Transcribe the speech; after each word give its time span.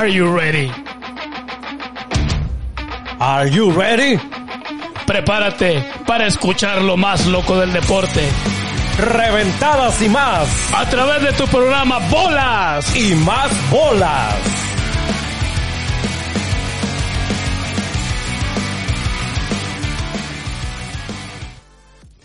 Are 0.00 0.08
you 0.08 0.34
ready? 0.34 0.72
Are 3.20 3.46
you 3.46 3.70
ready? 3.70 4.16
Prepárate 5.06 5.84
para 6.06 6.26
escuchar 6.26 6.80
lo 6.80 6.96
más 6.96 7.26
loco 7.26 7.58
del 7.58 7.70
deporte. 7.70 8.26
Reventadas 8.96 10.00
y 10.00 10.08
más. 10.08 10.48
A 10.74 10.88
través 10.88 11.22
de 11.22 11.32
tu 11.34 11.46
programa 11.48 11.98
Bolas 12.08 12.96
y 12.96 13.14
más 13.14 13.50
bolas. 13.70 14.36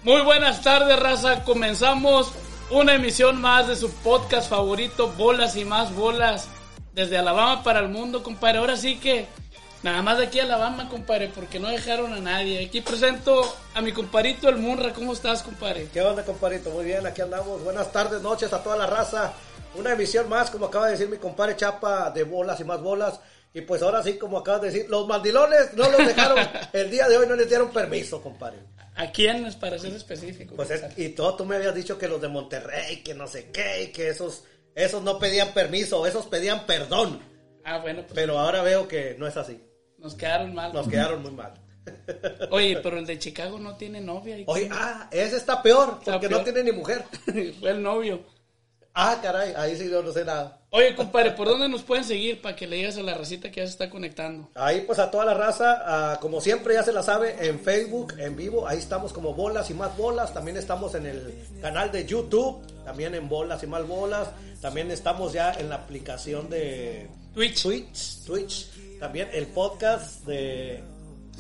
Muy 0.04 0.22
buenas 0.22 0.62
tardes, 0.62 0.98
raza. 0.98 1.44
Comenzamos 1.44 2.32
una 2.70 2.94
emisión 2.94 3.42
más 3.42 3.68
de 3.68 3.76
su 3.76 3.92
podcast 3.96 4.50
favorito, 4.50 5.12
Bolas 5.18 5.58
y 5.58 5.66
más 5.66 5.94
bolas. 5.94 6.55
Desde 6.96 7.18
Alabama 7.18 7.62
para 7.62 7.82
el 7.82 7.90
mundo, 7.90 8.24
compadre. 8.24 8.60
Ahora 8.60 8.78
sí 8.78 8.96
que 8.96 9.26
nada 9.84 10.02
más 10.02 10.18
de 10.18 10.28
aquí 10.28 10.40
a 10.40 10.44
Alabama, 10.44 10.88
compadre, 10.88 11.30
porque 11.36 11.60
no 11.60 11.68
dejaron 11.68 12.14
a 12.14 12.22
nadie. 12.22 12.66
Aquí 12.66 12.80
presento 12.80 13.44
a 13.74 13.82
mi 13.82 13.92
comparito 13.92 14.48
el 14.48 14.56
Munra. 14.56 14.94
¿Cómo 14.94 15.12
estás, 15.12 15.44
compadre? 15.44 15.90
¿Qué 15.92 16.02
onda, 16.02 16.24
compadrito? 16.24 16.70
Muy 16.70 16.86
bien, 16.86 17.06
aquí 17.06 17.22
andamos. 17.22 17.62
Buenas 17.66 17.92
tardes, 17.92 18.22
noches 18.22 18.54
a 18.54 18.64
toda 18.64 18.78
la 18.78 18.88
raza. 18.88 19.34
Una 19.76 19.92
emisión 19.92 20.30
más, 20.30 20.50
como 20.50 20.68
acaba 20.68 20.86
de 20.86 20.94
decir 20.94 21.10
mi 21.10 21.18
compadre 21.18 21.58
Chapa, 21.58 22.12
de 22.12 22.24
bolas 22.24 22.62
y 22.62 22.64
más 22.64 22.82
bolas. 22.82 23.20
Y 23.54 23.60
pues 23.60 23.82
ahora 23.82 24.02
sí, 24.02 24.18
como 24.18 24.38
acabas 24.38 24.62
de 24.62 24.68
decir, 24.72 24.90
los 24.90 25.06
mandilones 25.06 25.74
no 25.74 25.90
los 25.90 25.98
dejaron, 25.98 26.38
el 26.74 26.90
día 26.90 27.10
de 27.10 27.18
hoy 27.18 27.28
no 27.28 27.36
les 27.36 27.50
dieron 27.50 27.72
permiso, 27.72 28.22
compadre. 28.22 28.60
¿A 28.96 29.12
quiénes, 29.12 29.58
para 29.58 29.78
ser 29.78 29.94
específico? 29.94 30.56
Pues 30.56 30.72
es, 30.72 30.98
y 30.98 31.10
todo, 31.10 31.36
tú 31.36 31.46
me 31.46 31.58
habías 31.58 31.76
dicho 31.76 31.98
que 31.98 32.08
los 32.08 32.22
de 32.22 32.30
Monterrey, 32.30 33.04
que 33.04 33.14
no 33.14 33.28
sé 33.28 33.52
qué, 33.52 33.84
y 33.84 33.88
que 33.88 34.08
esos, 34.08 34.44
esos 34.76 35.02
no 35.04 35.18
pedían 35.18 35.54
permiso, 35.54 36.06
esos 36.06 36.28
pedían 36.28 36.66
perdón. 36.66 37.20
Ah, 37.64 37.80
bueno. 37.80 38.02
Pues 38.04 38.14
Pero 38.14 38.38
ahora 38.38 38.62
veo 38.62 38.88
que 38.88 39.16
no 39.18 39.26
es 39.26 39.36
así. 39.38 39.60
Nos 39.98 40.14
quedaron 40.14 40.54
mal. 40.54 40.72
Nos 40.74 40.88
quedaron 40.88 41.22
muy 41.24 41.32
mal. 41.32 41.54
Oye, 42.52 42.78
pero 42.82 42.98
el 42.98 43.06
de 43.06 43.18
Chicago 43.18 43.58
no 43.60 43.76
tiene 43.76 44.02
novia. 44.02 44.38
¿y 44.38 44.44
Oye, 44.48 44.70
ah, 44.72 45.08
ese 45.12 45.38
está 45.38 45.62
peor, 45.62 45.98
Está 46.00 46.14
porque 46.14 46.28
peor. 46.30 46.42
no 46.42 46.44
tiene 46.44 46.64
ni 46.64 46.72
mujer. 46.72 47.04
Fue 47.60 47.72
el 47.72 47.82
novio. 47.82 48.24
Ah, 48.98 49.20
caray, 49.22 49.54
ahí 49.58 49.76
sí 49.76 49.90
yo 49.90 50.02
no 50.02 50.14
sé 50.14 50.24
nada. 50.24 50.58
Oye, 50.70 50.96
compadre, 50.96 51.32
¿por 51.32 51.50
dónde 51.50 51.68
nos 51.68 51.84
pueden 51.84 52.06
seguir 52.06 52.42
para 52.42 52.56
que 52.56 52.66
le 52.66 52.78
digas 52.78 52.98
a 52.98 53.04
la 53.04 53.14
racita 53.14 53.52
que 53.52 53.60
ya 53.60 53.66
se 53.66 53.74
está 53.74 53.90
conectando? 53.90 54.50
Ahí 54.56 54.86
pues 54.88 55.00
a 55.00 55.12
toda 55.12 55.26
la 55.26 55.34
raza, 55.34 56.18
como 56.22 56.40
siempre 56.40 56.76
ya 56.76 56.84
se 56.84 56.94
la 56.94 57.04
sabe, 57.04 57.36
en 57.46 57.60
Facebook, 57.60 58.14
en 58.18 58.38
vivo, 58.38 58.66
ahí 58.66 58.78
estamos 58.78 59.12
como 59.12 59.34
bolas 59.34 59.70
y 59.70 59.74
más 59.74 59.98
bolas, 59.98 60.34
también 60.34 60.56
estamos 60.56 60.96
en 60.96 61.08
el 61.08 61.34
canal 61.62 61.92
de 61.92 62.06
YouTube, 62.06 62.66
también 62.86 63.16
en 63.16 63.28
bolas 63.28 63.62
y 63.64 63.68
más 63.68 63.86
bolas, 63.86 64.30
también 64.62 64.90
estamos 64.90 65.34
ya 65.34 65.52
en 65.52 65.68
la 65.68 65.76
aplicación 65.76 66.50
de 66.50 67.10
Twitch. 67.34 67.64
Twitch, 67.64 68.24
Twitch, 68.26 68.70
también 69.00 69.28
el 69.34 69.48
podcast 69.48 70.26
de... 70.26 70.82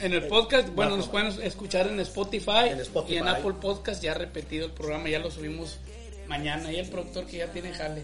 En 0.01 0.11
el 0.11 0.27
podcast, 0.27 0.67
bueno, 0.75 0.97
nos 0.97 1.07
pueden 1.07 1.27
escuchar 1.41 1.87
en 1.87 2.01
Spotify, 2.01 2.67
En 2.67 2.81
Spotify. 2.81 3.13
y 3.13 3.17
en 3.19 3.29
Apple 3.29 3.53
Podcast, 3.61 4.03
ya 4.03 4.13
repetido 4.13 4.65
el 4.65 4.73
programa, 4.73 5.07
ya 5.07 5.19
lo 5.19 5.31
subimos 5.31 5.79
mañana. 6.27 6.71
Y 6.71 6.77
el 6.77 6.89
productor 6.89 7.25
que 7.25 7.37
ya 7.37 7.47
tiene 7.51 7.71
jale. 7.73 8.03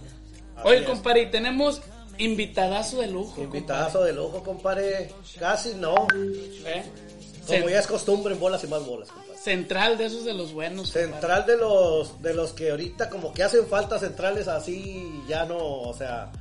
Oye, 0.63 0.83
compadre, 0.83 1.23
y 1.23 1.31
tenemos 1.31 1.81
invitadazo 2.17 2.99
de 3.01 3.07
lujo. 3.07 3.41
Invitadazo 3.41 4.03
del 4.03 4.19
ojo, 4.19 4.43
compadre, 4.43 5.09
casi 5.39 5.73
no, 5.75 6.07
¿eh? 6.65 6.83
como 7.47 7.69
ya 7.69 7.79
es 7.79 7.87
costumbre 7.87 8.33
en 8.33 8.39
bolas 8.39 8.63
y 8.63 8.67
más 8.67 8.85
bolas, 8.85 9.09
compadre. 9.09 9.37
Central 9.39 9.97
de 9.97 10.05
esos 10.05 10.23
de 10.25 10.33
los 10.33 10.53
buenos. 10.53 10.91
compadre. 10.91 11.07
Central 11.11 11.45
de 11.47 11.57
los 11.57 12.21
de 12.21 12.33
los 12.35 12.53
que 12.53 12.69
ahorita 12.71 13.09
como 13.09 13.33
que 13.33 13.41
hacen 13.43 13.65
falta 13.65 13.97
centrales 13.97 14.47
así 14.47 15.23
ya 15.27 15.45
no, 15.45 15.57
o 15.57 15.93
sea, 15.95 16.31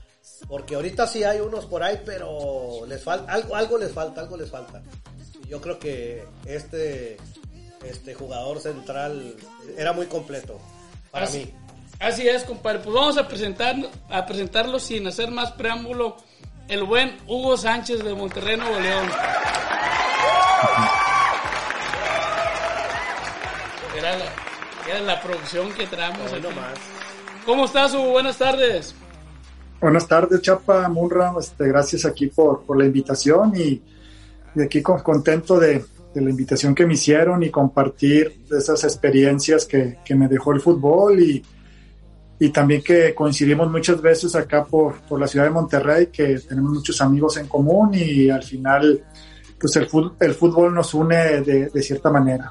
porque 0.48 0.74
ahorita 0.74 1.06
sí 1.06 1.24
hay 1.24 1.40
unos 1.40 1.64
por 1.64 1.82
ahí, 1.82 2.00
pero 2.04 2.84
les 2.86 3.02
falta 3.02 3.32
algo 3.32 3.56
algo 3.56 3.78
les 3.78 3.92
falta, 3.92 4.20
algo 4.20 4.36
les 4.36 4.50
falta. 4.50 4.82
Yo 5.48 5.60
creo 5.62 5.78
que 5.78 6.24
este 6.44 7.16
este 7.84 8.12
jugador 8.12 8.60
central 8.60 9.34
era 9.78 9.94
muy 9.94 10.04
completo 10.06 10.58
para 11.10 11.24
Así- 11.24 11.38
mí. 11.38 11.54
Así 12.00 12.27
es, 12.27 12.44
compadre. 12.44 12.78
Pues 12.81 12.94
vamos 12.94 13.19
a 13.19 13.28
presentar, 13.28 13.77
a 14.09 14.25
presentarlo 14.27 14.78
sin 14.78 15.06
hacer 15.06 15.31
más 15.31 15.53
preámbulo. 15.53 16.16
El 16.69 16.84
buen 16.84 17.16
Hugo 17.27 17.56
Sánchez 17.56 18.03
de 18.03 18.15
Monterrey, 18.15 18.56
Nuevo 18.56 18.78
León. 18.81 19.06
Era 23.99 24.16
la, 24.16 24.25
era 24.88 25.00
la 25.00 25.21
producción 25.21 25.72
que 25.72 25.87
traemos. 25.87 26.33
Hoy 26.33 26.38
aquí. 26.38 26.49
nomás. 26.49 26.78
¿Cómo 27.44 27.65
estás, 27.65 27.93
Hugo? 27.94 28.11
Buenas 28.12 28.38
tardes. 28.38 28.94
Buenas 29.81 30.06
tardes, 30.06 30.41
Chapa 30.43 30.88
Munra. 30.88 31.32
Este, 31.38 31.69
gracias 31.69 32.05
aquí 32.05 32.28
por, 32.28 32.62
por 32.65 32.78
la 32.78 32.84
invitación 32.84 33.53
y, 33.56 33.82
y 34.55 34.62
aquí 34.62 34.81
con- 34.81 35.00
contento 35.03 35.59
de, 35.59 35.84
de 36.15 36.21
la 36.21 36.31
invitación 36.31 36.75
que 36.75 36.87
me 36.87 36.94
hicieron 36.94 37.43
y 37.43 37.50
compartir 37.50 38.43
esas 38.50 38.84
experiencias 38.84 39.67
que, 39.67 39.99
que 40.05 40.15
me 40.15 40.28
dejó 40.28 40.53
el 40.53 40.61
fútbol 40.61 41.21
y, 41.21 41.43
y 42.40 42.48
también 42.48 42.82
que 42.82 43.14
coincidimos 43.14 43.70
muchas 43.70 44.00
veces 44.00 44.34
acá 44.34 44.64
por, 44.64 45.02
por 45.02 45.20
la 45.20 45.28
ciudad 45.28 45.44
de 45.44 45.50
Monterrey, 45.50 46.06
que 46.06 46.38
tenemos 46.38 46.72
muchos 46.72 47.00
amigos 47.02 47.36
en 47.36 47.46
común 47.46 47.90
y 47.92 48.30
al 48.30 48.42
final 48.42 49.04
pues 49.60 49.76
el 49.76 49.86
fútbol, 49.86 50.16
el 50.18 50.34
fútbol 50.34 50.74
nos 50.74 50.94
une 50.94 51.42
de, 51.42 51.68
de 51.68 51.82
cierta 51.82 52.10
manera. 52.10 52.50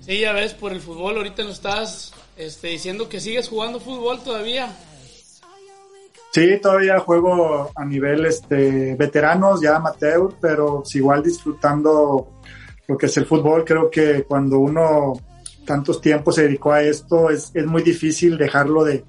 Sí, 0.00 0.20
ya 0.20 0.32
ves, 0.32 0.52
por 0.52 0.72
el 0.72 0.80
fútbol. 0.80 1.16
Ahorita 1.16 1.44
nos 1.44 1.54
estás 1.54 2.12
este, 2.36 2.68
diciendo 2.68 3.08
que 3.08 3.20
sigues 3.20 3.48
jugando 3.48 3.78
fútbol 3.78 4.20
todavía. 4.22 4.68
Sí, 6.32 6.58
todavía 6.60 6.98
juego 6.98 7.70
a 7.72 7.84
nivel 7.84 8.26
este, 8.26 8.96
veteranos, 8.96 9.60
ya 9.60 9.76
amateur, 9.76 10.34
pero 10.40 10.82
igual 10.92 11.22
disfrutando 11.22 12.40
lo 12.88 12.98
que 12.98 13.06
es 13.06 13.16
el 13.16 13.26
fútbol. 13.26 13.64
Creo 13.64 13.88
que 13.88 14.24
cuando 14.24 14.58
uno 14.58 15.12
tantos 15.64 16.00
tiempos 16.00 16.34
se 16.36 16.42
dedicó 16.42 16.72
a 16.72 16.82
esto, 16.82 17.30
es, 17.30 17.50
es 17.54 17.66
muy 17.66 17.82
difícil 17.82 18.36
dejarlo 18.38 18.84
de, 18.84 19.04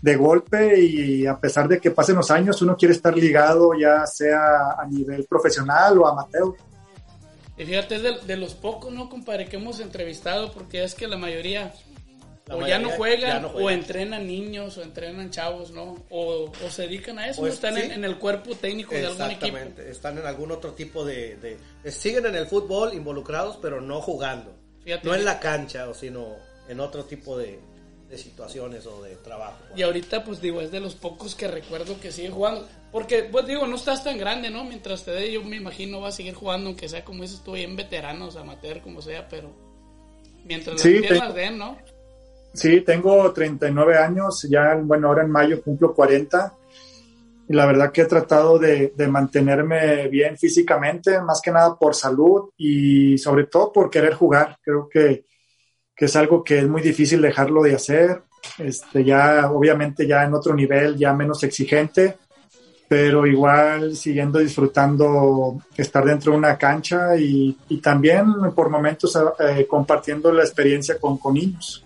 de 0.00 0.16
golpe 0.16 0.80
y 0.80 1.26
a 1.26 1.38
pesar 1.38 1.68
de 1.68 1.78
que 1.80 1.90
pasen 1.90 2.16
los 2.16 2.30
años, 2.30 2.60
uno 2.62 2.76
quiere 2.76 2.94
estar 2.94 3.16
ligado 3.16 3.72
ya 3.78 4.04
sea 4.06 4.72
a 4.78 4.86
nivel 4.86 5.24
profesional 5.24 5.98
o 5.98 6.06
amateur. 6.06 6.54
Y 7.56 7.64
fíjate, 7.64 7.96
es 7.96 8.02
de, 8.02 8.18
de 8.26 8.36
los 8.36 8.54
pocos, 8.54 8.92
¿no, 8.92 9.08
compadre? 9.08 9.46
Que 9.46 9.56
hemos 9.56 9.78
entrevistado, 9.80 10.50
porque 10.52 10.82
es 10.82 10.94
que 10.94 11.06
la 11.06 11.18
mayoría 11.18 11.72
La 12.48 12.56
o 12.56 12.66
ya 12.66 12.78
no 12.78 12.88
juegan, 12.90 13.30
ya 13.30 13.40
no 13.40 13.48
o 13.48 13.70
entrenan 13.70 14.26
niños, 14.26 14.78
o 14.78 14.82
entrenan 14.82 15.30
chavos, 15.30 15.70
¿no? 15.70 15.96
O, 16.10 16.46
o 16.50 16.70
se 16.70 16.82
dedican 16.82 17.18
a 17.18 17.28
eso, 17.28 17.42
Pues, 17.42 17.50
¿no? 17.52 17.54
Están 17.68 17.76
en, 17.76 17.90
sí. 17.90 17.92
en 17.94 18.04
el 18.04 18.18
cuerpo 18.18 18.54
técnico 18.54 18.94
de 18.94 19.06
algún 19.06 19.22
equipo. 19.30 19.46
Exactamente, 19.46 19.90
están 19.90 20.18
en 20.18 20.26
algún 20.26 20.50
otro 20.50 20.72
tipo 20.72 21.04
de- 21.04 21.58
siguen 21.86 22.26
en 22.26 22.34
el 22.36 22.46
fútbol 22.46 22.94
involucrados, 22.94 23.58
pero 23.60 23.80
no 23.82 24.00
jugando. 24.00 24.52
Fíjate. 24.84 25.06
No 25.08 25.14
en 25.14 25.24
la 25.24 25.38
cancha, 25.40 25.88
o 25.88 25.94
sino 25.94 26.36
en 26.68 26.80
otro 26.80 27.04
tipo 27.04 27.36
de, 27.38 27.58
de 28.08 28.18
situaciones 28.18 28.86
o 28.86 29.02
de 29.02 29.16
trabajo. 29.16 29.58
Y 29.76 29.82
ahorita, 29.82 30.24
pues 30.24 30.40
digo, 30.40 30.60
es 30.60 30.70
de 30.70 30.80
los 30.80 30.94
pocos 30.94 31.34
que 31.34 31.48
recuerdo 31.48 31.98
que 32.00 32.10
sigue 32.12 32.30
jugando. 32.30 32.66
Porque, 32.90 33.22
pues 33.24 33.46
digo, 33.46 33.66
no 33.66 33.76
estás 33.76 34.04
tan 34.04 34.18
grande, 34.18 34.50
¿no? 34.50 34.64
Mientras 34.64 35.04
te 35.04 35.12
dé, 35.12 35.32
yo 35.32 35.42
me 35.42 35.56
imagino 35.56 36.00
va 36.00 36.08
a 36.08 36.12
seguir 36.12 36.34
jugando, 36.34 36.68
aunque 36.68 36.88
sea 36.88 37.04
como 37.04 37.22
dices 37.22 37.40
tú, 37.44 37.56
en 37.56 37.74
veteranos, 37.76 38.36
amateur, 38.36 38.80
como 38.82 39.00
sea, 39.00 39.28
pero 39.28 39.50
mientras 40.44 40.80
Sí, 40.80 40.92
las 40.94 41.00
piernas 41.02 41.34
te- 41.34 41.40
den, 41.40 41.58
¿no? 41.58 41.78
Sí, 42.52 42.82
tengo 42.82 43.32
39 43.32 43.96
años, 43.96 44.46
ya, 44.50 44.74
bueno, 44.82 45.08
ahora 45.08 45.22
en 45.22 45.30
mayo 45.30 45.62
cumplo 45.62 45.94
40 45.94 46.54
y 47.48 47.54
la 47.54 47.66
verdad 47.66 47.92
que 47.92 48.02
he 48.02 48.06
tratado 48.06 48.58
de, 48.58 48.92
de 48.96 49.08
mantenerme 49.08 50.08
bien 50.08 50.38
físicamente, 50.38 51.20
más 51.20 51.40
que 51.42 51.50
nada 51.50 51.76
por 51.76 51.94
salud 51.94 52.50
y 52.56 53.18
sobre 53.18 53.44
todo 53.46 53.72
por 53.72 53.90
querer 53.90 54.14
jugar. 54.14 54.58
Creo 54.62 54.88
que, 54.88 55.24
que 55.94 56.04
es 56.04 56.16
algo 56.16 56.42
que 56.44 56.60
es 56.60 56.68
muy 56.68 56.82
difícil 56.82 57.20
dejarlo 57.20 57.62
de 57.62 57.74
hacer, 57.74 58.22
este, 58.58 59.04
ya 59.04 59.50
obviamente 59.50 60.06
ya 60.06 60.24
en 60.24 60.34
otro 60.34 60.54
nivel, 60.54 60.96
ya 60.96 61.12
menos 61.12 61.42
exigente, 61.42 62.16
pero 62.88 63.26
igual 63.26 63.96
siguiendo 63.96 64.38
disfrutando 64.38 65.62
estar 65.76 66.04
dentro 66.04 66.32
de 66.32 66.38
una 66.38 66.58
cancha 66.58 67.16
y, 67.16 67.56
y 67.68 67.78
también 67.78 68.26
por 68.54 68.68
momentos 68.68 69.18
eh, 69.38 69.66
compartiendo 69.68 70.32
la 70.32 70.42
experiencia 70.42 70.98
con, 70.98 71.18
con 71.18 71.34
niños. 71.34 71.84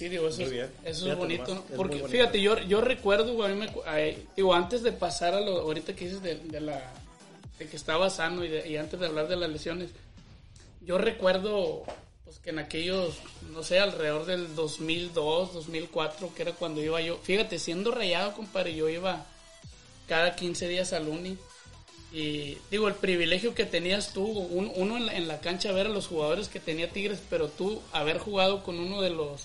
Sí, 0.00 0.08
digo, 0.08 0.28
eso, 0.28 0.40
es, 0.42 0.50
bien. 0.50 0.70
eso 0.82 0.88
es 0.88 0.98
Fíjate 1.02 1.18
bonito. 1.18 1.64
Porque 1.76 1.96
bonito. 1.96 2.08
fíjate, 2.08 2.40
yo, 2.40 2.58
yo 2.60 2.80
recuerdo, 2.80 3.34
güey, 3.34 3.50
a 3.52 3.54
mí 3.54 3.60
me 3.60 3.70
ay, 3.86 4.26
digo, 4.34 4.54
antes 4.54 4.82
de 4.82 4.92
pasar 4.92 5.34
a 5.34 5.40
lo, 5.40 5.60
ahorita 5.60 5.94
que 5.94 6.06
dices 6.06 6.22
de, 6.22 6.36
de 6.36 6.60
la, 6.62 6.90
de 7.58 7.66
que 7.68 7.76
estaba 7.76 8.08
sano 8.08 8.42
y, 8.42 8.48
de- 8.48 8.66
y 8.66 8.78
antes 8.78 8.98
de 8.98 9.04
hablar 9.06 9.28
de 9.28 9.36
las 9.36 9.50
lesiones, 9.50 9.90
yo 10.80 10.96
recuerdo, 10.96 11.82
pues 12.24 12.38
que 12.38 12.48
en 12.48 12.60
aquellos, 12.60 13.16
no 13.52 13.62
sé, 13.62 13.78
alrededor 13.78 14.24
del 14.24 14.54
2002, 14.54 15.52
2004, 15.52 16.32
que 16.34 16.42
era 16.42 16.52
cuando 16.52 16.82
iba 16.82 16.98
yo, 17.02 17.18
fíjate, 17.18 17.58
siendo 17.58 17.90
rayado, 17.90 18.32
compadre, 18.32 18.74
yo 18.74 18.88
iba 18.88 19.26
cada 20.08 20.34
15 20.34 20.66
días 20.66 20.94
al 20.94 21.08
uni. 21.08 21.36
Y 22.12 22.56
digo, 22.70 22.88
el 22.88 22.94
privilegio 22.94 23.54
que 23.54 23.66
tenías 23.66 24.12
tú, 24.14 24.24
un- 24.26 24.72
uno 24.74 24.96
en 24.96 25.04
la, 25.06 25.14
en 25.16 25.28
la 25.28 25.40
cancha 25.40 25.70
ver 25.72 25.86
a 25.86 25.90
los 25.90 26.06
jugadores 26.06 26.48
que 26.48 26.58
tenía 26.58 26.88
Tigres, 26.90 27.20
pero 27.28 27.48
tú 27.48 27.80
haber 27.92 28.18
jugado 28.18 28.64
con 28.64 28.80
uno 28.80 29.00
de 29.02 29.10
los, 29.10 29.42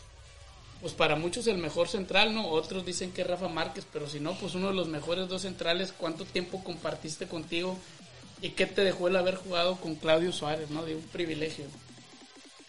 pues 0.85 0.93
para 0.93 1.15
muchos 1.15 1.47
el 1.47 1.57
mejor 1.57 1.87
central, 1.87 2.35
¿no? 2.35 2.47
Otros 2.47 2.85
dicen 2.85 3.09
que 3.11 3.23
Rafa 3.23 3.47
Márquez, 3.47 3.87
pero 3.91 4.07
si 4.07 4.19
no, 4.19 4.37
pues 4.39 4.53
uno 4.53 4.67
de 4.67 4.75
los 4.75 4.87
mejores 4.87 5.27
dos 5.27 5.41
centrales, 5.41 5.91
¿cuánto 5.97 6.25
tiempo 6.25 6.63
compartiste 6.63 7.25
contigo? 7.25 7.75
¿Y 8.39 8.49
qué 8.49 8.67
te 8.67 8.83
dejó 8.83 9.07
el 9.07 9.15
haber 9.15 9.33
jugado 9.33 9.77
con 9.77 9.95
Claudio 9.95 10.31
Suárez, 10.31 10.69
¿no? 10.69 10.85
De 10.85 10.93
un 10.93 11.01
privilegio. 11.01 11.65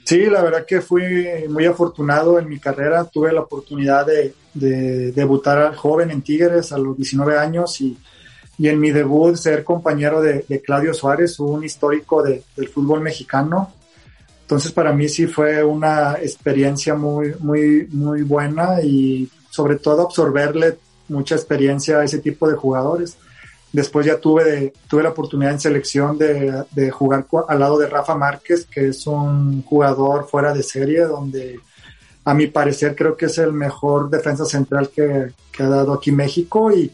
Sí, 0.07 0.25
la 0.31 0.41
verdad 0.43 0.65
que 0.65 0.81
fui 0.81 1.03
muy 1.51 1.67
afortunado 1.67 2.39
en 2.39 2.49
mi 2.49 2.59
carrera. 2.59 3.05
Tuve 3.05 3.35
la 3.35 3.43
oportunidad 3.43 4.07
de, 4.07 4.33
de 4.55 5.13
debutar 5.13 5.75
joven 5.77 6.11
en 6.11 6.23
Tigres 6.23 6.73
a 6.73 6.79
los 6.79 6.97
19 6.97 7.37
años 7.37 7.79
y, 7.83 7.99
y 8.57 8.69
en 8.69 8.81
mi 8.81 8.93
debut 8.93 9.37
ser 9.37 9.63
compañero 9.63 10.23
de, 10.23 10.43
Claudio 10.65 10.95
Suárez, 10.95 11.39
un 11.39 11.65
histórico 11.65 12.23
de- 12.23 12.43
del 12.57 12.71
fútbol 12.71 13.03
mexicano. 13.03 13.75
Entonces 14.47 14.71
para 14.71 14.93
mí 14.93 15.09
sí 15.09 15.27
fue 15.27 15.65
una 15.65 16.19
experiencia 16.23 16.95
muy, 16.95 17.35
muy, 17.41 17.89
muy 17.91 18.23
buena 18.23 18.81
y 18.81 19.29
sobre 19.51 19.75
todo 19.75 20.03
absorberle 20.03 20.79
mucha 21.09 21.35
experiencia 21.35 21.99
a 21.99 22.05
ese 22.05 22.19
tipo 22.21 22.49
de 22.49 22.55
jugadores. 22.55 23.17
Después 23.73 24.07
ya 24.07 24.21
tuve, 24.21 24.45
de- 24.45 24.73
tuve 24.89 25.03
la 25.03 25.09
oportunidad 25.11 25.51
en 25.51 25.59
selección 25.61 26.17
de, 26.17 26.91
jugar 26.93 27.27
al 27.49 27.59
lado 27.59 27.77
de 27.77 27.89
Rafa 27.89 28.15
Márquez, 28.15 28.67
que 28.67 28.89
es 28.91 29.05
un 29.09 29.65
jugador 29.65 30.29
fuera 30.29 30.55
de 30.55 30.63
serie, 30.63 31.01
donde 31.03 31.59
a 32.25 32.33
mi 32.33 32.47
parecer 32.47 32.95
creo 32.95 33.17
que 33.17 33.27
es 33.27 33.39
el 33.39 33.53
mejor 33.53 34.09
defensa 34.11 34.45
central 34.45 34.91
que, 34.95 35.33
que 35.51 35.63
ha 35.65 35.69
dado 35.69 35.93
aquí 35.93 36.13
México 36.13 36.71
y, 36.73 36.93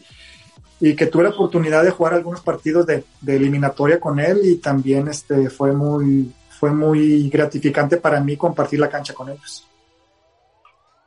y 0.79 0.95
que 0.95 1.05
tuve 1.05 1.25
la 1.25 1.29
oportunidad 1.29 1.83
de 1.83 1.91
jugar 1.91 2.15
algunos 2.15 2.41
partidos 2.41 2.87
de, 2.87 3.03
de 3.21 3.35
eliminatoria 3.35 3.99
con 3.99 4.19
él 4.19 4.39
y 4.43 4.55
también 4.55 5.07
este, 5.07 5.51
fue, 5.51 5.71
muy, 5.71 6.31
fue 6.63 6.71
muy 6.71 7.29
gratificante 7.29 7.97
para 7.97 8.21
mí 8.21 8.37
compartir 8.37 8.79
la 8.79 8.87
cancha 8.87 9.13
con 9.13 9.27
ellos. 9.27 9.67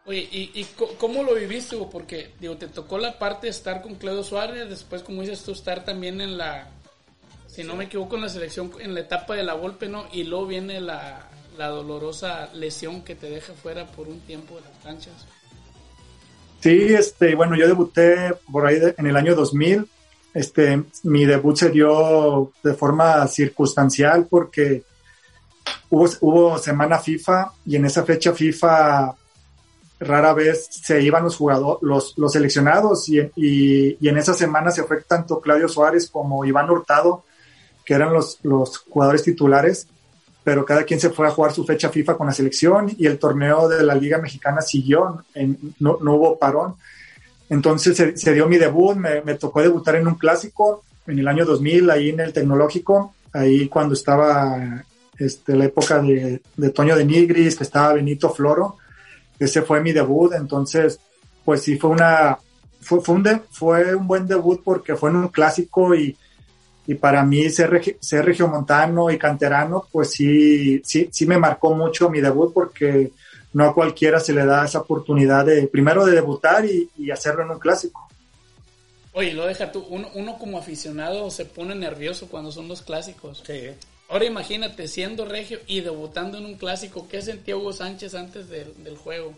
Oye, 0.05 0.29
¿y, 0.31 0.67
cómo 0.99 1.23
lo 1.23 1.35
viviste? 1.35 1.79
Porque, 1.91 2.33
digo, 2.39 2.59
te 2.59 2.69
tocó 2.69 2.99
la 2.99 3.19
parte 3.19 3.47
de 3.47 3.53
estar 3.53 3.81
con 3.81 3.95
Claudio 3.95 4.23
Suárez, 4.23 4.69
después, 4.69 5.03
como 5.03 5.23
dices 5.23 5.43
tú, 5.43 5.53
estar 5.53 5.83
también 5.83 6.21
en 6.21 6.37
la, 6.37 6.69
si 7.47 7.65
no 7.65 7.75
me 7.75 7.85
equivoco, 7.85 8.17
en 8.17 8.23
la 8.25 8.29
selección, 8.29 8.71
en 8.81 8.93
la 8.93 9.01
etapa 9.01 9.35
de 9.35 9.45
la 9.45 9.55
Volpe, 9.55 9.89
¿no? 9.89 10.05
Y 10.13 10.25
luego 10.25 10.47
viene 10.47 10.79
la, 10.79 11.27
la 11.57 11.69
dolorosa 11.69 12.51
lesión 12.53 13.01
que 13.01 13.15
te 13.15 13.31
deja 13.31 13.55
fuera 13.55 13.87
por 13.87 14.09
un 14.09 14.21
tiempo 14.21 14.57
de 14.57 14.61
las 14.61 14.79
canchas. 14.85 15.27
Sí, 16.61 16.93
este, 16.93 17.35
bueno, 17.35 17.57
yo 17.57 17.67
debuté 17.67 18.35
por 18.53 18.67
ahí 18.67 18.79
de- 18.79 18.95
en 18.99 19.07
el 19.07 19.17
año 19.17 19.35
2000. 19.35 19.89
Este, 20.35 20.83
mi 21.05 21.25
debut 21.25 21.57
se 21.57 21.71
dio 21.71 22.53
de 22.63 22.75
forma 22.75 23.27
circunstancial 23.27 24.27
porque 24.29 24.85
hubo, 25.91 26.09
hubo 26.21 26.59
semana 26.59 26.99
FIFA 26.99 27.53
y 27.65 27.77
en 27.77 27.85
esa 27.87 28.03
fecha 28.05 28.33
FIFA 28.33 29.15
rara 30.01 30.35
vez 30.35 30.69
se 30.71 31.01
iban 31.01 31.25
los 31.25 31.37
jugadores, 31.37 31.83
los, 31.83 32.15
los 32.19 32.33
seleccionados 32.33 33.09
y, 33.09 33.19
y, 33.37 33.97
y 34.01 34.09
en 34.09 34.19
esa 34.19 34.35
semana 34.35 34.71
se 34.71 34.85
fue 34.85 35.03
tanto 35.03 35.41
Claudio 35.41 35.69
Suárez 35.69 36.11
como 36.11 36.45
Iván 36.45 36.69
Hurtado, 36.71 37.25
que 37.85 37.95
eran 37.95 38.13
los, 38.13 38.39
los 38.43 38.79
jugadores 38.79 39.23
titulares, 39.23 39.87
pero 40.45 40.65
cada 40.65 40.85
quien 40.85 41.01
se 41.01 41.11
fue 41.11 41.27
a 41.27 41.31
jugar 41.31 41.53
su 41.53 41.65
fecha 41.65 41.89
FIFA 41.89 42.17
con 42.17 42.27
la 42.27 42.33
selección 42.35 42.95
y 42.99 43.07
el 43.07 43.19
torneo 43.19 43.69
de 43.69 43.83
la 43.83 43.95
Liga 43.95 44.19
Mexicana 44.19 44.61
siguió, 44.61 45.25
en- 45.35 45.59
no, 45.81 45.99
no 46.03 46.15
hubo 46.15 46.39
parón. 46.39 46.75
Entonces 47.49 47.97
se, 47.97 48.17
se 48.17 48.35
dio 48.35 48.49
mi 48.49 48.59
debut, 48.59 48.97
me, 48.97 49.23
me 49.23 49.35
tocó 49.37 49.63
debutar 49.63 49.95
en 49.97 50.09
un 50.09 50.17
clásico 50.17 50.83
en 51.07 51.19
el 51.21 51.29
año 51.29 51.45
2000, 51.45 51.89
ahí 51.91 52.11
en 52.11 52.21
el 52.21 52.33
tecnológico, 52.33 53.15
ahí 53.33 53.69
cuando 53.69 53.95
estaba 53.95 54.85
este, 55.19 55.55
la 55.57 55.65
época 55.67 56.01
de, 56.01 56.41
de 56.57 56.71
Toño 56.71 56.97
de 56.97 57.05
Nigris, 57.05 57.57
que 57.57 57.65
estaba 57.65 57.93
Benito 57.95 58.31
Floro, 58.31 58.77
ese 59.39 59.63
fue 59.63 59.81
mi 59.81 59.93
debut, 59.93 60.33
entonces 60.35 60.99
pues 61.45 61.63
sí 61.63 61.77
fue 61.79 61.91
una, 61.91 62.39
fue, 62.81 63.01
fue 63.01 63.15
un, 63.15 63.23
de- 63.23 63.41
fue 63.51 63.95
un 63.95 64.07
buen 64.07 64.27
debut 64.27 64.61
porque 64.65 64.97
fue 64.97 65.11
en 65.11 65.17
un 65.17 65.29
clásico 65.29 65.95
y, 65.95 66.17
y 66.87 66.95
para 66.95 67.25
mí 67.25 67.49
ser, 67.51 67.71
regi- 67.71 67.97
ser 68.01 68.25
regiomontano 68.25 69.11
y 69.11 69.19
canterano, 69.19 69.87
pues 69.93 70.11
sí, 70.11 70.81
sí, 70.85 71.09
sí 71.13 71.27
me 71.27 71.39
marcó 71.39 71.75
mucho 71.75 72.09
mi 72.11 72.21
debut 72.21 72.53
porque 72.53 73.13
no 73.53 73.65
a 73.65 73.75
cualquiera 73.75 74.21
se 74.21 74.33
le 74.33 74.45
da 74.45 74.65
esa 74.65 74.81
oportunidad 74.81 75.45
de 75.47 75.67
primero 75.69 76.05
de 76.05 76.13
debutar 76.13 76.65
y, 76.65 76.91
y 76.99 77.11
hacerlo 77.11 77.43
en 77.43 77.51
un 77.51 77.59
clásico. 77.59 78.07
Oye, 79.13 79.33
lo 79.33 79.47
deja 79.47 79.73
tú, 79.73 79.83
uno, 79.89 80.09
uno 80.15 80.37
como 80.39 80.59
aficionado 80.59 81.31
se 81.31 81.47
pone 81.47 81.75
nervioso 81.75 82.27
cuando 82.29 82.53
son 82.53 82.69
los 82.69 82.83
clásicos. 82.83 83.43
Sí. 83.47 83.71
Ahora 84.09 84.25
imagínate 84.25 84.87
siendo 84.87 85.25
regio 85.25 85.59
y 85.67 85.81
debutando 85.81 86.39
en 86.39 86.45
un 86.45 86.55
clásico, 86.55 87.09
¿qué 87.09 87.23
sentía 87.23 87.57
Hugo 87.57 87.73
Sánchez 87.73 88.15
antes 88.15 88.49
del, 88.49 88.73
del 88.85 88.97
juego? 88.97 89.35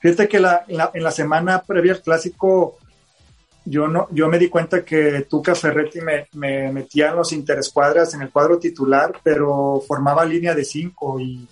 Fíjate 0.00 0.28
que 0.28 0.40
la, 0.40 0.64
la, 0.68 0.90
en 0.94 1.04
la 1.04 1.10
semana 1.10 1.62
previa 1.62 1.92
al 1.92 2.02
clásico, 2.02 2.78
yo 3.64 3.86
no, 3.86 4.08
yo 4.10 4.28
me 4.28 4.38
di 4.38 4.48
cuenta 4.48 4.84
que 4.84 5.26
Tuca 5.28 5.54
Ferretti 5.54 6.00
me, 6.00 6.26
me 6.32 6.72
metía 6.72 7.10
en 7.10 7.16
los 7.16 7.32
interescuadras 7.32 8.14
en 8.14 8.22
el 8.22 8.30
cuadro 8.30 8.58
titular, 8.58 9.20
pero 9.22 9.80
formaba 9.86 10.24
línea 10.24 10.54
de 10.54 10.64
cinco 10.64 11.20
y, 11.20 11.46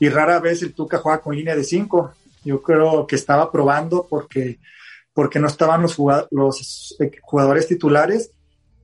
y 0.00 0.08
rara 0.08 0.40
vez 0.40 0.62
el 0.62 0.72
Tuca 0.74 0.98
jugaba 0.98 1.20
con 1.20 1.36
línea 1.36 1.56
de 1.56 1.64
cinco. 1.64 2.14
Yo 2.44 2.62
creo 2.62 3.06
que 3.06 3.16
estaba 3.16 3.50
probando 3.52 4.06
porque, 4.08 4.60
porque 5.12 5.40
no 5.40 5.48
estaban 5.48 5.82
los, 5.82 5.98
los 6.30 6.96
jugadores 7.20 7.66
titulares 7.66 8.30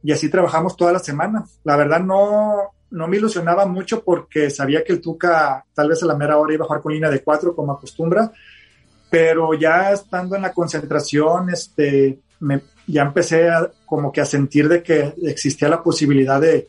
y 0.05 0.13
así 0.13 0.29
trabajamos 0.29 0.77
toda 0.77 0.93
la 0.93 0.99
semana. 0.99 1.45
La 1.65 1.77
verdad 1.77 1.99
no, 1.99 2.75
no 2.91 3.09
me 3.09 3.17
ilusionaba 3.17 3.65
mucho 3.65 4.05
porque 4.05 4.51
sabía 4.51 4.85
que 4.85 4.93
el 4.93 5.01
Tuca 5.01 5.65
tal 5.73 5.89
vez 5.89 6.03
a 6.03 6.07
la 6.07 6.15
mera 6.15 6.37
hora 6.37 6.53
iba 6.53 6.65
a 6.65 6.67
jugar 6.67 6.83
con 6.83 6.93
línea 6.93 7.09
de 7.09 7.23
cuatro 7.23 7.57
como 7.57 7.73
acostumbra, 7.73 8.31
pero 9.09 9.55
ya 9.55 9.93
estando 9.93 10.37
en 10.37 10.43
la 10.43 10.53
concentración, 10.53 11.49
este, 11.49 12.21
me, 12.41 12.61
ya 12.87 13.01
empecé 13.01 13.49
a, 13.49 13.71
como 13.87 14.13
que 14.13 14.21
a 14.21 14.27
sentir 14.27 14.69
de 14.69 14.83
que 14.83 15.15
existía 15.23 15.71
la 15.71 15.83
posibilidad 15.83 16.39
de, 16.39 16.69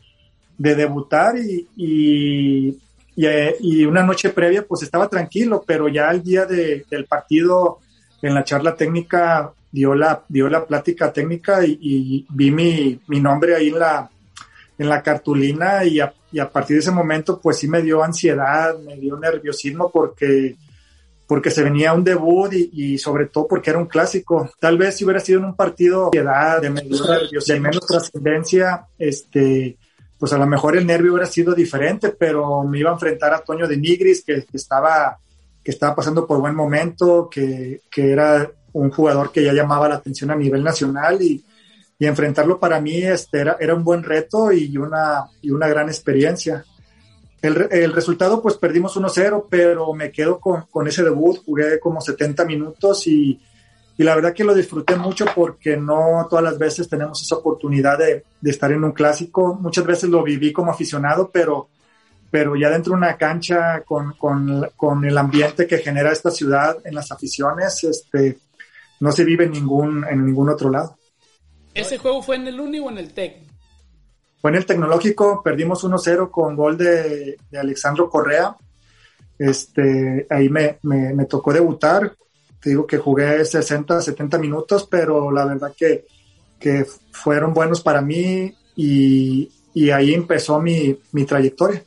de 0.56 0.74
debutar 0.74 1.36
y, 1.36 1.68
y, 1.76 2.68
y, 3.16 3.26
eh, 3.26 3.54
y 3.60 3.84
una 3.84 4.02
noche 4.02 4.30
previa 4.30 4.66
pues 4.66 4.82
estaba 4.82 5.08
tranquilo, 5.08 5.62
pero 5.66 5.88
ya 5.88 6.10
el 6.10 6.22
día 6.22 6.46
de, 6.46 6.86
del 6.90 7.04
partido 7.04 7.80
en 8.22 8.32
la 8.32 8.44
charla 8.44 8.74
técnica 8.74 9.52
dio 9.70 9.94
la, 9.94 10.22
dio 10.28 10.48
la 10.48 10.64
plática 10.64 11.12
técnica 11.12 11.64
y, 11.64 11.78
y 11.80 12.26
vi 12.30 12.50
mi, 12.50 13.00
mi 13.08 13.20
nombre 13.20 13.54
ahí 13.54 13.68
en 13.68 13.78
la, 13.78 14.10
en 14.78 14.88
la 14.88 15.02
cartulina 15.02 15.84
y 15.84 16.00
a, 16.00 16.12
y 16.32 16.38
a 16.38 16.50
partir 16.50 16.76
de 16.76 16.80
ese 16.80 16.90
momento 16.90 17.40
pues 17.40 17.58
sí 17.58 17.68
me 17.68 17.82
dio 17.82 18.02
ansiedad, 18.02 18.78
me 18.78 18.96
dio 18.96 19.16
nerviosismo 19.16 19.90
porque 19.90 20.56
porque 21.26 21.50
se 21.50 21.64
venía 21.64 21.92
un 21.92 22.04
debut 22.04 22.52
y, 22.52 22.70
y, 22.72 22.98
sobre 22.98 23.26
todo 23.26 23.48
porque 23.48 23.70
era 23.70 23.80
un 23.80 23.86
clásico. 23.86 24.48
Tal 24.60 24.78
vez 24.78 24.96
si 24.96 25.04
hubiera 25.04 25.18
sido 25.18 25.40
en 25.40 25.46
un 25.46 25.56
partido 25.56 26.10
de 26.12 26.20
edad, 26.20 26.62
de, 26.62 26.70
menos, 26.70 27.02
de 27.46 27.60
menos 27.60 27.84
trascendencia, 27.84 28.86
este, 28.96 29.76
pues 30.18 30.32
a 30.32 30.38
lo 30.38 30.46
mejor 30.46 30.76
el 30.76 30.86
nervio 30.86 31.12
hubiera 31.12 31.28
sido 31.28 31.52
diferente, 31.54 32.10
pero 32.10 32.62
me 32.62 32.78
iba 32.78 32.90
a 32.90 32.94
enfrentar 32.94 33.34
a 33.34 33.40
Toño 33.40 33.66
de 33.66 33.76
Nigris, 33.76 34.24
que, 34.24 34.44
que 34.44 34.56
estaba, 34.56 35.18
que 35.62 35.70
estaba 35.72 35.96
pasando 35.96 36.26
por 36.26 36.38
buen 36.38 36.54
momento, 36.54 37.28
que, 37.28 37.82
que, 37.90 38.12
era 38.12 38.48
un 38.76 38.90
jugador 38.90 39.32
que 39.32 39.42
ya 39.42 39.52
llamaba 39.52 39.88
la 39.88 39.96
atención 39.96 40.30
a 40.30 40.36
nivel 40.36 40.62
nacional 40.62 41.20
y, 41.22 41.42
y 41.98 42.06
enfrentarlo 42.06 42.58
para 42.58 42.80
mí 42.80 42.98
este, 43.02 43.40
era, 43.40 43.56
era 43.58 43.74
un 43.74 43.84
buen 43.84 44.02
reto 44.02 44.52
y 44.52 44.76
una, 44.76 45.24
y 45.40 45.50
una 45.50 45.66
gran 45.68 45.88
experiencia. 45.88 46.64
El, 47.40 47.68
el, 47.70 47.92
resultado, 47.92 48.42
pues 48.42 48.56
perdimos 48.56 48.96
1-0, 48.96 49.46
pero 49.48 49.92
me 49.94 50.10
quedo 50.10 50.38
con, 50.38 50.66
con, 50.70 50.86
ese 50.88 51.02
debut. 51.02 51.38
Jugué 51.44 51.78
como 51.78 52.00
70 52.00 52.44
minutos 52.44 53.06
y, 53.06 53.40
y, 53.96 54.04
la 54.04 54.14
verdad 54.14 54.34
que 54.34 54.44
lo 54.44 54.54
disfruté 54.54 54.96
mucho 54.96 55.26
porque 55.34 55.76
no 55.76 56.26
todas 56.28 56.44
las 56.44 56.58
veces 56.58 56.88
tenemos 56.88 57.22
esa 57.22 57.36
oportunidad 57.36 57.98
de, 57.98 58.24
de, 58.40 58.50
estar 58.50 58.72
en 58.72 58.84
un 58.84 58.92
clásico. 58.92 59.54
Muchas 59.54 59.86
veces 59.86 60.10
lo 60.10 60.22
viví 60.22 60.52
como 60.52 60.72
aficionado, 60.72 61.30
pero, 61.32 61.68
pero 62.30 62.56
ya 62.56 62.68
dentro 62.68 62.92
de 62.92 62.98
una 62.98 63.16
cancha 63.16 63.82
con, 63.82 64.14
con, 64.14 64.68
con 64.76 65.04
el 65.04 65.16
ambiente 65.16 65.66
que 65.66 65.78
genera 65.78 66.12
esta 66.12 66.30
ciudad 66.30 66.78
en 66.84 66.94
las 66.94 67.12
aficiones, 67.12 67.84
este, 67.84 68.38
no 69.00 69.12
se 69.12 69.24
vive 69.24 69.44
en 69.44 69.52
ningún, 69.52 70.04
en 70.08 70.24
ningún 70.24 70.48
otro 70.48 70.70
lado. 70.70 70.96
¿Ese 71.74 71.98
juego 71.98 72.22
fue 72.22 72.36
en 72.36 72.46
el 72.46 72.58
Uni 72.58 72.78
o 72.78 72.90
en 72.90 72.98
el 72.98 73.12
TEC? 73.12 73.36
Fue 74.40 74.50
en 74.50 74.56
el 74.56 74.66
tecnológico, 74.66 75.42
perdimos 75.42 75.84
1-0 75.84 76.30
con 76.30 76.56
gol 76.56 76.78
de, 76.78 77.36
de, 77.50 77.58
Alexandro 77.58 78.08
Correa. 78.08 78.56
Este, 79.38 80.26
ahí 80.30 80.48
me, 80.48 80.78
me, 80.82 81.12
me 81.12 81.26
tocó 81.26 81.52
debutar. 81.52 82.14
Te 82.60 82.70
digo 82.70 82.86
que 82.86 82.98
jugué 82.98 83.44
60, 83.44 84.00
70 84.00 84.38
minutos, 84.38 84.86
pero 84.90 85.30
la 85.30 85.44
verdad 85.44 85.74
que, 85.76 86.06
que 86.58 86.86
fueron 87.12 87.52
buenos 87.52 87.82
para 87.82 88.00
mí 88.00 88.54
y, 88.74 89.50
y 89.74 89.90
ahí 89.90 90.14
empezó 90.14 90.60
mi, 90.60 90.98
mi 91.12 91.24
trayectoria. 91.24 91.84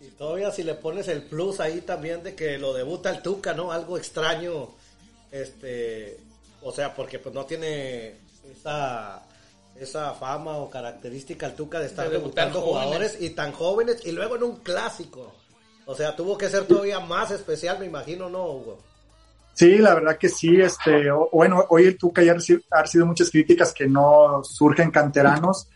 Y 0.00 0.08
todavía 0.16 0.50
si 0.50 0.62
le 0.62 0.74
pones 0.74 1.06
el 1.08 1.22
plus 1.22 1.60
ahí 1.60 1.80
también 1.80 2.22
de 2.22 2.34
que 2.34 2.58
lo 2.58 2.74
debuta 2.74 3.10
el 3.10 3.22
Tuca, 3.22 3.54
¿no? 3.54 3.70
Algo 3.70 3.96
extraño, 3.98 4.70
este, 5.30 6.18
o 6.62 6.72
sea, 6.72 6.94
porque 6.94 7.18
pues 7.18 7.34
no 7.34 7.44
tiene 7.44 8.14
esa, 8.50 9.22
esa 9.78 10.12
fama 10.14 10.56
o 10.56 10.70
característica 10.70 11.46
el 11.46 11.54
Tuca 11.54 11.80
de 11.80 11.86
estar 11.86 12.06
De 12.08 12.18
debutando 12.18 12.60
jugadores 12.60 13.12
jóvenes. 13.12 13.30
y 13.30 13.34
tan 13.34 13.52
jóvenes 13.52 14.02
y 14.06 14.12
luego 14.12 14.36
en 14.36 14.42
un 14.44 14.56
clásico. 14.56 15.32
O 15.86 15.94
sea, 15.94 16.16
tuvo 16.16 16.36
que 16.36 16.48
ser 16.48 16.64
todavía 16.64 16.98
más 17.00 17.30
especial, 17.30 17.78
me 17.78 17.86
imagino, 17.86 18.28
¿no, 18.28 18.44
Hugo? 18.46 18.78
Sí, 19.54 19.78
la 19.78 19.94
verdad 19.94 20.18
que 20.18 20.28
sí. 20.28 20.60
Este, 20.60 21.10
o- 21.10 21.30
bueno, 21.32 21.64
hoy 21.68 21.84
el 21.86 21.96
Tuca 21.96 22.22
ya 22.22 22.32
ha 22.72 22.82
recibido 22.82 23.06
muchas 23.06 23.30
críticas 23.30 23.72
que 23.72 23.86
no 23.86 24.42
surgen 24.44 24.90
canteranos. 24.90 25.68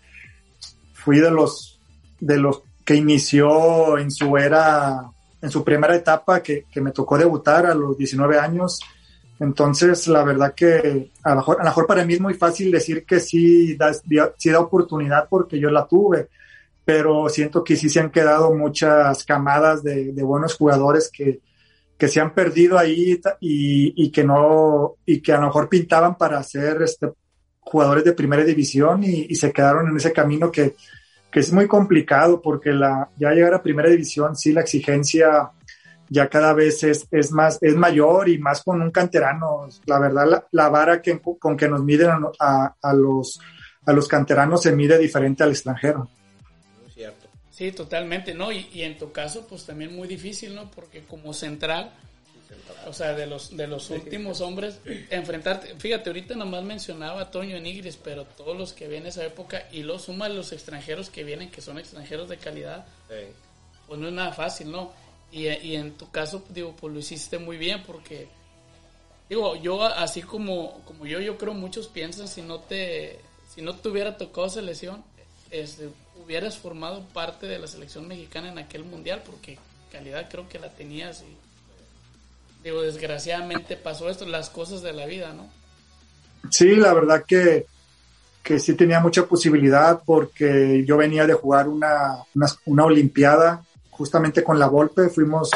Fui 0.93 1.19
de 1.21 1.31
los, 1.31 1.79
de 2.19 2.37
los 2.39 2.63
que 2.85 2.95
inició 2.97 3.97
en 3.99 4.11
su 4.11 4.37
era, 4.37 5.01
en 5.41 5.51
su 5.51 5.65
primera 5.65 5.95
etapa, 5.95 6.43
que, 6.43 6.65
que 6.71 6.81
me 6.81 6.91
tocó 6.91 7.17
debutar 7.17 7.65
a 7.67 7.75
los 7.75 7.97
19 7.97 8.39
años. 8.39 8.81
Entonces, 9.41 10.07
la 10.07 10.23
verdad 10.23 10.55
que 10.55 11.11
a 11.23 11.31
lo 11.31 11.37
mejor, 11.37 11.57
a 11.61 11.65
lo 11.65 11.71
mejor 11.71 11.87
para 11.87 12.05
mí 12.05 12.13
es 12.15 12.21
muy 12.21 12.35
fácil 12.35 12.71
decir 12.71 13.07
que 13.07 13.21
sí 13.21 13.75
da, 13.75 13.93
sí 14.37 14.51
da 14.51 14.61
oportunidad 14.61 15.29
porque 15.31 15.59
yo 15.59 15.71
la 15.71 15.87
tuve, 15.87 16.29
pero 16.85 17.27
siento 17.31 17.65
que 17.65 17.75
sí 17.75 17.89
se 17.89 18.01
han 18.01 18.11
quedado 18.11 18.55
muchas 18.55 19.25
camadas 19.25 19.83
de, 19.83 20.13
buenos 20.23 20.57
jugadores 20.57 21.11
que, 21.11 21.41
que 21.97 22.09
se 22.09 22.21
han 22.21 22.35
perdido 22.35 22.79
ahí 22.79 23.19
y, 23.41 24.05
y 24.05 24.11
que 24.11 24.25
no, 24.25 24.97
y 25.07 25.23
que 25.23 25.33
a 25.33 25.39
lo 25.41 25.47
mejor 25.47 25.71
pintaban 25.71 26.19
para 26.19 26.43
ser 26.43 26.83
este, 26.83 27.11
jugadores 27.61 28.05
de 28.05 28.13
primera 28.13 28.45
división 28.45 29.03
y, 29.05 29.27
y 29.31 29.35
se 29.37 29.53
quedaron 29.53 29.89
en 29.89 29.97
ese 29.97 30.13
camino 30.13 30.51
que, 30.51 30.75
que 31.31 31.41
es 31.41 31.51
muy 31.53 31.67
complicado 31.67 32.43
porque 32.43 32.73
la, 32.73 33.09
ya 33.17 33.31
llegar 33.31 33.55
a 33.55 33.63
primera 33.63 33.89
división, 33.89 34.37
sí, 34.37 34.53
la 34.53 34.61
exigencia 34.61 35.51
ya 36.13 36.29
cada 36.29 36.53
vez 36.53 36.83
es, 36.83 37.07
es 37.13 37.31
más, 37.33 37.59
es 37.63 37.75
mayor 37.77 38.29
y 38.29 38.37
más 38.37 38.63
con 38.63 38.83
un 38.83 38.91
canterano. 38.91 39.69
La 39.87 39.99
verdad, 39.99 40.27
la, 40.27 40.47
la 40.51 40.69
vara 40.69 41.01
que, 41.01 41.19
con 41.21 41.57
que 41.57 41.69
nos 41.69 41.83
miden 41.83 42.11
a, 42.11 42.31
a- 42.41 42.77
a 42.83 42.93
los, 42.93 43.41
a 43.87 43.93
los 43.93 44.07
canteranos 44.09 44.63
se 44.63 44.73
mide 44.73 44.99
diferente 44.99 45.43
al 45.45 45.51
extranjero. 45.51 46.11
Muy 46.83 46.91
cierto. 46.93 47.29
Sí, 47.51 47.73
totalmente, 47.73 48.35
¿no? 48.35 48.51
Y, 48.53 48.69
y 48.73 48.83
en 48.83 48.99
tu 48.99 49.13
caso, 49.13 49.47
pues 49.49 49.65
también 49.65 49.95
muy 49.95 50.09
difícil, 50.09 50.55
¿no? 50.55 50.71
Porque 50.71 51.05
como 51.05 51.33
central, 51.33 51.93
o 52.87 52.93
sea, 52.93 53.13
de 53.15 53.27
los, 53.27 53.57
de 53.57 53.67
los 53.69 53.89
últimos 53.91 54.41
hombres, 54.41 54.81
enfrentarte, 55.11 55.77
fíjate, 55.79 56.11
ahorita 56.11 56.35
nomás 56.35 56.65
mencionaba 56.65 57.21
a 57.21 57.31
Toño 57.31 57.61
Nigris, 57.61 57.97
pero 57.97 58.25
todos 58.25 58.57
los 58.59 58.73
que 58.73 58.89
vienen 58.89 59.09
esa 59.09 59.25
época, 59.25 59.63
y 59.71 59.83
lo 59.85 59.99
suma 60.01 60.29
los 60.29 60.53
extranjeros 60.53 61.11
que 61.11 61.23
vienen, 61.23 61.51
que 61.51 61.61
son 61.61 61.79
extranjeros 61.79 62.29
de 62.29 62.39
calidad, 62.39 62.87
Sí. 63.09 63.27
pues 63.87 64.01
no 64.01 64.09
es 64.09 64.13
nada 64.15 64.33
fácil, 64.33 64.73
¿no? 64.73 64.93
Y, 65.33 65.49
y 65.49 65.77
en 65.77 65.93
tu 65.93 66.11
caso, 66.11 66.45
digo, 66.49 66.75
pues 66.79 66.93
lo 66.93 66.99
hiciste 66.99 67.39
muy 67.39 67.57
bien 67.57 67.83
porque, 67.87 68.29
digo, 69.29 69.57
yo 69.57 69.83
así 69.85 70.23
como, 70.23 70.81
como 70.85 71.07
yo, 71.07 71.21
yo 71.21 71.39
creo 71.39 71.55
muchos 71.55 71.89
piensan 71.89 72.27
si 72.27 72.43
no 72.43 72.59
te, 72.59 73.21
si 73.55 73.63
no 73.63 73.77
te 73.77 73.89
hubiera 73.89 74.17
tocado 74.17 74.49
selección, 74.49 75.05
este, 75.51 75.89
hubieras 76.25 76.59
formado 76.59 77.03
parte 77.13 77.47
de 77.47 77.59
la 77.59 77.67
selección 77.67 78.09
mexicana 78.09 78.51
en 78.51 78.59
aquel 78.59 78.85
mundial 78.85 79.23
porque 79.25 79.59
calidad 79.91 80.29
creo 80.31 80.49
que 80.49 80.59
la 80.59 80.71
tenías 80.71 81.23
y, 81.23 81.37
digo, 82.65 82.83
desgraciadamente 82.83 83.77
pasó 83.77 84.09
esto, 84.09 84.27
las 84.27 84.51
cosas 84.51 84.83
de 84.83 84.93
la 84.93 85.07
vida, 85.07 85.33
¿no? 85.33 85.49
Sí, 86.51 86.75
la 86.77 86.93
verdad 86.93 87.25
que, 87.27 87.67
que 88.43 88.59
sí 88.59 88.75
tenía 88.75 89.01
mucha 89.01 89.27
posibilidad 89.27 90.03
porque 90.05 90.85
yo 90.87 90.97
venía 90.97 91.27
de 91.27 91.35
jugar 91.35 91.69
una, 91.69 92.25
una 92.65 92.85
Olimpiada 92.85 93.63
justamente 94.01 94.43
con 94.43 94.59
la 94.59 94.67
Volpe. 94.67 95.11
Fuimos 95.11 95.51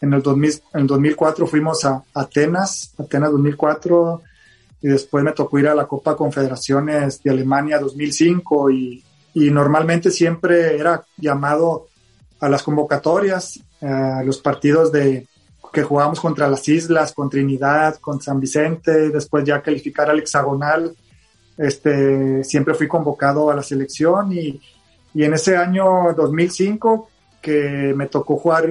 en 0.00 0.14
el, 0.14 0.22
2000, 0.22 0.50
en 0.72 0.80
el 0.80 0.86
2004, 0.86 1.46
fuimos 1.46 1.84
a 1.84 2.02
Atenas, 2.14 2.94
Atenas 2.96 3.30
2004, 3.32 4.22
y 4.80 4.88
después 4.88 5.22
me 5.22 5.32
tocó 5.32 5.58
ir 5.58 5.68
a 5.68 5.74
la 5.74 5.86
Copa 5.86 6.16
Confederaciones 6.16 7.22
de 7.22 7.30
Alemania 7.30 7.78
2005 7.78 8.70
y, 8.70 9.04
y 9.34 9.50
normalmente 9.50 10.10
siempre 10.10 10.78
era 10.78 11.04
llamado 11.18 11.88
a 12.40 12.48
las 12.48 12.62
convocatorias, 12.62 13.60
eh, 13.82 13.86
a 13.86 14.22
los 14.22 14.38
partidos 14.38 14.90
de, 14.90 15.26
que 15.70 15.82
jugábamos 15.82 16.18
contra 16.18 16.48
las 16.48 16.66
islas, 16.68 17.12
con 17.12 17.28
Trinidad, 17.28 17.96
con 17.96 18.22
San 18.22 18.40
Vicente, 18.40 19.10
después 19.10 19.44
ya 19.44 19.60
calificar 19.60 20.08
al 20.08 20.20
hexagonal. 20.20 20.96
Este, 21.58 22.42
siempre 22.42 22.72
fui 22.72 22.88
convocado 22.88 23.50
a 23.50 23.54
la 23.54 23.62
selección 23.62 24.32
y, 24.32 24.58
y 25.12 25.24
en 25.24 25.34
ese 25.34 25.58
año 25.58 26.14
2005 26.16 27.10
que 27.42 27.92
me 27.94 28.06
tocó 28.06 28.36
jugar 28.36 28.70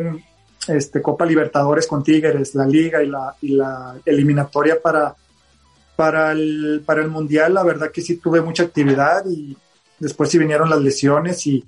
este, 0.68 1.01
Copa 1.01 1.25
Libertadores 1.25 1.86
con 1.86 2.04
Tigres, 2.04 2.56
la 2.56 2.66
liga 2.66 3.04
y 3.04 3.08
la, 3.08 3.36
y 3.42 3.50
la 3.50 4.00
eliminatoria 4.06 4.82
para, 4.82 5.16
para, 5.96 6.32
el, 6.32 6.82
para 6.86 7.01
el 7.01 7.10
Mundial, 7.10 7.54
la 7.54 7.63
verdad 7.63 7.92
que 7.92 8.01
sí 8.01 8.18
tuve 8.18 8.42
mucha 8.42 8.63
actividad 8.63 9.24
y 9.30 9.56
después 10.00 10.30
sí 10.30 10.38
vinieron 10.38 10.70
las 10.70 10.82
lesiones 10.82 11.46
y, 11.46 11.63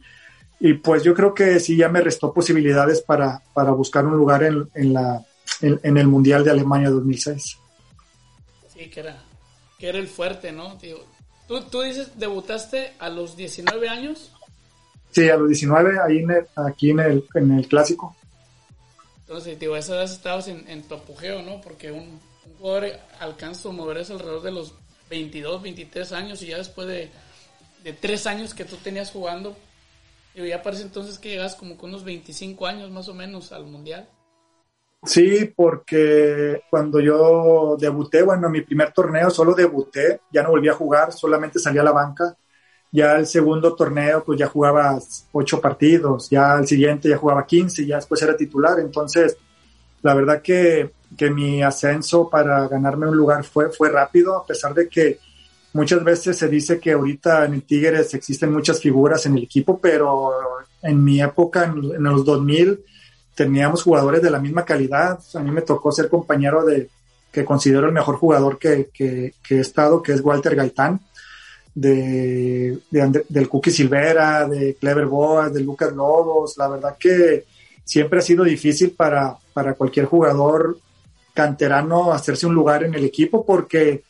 y 0.59 0.73
pues 0.73 1.03
yo 1.03 1.13
creo 1.13 1.33
que 1.33 1.59
sí 1.59 1.75
ya 1.75 1.89
me 1.89 2.01
restó 2.01 2.33
posibilidades 2.33 3.01
para, 3.01 3.41
para 3.53 3.71
buscar 3.71 4.05
un 4.05 4.17
lugar 4.17 4.43
en, 4.43 4.69
en, 4.75 4.93
la, 4.93 5.23
en, 5.61 5.97
el 5.97 6.07
Mundial 6.07 6.43
de 6.43 6.51
Alemania 6.51 6.89
2006. 6.89 7.57
Sí, 8.73 8.89
que 8.89 8.99
era, 8.99 9.23
que 9.77 9.89
era 9.89 9.97
el 9.97 10.07
fuerte, 10.07 10.51
¿no? 10.51 10.77
¿tú, 11.47 11.61
tú 11.69 11.81
dices, 11.81 12.17
debutaste 12.17 12.93
a 12.99 13.09
los 13.09 13.35
19 13.35 13.89
años. 13.89 14.32
Sí, 15.13 15.29
a 15.29 15.37
los 15.37 15.47
19, 15.47 15.99
ahí 15.99 16.17
en 16.19 16.31
el, 16.31 16.47
aquí 16.55 16.89
en 16.89 16.99
el, 16.99 17.25
en 17.35 17.51
el 17.51 17.67
clásico. 17.67 18.15
Entonces, 19.19 19.59
digo, 19.59 19.75
a 19.75 19.79
esa 19.79 19.93
edad 19.95 20.03
estabas 20.05 20.47
en, 20.47 20.67
en 20.67 20.83
tu 20.83 20.95
apogeo, 20.95 21.41
¿no? 21.43 21.61
Porque 21.61 21.91
un, 21.91 22.19
un 22.45 22.57
jugador 22.57 22.87
alcanza 23.19 23.69
a 23.69 23.71
moverse 23.71 24.13
alrededor 24.13 24.41
de 24.41 24.51
los 24.51 24.73
22, 25.09 25.61
23 25.61 26.11
años 26.13 26.41
y 26.41 26.47
ya 26.47 26.57
después 26.57 26.87
de, 26.87 27.09
de 27.83 27.93
3 27.93 28.27
años 28.27 28.53
que 28.53 28.65
tú 28.65 28.75
tenías 28.77 29.11
jugando, 29.11 29.55
digo, 30.33 30.47
ya 30.47 30.63
parece 30.63 30.83
entonces 30.83 31.19
que 31.19 31.29
llegas 31.29 31.55
como 31.55 31.77
con 31.77 31.91
unos 31.91 32.03
25 32.03 32.65
años 32.65 32.89
más 32.89 33.07
o 33.07 33.13
menos 33.13 33.51
al 33.51 33.65
Mundial. 33.65 34.07
Sí, 35.05 35.51
porque 35.55 36.61
cuando 36.69 36.99
yo 37.01 37.75
debuté, 37.77 38.23
bueno, 38.23 38.47
en 38.47 38.53
mi 38.53 38.61
primer 38.61 38.93
torneo 38.93 39.29
solo 39.29 39.53
debuté, 39.53 40.21
ya 40.31 40.43
no 40.43 40.49
volví 40.49 40.69
a 40.69 40.73
jugar, 40.73 41.11
solamente 41.11 41.59
salí 41.59 41.77
a 41.77 41.83
la 41.83 41.91
banca. 41.91 42.35
Ya 42.93 43.17
el 43.17 43.25
segundo 43.25 43.73
torneo, 43.73 44.23
pues 44.23 44.39
ya 44.39 44.47
jugaba 44.47 44.97
ocho 45.31 45.59
partidos, 45.59 46.29
ya 46.29 46.59
el 46.59 46.67
siguiente 46.67 47.09
ya 47.09 47.17
jugaba 47.17 47.45
15, 47.45 47.85
ya 47.85 47.95
después 47.95 48.21
era 48.21 48.37
titular. 48.37 48.79
Entonces, 48.79 49.35
la 50.03 50.13
verdad 50.13 50.41
que, 50.41 50.91
que 51.17 51.31
mi 51.31 51.63
ascenso 51.63 52.29
para 52.29 52.67
ganarme 52.67 53.09
un 53.09 53.17
lugar 53.17 53.43
fue, 53.43 53.71
fue 53.71 53.89
rápido, 53.89 54.37
a 54.37 54.45
pesar 54.45 54.75
de 54.75 54.87
que 54.87 55.17
muchas 55.73 56.03
veces 56.03 56.37
se 56.37 56.47
dice 56.47 56.79
que 56.79 56.91
ahorita 56.91 57.45
en 57.45 57.55
el 57.55 57.63
Tigres 57.63 58.13
existen 58.13 58.53
muchas 58.53 58.79
figuras 58.79 59.25
en 59.25 59.37
el 59.37 59.43
equipo, 59.43 59.79
pero 59.81 60.31
en 60.83 61.03
mi 61.03 61.19
época, 61.19 61.63
en, 61.65 61.95
en 61.95 62.03
los 62.03 62.23
2000, 62.23 62.79
teníamos 63.33 63.81
jugadores 63.81 64.21
de 64.21 64.29
la 64.29 64.39
misma 64.39 64.65
calidad. 64.65 65.19
A 65.33 65.39
mí 65.39 65.49
me 65.49 65.63
tocó 65.63 65.91
ser 65.91 66.09
compañero 66.09 66.63
de 66.63 66.89
que 67.31 67.43
considero 67.43 67.87
el 67.87 67.91
mejor 67.91 68.17
jugador 68.17 68.59
que, 68.59 68.89
que, 68.93 69.33
que 69.43 69.55
he 69.55 69.59
estado, 69.59 70.03
que 70.03 70.13
es 70.13 70.21
Walter 70.21 70.55
Gaitán, 70.55 71.01
de, 71.75 72.79
del 72.91 73.49
Cookie 73.49 73.71
Silvera, 73.71 74.47
de 74.47 74.75
Clever 74.75 75.05
Boas, 75.05 75.53
de 75.53 75.61
Lucas 75.61 75.93
Lobos. 75.93 76.57
La 76.57 76.67
verdad 76.67 76.97
que 76.99 77.45
siempre 77.83 78.19
ha 78.19 78.21
sido 78.21 78.43
difícil 78.43 78.91
para, 78.91 79.35
para 79.53 79.73
cualquier 79.73 80.05
jugador 80.05 80.77
canterano 81.33 82.13
hacerse 82.13 82.45
un 82.45 82.53
lugar 82.53 82.83
en 82.83 82.93
el 82.93 83.03
equipo 83.05 83.45
porque 83.45 84.03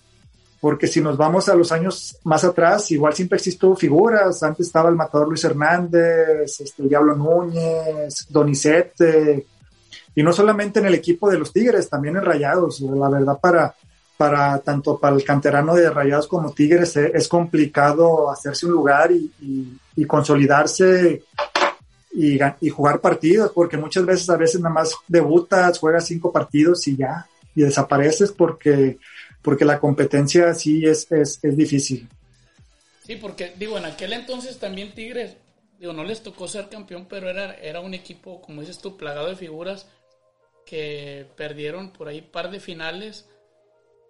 porque 0.63 0.87
si 0.87 1.01
nos 1.01 1.17
vamos 1.17 1.49
a 1.49 1.55
los 1.55 1.73
años 1.73 2.17
más 2.23 2.45
atrás, 2.45 2.89
igual 2.91 3.13
siempre 3.13 3.35
existió 3.35 3.75
figuras. 3.75 4.41
Antes 4.43 4.67
estaba 4.67 4.87
el 4.87 4.95
matador 4.95 5.27
Luis 5.27 5.43
Hernández, 5.43 6.57
este, 6.61 6.83
el 6.83 6.87
Diablo 6.87 7.17
Núñez, 7.17 8.27
Donizete, 8.29 9.45
y 10.15 10.23
no 10.23 10.31
solamente 10.31 10.79
en 10.79 10.85
el 10.85 10.93
equipo 10.93 11.29
de 11.29 11.37
los 11.37 11.51
Tigres, 11.51 11.89
también 11.89 12.15
en 12.15 12.23
Rayados. 12.23 12.79
La 12.79 13.09
verdad, 13.09 13.37
para, 13.41 13.75
para 14.17 14.59
tanto 14.59 14.99
para 14.99 15.15
el 15.15 15.23
canterano 15.23 15.75
de 15.75 15.89
Rayados 15.89 16.27
como 16.27 16.53
Tigres 16.53 16.95
es, 16.95 17.13
es 17.13 17.27
complicado 17.27 18.29
hacerse 18.29 18.65
un 18.65 18.73
lugar 18.73 19.11
y, 19.11 20.05
consolidarse 20.05 21.23
y, 22.13 22.69
jugar 22.69 22.99
partidos, 22.99 23.51
porque 23.53 23.77
muchas 23.77 24.05
veces, 24.05 24.29
a 24.29 24.37
veces 24.37 24.61
nada 24.61 24.73
más 24.73 24.95
debutas, 25.07 25.79
juegas 25.79 26.05
cinco 26.05 26.31
partidos 26.31 26.87
y 26.87 26.97
ya, 26.97 27.27
y 27.55 27.61
desapareces 27.61 28.31
porque 28.31 28.97
porque 29.41 29.65
la 29.65 29.77
competencia 29.77 30.53
sí 30.53 30.85
es, 30.85 31.11
es, 31.11 31.37
es, 31.43 31.57
difícil. 31.57 32.07
Sí, 33.05 33.17
porque 33.17 33.53
digo, 33.57 33.77
en 33.77 33.83
aquel 33.83 34.13
entonces 34.13 34.57
también 34.57 34.93
Tigres, 34.93 35.35
digo, 35.77 35.91
no 35.91 36.05
les 36.05 36.23
tocó 36.23 36.47
ser 36.47 36.69
campeón, 36.69 37.07
pero 37.09 37.29
era, 37.29 37.53
era 37.55 37.81
un 37.81 37.93
equipo, 37.93 38.41
como 38.41 38.61
dices 38.61 38.79
tú, 38.79 38.95
plagado 38.95 39.27
de 39.27 39.35
figuras 39.35 39.85
que 40.65 41.25
perdieron 41.35 41.91
por 41.91 42.07
ahí 42.07 42.21
par 42.21 42.49
de 42.51 42.61
finales 42.61 43.27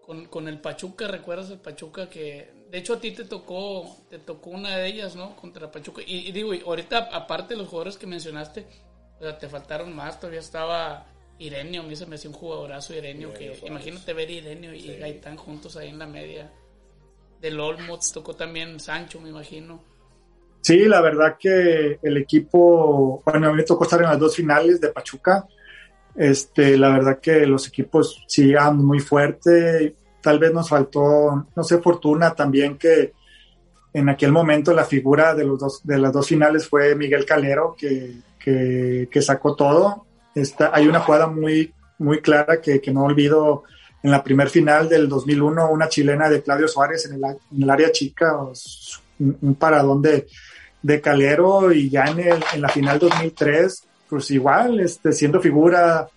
con, 0.06 0.26
con 0.26 0.48
el 0.48 0.60
Pachuca, 0.60 1.08
¿recuerdas 1.08 1.50
el 1.50 1.60
Pachuca 1.60 2.10
que 2.10 2.52
de 2.70 2.78
hecho 2.78 2.96
a 2.96 3.00
ti 3.00 3.12
te 3.12 3.26
tocó 3.26 3.98
te 4.10 4.20
tocó 4.20 4.50
una 4.50 4.78
de 4.78 4.88
ellas, 4.88 5.16
¿no? 5.16 5.36
Contra 5.36 5.72
Pachuca. 5.72 6.02
Y, 6.06 6.32
digo, 6.32 6.52
ahorita 6.66 7.10
aparte 7.12 7.54
de 7.54 7.60
los 7.60 7.70
jugadores 7.70 7.98
que 7.98 8.08
mencionaste, 8.08 8.66
o 9.20 9.24
sea, 9.24 9.38
te 9.38 9.48
faltaron 9.48 9.96
más, 9.96 10.20
todavía 10.20 10.40
estaba 10.40 11.06
Irenio, 11.40 11.82
a 11.82 11.86
mí 11.86 11.96
se 11.96 12.06
me 12.06 12.16
hacía 12.16 12.30
un 12.30 12.36
jugadorazo 12.36 12.94
Irenio, 12.94 13.34
que 13.34 13.58
imagínate 13.66 14.14
ver 14.14 14.30
Irenio 14.30 14.74
y 14.74 14.98
Gaitán 14.98 15.38
juntos 15.38 15.78
ahí 15.78 15.90
en 15.90 16.00
la 16.00 16.08
media. 16.08 16.52
Del 17.40 17.60
Olmo 17.60 18.00
te 18.00 18.08
tocó 18.14 18.36
también 18.36 18.80
Sancho, 18.80 19.20
me 19.20 19.30
imagino. 19.30 19.84
Sí, 20.62 20.86
la 20.86 21.02
verdad 21.02 21.38
que 21.38 22.00
el 22.02 22.18
equipo, 22.18 23.22
bueno, 23.26 23.48
a 23.48 23.52
mí 23.52 23.58
me 23.58 23.64
tocó 23.64 23.84
estar 23.84 24.02
en 24.02 24.08
las 24.08 24.20
dos 24.20 24.36
finales 24.36 24.80
de 24.80 24.90
Pachuca. 24.90 25.46
Este, 26.16 26.78
la 26.78 26.90
verdad 26.90 27.20
que 27.20 27.46
los 27.46 27.68
equipos 27.68 28.24
sigan 28.28 28.78
muy 28.78 29.00
fuerte. 29.00 29.96
Tal 30.22 30.40
vez 30.40 30.54
nos 30.54 30.70
faltó, 30.70 31.48
no 31.56 31.64
sé, 31.64 31.80
fortuna 31.80 32.34
también 32.34 32.78
que 32.78 33.14
en 33.94 34.10
aquel 34.10 34.32
momento 34.32 34.74
la 34.74 34.86
figura 34.86 35.36
de, 35.36 35.44
los 35.44 35.60
dos, 35.60 35.82
de 35.84 35.98
las 35.98 36.12
dos 36.12 36.28
finales 36.28 36.68
fue 36.68 36.96
Miguel 36.96 37.26
Calero, 37.26 37.76
que, 37.78 38.16
que, 38.40 39.22
sacó 39.22 39.56
todo. 39.56 40.06
Hay 40.72 40.88
una 40.88 41.00
jugada 41.00 41.28
muy, 41.28 41.74
muy 42.00 42.20
clara 42.22 42.60
que, 42.60 42.82
que 42.82 42.92
no 42.92 43.04
olvido 43.04 43.64
en 44.02 44.12
la 44.12 44.24
primer 44.24 44.50
final 44.50 44.90
del 44.90 45.08
2001, 45.08 45.70
una 45.70 45.88
chilena 45.88 46.30
de 46.30 46.42
Claudio 46.42 46.68
Suárez 46.68 47.06
en 47.06 47.16
el, 47.16 47.24
en 47.24 47.64
el 47.64 47.70
área 47.70 47.92
chica, 47.92 48.36
un, 48.38 49.38
un 49.42 49.56
paradón 49.56 50.02
de, 50.02 50.28
de 50.84 51.00
Calero 51.02 51.72
y 51.72 51.90
ya 51.90 52.06
en, 52.06 52.20
el, 52.20 52.44
en 52.54 52.62
la 52.62 52.70
final 52.70 53.00
2003, 53.00 53.88
pues 54.10 54.32
igual, 54.32 54.80
este, 54.80 55.12
siendo 55.12 55.40
figura, 55.40 56.08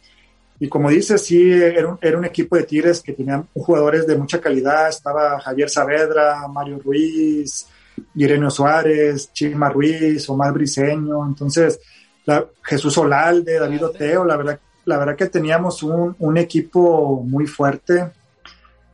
y 0.59 0.69
como 0.69 0.91
dices, 0.91 1.23
sí, 1.23 1.53
era 1.53 1.89
un, 1.89 1.99
era 2.01 2.19
un 2.19 2.25
equipo 2.25 2.57
de 2.57 2.63
Tigres 2.63 3.03
que 3.03 3.13
tenían 3.13 3.47
jugadores 3.55 4.07
de 4.07 4.17
mucha 4.17 4.41
calidad, 4.41 4.89
estaba 4.89 5.39
Javier 5.41 5.69
Saavedra, 5.69 6.47
Mario 6.49 6.79
Ruiz, 6.83 7.67
Irene 8.15 8.51
Suárez, 8.51 9.33
Chima 9.33 9.69
Ruiz, 9.69 10.29
Omar 10.29 10.53
Briseño, 10.53 11.27
entonces 11.27 11.81
la, 12.25 12.47
Jesús 12.63 12.97
Olalde, 12.99 13.59
David 13.59 13.87
Oteo, 13.87 14.25
la 14.25 14.37
verdad, 14.37 14.61
la 14.87 14.99
verdad 14.99 15.17
que 15.17 15.27
teníamos 15.27 15.83
un, 15.83 16.17
un 16.19 16.39
equipo 16.39 17.23
muy 17.23 17.47
fuerte 17.47 18.11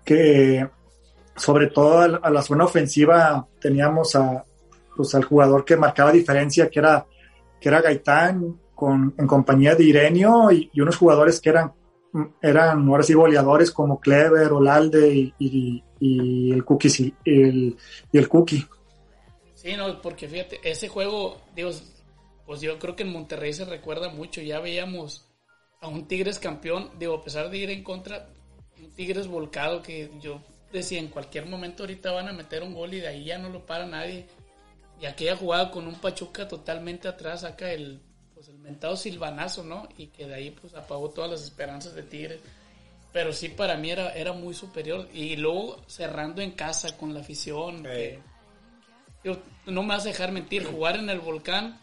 que 0.04 0.68
sobre 1.36 1.68
todo 1.68 2.00
a, 2.00 2.04
a 2.22 2.30
la 2.30 2.42
zona 2.42 2.64
ofensiva 2.64 3.46
teníamos 3.60 4.16
a, 4.16 4.44
pues, 4.96 5.14
al 5.14 5.24
jugador 5.24 5.64
que 5.64 5.76
marcaba 5.76 6.12
diferencia, 6.12 6.68
que 6.68 6.80
era, 6.80 7.06
que 7.60 7.68
era 7.68 7.80
Gaitán, 7.80 8.58
con, 8.82 9.14
en 9.16 9.28
compañía 9.28 9.76
de 9.76 9.84
Irenio 9.84 10.50
y, 10.50 10.68
unos 10.80 10.96
jugadores 10.96 11.40
que 11.40 11.50
eran, 11.50 11.72
eran 12.42 12.88
ahora 12.88 13.04
sí 13.04 13.14
goleadores 13.14 13.70
como 13.70 14.00
Clever, 14.00 14.50
Olalde 14.50 15.32
y, 15.38 15.84
el 16.00 16.64
Cookie 16.64 17.14
y 17.24 17.42
el, 17.42 17.76
y 18.10 18.18
el 18.18 18.28
Cookie. 18.28 18.66
Sí, 19.54 19.76
no, 19.76 20.02
porque 20.02 20.26
fíjate, 20.26 20.58
ese 20.64 20.88
juego, 20.88 21.40
digo, 21.54 21.70
pues 22.44 22.60
yo 22.60 22.76
creo 22.80 22.96
que 22.96 23.04
en 23.04 23.12
Monterrey 23.12 23.52
se 23.52 23.64
recuerda 23.64 24.08
mucho, 24.08 24.40
ya 24.40 24.58
veíamos 24.58 25.30
a 25.80 25.86
un 25.86 26.08
Tigres 26.08 26.40
campeón, 26.40 26.90
digo, 26.98 27.14
a 27.14 27.22
pesar 27.22 27.50
de 27.50 27.58
ir 27.58 27.70
en 27.70 27.84
contra, 27.84 28.30
un 28.82 28.90
Tigres 28.90 29.28
volcado 29.28 29.80
que 29.80 30.10
yo 30.20 30.40
decía, 30.72 30.98
en 30.98 31.06
cualquier 31.06 31.46
momento 31.46 31.84
ahorita 31.84 32.10
van 32.10 32.26
a 32.26 32.32
meter 32.32 32.64
un 32.64 32.74
gol 32.74 32.94
y 32.94 32.98
de 32.98 33.06
ahí 33.06 33.26
ya 33.26 33.38
no 33.38 33.48
lo 33.48 33.64
para 33.64 33.86
nadie. 33.86 34.26
Y 35.00 35.06
aquella 35.06 35.36
jugada 35.36 35.70
con 35.70 35.86
un 35.86 35.94
Pachuca 35.94 36.48
totalmente 36.48 37.06
atrás 37.06 37.42
saca 37.42 37.70
el, 37.70 38.00
mentado 38.62 38.96
silvanazo, 38.96 39.64
¿no? 39.64 39.88
Y 39.96 40.06
que 40.08 40.26
de 40.26 40.34
ahí 40.34 40.50
pues 40.50 40.74
apagó 40.74 41.10
todas 41.10 41.30
las 41.30 41.42
esperanzas 41.42 41.94
de 41.94 42.02
Tigres. 42.02 42.40
Pero 43.12 43.32
sí 43.32 43.48
para 43.48 43.76
mí 43.76 43.90
era, 43.90 44.14
era 44.14 44.32
muy 44.32 44.54
superior. 44.54 45.08
Y 45.12 45.36
luego 45.36 45.80
cerrando 45.86 46.40
en 46.40 46.52
casa 46.52 46.96
con 46.96 47.12
la 47.12 47.20
afición. 47.20 47.86
no 49.66 49.82
me 49.82 49.88
vas 49.88 50.04
a 50.04 50.08
dejar 50.08 50.32
mentir, 50.32 50.64
jugar 50.64 50.96
en 50.96 51.10
el 51.10 51.20
volcán 51.20 51.78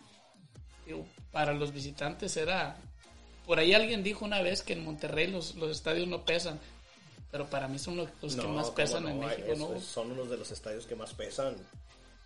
para 1.32 1.54
los 1.54 1.71
visitantes 1.71 2.36
era... 2.38 2.77
Por 3.45 3.60
ahí 3.60 3.73
alguien 3.73 4.04
dijo 4.04 4.25
una 4.25 4.41
vez 4.41 4.62
que 4.62 4.73
en 4.73 4.84
Monterrey 4.84 5.27
los, 5.27 5.56
los 5.56 5.71
estadios 5.71 6.08
no 6.08 6.23
pesan. 6.23 6.60
Pero 7.32 7.47
para 7.47 7.67
mí 7.67 7.80
son 7.80 7.97
los, 7.97 8.10
que 8.36 8.47
más 8.47 8.71
pesan 8.71 9.08
en 9.08 9.19
México, 9.19 9.54
¿no? 9.58 9.80
Son 9.80 10.12
unos 10.12 10.30
de 10.30 10.38
los 10.38 10.51
estadios 10.51 10.86
que 10.86 10.95
más 10.95 11.13
pesan. 11.13 11.56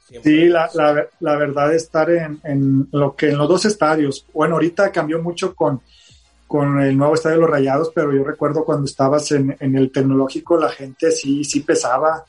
Sí, 0.05 0.47
la, 0.47 0.69
la, 0.73 1.07
la, 1.21 1.37
verdad 1.37 1.73
estar 1.73 2.09
en, 2.09 2.39
en, 2.43 2.87
lo 2.91 3.15
que 3.15 3.29
en 3.29 3.37
los 3.37 3.47
dos 3.47 3.65
estadios. 3.65 4.25
Bueno, 4.33 4.55
ahorita 4.55 4.91
cambió 4.91 5.21
mucho 5.21 5.55
con, 5.55 5.81
con 6.45 6.79
el 6.81 6.97
nuevo 6.97 7.15
estadio 7.15 7.37
de 7.37 7.41
los 7.41 7.49
Rayados, 7.49 7.91
pero 7.95 8.13
yo 8.13 8.23
recuerdo 8.23 8.65
cuando 8.65 8.85
estabas 8.85 9.31
en, 9.31 9.55
en, 9.59 9.75
el 9.75 9.91
tecnológico, 9.91 10.57
la 10.57 10.69
gente 10.69 11.11
sí, 11.11 11.43
sí 11.43 11.61
pesaba. 11.61 12.25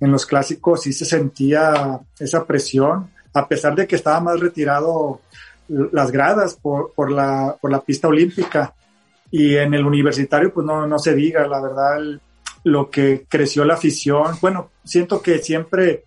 En 0.00 0.12
los 0.12 0.24
clásicos 0.24 0.82
sí 0.82 0.92
se 0.92 1.04
sentía 1.04 2.00
esa 2.18 2.44
presión, 2.44 3.10
a 3.34 3.48
pesar 3.48 3.74
de 3.74 3.86
que 3.86 3.96
estaba 3.96 4.20
más 4.20 4.40
retirado 4.40 5.20
las 5.68 6.10
gradas 6.10 6.54
por, 6.54 6.92
por, 6.92 7.10
la, 7.10 7.56
por 7.60 7.70
la 7.70 7.80
pista 7.80 8.08
olímpica. 8.08 8.72
Y 9.30 9.56
en 9.56 9.74
el 9.74 9.84
universitario, 9.84 10.54
pues 10.54 10.64
no, 10.66 10.86
no 10.86 10.98
se 10.98 11.14
diga, 11.14 11.46
la 11.46 11.60
verdad, 11.60 11.98
lo 12.64 12.88
que 12.88 13.26
creció 13.28 13.64
la 13.64 13.74
afición. 13.74 14.36
Bueno, 14.40 14.70
siento 14.84 15.20
que 15.20 15.38
siempre 15.38 16.04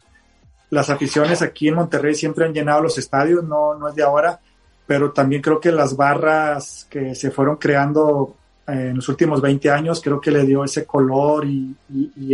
las 0.70 0.90
aficiones 0.90 1.42
aquí 1.42 1.68
en 1.68 1.76
Monterrey 1.76 2.14
siempre 2.16 2.46
han 2.46 2.54
llenado 2.54 2.82
los 2.82 2.98
estadios, 2.98 3.44
no, 3.44 3.76
no 3.76 3.90
es 3.90 3.96
de 3.96 4.04
ahora, 4.04 4.40
pero 4.86 5.12
también 5.12 5.42
creo 5.42 5.60
que 5.60 5.72
las 5.72 5.96
barras 5.96 6.88
que 6.90 7.16
se 7.16 7.32
fueron 7.32 7.58
creando 7.58 8.36
en 8.68 8.96
los 8.96 9.10
últimos 9.10 9.42
20 9.42 9.70
años, 9.72 10.02
creo 10.02 10.22
que 10.22 10.32
le 10.32 10.46
dio 10.46 10.64
ese 10.64 10.86
color 10.86 11.46
y, 11.46 11.76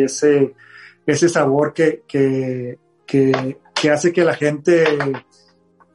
ese, 0.02 0.54
ese 1.06 1.30
sabor 1.30 1.74
que, 1.74 2.04
que, 2.08 2.78
que, 3.06 3.90
hace 3.90 4.12
que 4.12 4.26
la 4.26 4.36
gente 4.36 4.84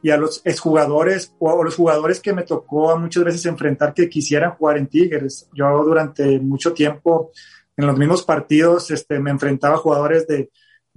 y 0.03 0.11
a 0.11 0.16
los 0.16 0.40
exjugadores 0.44 1.35
o 1.38 1.62
los 1.62 1.76
jugadores 1.76 2.20
que 2.20 2.33
me 2.33 2.44
tocó 2.44 2.96
muchas 2.98 3.24
veces 3.24 3.44
enfrentar 3.44 3.92
que 3.92 4.09
quisieran 4.09 4.53
jugar 4.53 4.79
en 4.79 4.87
Tigres. 4.87 5.48
Yo 5.53 5.85
durante 5.85 6.38
mucho 6.40 6.72
tiempo 6.72 7.33
en 7.76 7.87
los 7.87 7.98
mismos 7.98 8.22
partidos 8.22 8.90
este, 8.90 9.18
me 9.18 9.31
enfrentaba 9.31 9.74
a 9.74 9.79
jugadores 9.79 10.26
de, 10.26 10.50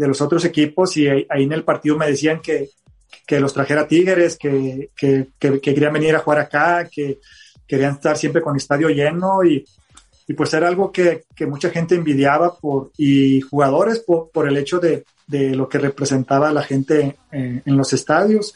de 0.04 0.10
los 0.10 0.20
otros 0.20 0.44
equipos 0.44 0.98
y 0.98 1.08
ahí 1.08 1.44
en 1.44 1.54
el 1.54 1.64
partido 1.64 1.98
me 1.98 2.08
decían 2.08 2.42
que, 2.42 2.70
que 3.26 3.40
los 3.40 3.54
trajera 3.54 3.88
Tigres, 3.88 4.36
que, 4.38 4.90
que, 4.98 5.30
que, 5.40 5.62
querían 5.62 5.94
venir 5.94 6.14
a 6.14 6.20
jugar 6.20 6.40
acá, 6.40 6.90
que 6.92 7.22
querían 7.66 7.94
estar 7.94 8.18
siempre 8.18 8.42
con 8.42 8.58
estadio 8.58 8.90
lleno 8.90 9.46
y, 9.46 9.66
y 10.28 10.34
pues 10.34 10.54
era 10.54 10.68
algo 10.68 10.92
que, 10.92 11.24
que, 11.34 11.46
mucha 11.46 11.70
gente 11.70 11.96
envidiaba 11.96 12.54
por, 12.58 12.92
y 12.98 13.40
jugadores 13.40 14.00
por, 14.00 14.30
por 14.30 14.46
el 14.46 14.58
hecho 14.58 14.78
de, 14.80 15.06
de, 15.26 15.56
lo 15.56 15.70
que 15.70 15.80
representaba 15.80 16.52
la 16.52 16.64
gente 16.64 17.18
en, 17.32 17.64
en 17.66 17.78
los 17.78 17.94
estadios. 17.94 18.56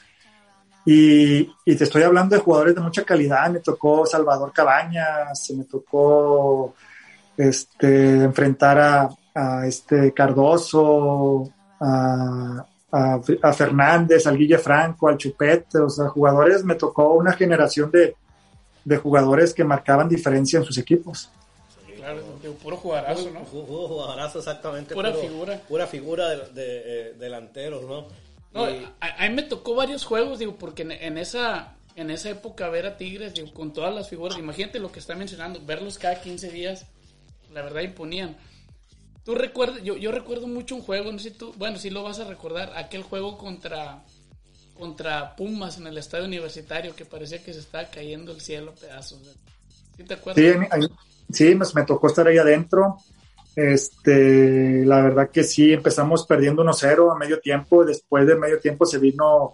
Y, 0.86 1.50
y, 1.64 1.76
te 1.78 1.86
estoy 1.86 2.04
hablando 2.04 2.36
de 2.36 2.42
jugadores 2.42 2.76
de 2.76 2.82
mucha 2.82 3.06
calidad, 3.06 3.50
me 3.50 3.62
tocó 3.62 4.06
Salvador 4.06 4.52
Cabañas, 4.52 5.50
me 5.56 5.64
tocó 5.64 6.76
este, 7.38 8.24
enfrentar 8.24 8.80
a, 8.80 9.10
a 9.38 9.68
este 9.68 10.14
Cardoso, 10.14 11.52
a, 11.80 12.66
a, 12.92 13.54
Fernández, 13.54 14.26
al 14.26 14.38
Guille 14.38 14.58
Franco, 14.58 15.08
al 15.08 15.18
Chupete, 15.18 15.78
o 15.78 15.90
sea, 15.90 16.08
jugadores, 16.08 16.64
me 16.64 16.74
tocó 16.74 17.14
una 17.14 17.34
generación 17.34 17.92
de, 17.92 18.16
de 18.84 18.98
jugadores 18.98 19.54
que 19.54 19.64
marcaban 19.64 20.10
diferencia 20.10 20.58
en 20.58 20.66
sus 20.66 20.78
equipos. 20.80 21.30
Claro, 21.96 22.24
puro 22.64 22.78
jugadorazo, 22.78 23.30
¿no? 23.32 23.44
Puro, 23.44 23.88
jugadorazo, 23.88 24.40
exactamente. 24.40 24.96
Pura 24.96 25.14
figura. 25.14 25.62
Pura 25.68 25.88
figura 25.88 26.30
de, 26.30 26.54
de, 26.54 27.14
delanteros, 27.20 27.84
¿no? 27.84 28.08
No, 28.54 28.66
a, 29.02 29.28
mí 29.28 29.36
me 29.36 29.44
tocó 29.44 29.76
varios 29.76 30.04
juegos, 30.04 30.40
digo, 30.40 30.56
porque 30.56 30.82
en, 30.82 31.18
esa 31.20 31.76
en 31.96 32.10
esa 32.10 32.30
época 32.32 32.70
ver 32.70 32.88
a 32.88 32.98
Tigres, 32.98 33.36
digo, 33.36 33.54
con 33.54 33.72
todas 33.72 33.94
las 33.94 34.10
figuras, 34.10 34.40
imagínate 34.40 34.80
lo 34.80 34.92
que 34.92 35.00
está 35.00 35.14
mencionando, 35.16 35.60
verlos 35.64 36.00
cada 36.00 36.22
15 36.22 36.50
días, 36.50 36.88
la 37.54 37.62
verdad 37.62 37.82
imponían. 37.82 38.36
Tú 39.28 39.36
recuerdas, 39.36 39.84
yo, 39.84 39.98
yo 39.98 40.14
recuerdo 40.14 40.48
mucho 40.48 40.74
un 40.74 40.82
juego, 40.82 41.12
no 41.12 41.20
sé 41.20 41.32
si 41.32 41.36
tú, 41.36 41.54
bueno, 41.58 41.78
si 41.78 41.90
lo 41.90 42.02
vas 42.02 42.18
a 42.22 42.24
recordar, 42.24 42.72
aquel 42.78 43.04
juego 43.04 43.38
contra, 43.38 44.02
contra 44.74 45.36
Pumas 45.36 45.78
en 45.78 45.86
el 45.86 45.98
estadio 45.98 46.24
universitario 46.24 46.96
que 46.96 47.04
parecía 47.04 47.44
que 47.44 47.52
se 47.52 47.60
estaba 47.60 47.90
cayendo 47.90 48.32
el 48.32 48.40
cielo 48.40 48.74
pedazos. 48.80 49.20
¿Sí 49.98 50.06
te 50.06 50.14
acuerdas? 50.14 50.42
Sí, 51.30 51.56
me, 51.56 51.66
me 51.76 51.84
tocó 51.86 52.08
estar 52.08 52.26
ahí 52.26 52.38
adentro. 52.38 53.00
Este, 53.54 54.86
la 54.86 55.02
verdad 55.02 55.30
que 55.30 55.44
sí, 55.44 55.74
empezamos 55.74 56.26
perdiendo 56.26 56.64
1-0 56.64 57.14
a 57.14 57.18
medio 57.18 57.42
tiempo. 57.42 57.84
Después 57.84 58.26
de 58.26 58.38
medio 58.38 58.62
tiempo 58.62 58.86
se 58.86 58.98
vino 58.98 59.52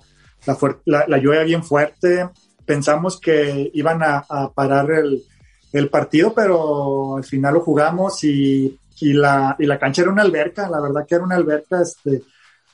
la, 0.85 1.05
la, 1.07 1.17
lluvia 1.17 1.41
bien 1.41 1.63
fuerte. 1.63 2.29
Pensamos 2.63 3.19
que 3.19 3.71
iban 3.73 4.03
a, 4.03 4.23
a 4.29 4.51
parar 4.51 4.91
el, 4.91 5.23
el, 5.71 5.89
partido, 5.89 6.31
pero 6.35 7.17
al 7.17 7.23
final 7.23 7.55
lo 7.55 7.61
jugamos 7.61 8.23
y 8.23 8.77
y 9.03 9.11
la, 9.11 9.55
y 9.59 9.65
la 9.65 9.77
cancha 9.77 10.01
era 10.01 10.11
una 10.11 10.21
alberca, 10.21 10.69
la 10.69 10.79
verdad 10.79 11.05
que 11.05 11.15
era 11.15 11.25
una 11.25 11.35
alberca, 11.35 11.81
este, 11.81 12.23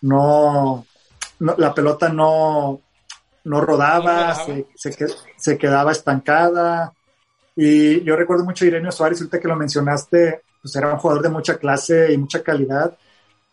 no, 0.02 0.86
la 1.40 1.74
pelota 1.74 2.10
no, 2.10 2.82
no 3.46 3.62
rodaba, 3.62 4.36
se, 4.36 4.68
se, 5.36 5.58
quedaba 5.58 5.92
estancada. 5.92 6.94
Y 7.56 8.04
yo 8.04 8.16
recuerdo 8.16 8.46
mucho 8.46 8.64
a 8.64 8.68
Irenio 8.68 8.92
Suárez, 8.92 9.20
ahorita 9.20 9.40
que 9.40 9.48
lo 9.48 9.56
mencionaste, 9.56 10.44
pues 10.62 10.76
era 10.76 10.94
un 10.94 11.00
jugador 11.00 11.24
de 11.24 11.30
mucha 11.30 11.58
clase 11.58 12.14
y 12.14 12.18
mucha 12.18 12.44
calidad. 12.44 12.96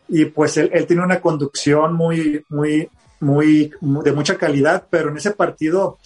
Y 0.07 0.25
pues 0.25 0.55
él, 0.57 0.69
él 0.71 0.85
tiene 0.85 1.03
una 1.03 1.19
conducción 1.19 1.95
muy, 1.95 2.45
muy, 2.49 2.87
muy, 3.21 3.71
de 3.81 4.11
mucha 4.13 4.37
calidad, 4.37 4.85
pero 4.87 5.09
en 5.09 5.17
ese 5.17 5.31
partido 5.31 5.97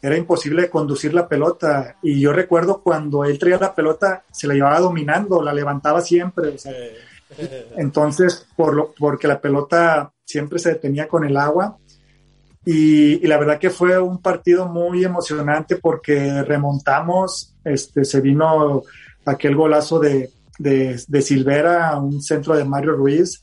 era 0.00 0.16
imposible 0.16 0.70
conducir 0.70 1.14
la 1.14 1.28
pelota. 1.28 1.96
Y 2.02 2.20
yo 2.20 2.32
recuerdo 2.32 2.82
cuando 2.82 3.24
él 3.24 3.38
traía 3.38 3.58
la 3.58 3.74
pelota, 3.74 4.24
se 4.30 4.46
la 4.46 4.54
llevaba 4.54 4.80
dominando, 4.80 5.42
la 5.42 5.52
levantaba 5.52 6.00
siempre. 6.00 6.56
entonces, 7.76 8.46
por 8.56 8.74
lo, 8.74 8.94
porque 8.98 9.28
la 9.28 9.40
pelota 9.40 10.12
siempre 10.24 10.58
se 10.58 10.70
detenía 10.70 11.08
con 11.08 11.24
el 11.24 11.36
agua. 11.36 11.78
Y, 12.64 13.26
la 13.26 13.38
verdad 13.38 13.58
que 13.58 13.70
fue 13.70 13.98
un 13.98 14.20
partido 14.20 14.68
muy 14.68 15.04
emocionante 15.04 15.76
porque 15.76 16.42
remontamos, 16.42 17.54
este, 17.64 18.04
se 18.04 18.20
vino 18.20 18.82
aquel 19.24 19.56
golazo 19.56 19.98
de, 19.98 20.30
de, 20.58 21.00
de 21.06 21.22
Silvera, 21.22 21.96
un 21.96 22.20
centro 22.20 22.54
de 22.54 22.64
Mario 22.64 22.92
Ruiz, 22.92 23.42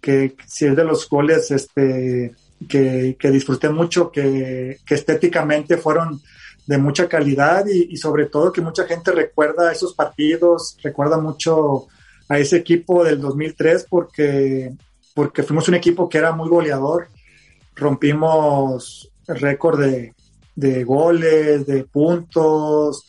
que 0.00 0.36
si 0.46 0.66
es 0.66 0.74
de 0.74 0.84
los 0.84 1.08
goles 1.08 1.50
este, 1.50 2.34
que, 2.66 3.16
disfruté 3.30 3.68
mucho, 3.68 4.10
que, 4.10 4.78
estéticamente 4.88 5.76
fueron 5.76 6.20
de 6.66 6.78
mucha 6.78 7.08
calidad 7.08 7.66
y, 7.66 7.96
sobre 7.96 8.26
todo 8.26 8.52
que 8.52 8.60
mucha 8.60 8.84
gente 8.84 9.12
recuerda 9.12 9.72
esos 9.72 9.94
partidos, 9.94 10.76
recuerda 10.82 11.18
mucho 11.18 11.86
a 12.28 12.38
ese 12.38 12.56
equipo 12.56 13.04
del 13.04 13.20
2003 13.20 13.86
porque, 13.88 14.72
porque 15.14 15.42
fuimos 15.42 15.68
un 15.68 15.74
equipo 15.74 16.08
que 16.08 16.18
era 16.18 16.32
muy 16.32 16.48
goleador, 16.48 17.08
rompimos 17.74 19.10
récord 19.26 19.80
de, 19.80 20.14
de 20.54 20.84
goles, 20.84 21.66
de 21.66 21.84
puntos, 21.84 23.06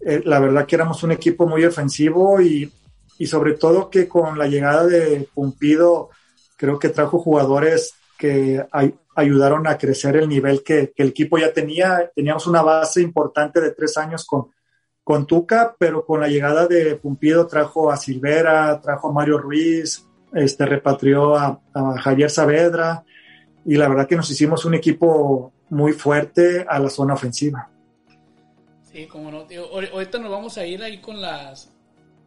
eh, 0.00 0.22
la 0.24 0.40
verdad 0.40 0.66
que 0.66 0.76
éramos 0.76 1.02
un 1.02 1.12
equipo 1.12 1.46
muy 1.46 1.64
ofensivo 1.64 2.40
y, 2.40 2.72
y 3.18 3.26
sobre 3.26 3.54
todo 3.54 3.90
que 3.90 4.08
con 4.08 4.38
la 4.38 4.46
llegada 4.46 4.86
de 4.86 5.28
Pumpido 5.34 6.10
creo 6.56 6.78
que 6.78 6.88
trajo 6.88 7.18
jugadores 7.18 7.94
que 8.16 8.64
ayudaron 9.16 9.66
a 9.66 9.78
crecer 9.78 10.16
el 10.16 10.28
nivel 10.28 10.62
que, 10.62 10.92
el 10.96 11.08
equipo 11.08 11.38
ya 11.38 11.52
tenía. 11.52 12.10
Teníamos 12.14 12.46
una 12.46 12.62
base 12.62 13.00
importante 13.00 13.60
de 13.60 13.72
tres 13.72 13.96
años 13.96 14.24
con, 14.24 14.50
con 15.02 15.26
Tuca, 15.26 15.74
pero 15.78 16.04
con 16.04 16.20
la 16.20 16.28
llegada 16.28 16.66
de 16.66 16.96
Pumpido 16.96 17.46
trajo 17.46 17.90
a 17.90 17.96
Silvera, 17.96 18.80
trajo 18.80 19.08
a 19.08 19.12
Mario 19.12 19.38
Ruiz, 19.38 20.04
este, 20.32 20.66
repatrió 20.66 21.36
a, 21.36 21.60
Javier 21.98 22.30
Saavedra 22.30 23.04
y 23.64 23.76
la 23.76 23.88
verdad 23.88 24.06
que 24.06 24.16
nos 24.16 24.30
hicimos 24.30 24.64
un 24.64 24.74
equipo 24.74 25.52
muy 25.70 25.92
fuerte 25.92 26.64
a 26.68 26.78
la 26.78 26.90
zona 26.90 27.14
ofensiva. 27.14 27.70
Sí, 28.92 29.06
como 29.06 29.30
no, 29.30 29.44
tío. 29.44 29.66
Ahorita 29.72 30.18
nos 30.18 30.30
vamos 30.30 30.58
a 30.58 30.66
ir 30.66 30.82
ahí 30.82 31.00
con 31.00 31.20
las 31.20 31.72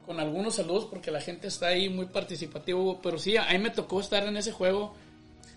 con 0.06 0.20
algunos 0.20 0.56
saludos 0.56 0.86
porque 0.86 1.12
la 1.12 1.22
gente 1.22 1.48
está 1.48 1.68
ahí 1.68 1.88
muy 1.88 2.08
participativo, 2.08 3.00
pero 3.00 3.20
sí, 3.20 3.38
a 3.38 3.48
mí 3.52 3.60
me 3.60 3.70
tocó 3.70 4.00
estar 4.00 4.24
en 4.24 4.38
ese 4.38 4.52
juego 4.52 4.96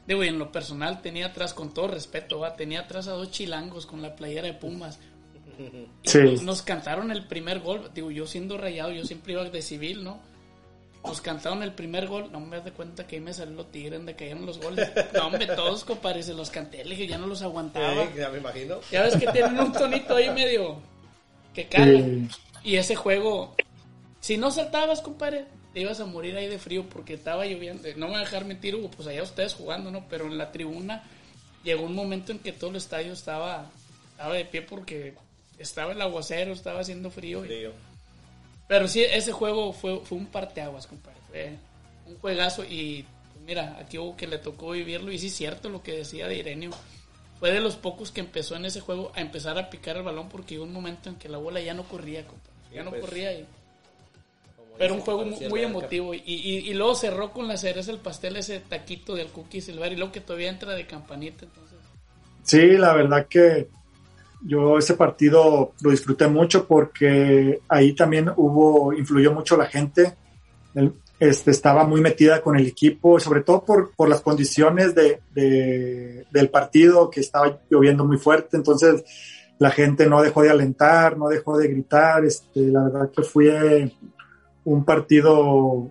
Digo, 0.07 0.25
y 0.25 0.29
en 0.29 0.39
lo 0.39 0.51
personal 0.51 1.01
tenía 1.01 1.27
atrás, 1.27 1.55
con 1.55 1.73
todo 1.73 1.89
respeto, 1.89 2.41
¿va? 2.41 2.57
tenía 2.57 2.81
atrás 2.81 3.07
a 3.07 3.13
dos 3.13 3.31
chilangos 3.31 3.87
con 3.87 4.03
la 4.03 4.17
playera 4.17 4.49
de 4.49 4.55
Pumas. 4.55 4.99
Sí. 6.03 6.19
Nos, 6.43 6.63
cantaron 6.63 7.11
el 7.13 7.27
primer 7.27 7.61
gol. 7.61 7.91
Digo, 7.95 8.11
yo 8.11 8.27
siendo 8.27 8.59
rayado, 8.59 8.91
yo 8.91 9.05
siempre 9.05 9.35
iba 9.35 9.45
de 9.45 9.63
civil, 9.63 10.03
¿no? 10.03 10.19
Nos 11.05 11.21
cantaron 11.21 11.63
el 11.63 11.73
primer 11.73 12.09
gol. 12.09 12.31
No 12.33 12.41
me 12.41 12.61
das 12.61 12.73
cuenta 12.73 13.07
que 13.07 13.17
ahí 13.17 13.23
me 13.23 13.33
salió 13.33 13.55
lo 13.55 13.67
tigre 13.67 13.97
donde 13.97 14.17
cayeron 14.17 14.47
los 14.47 14.59
goles. 14.59 14.91
No, 15.15 15.27
hombre, 15.27 15.47
todos, 15.47 15.85
compadre, 15.85 16.23
se 16.23 16.35
los 16.35 16.51
canté. 16.51 16.85
Le 16.85 16.91
dije, 16.91 17.07
ya 17.07 17.19
no 17.19 17.27
los 17.27 17.43
aguantaba. 17.43 18.13
ya 18.15 18.29
me 18.31 18.39
imagino. 18.39 18.81
Ya 18.91 19.03
ves 19.03 19.17
que 19.17 19.27
tienen 19.27 19.59
un 19.59 19.73
tonito 19.73 20.17
ahí 20.17 20.31
medio 20.31 20.81
que 21.55 21.69
cae. 21.69 22.29
Y 22.65 22.77
ese 22.77 22.97
juego, 22.97 23.55
si 24.21 24.37
no 24.37 24.51
saltabas, 24.51 25.01
compadre, 25.01 25.47
te 25.73 25.81
ibas 25.81 26.01
a 26.01 26.07
morir 26.07 26.37
ahí 26.37 26.49
de 26.49 26.59
frío 26.59 26.85
porque 26.89 27.15
estaba 27.15 27.47
lloviendo. 27.47 27.89
No 27.97 28.07
me 28.07 28.13
voy 28.13 28.17
a 28.17 28.25
dejar 28.25 28.45
mentir, 28.45 28.75
Hugo, 28.75 28.91
pues 28.91 29.09
allá 29.09 29.23
ustedes 29.23 29.55
jugando, 29.55 29.91
¿no? 29.91 30.07
Pero 30.09 30.27
en 30.27 30.39
la 30.39 30.53
tribuna 30.53 31.03
llegó 31.65 31.85
un 31.85 31.95
momento 31.95 32.33
en 32.33 32.39
que 32.39 32.53
todo 32.53 32.71
el 32.71 32.77
estadio 32.77 33.13
estaba, 33.13 33.71
estaba 34.11 34.35
de 34.35 34.45
pie 34.45 34.63
porque 34.63 35.15
estaba 35.59 35.93
el 35.93 36.03
aguacero, 36.03 36.53
estaba 36.53 36.81
haciendo 36.81 37.11
frío. 37.11 37.45
Pero 38.69 38.89
sí, 38.89 39.03
ese 39.03 39.33
juego 39.33 39.73
fue, 39.73 40.01
fue 40.01 40.19
un 40.19 40.27
parteaguas, 40.27 40.87
compadre. 40.87 41.19
Fue 41.29 41.59
un 42.07 42.19
juegazo 42.19 42.65
y 42.65 43.05
pues, 43.33 43.45
mira, 43.45 43.77
aquí 43.79 43.99
hubo 43.99 44.17
que 44.17 44.27
le 44.27 44.39
tocó 44.39 44.71
vivirlo 44.71 45.11
y 45.13 45.19
sí 45.19 45.29
es 45.29 45.35
cierto 45.35 45.69
lo 45.69 45.83
que 45.83 45.93
decía 45.93 46.29
de 46.29 46.37
Irenio. 46.37 46.71
Fue 47.39 47.51
de 47.51 47.61
los 47.61 47.77
pocos 47.77 48.13
que 48.13 48.21
empezó 48.21 48.55
en 48.57 48.67
ese 48.67 48.81
juego 48.81 49.11
a 49.15 49.21
empezar 49.21 49.59
a 49.59 49.69
picar 49.69 49.97
el 49.97 50.05
balón 50.05 50.29
porque 50.29 50.59
hubo 50.59 50.65
un 50.65 50.73
momento 50.73 51.09
en 51.09 51.17
que 51.17 51.29
la 51.29 51.39
bola 51.39 51.61
ya 51.61 51.75
no 51.75 51.85
corría, 51.85 52.27
compadre. 52.27 52.53
Ya 52.73 52.85
no 52.85 52.91
pues. 52.91 53.03
corría 53.03 53.33
y 53.33 53.47
pero 54.83 54.95
un 54.95 55.01
juego 55.01 55.25
muy, 55.25 55.63
emotivo. 55.63 56.13
Y, 56.13 56.21
y, 56.25 56.75
luego 56.75 56.97
cerró 56.97 57.33
con 57.33 57.47
la 57.47 57.57
cereza 57.57 57.93
el 57.93 57.99
pastel, 57.99 58.37
ese 58.37 58.59
taquito 58.59 59.15
del 59.15 59.29
cookie 59.29 59.61
silver. 59.61 59.93
Y 59.93 59.97
luego 59.97 60.11
que 60.11 60.21
todavía 60.21 60.49
entra 60.49 60.75
de 60.75 60.89
campanita. 60.89 61.45
Entonces. 61.45 61.79
Sí, 62.43 62.73
la 62.73 62.93
verdad 62.93 63.29
que 63.29 63.69
yo 64.45 64.79
ese 64.79 64.95
partido 64.95 65.75
lo 65.83 65.91
disfruté 65.93 66.27
mucho 66.27 66.67
porque 66.67 67.61
ahí 67.69 67.93
también 67.95 68.33
hubo, 68.37 68.93
influyó 68.93 69.33
mucho 69.33 69.57
la 69.57 69.67
gente. 69.67 70.17
este, 71.21 71.53
estaba 71.53 71.85
muy 71.85 72.01
metida 72.01 72.43
con 72.43 72.59
el 72.59 72.67
equipo, 72.67 73.21
sobre 73.21 73.43
todo 73.43 73.65
por, 73.65 73.93
por 73.95 74.09
las 74.09 74.21
condiciones 74.21 74.97
de, 74.97 76.27
del 76.29 76.51
partido, 76.51 77.09
que 77.09 77.21
estaba 77.21 77.61
lloviendo 77.71 78.05
muy 78.05 78.17
fuerte. 78.17 78.57
Entonces 78.57 79.05
la 79.61 79.71
gente 79.71 80.09
no 80.09 80.21
dejó 80.23 80.43
de 80.43 80.51
alentar, 80.51 81.17
no 81.17 81.29
dejó 81.29 81.57
de 81.57 81.69
gritar. 81.69 82.25
Este, 82.25 82.63
la 82.63 82.83
verdad 82.83 83.13
que 83.15 83.23
fue 83.23 83.93
un 84.65 84.85
partido, 84.85 85.91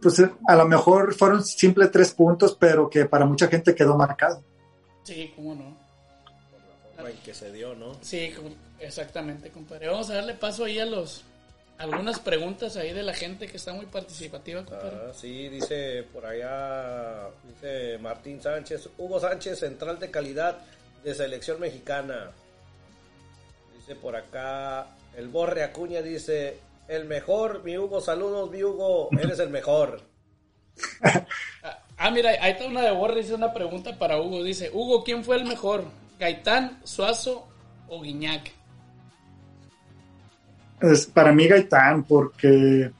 pues 0.00 0.22
a 0.46 0.56
lo 0.56 0.66
mejor 0.66 1.14
fueron 1.14 1.44
simples 1.44 1.90
tres 1.90 2.12
puntos, 2.12 2.56
pero 2.58 2.88
que 2.88 3.06
para 3.06 3.26
mucha 3.26 3.48
gente 3.48 3.74
quedó 3.74 3.96
marcado. 3.96 4.42
Sí, 5.04 5.32
cómo 5.36 5.54
no. 5.54 5.76
Por 6.50 6.60
la 6.60 6.96
forma 6.96 7.10
en 7.10 7.16
que 7.18 7.34
se 7.34 7.52
dio, 7.52 7.74
¿no? 7.74 7.96
Sí, 8.00 8.32
exactamente, 8.80 9.50
compadre. 9.50 9.88
Vamos 9.88 10.10
a 10.10 10.14
darle 10.14 10.34
paso 10.34 10.64
ahí 10.64 10.78
a 10.78 10.86
los 10.86 11.24
algunas 11.78 12.18
preguntas 12.20 12.76
ahí 12.76 12.92
de 12.92 13.02
la 13.02 13.12
gente 13.12 13.46
que 13.46 13.56
está 13.56 13.72
muy 13.72 13.86
participativa, 13.86 14.64
compadre. 14.64 14.96
Ah, 15.08 15.12
sí, 15.14 15.48
dice 15.48 16.04
por 16.12 16.24
allá, 16.24 17.28
dice 17.46 17.98
Martín 17.98 18.40
Sánchez, 18.40 18.88
Hugo 18.96 19.20
Sánchez, 19.20 19.58
central 19.58 19.98
de 19.98 20.10
calidad 20.10 20.58
de 21.04 21.14
selección 21.14 21.60
mexicana. 21.60 22.30
Dice 23.76 23.94
por 23.94 24.16
acá, 24.16 24.86
el 25.16 25.28
Borre 25.28 25.62
Acuña 25.62 26.02
dice, 26.02 26.58
el 26.88 27.06
mejor, 27.06 27.62
mi 27.64 27.76
Hugo, 27.76 28.00
saludos, 28.00 28.50
mi 28.50 28.62
Hugo, 28.62 29.08
eres 29.18 29.38
el 29.38 29.50
mejor. 29.50 30.00
ah, 31.98 32.10
mira, 32.10 32.30
ahí 32.40 32.52
está 32.52 32.66
una 32.66 32.82
de 32.82 33.14
dice 33.16 33.34
una 33.34 33.52
pregunta 33.52 33.98
para 33.98 34.20
Hugo. 34.20 34.42
Dice, 34.42 34.70
Hugo, 34.72 35.02
¿quién 35.04 35.24
fue 35.24 35.36
el 35.36 35.44
mejor? 35.44 35.84
¿Gaitán, 36.18 36.80
Suazo 36.84 37.46
o 37.88 38.02
Guiñac? 38.02 38.52
Es 40.80 41.06
para 41.06 41.32
mí 41.32 41.48
Gaitán, 41.48 42.04
porque, 42.04 42.90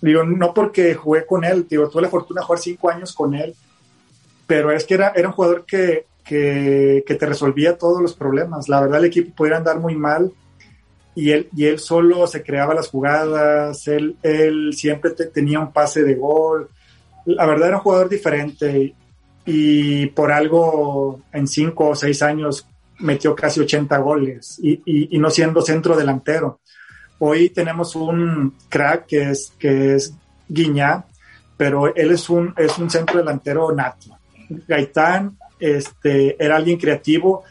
digo, 0.00 0.24
no 0.24 0.52
porque 0.52 0.94
jugué 0.94 1.24
con 1.24 1.44
él, 1.44 1.66
digo, 1.68 1.88
tuve 1.88 2.02
la 2.02 2.08
fortuna 2.08 2.40
de 2.40 2.46
jugar 2.46 2.60
cinco 2.60 2.90
años 2.90 3.14
con 3.14 3.34
él, 3.34 3.54
pero 4.46 4.70
es 4.70 4.84
que 4.84 4.94
era, 4.94 5.12
era 5.16 5.28
un 5.28 5.34
jugador 5.34 5.64
que, 5.64 6.06
que, 6.22 7.02
que 7.06 7.14
te 7.14 7.26
resolvía 7.26 7.78
todos 7.78 8.02
los 8.02 8.14
problemas. 8.14 8.68
La 8.68 8.80
verdad, 8.80 8.98
el 8.98 9.06
equipo 9.06 9.34
podía 9.34 9.56
andar 9.56 9.78
muy 9.80 9.96
mal 9.96 10.30
y 11.16 11.30
él, 11.30 11.48
y 11.56 11.64
él 11.64 11.78
solo 11.78 12.26
se 12.26 12.42
creaba 12.42 12.74
las 12.74 12.88
jugadas, 12.88 13.88
él, 13.88 14.16
él 14.22 14.74
siempre 14.74 15.12
tenía 15.12 15.58
un 15.58 15.72
pase 15.72 16.04
de 16.04 16.14
gol. 16.14 16.68
La 17.24 17.46
verdad 17.46 17.68
era 17.68 17.76
un 17.78 17.82
jugador 17.82 18.10
diferente 18.10 18.94
y 19.46 20.06
por 20.08 20.30
algo 20.30 21.22
en 21.32 21.48
cinco 21.48 21.88
o 21.88 21.94
seis 21.94 22.20
años 22.20 22.68
metió 22.98 23.34
casi 23.34 23.60
80 23.60 23.96
goles 23.98 24.60
y, 24.62 24.82
y, 24.84 25.18
no 25.18 25.30
siendo 25.30 25.62
centro 25.62 25.96
delantero. 25.96 26.60
Hoy 27.18 27.48
tenemos 27.48 27.96
un 27.96 28.54
crack 28.68 29.06
que 29.06 29.30
es, 29.30 29.52
que 29.58 29.94
es 29.94 30.14
Guiñá, 30.48 31.06
pero 31.56 31.94
él 31.94 32.10
es 32.10 32.28
un, 32.28 32.52
es 32.58 32.76
un 32.76 32.90
centro 32.90 33.18
delantero 33.18 33.72
nato. 33.72 34.18
Gaitán 34.68 35.38
este, 35.58 36.42
era 36.42 36.56
alguien 36.56 36.78
creativo, 36.78 37.42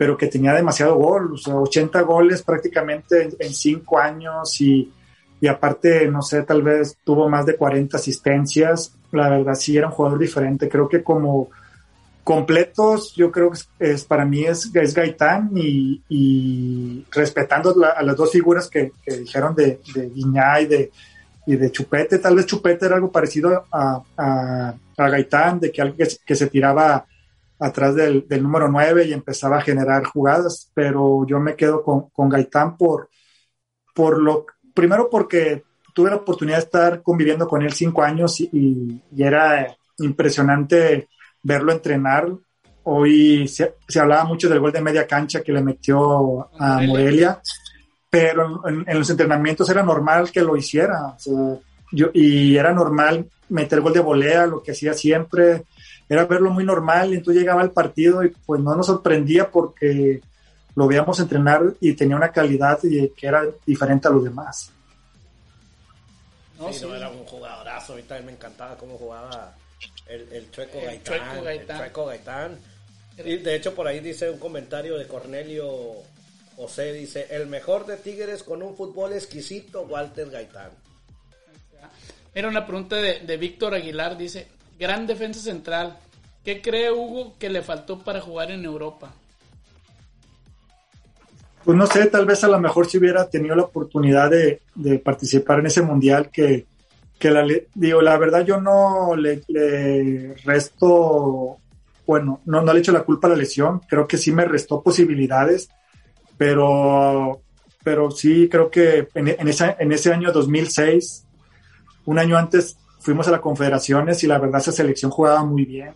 pero 0.00 0.16
que 0.16 0.28
tenía 0.28 0.54
demasiado 0.54 0.94
gol, 0.96 1.34
o 1.34 1.36
sea, 1.36 1.56
80 1.56 2.00
goles 2.00 2.42
prácticamente 2.42 3.28
en 3.38 3.52
5 3.52 3.98
años 3.98 4.58
y, 4.58 4.90
y, 5.38 5.46
aparte, 5.46 6.08
no 6.08 6.22
sé, 6.22 6.42
tal 6.44 6.62
vez 6.62 6.96
tuvo 7.04 7.28
más 7.28 7.44
de 7.44 7.54
40 7.54 7.98
asistencias. 7.98 8.94
La 9.12 9.28
verdad, 9.28 9.54
sí 9.54 9.76
era 9.76 9.88
un 9.88 9.92
jugador 9.92 10.18
diferente. 10.18 10.70
Creo 10.70 10.88
que 10.88 11.02
como 11.02 11.50
completos, 12.24 13.14
yo 13.14 13.30
creo 13.30 13.50
que 13.50 13.58
es, 13.90 14.04
para 14.04 14.24
mí 14.24 14.42
es, 14.42 14.74
es 14.74 14.94
Gaitán 14.94 15.50
y, 15.54 16.00
y 16.08 17.04
respetando 17.12 17.76
a 17.84 18.02
las 18.02 18.16
dos 18.16 18.32
figuras 18.32 18.70
que, 18.70 18.92
dijeron 19.06 19.54
de, 19.54 19.80
de 19.94 20.08
Guiñá 20.08 20.62
y 20.62 20.66
de, 20.66 20.90
y 21.44 21.56
de 21.56 21.70
Chupete. 21.70 22.18
Tal 22.20 22.36
vez 22.36 22.46
Chupete 22.46 22.86
era 22.86 22.94
algo 22.94 23.12
parecido 23.12 23.66
a, 23.70 24.02
a, 24.16 24.74
a 24.96 25.08
Gaitán, 25.10 25.60
de 25.60 25.70
que 25.70 25.82
alguien 25.82 26.08
que, 26.08 26.16
que 26.24 26.34
se 26.34 26.46
tiraba 26.46 27.04
atrás 27.60 27.94
del, 27.94 28.26
del, 28.26 28.42
número 28.42 28.68
9 28.68 29.04
y 29.06 29.12
empezaba 29.12 29.58
a 29.58 29.62
generar 29.62 30.04
jugadas, 30.04 30.70
pero 30.74 31.26
yo 31.26 31.38
me 31.38 31.54
quedo 31.54 31.82
con, 31.82 32.08
con 32.10 32.28
Gaitán 32.28 32.76
por, 32.76 33.10
por 33.94 34.20
lo, 34.20 34.46
primero 34.74 35.08
porque 35.10 35.62
tuve 35.94 36.10
la 36.10 36.16
oportunidad 36.16 36.56
de 36.56 36.64
estar 36.64 37.02
conviviendo 37.02 37.46
con 37.46 37.62
él 37.62 37.72
cinco 37.72 38.02
años 38.02 38.40
y, 38.40 39.02
y 39.14 39.22
era 39.22 39.76
impresionante 39.98 41.08
verlo 41.42 41.72
entrenar. 41.72 42.28
Hoy 42.84 43.46
se, 43.46 43.74
se, 43.86 44.00
hablaba 44.00 44.24
mucho 44.24 44.48
del 44.48 44.60
gol 44.60 44.72
de 44.72 44.80
media 44.80 45.06
cancha 45.06 45.42
que 45.42 45.52
le 45.52 45.62
metió 45.62 46.48
a 46.58 46.80
Morelia, 46.80 47.40
pero 48.08 48.66
en, 48.66 48.84
en 48.88 48.98
los 48.98 49.10
entrenamientos 49.10 49.68
era 49.68 49.82
normal 49.82 50.30
que 50.30 50.40
lo 50.40 50.56
hiciera. 50.56 51.08
O 51.08 51.18
sea, 51.18 51.58
yo, 51.92 52.08
y 52.14 52.56
era 52.56 52.72
normal 52.72 53.28
meter 53.50 53.80
gol 53.80 53.92
de 53.92 54.00
volea, 54.00 54.46
lo 54.46 54.62
que 54.62 54.72
hacía 54.72 54.94
siempre, 54.94 55.64
era 56.10 56.24
verlo 56.24 56.50
muy 56.50 56.64
normal, 56.64 57.12
y 57.12 57.16
entonces 57.16 57.40
llegaba 57.40 57.62
al 57.62 57.70
partido 57.70 58.24
y 58.24 58.30
pues 58.44 58.60
no 58.60 58.74
nos 58.74 58.86
sorprendía 58.86 59.48
porque 59.48 60.20
lo 60.74 60.88
veíamos 60.88 61.20
entrenar 61.20 61.62
y 61.80 61.94
tenía 61.94 62.16
una 62.16 62.32
calidad 62.32 62.80
y, 62.82 63.10
que 63.10 63.28
era 63.28 63.44
diferente 63.64 64.08
a 64.08 64.10
los 64.10 64.24
demás. 64.24 64.72
No, 66.58 66.72
sí, 66.72 66.84
no, 66.84 66.96
era 66.96 67.08
un 67.08 67.24
jugadorazo, 67.24 67.92
a 67.92 67.96
mí 67.96 68.02
también 68.02 68.26
me 68.26 68.32
encantaba 68.32 68.76
cómo 68.76 68.98
jugaba 68.98 69.54
el, 70.08 70.32
el 70.32 70.50
Chueco 70.50 70.78
el 70.78 70.86
Gaitán. 70.86 71.18
Chueco 71.18 71.44
Gaitán. 71.44 71.76
El 71.76 71.82
Chueco 71.82 72.06
Gaitán. 72.06 72.58
Y 73.24 73.36
de 73.36 73.54
hecho 73.54 73.74
por 73.74 73.86
ahí 73.86 74.00
dice 74.00 74.30
un 74.30 74.38
comentario 74.38 74.98
de 74.98 75.06
Cornelio 75.06 75.92
José, 76.56 76.92
dice, 76.92 77.28
el 77.30 77.46
mejor 77.46 77.86
de 77.86 77.98
Tigres 77.98 78.42
con 78.42 78.64
un 78.64 78.76
fútbol 78.76 79.12
exquisito, 79.12 79.82
Walter 79.82 80.28
Gaitán. 80.28 80.70
Era 82.34 82.48
una 82.48 82.66
pregunta 82.66 82.96
de, 82.96 83.20
de 83.20 83.36
Víctor 83.36 83.74
Aguilar, 83.74 84.16
dice, 84.16 84.48
gran 84.80 85.06
defensa 85.06 85.40
central, 85.40 85.98
¿qué 86.42 86.62
cree 86.62 86.90
Hugo 86.90 87.34
que 87.38 87.50
le 87.50 87.60
faltó 87.60 87.98
para 87.98 88.20
jugar 88.20 88.50
en 88.50 88.64
Europa? 88.64 89.12
Pues 91.62 91.76
no 91.76 91.86
sé, 91.86 92.06
tal 92.06 92.24
vez 92.24 92.42
a 92.42 92.48
lo 92.48 92.58
mejor 92.58 92.86
si 92.86 92.96
hubiera 92.96 93.28
tenido 93.28 93.54
la 93.54 93.64
oportunidad 93.64 94.30
de, 94.30 94.62
participar 95.04 95.58
en 95.60 95.66
ese 95.66 95.82
mundial 95.82 96.30
que, 96.30 96.64
que 97.18 97.30
la, 97.30 97.46
digo, 97.74 98.00
la 98.00 98.16
verdad 98.16 98.46
yo 98.46 98.58
no 98.58 99.14
le, 99.14 99.42
resto, 100.44 101.58
bueno, 102.06 102.40
no, 102.46 102.62
no 102.62 102.72
le 102.72 102.80
echo 102.80 102.92
la 102.92 103.02
culpa 103.02 103.28
a 103.28 103.32
la 103.32 103.36
lesión, 103.36 103.80
creo 103.86 104.08
que 104.08 104.16
sí 104.16 104.32
me 104.32 104.46
restó 104.46 104.82
posibilidades, 104.82 105.68
pero, 106.38 107.42
pero 107.84 108.10
sí 108.10 108.48
creo 108.48 108.70
que 108.70 109.08
en, 109.14 109.28
en 109.28 109.92
ese 109.92 110.12
año 110.12 110.32
2006 110.32 111.26
un 112.06 112.18
año 112.18 112.38
antes 112.38 112.78
fuimos 113.00 113.26
a 113.28 113.32
las 113.32 113.40
confederaciones 113.40 114.22
y 114.22 114.26
la 114.26 114.38
verdad 114.38 114.60
esa 114.60 114.72
selección 114.72 115.10
jugaba 115.10 115.44
muy 115.44 115.64
bien. 115.64 115.94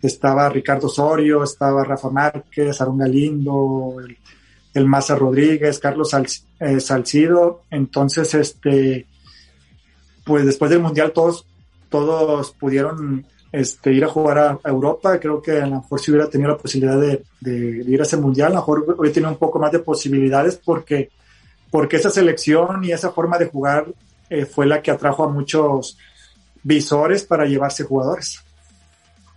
Estaba 0.00 0.48
Ricardo 0.48 0.86
Osorio, 0.86 1.42
estaba 1.42 1.84
Rafa 1.84 2.08
Márquez, 2.08 2.80
Aaron 2.80 2.98
Galindo, 2.98 3.96
el, 4.00 4.16
el 4.74 4.86
Maza 4.86 5.16
Rodríguez, 5.16 5.78
Carlos 5.78 6.10
Sal, 6.10 6.26
eh, 6.60 6.80
Salcido. 6.80 7.62
Entonces, 7.70 8.32
este, 8.34 9.06
pues 10.24 10.46
después 10.46 10.70
del 10.70 10.80
Mundial 10.80 11.12
todos, 11.12 11.46
todos 11.88 12.52
pudieron 12.52 13.26
este, 13.50 13.92
ir 13.92 14.04
a 14.04 14.08
jugar 14.08 14.38
a, 14.38 14.58
Europa. 14.64 15.18
Creo 15.18 15.42
que 15.42 15.60
a 15.60 15.66
lo 15.66 15.76
mejor 15.76 16.00
si 16.00 16.12
hubiera 16.12 16.30
tenido 16.30 16.50
la 16.50 16.58
posibilidad 16.58 17.00
de 17.00 17.84
ir 17.86 18.00
a 18.00 18.04
ese 18.04 18.16
Mundial, 18.16 18.48
a 18.48 18.54
lo 18.54 18.60
mejor 18.60 18.94
hubiera 18.96 19.14
tenido 19.14 19.32
un 19.32 19.38
poco 19.38 19.58
más 19.58 19.72
de 19.72 19.80
posibilidades 19.80 20.60
porque, 20.64 21.10
porque 21.70 21.96
esa 21.96 22.10
selección 22.10 22.84
y 22.84 22.92
esa 22.92 23.10
forma 23.10 23.36
de 23.38 23.46
jugar 23.46 23.86
eh, 24.30 24.44
fue 24.44 24.66
la 24.66 24.82
que 24.82 24.90
atrajo 24.90 25.24
a 25.24 25.28
muchos 25.28 25.96
visores 26.68 27.24
para 27.24 27.46
llevarse 27.46 27.82
jugadores. 27.82 28.40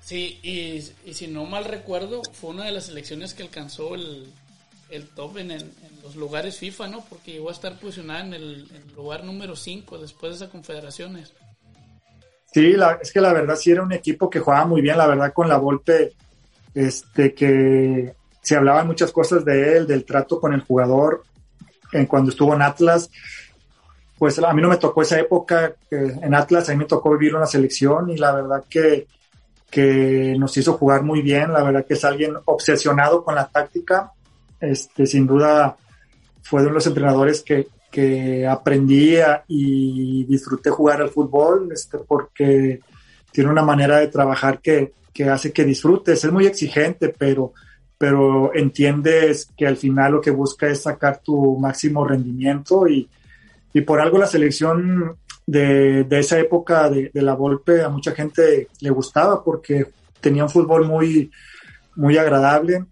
Sí, 0.03 0.39
y, 0.43 1.09
y, 1.09 1.13
si 1.13 1.27
no 1.27 1.45
mal 1.45 1.63
recuerdo, 1.63 2.21
fue 2.33 2.49
una 2.49 2.65
de 2.65 2.73
las 2.73 2.87
selecciones 2.87 3.33
que 3.33 3.43
alcanzó 3.43 3.95
el, 3.95 4.27
el 4.89 5.07
top 5.07 5.37
en, 5.37 5.51
en, 5.51 5.61
en, 5.61 6.01
los 6.03 6.17
lugares 6.17 6.57
FIFA, 6.57 6.89
¿no? 6.89 7.05
Porque 7.09 7.31
llegó 7.31 7.49
a 7.49 7.53
estar 7.53 7.79
posicionada 7.79 8.19
en 8.25 8.33
el, 8.33 8.67
en 8.71 8.89
el 8.89 8.95
lugar 8.95 9.23
número 9.23 9.55
5 9.55 9.97
después 9.99 10.31
de 10.31 10.35
esas 10.35 10.49
confederaciones. 10.49 11.33
Sí, 12.53 12.73
la, 12.73 12.99
es 13.01 13.13
que 13.13 13.21
la 13.21 13.31
verdad 13.31 13.55
sí 13.55 13.71
era 13.71 13.83
un 13.83 13.93
equipo 13.93 14.29
que 14.29 14.41
jugaba 14.41 14.65
muy 14.65 14.81
bien, 14.81 14.97
la 14.97 15.07
verdad 15.07 15.31
con 15.31 15.47
la 15.47 15.57
Volpe, 15.57 16.11
este, 16.73 17.33
que 17.33 18.13
se 18.41 18.55
hablaban 18.57 18.87
muchas 18.87 19.13
cosas 19.13 19.45
de 19.45 19.77
él, 19.77 19.87
del 19.87 20.03
trato 20.03 20.41
con 20.41 20.53
el 20.53 20.61
jugador, 20.61 21.23
en 21.93 22.05
cuando 22.05 22.31
estuvo 22.31 22.53
en 22.53 22.63
Atlas, 22.63 23.09
pues 24.21 24.37
a 24.37 24.53
mí 24.53 24.61
no 24.61 24.69
me 24.69 24.77
tocó 24.77 25.01
esa 25.01 25.19
época 25.19 25.73
en 25.89 26.35
Atlas, 26.35 26.69
a 26.69 26.73
mí 26.73 26.77
me 26.77 26.85
tocó 26.85 27.09
vivir 27.17 27.35
una 27.35 27.47
selección 27.47 28.11
y 28.11 28.17
la 28.17 28.31
verdad 28.31 28.63
que, 28.69 29.07
que 29.67 30.35
nos 30.37 30.55
hizo 30.57 30.73
jugar 30.73 31.01
muy 31.01 31.23
bien, 31.23 31.51
la 31.51 31.63
verdad 31.63 31.87
que 31.87 31.95
es 31.95 32.05
alguien 32.05 32.35
obsesionado 32.45 33.23
con 33.23 33.33
la 33.33 33.47
táctica, 33.47 34.11
este, 34.59 35.07
sin 35.07 35.25
duda 35.25 35.75
fue 36.43 36.61
de 36.61 36.69
los 36.69 36.85
entrenadores 36.85 37.41
que, 37.41 37.69
que 37.89 38.45
aprendí 38.45 39.17
y 39.47 40.23
disfruté 40.25 40.69
jugar 40.69 41.01
al 41.01 41.09
fútbol, 41.09 41.69
este, 41.73 41.97
porque 41.97 42.79
tiene 43.31 43.49
una 43.49 43.63
manera 43.63 43.97
de 43.97 44.07
trabajar 44.09 44.59
que, 44.59 44.93
que 45.11 45.31
hace 45.31 45.51
que 45.51 45.65
disfrutes, 45.65 46.23
es 46.23 46.31
muy 46.31 46.45
exigente, 46.45 47.09
pero, 47.09 47.53
pero 47.97 48.53
entiendes 48.53 49.49
que 49.57 49.65
al 49.65 49.77
final 49.77 50.11
lo 50.11 50.21
que 50.21 50.29
busca 50.29 50.67
es 50.67 50.83
sacar 50.83 51.23
tu 51.23 51.57
máximo 51.57 52.05
rendimiento 52.05 52.87
y, 52.87 53.09
y 53.73 53.81
por 53.81 54.01
algo 54.01 54.17
la 54.17 54.27
selección 54.27 55.17
de, 55.45 56.03
de 56.03 56.19
esa 56.19 56.39
época 56.39 56.89
de, 56.89 57.09
de, 57.13 57.21
la 57.21 57.33
Volpe 57.33 57.81
a 57.81 57.89
mucha 57.89 58.11
gente 58.11 58.67
le 58.79 58.89
gustaba 58.89 59.43
porque 59.43 59.87
tenía 60.19 60.43
un 60.43 60.49
fútbol 60.49 60.85
muy, 60.85 61.31
muy 61.95 62.17
agradable. 62.17 62.85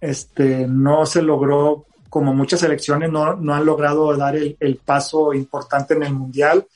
Este, 0.00 0.66
no 0.66 1.06
se 1.06 1.22
logró, 1.22 1.86
como 2.10 2.34
muchas 2.34 2.60
selecciones, 2.60 3.10
no, 3.10 3.36
no 3.36 3.54
han 3.54 3.64
logrado 3.64 4.14
dar 4.16 4.36
el, 4.36 4.56
el, 4.60 4.76
paso 4.76 5.32
importante 5.32 5.94
en 5.94 6.02
el 6.02 6.12
Mundial, 6.12 6.66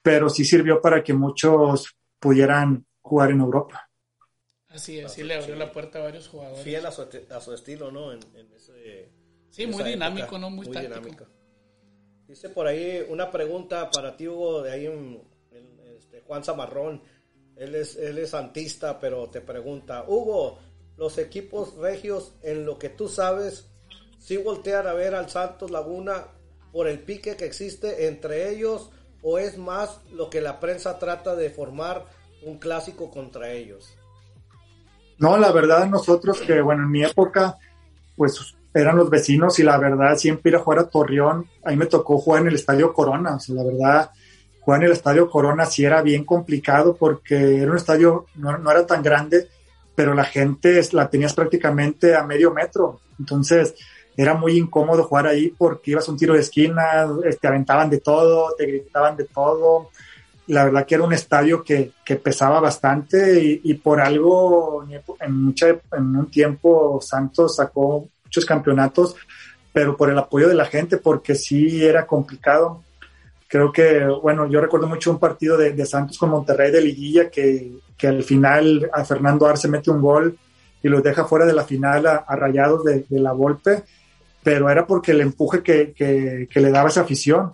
pero 0.00 0.30
sí 0.30 0.44
sirvió 0.44 0.80
para 0.80 1.04
que 1.04 1.12
muchos 1.12 1.94
pudieran 2.18 2.86
jugar 3.02 3.30
en 3.30 3.40
Europa. 3.40 3.90
Así 4.68 4.98
es, 4.98 5.12
sí 5.12 5.22
le 5.22 5.34
abrió 5.34 5.54
la 5.54 5.70
puerta 5.70 5.98
a 5.98 6.02
varios 6.02 6.28
jugadores. 6.28 6.64
Fiel 6.64 6.86
a 6.86 6.90
su, 6.90 7.02
a 7.02 7.40
su 7.40 7.52
estilo, 7.52 7.90
¿no? 7.90 8.10
En, 8.10 8.20
en 8.34 8.50
ese, 8.54 9.10
sí, 9.50 9.66
muy 9.66 9.84
dinámico, 9.84 10.24
época, 10.24 10.38
¿no? 10.38 10.48
Muy, 10.50 10.66
muy 10.66 10.74
táctico. 10.74 10.94
Dinámico. 10.94 11.41
Dice 12.32 12.48
por 12.48 12.66
ahí 12.66 13.06
una 13.10 13.30
pregunta 13.30 13.90
para 13.90 14.16
ti, 14.16 14.26
Hugo, 14.26 14.62
de 14.62 14.72
ahí 14.72 15.22
este, 15.98 16.22
Juan 16.22 16.42
Zamarrón. 16.42 17.02
Él 17.56 17.74
es, 17.74 17.94
él 17.96 18.16
es 18.16 18.30
santista, 18.30 18.98
pero 18.98 19.28
te 19.28 19.42
pregunta, 19.42 20.06
Hugo, 20.08 20.58
los 20.96 21.18
equipos 21.18 21.74
regios, 21.76 22.32
en 22.40 22.64
lo 22.64 22.78
que 22.78 22.88
tú 22.88 23.06
sabes, 23.06 23.68
si 24.18 24.36
¿sí 24.36 24.36
voltean 24.38 24.86
a 24.86 24.94
ver 24.94 25.14
al 25.14 25.28
Santos 25.28 25.70
Laguna 25.70 26.28
por 26.72 26.88
el 26.88 27.00
pique 27.00 27.36
que 27.36 27.44
existe 27.44 28.06
entre 28.06 28.48
ellos 28.48 28.88
o 29.20 29.38
es 29.38 29.58
más 29.58 30.00
lo 30.10 30.30
que 30.30 30.40
la 30.40 30.58
prensa 30.58 30.98
trata 30.98 31.36
de 31.36 31.50
formar 31.50 32.06
un 32.46 32.56
clásico 32.58 33.10
contra 33.10 33.52
ellos? 33.52 33.94
No, 35.18 35.36
la 35.36 35.52
verdad 35.52 35.86
nosotros 35.86 36.40
que, 36.40 36.62
bueno, 36.62 36.84
en 36.84 36.90
mi 36.92 37.04
época, 37.04 37.58
pues 38.16 38.54
eran 38.74 38.96
los 38.96 39.10
vecinos 39.10 39.58
y 39.58 39.62
la 39.62 39.78
verdad 39.78 40.16
siempre 40.16 40.50
ir 40.50 40.56
a 40.56 40.60
jugar 40.60 40.80
a 40.80 40.88
Torreón, 40.88 41.46
ahí 41.64 41.76
me 41.76 41.86
tocó 41.86 42.18
jugar 42.18 42.42
en 42.42 42.48
el 42.48 42.54
Estadio 42.54 42.92
Corona, 42.92 43.36
o 43.36 43.40
sea, 43.40 43.54
la 43.54 43.64
verdad 43.64 44.10
jugar 44.60 44.80
en 44.80 44.86
el 44.86 44.92
Estadio 44.92 45.28
Corona 45.28 45.66
sí 45.66 45.84
era 45.84 46.02
bien 46.02 46.24
complicado 46.24 46.96
porque 46.96 47.58
era 47.58 47.70
un 47.70 47.76
estadio, 47.76 48.26
no, 48.36 48.56
no 48.58 48.70
era 48.70 48.86
tan 48.86 49.02
grande, 49.02 49.48
pero 49.94 50.14
la 50.14 50.24
gente 50.24 50.80
la 50.92 51.10
tenías 51.10 51.34
prácticamente 51.34 52.14
a 52.14 52.22
medio 52.22 52.52
metro, 52.52 53.00
entonces 53.18 53.74
era 54.16 54.34
muy 54.34 54.58
incómodo 54.58 55.04
jugar 55.04 55.26
ahí 55.26 55.48
porque 55.56 55.92
ibas 55.92 56.08
a 56.08 56.12
un 56.12 56.18
tiro 56.18 56.34
de 56.34 56.40
esquina, 56.40 57.08
te 57.40 57.48
aventaban 57.48 57.90
de 57.90 58.00
todo, 58.00 58.54
te 58.56 58.66
gritaban 58.66 59.16
de 59.16 59.24
todo, 59.24 59.90
la 60.46 60.64
verdad 60.64 60.86
que 60.86 60.94
era 60.94 61.04
un 61.04 61.12
estadio 61.12 61.62
que, 61.62 61.92
que 62.04 62.16
pesaba 62.16 62.60
bastante 62.60 63.42
y, 63.42 63.60
y, 63.64 63.74
por 63.74 64.00
algo 64.00 64.84
en, 65.20 65.42
mucha, 65.42 65.68
en 65.68 66.16
un 66.16 66.30
tiempo 66.30 67.00
Santos 67.00 67.56
sacó 67.56 68.08
muchos 68.32 68.46
campeonatos, 68.46 69.14
pero 69.74 69.94
por 69.94 70.08
el 70.08 70.18
apoyo 70.18 70.48
de 70.48 70.54
la 70.54 70.64
gente, 70.64 70.96
porque 70.96 71.34
sí 71.34 71.84
era 71.84 72.06
complicado. 72.06 72.82
Creo 73.46 73.70
que, 73.70 74.06
bueno, 74.06 74.46
yo 74.46 74.58
recuerdo 74.58 74.86
mucho 74.86 75.10
un 75.10 75.18
partido 75.18 75.58
de, 75.58 75.72
de 75.72 75.84
Santos 75.84 76.16
con 76.16 76.30
Monterrey 76.30 76.72
de 76.72 76.80
Liguilla, 76.80 77.28
que, 77.28 77.72
que, 77.98 78.06
al 78.06 78.22
final 78.22 78.88
a 78.90 79.04
Fernando 79.04 79.46
Arce 79.46 79.68
mete 79.68 79.90
un 79.90 80.00
gol 80.00 80.38
y 80.82 80.88
los 80.88 81.02
deja 81.02 81.26
fuera 81.26 81.44
de 81.44 81.52
la 81.52 81.64
final 81.64 82.06
a, 82.06 82.16
a 82.26 82.34
rayados 82.34 82.84
de, 82.84 83.04
de, 83.06 83.20
la 83.20 83.32
Volpe, 83.32 83.82
pero 84.42 84.70
era 84.70 84.86
porque 84.86 85.12
el 85.12 85.20
empuje 85.20 85.62
que, 85.62 85.92
que, 85.92 86.48
que, 86.50 86.60
le 86.60 86.70
daba 86.70 86.88
esa 86.88 87.02
afición. 87.02 87.52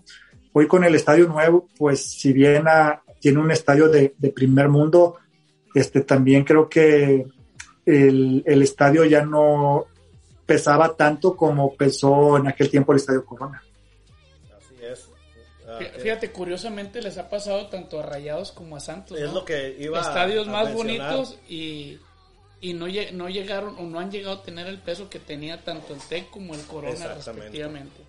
Hoy 0.53 0.69
con 0.69 0.85
el 0.85 0.95
estadio 0.95 1.27
nuevo, 1.27 1.67
pues 1.77 2.01
si 2.05 2.33
bien 2.33 2.69
a, 2.69 3.03
tiene 3.21 3.41
un 3.41 3.51
estadio 3.51 3.89
de, 3.89 4.15
de 4.17 4.31
primer 4.31 4.69
mundo, 4.69 5.17
este, 5.75 6.03
también 6.03 6.45
creo 6.45 6.69
que 6.69 7.27
el, 7.85 8.45
el 8.47 8.63
estadio 8.63 9.05
ya 9.05 9.25
no, 9.25 9.87
pesaba 10.49 10.97
tanto 10.97 11.37
como 11.37 11.75
pesó 11.75 12.39
en 12.39 12.49
aquel 12.49 12.71
tiempo 12.71 12.93
el 12.93 12.97
Estadio 12.97 13.23
Corona. 13.27 13.63
Así 14.57 14.75
es. 14.83 15.07
Ah, 15.69 15.79
Fíjate, 15.99 16.33
curiosamente 16.33 17.03
les 17.03 17.19
ha 17.19 17.29
pasado 17.29 17.67
tanto 17.67 18.01
a 18.01 18.03
Rayados 18.03 18.51
como 18.53 18.75
a 18.75 18.81
Santos. 18.81 19.21
Es 19.21 19.29
¿no? 19.29 19.35
lo 19.35 19.45
que 19.45 19.77
iba 19.79 20.01
Estadios 20.01 20.49
a, 20.49 20.51
más 20.51 20.75
mencionar. 20.75 21.13
bonitos 21.13 21.39
y, 21.51 21.99
y 22.63 22.73
no, 22.73 22.87
no 23.13 23.29
llegaron 23.29 23.77
o 23.79 23.83
no 23.83 24.01
han 24.01 24.11
llegado 24.11 24.37
a 24.37 24.43
tener 24.43 24.67
el 24.69 24.79
peso 24.79 25.11
que 25.11 25.19
tenía 25.19 25.63
tanto 25.63 25.93
el 25.93 26.01
TEC 26.01 26.31
como 26.31 26.55
el 26.55 26.63
Corona 26.63 27.15
respectivamente. 27.15 28.01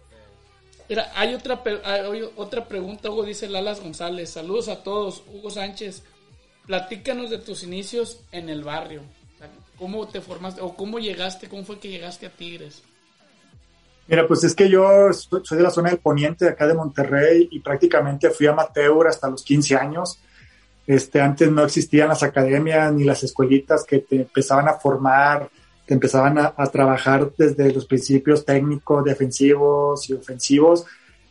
Mira, 0.88 1.12
hay 1.16 1.34
otra, 1.34 1.62
hay 1.84 2.22
otra 2.38 2.70
pregunta, 2.70 3.10
Hugo, 3.12 3.26
dice 3.26 3.50
Lalas 3.50 3.82
González. 3.82 4.30
Saludos 4.30 4.70
a 4.70 4.82
todos. 4.82 5.24
Hugo 5.28 5.52
Sánchez, 5.52 6.04
platícanos 6.66 7.30
de 7.30 7.40
tus 7.40 7.64
inicios 7.64 8.22
en 8.32 8.48
el 8.48 8.64
barrio. 8.64 9.04
¿Cómo 9.80 10.08
te 10.10 10.20
formaste 10.20 10.62
o 10.62 10.76
cómo 10.76 11.00
llegaste? 11.00 11.48
¿Cómo 11.48 11.64
fue 11.64 11.80
que 11.80 11.88
llegaste 11.88 12.26
a 12.26 12.30
Tigres? 12.30 12.84
Mira, 14.08 14.28
pues 14.28 14.44
es 14.44 14.54
que 14.54 14.68
yo 14.68 15.14
soy 15.14 15.58
de 15.58 15.64
la 15.64 15.70
zona 15.70 15.90
del 15.90 16.00
poniente, 16.00 16.46
de 16.46 16.52
acá 16.52 16.68
de 16.68 16.74
Monterrey, 16.74 17.48
y 17.50 17.60
prácticamente 17.60 18.30
fui 18.32 18.48
amateur 18.48 19.08
hasta 19.08 19.30
los 19.30 19.44
15 19.44 19.76
años. 19.76 20.20
Este, 20.86 21.22
antes 21.22 21.50
no 21.50 21.64
existían 21.64 22.10
las 22.10 22.24
academias 22.24 22.92
ni 22.92 23.04
las 23.04 23.24
escuelitas 23.24 23.86
que 23.86 24.00
te 24.00 24.18
empezaban 24.18 24.68
a 24.68 24.74
formar, 24.74 25.50
te 25.86 25.94
empezaban 25.94 26.40
a, 26.40 26.54
a 26.58 26.68
trabajar 26.68 27.32
desde 27.38 27.72
los 27.72 27.86
principios 27.86 28.44
técnicos, 28.44 29.06
defensivos 29.06 30.10
y 30.10 30.14
ofensivos. 30.14 30.86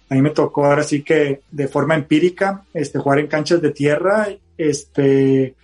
A 0.09 0.15
mí 0.15 0.23
me 0.23 0.31
tocó 0.31 0.65
ahora 0.65 0.85
sí 0.85 1.03
que 1.03 1.43
de 1.51 1.69
forma 1.69 1.97
empírica 1.97 2.65
este, 2.73 2.99
jugar 2.99 3.19
en 3.19 3.27
canchas 3.27 3.61
de 3.61 3.73
tierra, 3.73 4.29
este, 4.57 5.55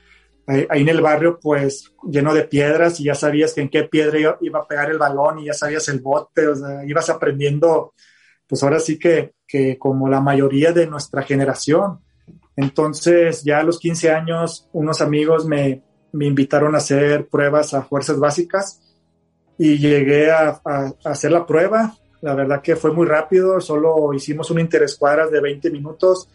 ahí, 0.47 0.67
en 0.83 0.89
el 0.89 1.01
barrio 1.01 1.39
pues 1.41 1.93
lleno 2.11 2.35
de 2.35 2.45
piedras 2.45 3.01
y 3.01 3.05
ya 3.05 3.15
sabías 3.15 3.53
que 3.55 3.63
en 3.63 3.69
qué 3.71 3.85
piedra 3.85 4.39
iba 4.41 4.59
a 4.61 4.67
pegar 4.67 4.91
el 4.91 4.99
balón 4.99 5.39
y 5.41 5.47
ya 5.47 5.55
sabías 5.55 5.89
el 5.89 6.01
bote, 6.01 6.47
o 6.49 6.57
sea, 6.57 6.85
ibas 6.85 7.09
aprendiendo 7.11 7.95
pues 8.47 8.63
ahora 8.63 8.81
sí 8.81 8.99
que, 8.99 9.35
que 9.47 9.79
como 9.79 10.09
la 10.09 10.21
mayoría 10.21 10.73
de 10.73 10.87
nuestra 10.87 11.23
generación. 11.23 12.01
Entonces 12.57 13.43
ya 13.45 13.61
a 13.61 13.63
los 13.65 13.79
15 13.79 14.11
años 14.13 14.69
unos 14.73 15.01
amigos 15.01 15.47
me, 15.47 15.83
me 16.13 16.27
invitaron 16.27 16.75
a 16.75 16.79
hacer 16.79 17.27
pruebas 17.29 17.75
a 17.75 17.83
fuerzas 17.83 18.19
básicas 18.19 18.81
y 19.59 19.79
llegué 19.79 20.31
a, 20.31 20.61
a- 20.65 20.93
a 21.05 21.11
hacer 21.11 21.33
la 21.33 21.47
prueba. 21.47 21.95
La 22.21 22.35
verdad 22.35 22.63
que 22.63 22.77
fue 22.77 22.93
muy 22.93 23.07
rápido, 23.07 23.61
solo 23.61 24.13
hicimos 24.15 24.51
un 24.51 24.59
interescuadras 24.61 25.31
de 25.31 25.41
20 25.41 25.71
minutos, 25.71 26.29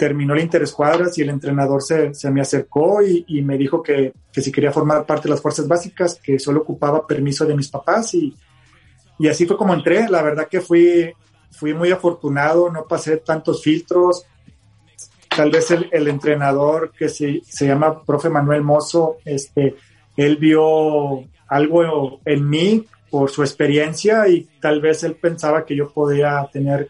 terminó 0.00 0.32
el 0.32 0.40
interescuadras 0.40 1.18
y 1.18 1.20
el 1.20 1.28
entrenador 1.28 1.82
se, 1.82 2.14
se 2.14 2.30
me 2.30 2.40
acercó 2.40 3.02
y, 3.02 3.22
y 3.28 3.42
me 3.42 3.58
dijo 3.58 3.82
que, 3.82 4.14
que 4.32 4.40
si 4.40 4.50
quería 4.50 4.72
formar 4.72 5.04
parte 5.04 5.24
de 5.24 5.34
las 5.34 5.42
fuerzas 5.42 5.68
básicas, 5.68 6.14
que 6.14 6.38
solo 6.38 6.62
ocupaba 6.62 7.06
permiso 7.06 7.44
de 7.44 7.54
mis 7.54 7.68
papás 7.68 8.14
y, 8.14 8.34
y 9.18 9.28
así 9.28 9.44
fue 9.44 9.58
como 9.58 9.74
entré. 9.74 10.08
La 10.08 10.22
verdad 10.22 10.48
que 10.48 10.62
fui, 10.62 11.12
fui 11.50 11.74
muy 11.74 11.90
afortunado, 11.90 12.70
no 12.70 12.86
pasé 12.86 13.18
tantos 13.18 13.62
filtros. 13.62 14.24
Tal 15.28 15.50
vez 15.50 15.70
el, 15.70 15.90
el 15.92 16.08
entrenador 16.08 16.92
que 16.98 17.10
se, 17.10 17.42
se 17.46 17.66
llama 17.66 18.02
profe 18.02 18.30
Manuel 18.30 18.62
Mozo, 18.62 19.18
este, 19.26 19.76
él 20.16 20.38
vio 20.38 21.24
algo 21.46 22.20
en 22.24 22.48
mí 22.48 22.86
por 23.10 23.28
su 23.30 23.42
experiencia 23.42 24.26
y 24.28 24.48
tal 24.62 24.80
vez 24.80 25.04
él 25.04 25.16
pensaba 25.16 25.66
que 25.66 25.76
yo 25.76 25.92
podía 25.92 26.48
tener 26.50 26.88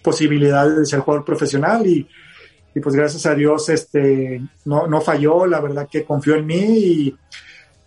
posibilidades 0.00 0.78
de 0.78 0.86
ser 0.86 1.00
jugador 1.00 1.24
profesional 1.24 1.84
y, 1.88 2.06
y 2.74 2.80
pues 2.80 2.94
gracias 2.94 3.26
a 3.26 3.34
Dios 3.34 3.68
este, 3.68 4.40
no, 4.64 4.86
no 4.86 5.00
falló, 5.00 5.46
la 5.46 5.60
verdad 5.60 5.88
que 5.90 6.04
confió 6.04 6.36
en 6.36 6.46
mí 6.46 6.56
y, 6.56 7.16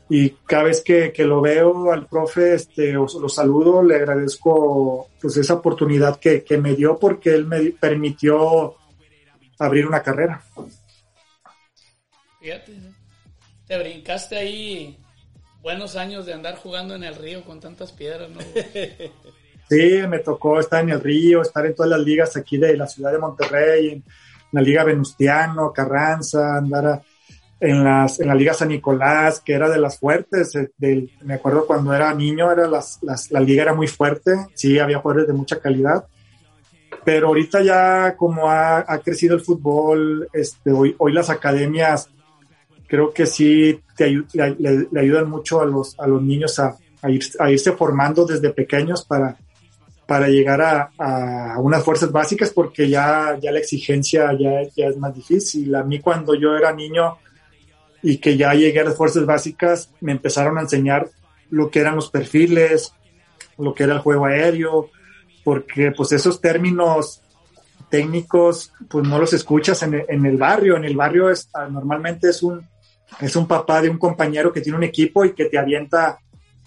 y 0.10 0.30
cada 0.46 0.64
vez 0.64 0.82
que, 0.82 1.12
que 1.12 1.24
lo 1.26 1.42
veo 1.42 1.92
al 1.92 2.08
profe, 2.08 2.54
este, 2.54 2.96
os- 2.96 3.16
lo 3.16 3.28
saludo, 3.30 3.82
le 3.82 3.96
agradezco 3.96 5.10
pues 5.20 5.38
esa 5.38 5.56
oportunidad 5.56 6.20
que, 6.20 6.44
que 6.44 6.58
me 6.58 6.76
dio 6.76 6.98
porque 7.00 7.34
él 7.34 7.46
me 7.48 7.60
permitió 7.72 8.76
abrir 9.58 9.88
una 9.88 10.04
carrera. 10.04 10.44
Fíjate, 12.40 12.74
te 13.68 13.78
brincaste 13.80 14.38
ahí 14.38 15.00
buenos 15.62 15.96
años 15.96 16.26
de 16.28 16.34
andar 16.34 16.58
jugando 16.58 16.94
en 16.96 17.04
el 17.04 17.16
río 17.16 17.44
con 17.44 17.60
tantas 17.60 17.92
piedras, 17.92 18.30
¿no? 18.30 18.40
Sí, 19.68 20.00
me 20.08 20.20
tocó 20.20 20.60
estar 20.60 20.84
en 20.84 20.92
el 20.92 21.02
río, 21.02 21.42
estar 21.42 21.66
en 21.66 21.74
todas 21.74 21.90
las 21.90 22.00
ligas 22.00 22.38
aquí 22.38 22.56
de 22.60 22.78
la 22.78 22.86
ciudad 22.86 23.12
de 23.12 23.18
Monterrey, 23.18 23.90
en 23.90 24.04
la 24.56 24.62
Liga 24.62 24.84
Venustiano, 24.84 25.72
Carranza, 25.72 26.58
andar 26.58 26.86
a- 26.88 27.02
en, 27.60 27.84
las, 27.84 28.20
en 28.20 28.28
la 28.28 28.36
Liga 28.36 28.54
San 28.54 28.68
Nicolás, 28.70 29.42
que 29.44 29.54
era 29.54 29.70
de 29.70 29.78
las 29.80 29.98
fuertes. 30.00 30.56
eh, 30.56 30.72
del- 30.78 31.10
me 31.24 31.36
acuerdo 31.36 31.66
cuando 31.66 31.94
era 31.94 32.14
niño, 32.14 32.52
era 32.52 32.68
las, 32.68 33.00
las- 33.02 33.32
la 33.32 33.40
liga 33.40 33.64
era 33.64 33.74
muy 33.74 33.88
fuerte, 33.88 34.32
sí, 34.54 34.78
había 34.80 35.00
jugadores 35.00 35.28
de 35.28 35.34
mucha 35.34 35.60
calidad. 35.60 36.06
Pero 37.04 37.28
ahorita 37.28 37.62
ya 37.62 38.16
como 38.18 38.50
ha, 38.50 38.80
ha 38.80 39.00
crecido 39.00 39.36
el 39.36 39.42
fútbol, 39.42 40.28
este, 40.34 40.72
hoy, 40.72 40.96
hoy 40.98 41.14
las 41.14 41.30
academias 41.30 42.10
creo 42.88 43.14
que 43.14 43.26
sí 43.26 43.80
te 43.96 44.10
le, 44.10 44.56
le- 44.60 44.88
le 44.92 45.00
ayudan 45.00 45.30
mucho 45.30 45.62
a 45.62 45.66
los, 45.66 45.98
a 46.00 46.08
los 46.08 46.22
niños 46.22 46.60
a, 46.60 46.76
a 47.02 47.10
ir- 47.10 47.36
a 47.40 47.50
irse 47.52 47.72
formando 47.74 48.26
desde 48.26 48.50
pequeños 48.52 49.06
para, 49.06 49.38
para 50.08 50.28
llegar 50.28 50.62
a, 50.62 50.92
a 50.98 51.60
unas 51.60 51.84
fuerzas 51.84 52.12
básicas 52.12 52.52
porque 52.52 52.88
ya, 52.90 53.38
ya 53.42 53.52
la 53.52 53.60
exigencia 53.60 54.32
ya, 54.40 54.62
ya 54.76 54.88
es 54.88 54.98
más 54.98 55.14
difícil. 55.16 55.74
A 55.76 55.84
mí 55.84 56.00
cuando 56.00 56.36
yo 56.36 56.56
era 56.56 56.72
niño 56.74 57.18
y 58.04 58.18
que 58.18 58.38
ya 58.38 58.54
llegué 58.54 58.82
a 58.82 58.84
las 58.86 58.96
fuerzas 58.98 59.26
básicas, 59.26 59.90
me 60.02 60.12
empezaron 60.12 60.58
a 60.58 60.62
enseñar 60.62 61.10
lo 61.50 61.72
que 61.72 61.80
eran 61.80 61.96
los 61.96 62.10
perfiles, 62.12 62.94
lo 63.58 63.74
que 63.74 63.84
era 63.84 63.94
el 63.94 64.00
juego 64.00 64.26
aéreo, 64.26 64.90
porque 65.44 65.92
pues 65.92 66.12
esos 66.12 66.40
términos 66.42 67.22
técnicos 67.90 68.72
pues 68.90 69.08
no 69.08 69.20
los 69.20 69.34
escuchas 69.34 69.82
en, 69.84 69.96
el- 69.96 70.06
en 70.08 70.26
el 70.26 70.38
barrio. 70.38 70.78
En 70.78 70.86
el 70.86 70.96
barrio 70.96 71.30
es, 71.30 71.50
ah, 71.54 71.68
normalmente 71.70 72.30
es 72.30 72.44
un, 72.44 72.68
es 73.22 73.36
un 73.36 73.48
papá 73.48 73.82
de 73.82 73.90
un 73.90 73.98
compañero 73.98 74.52
que 74.52 74.62
tiene 74.62 74.78
un 74.78 74.84
equipo 74.84 75.24
y 75.26 75.34
que 75.34 75.46
te 75.46 75.58
avienta 75.58 76.20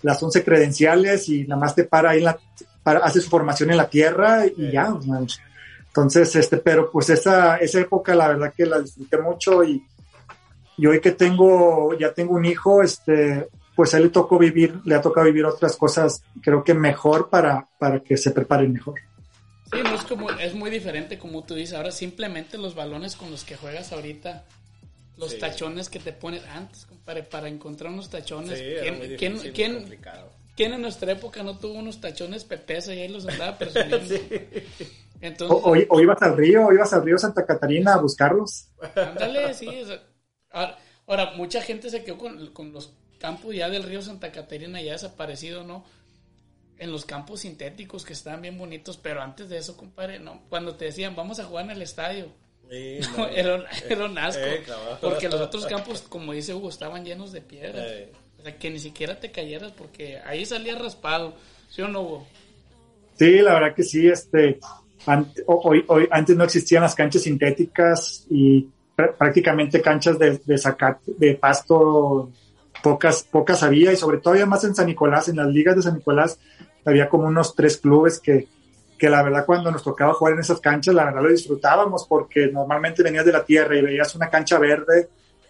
las 0.02 0.22
11 0.22 0.44
credenciales 0.44 1.28
y 1.28 1.44
nada 1.44 1.60
más 1.60 1.74
te 1.74 1.84
para 1.84 2.10
ahí, 2.10 2.18
en 2.18 2.24
la, 2.24 2.38
para, 2.88 3.00
hace 3.00 3.20
su 3.20 3.28
formación 3.28 3.70
en 3.70 3.76
la 3.76 3.90
tierra 3.90 4.46
y 4.46 4.72
ya. 4.72 4.94
Entonces, 5.88 6.34
este, 6.36 6.56
pero 6.56 6.90
pues 6.90 7.10
esa, 7.10 7.58
esa 7.58 7.80
época 7.80 8.14
la 8.14 8.28
verdad 8.28 8.54
que 8.56 8.64
la 8.64 8.80
disfruté 8.80 9.18
mucho 9.18 9.62
y, 9.62 9.82
y 10.78 10.86
hoy 10.86 10.98
que 11.00 11.12
tengo, 11.12 11.94
ya 11.98 12.14
tengo 12.14 12.34
un 12.34 12.46
hijo, 12.46 12.82
este, 12.82 13.46
pues 13.76 13.92
a 13.92 13.98
él 13.98 14.04
le 14.04 14.08
tocó 14.08 14.38
vivir, 14.38 14.80
le 14.86 14.94
ha 14.94 15.02
tocado 15.02 15.26
vivir 15.26 15.44
otras 15.44 15.76
cosas, 15.76 16.22
creo 16.40 16.64
que 16.64 16.72
mejor 16.72 17.28
para, 17.28 17.68
para 17.78 18.00
que 18.00 18.16
se 18.16 18.30
preparen 18.30 18.72
mejor. 18.72 18.94
Sí, 19.70 19.80
no 19.84 19.94
es 19.94 20.02
como, 20.04 20.30
es 20.30 20.54
muy 20.54 20.70
diferente 20.70 21.18
como 21.18 21.44
tú 21.44 21.54
dices. 21.54 21.74
Ahora 21.76 21.90
simplemente 21.90 22.56
los 22.56 22.74
balones 22.74 23.16
con 23.16 23.30
los 23.30 23.44
que 23.44 23.56
juegas 23.56 23.92
ahorita, 23.92 24.44
los 25.18 25.32
Sí. 25.32 25.38
tachones 25.38 25.90
que 25.90 25.98
te 25.98 26.12
pones 26.14 26.42
antes, 26.46 26.86
compadre, 26.86 27.22
para 27.24 27.48
encontrar 27.48 27.92
unos 27.92 28.08
tachones. 28.08 28.58
Sí, 28.58 28.64
era 28.64 29.16
¿Quién. 29.52 29.84
Quién 30.58 30.72
en 30.74 30.82
nuestra 30.82 31.12
época 31.12 31.42
no 31.42 31.56
tuvo 31.56 31.74
unos 31.78 32.00
tachones 32.00 32.44
pepesa 32.44 32.92
y 32.94 33.00
ahí 33.00 33.08
los 33.08 33.26
andaba 33.26 33.56
presumiendo? 33.56 34.14
O, 35.20 35.24
Entonces, 35.24 35.58
o- 35.90 35.94
o 35.96 36.00
ibas 36.00 36.22
al 36.22 36.36
río, 36.36 36.66
o 36.66 36.72
ibas 36.72 36.92
al 36.92 37.02
río 37.04 37.18
Santa 37.18 37.44
Catarina 37.46 37.94
a 37.94 37.98
buscarlos. 37.98 38.68
ándale, 38.94 39.52
sí. 39.54 39.66
o 39.66 39.86
sea, 39.86 40.02
ahora, 40.52 40.78
ahora, 41.08 41.30
mucha 41.36 41.60
gente 41.60 41.90
se 41.90 42.04
quedó 42.04 42.18
con, 42.18 42.52
con 42.52 42.72
los 42.72 42.92
campos 43.18 43.52
ya 43.54 43.68
del 43.68 43.82
río 43.82 44.00
Santa 44.00 44.30
Catarina, 44.30 44.80
ya 44.80 44.92
desaparecido, 44.92 45.64
¿no? 45.64 45.84
En 46.78 46.92
los 46.92 47.04
campos 47.04 47.40
sintéticos 47.40 48.04
que 48.04 48.12
estaban 48.12 48.42
bien 48.42 48.56
bonitos, 48.58 48.96
pero 48.96 49.20
antes 49.20 49.48
de 49.48 49.58
eso, 49.58 49.76
compadre, 49.76 50.20
no. 50.20 50.42
Cuando 50.48 50.76
te 50.76 50.84
decían, 50.84 51.16
vamos 51.16 51.40
a 51.40 51.44
jugar 51.44 51.64
en 51.64 51.70
el 51.72 51.82
estadio, 51.82 52.26
Sí, 52.70 53.00
No, 53.16 53.24
no. 53.24 53.28
era, 53.30 53.54
un- 53.56 53.64
era 53.88 54.04
un 54.04 54.18
asco. 54.18 54.42
Eh, 54.44 54.62
porque 55.00 55.28
los 55.28 55.40
otros 55.40 55.66
campos, 55.66 56.02
como 56.02 56.32
dice 56.32 56.54
Hugo, 56.54 56.68
estaban 56.68 57.04
llenos 57.04 57.32
de 57.32 57.40
piedras. 57.40 57.86
Eh. 57.90 58.12
O 58.38 58.42
sea, 58.42 58.56
que 58.56 58.70
ni 58.70 58.78
siquiera 58.78 59.18
te 59.18 59.30
cayeras 59.30 59.72
porque 59.72 60.18
ahí 60.24 60.44
salía 60.46 60.76
raspado. 60.78 61.34
¿Sí 61.70 61.82
o 61.82 61.88
no, 61.88 62.02
Hugo? 62.02 62.26
Sí, 63.18 63.40
la 63.40 63.54
verdad 63.54 63.74
que 63.74 63.82
sí, 63.82 64.08
este, 64.08 64.58
an- 65.06 65.32
ho- 65.46 65.60
hoy, 65.64 65.84
hoy, 65.88 66.08
antes 66.10 66.36
no 66.36 66.44
existían 66.44 66.82
las 66.82 66.94
canchas 66.94 67.22
sintéticas 67.22 68.26
y 68.30 68.68
pr- 68.96 69.14
prácticamente 69.16 69.82
canchas 69.82 70.18
de, 70.18 70.38
de 70.44 70.58
de 71.18 71.34
pasto, 71.34 72.30
pocas, 72.82 73.24
pocas 73.24 73.62
había 73.62 73.92
y 73.92 73.96
sobre 73.96 74.18
todo 74.18 74.34
más 74.46 74.62
en 74.64 74.74
San 74.74 74.86
Nicolás, 74.86 75.28
en 75.28 75.36
las 75.36 75.48
ligas 75.48 75.76
de 75.76 75.82
San 75.82 75.96
Nicolás 75.96 76.38
había 76.84 77.08
como 77.08 77.26
unos 77.26 77.54
tres 77.56 77.76
clubes 77.76 78.20
que, 78.20 78.46
que 78.96 79.10
la 79.10 79.22
verdad 79.22 79.44
cuando 79.44 79.70
nos 79.72 79.82
tocaba 79.82 80.14
jugar 80.14 80.34
en 80.34 80.40
esas 80.40 80.60
canchas, 80.60 80.94
la 80.94 81.04
verdad 81.06 81.22
lo 81.22 81.30
disfrutábamos 81.30 82.06
porque 82.08 82.46
normalmente 82.52 83.02
venías 83.02 83.26
de 83.26 83.32
la 83.32 83.44
tierra 83.44 83.76
y 83.76 83.82
veías 83.82 84.14
una 84.14 84.30
cancha 84.30 84.58
verde, 84.58 85.08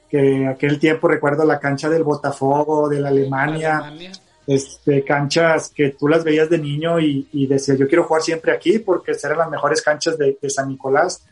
que 0.08 0.46
aquel 0.46 0.78
tiempo 0.78 1.08
recuerdo 1.08 1.44
la 1.44 1.58
cancha 1.58 1.88
del 1.88 2.04
Botafogo, 2.04 2.88
de 2.88 3.00
la 3.00 3.08
Alemania, 3.08 3.78
Alemania. 3.78 4.12
este, 4.46 5.04
canchas 5.04 5.70
que 5.74 5.90
tú 5.90 6.08
las 6.08 6.24
veías 6.24 6.48
de 6.48 6.58
niño 6.58 6.98
y, 6.98 7.28
y 7.32 7.46
decías, 7.46 7.78
yo 7.78 7.86
quiero 7.86 8.04
jugar 8.04 8.22
siempre 8.22 8.52
aquí 8.52 8.78
porque 8.78 9.12
eran 9.22 9.38
las 9.38 9.50
mejores 9.50 9.82
canchas 9.82 10.16
de, 10.16 10.38
de 10.40 10.50
San 10.50 10.68
Nicolás. 10.68 11.24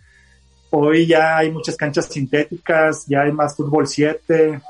Hoy 0.70 1.06
ya 1.06 1.38
hay 1.38 1.50
muchas 1.50 1.76
canchas 1.76 2.06
sintéticas, 2.06 3.06
ya 3.06 3.22
hay 3.22 3.32
más 3.32 3.56
fútbol 3.56 3.86
7. 3.86 4.60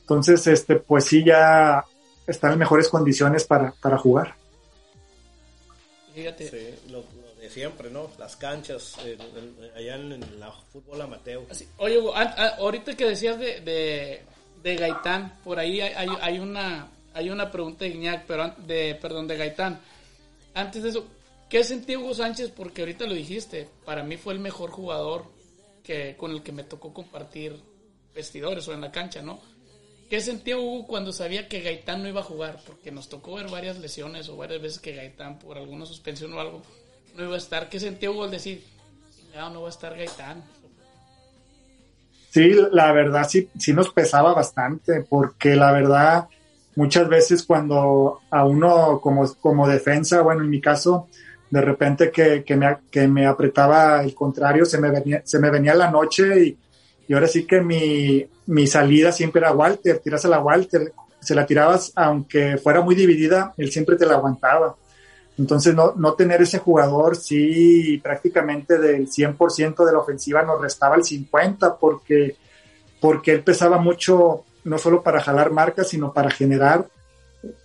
Entonces, 0.00 0.46
este, 0.46 0.76
pues 0.76 1.04
sí, 1.04 1.24
ya 1.24 1.84
están 2.26 2.52
en 2.52 2.58
mejores 2.58 2.88
condiciones 2.88 3.44
para, 3.44 3.72
para 3.80 3.98
jugar. 3.98 4.34
Fíjate. 6.14 6.48
Sí, 6.48 6.90
lo, 6.92 7.02
siempre, 7.54 7.88
¿no? 7.88 8.10
Las 8.18 8.36
canchas, 8.36 8.96
allá 9.76 9.94
en, 9.94 10.12
en 10.12 10.40
la 10.40 10.50
fútbol 10.52 11.00
amateur. 11.00 11.44
Así, 11.48 11.68
oye, 11.78 11.98
Hugo, 11.98 12.12
ahorita 12.14 12.96
que 12.96 13.06
decías 13.06 13.38
de, 13.38 13.60
de, 13.60 14.22
de 14.62 14.76
Gaitán. 14.76 15.38
Por 15.44 15.58
ahí 15.58 15.80
hay, 15.80 16.08
hay 16.20 16.38
una 16.38 16.90
hay 17.14 17.30
una 17.30 17.50
pregunta 17.50 17.84
de 17.84 17.92
Iñak, 17.92 18.26
pero 18.26 18.52
de 18.58 18.96
perdón, 18.96 19.28
de 19.28 19.36
Gaitán. 19.36 19.80
Antes 20.52 20.82
de 20.82 20.88
eso, 20.90 21.06
¿qué 21.48 21.62
sentí 21.62 21.96
Hugo 21.96 22.12
Sánchez? 22.12 22.50
Porque 22.50 22.82
ahorita 22.82 23.06
lo 23.06 23.14
dijiste, 23.14 23.68
para 23.84 24.02
mí 24.02 24.16
fue 24.16 24.34
el 24.34 24.40
mejor 24.40 24.70
jugador 24.70 25.24
que 25.84 26.16
con 26.16 26.32
el 26.32 26.42
que 26.42 26.52
me 26.52 26.64
tocó 26.64 26.92
compartir 26.92 27.56
vestidores 28.14 28.66
o 28.68 28.72
en 28.72 28.80
la 28.80 28.90
cancha, 28.90 29.22
¿no? 29.22 29.40
¿Qué 30.10 30.20
sentía 30.20 30.58
Hugo 30.58 30.86
cuando 30.86 31.12
sabía 31.12 31.48
que 31.48 31.60
Gaitán 31.60 32.02
no 32.02 32.08
iba 32.08 32.20
a 32.20 32.24
jugar? 32.24 32.60
Porque 32.66 32.90
nos 32.90 33.08
tocó 33.08 33.34
ver 33.36 33.48
varias 33.48 33.78
lesiones 33.78 34.28
o 34.28 34.36
varias 34.36 34.60
veces 34.60 34.78
que 34.80 34.94
Gaitán, 34.94 35.38
por 35.38 35.56
alguna 35.56 35.86
suspensión 35.86 36.32
o 36.34 36.40
algo, 36.40 36.62
no 37.16 37.24
iba 37.24 37.34
a 37.34 37.38
estar. 37.38 37.68
¿Qué 37.68 37.80
sentía 37.80 38.10
Hugo 38.10 38.24
al 38.24 38.30
decir, 38.30 38.64
ya 39.32 39.48
no 39.50 39.62
va 39.62 39.68
a 39.68 39.70
estar 39.70 39.96
Gaitán? 39.96 40.42
Sí, 42.30 42.52
la 42.72 42.92
verdad 42.92 43.28
sí, 43.28 43.48
sí 43.58 43.72
nos 43.72 43.92
pesaba 43.92 44.34
bastante, 44.34 45.04
porque 45.08 45.54
la 45.54 45.70
verdad 45.70 46.26
muchas 46.74 47.08
veces 47.08 47.44
cuando 47.44 48.20
a 48.30 48.44
uno 48.44 49.00
como, 49.00 49.32
como 49.36 49.68
defensa, 49.68 50.22
bueno, 50.22 50.42
en 50.42 50.50
mi 50.50 50.60
caso, 50.60 51.08
de 51.50 51.60
repente 51.60 52.10
que, 52.10 52.42
que, 52.42 52.56
me, 52.56 52.76
que 52.90 53.06
me 53.06 53.26
apretaba 53.26 54.02
el 54.02 54.14
contrario, 54.14 54.64
se 54.64 54.80
me 54.80 54.90
venía, 54.90 55.22
se 55.24 55.38
me 55.38 55.50
venía 55.50 55.74
la 55.76 55.90
noche 55.90 56.46
y, 56.46 56.58
y 57.06 57.14
ahora 57.14 57.28
sí 57.28 57.46
que 57.46 57.60
mi, 57.60 58.26
mi 58.46 58.66
salida 58.66 59.12
siempre 59.12 59.40
era 59.40 59.52
Walter, 59.52 60.00
tiras 60.00 60.24
a 60.24 60.28
la 60.28 60.40
Walter, 60.40 60.92
se 61.20 61.34
la 61.36 61.46
tirabas 61.46 61.92
aunque 61.94 62.58
fuera 62.58 62.80
muy 62.80 62.96
dividida, 62.96 63.54
él 63.56 63.70
siempre 63.70 63.96
te 63.96 64.06
la 64.06 64.14
aguantaba. 64.14 64.74
Entonces, 65.36 65.74
no, 65.74 65.94
no 65.96 66.14
tener 66.14 66.42
ese 66.42 66.58
jugador, 66.58 67.16
sí, 67.16 67.98
prácticamente 68.02 68.78
del 68.78 69.08
100% 69.08 69.84
de 69.84 69.92
la 69.92 69.98
ofensiva 69.98 70.42
nos 70.42 70.60
restaba 70.60 70.94
el 70.94 71.02
50% 71.02 71.76
porque, 71.80 72.36
porque 73.00 73.32
él 73.32 73.42
pesaba 73.42 73.78
mucho, 73.78 74.44
no 74.62 74.78
solo 74.78 75.02
para 75.02 75.20
jalar 75.20 75.50
marcas, 75.50 75.88
sino 75.88 76.12
para 76.12 76.30
generar, 76.30 76.86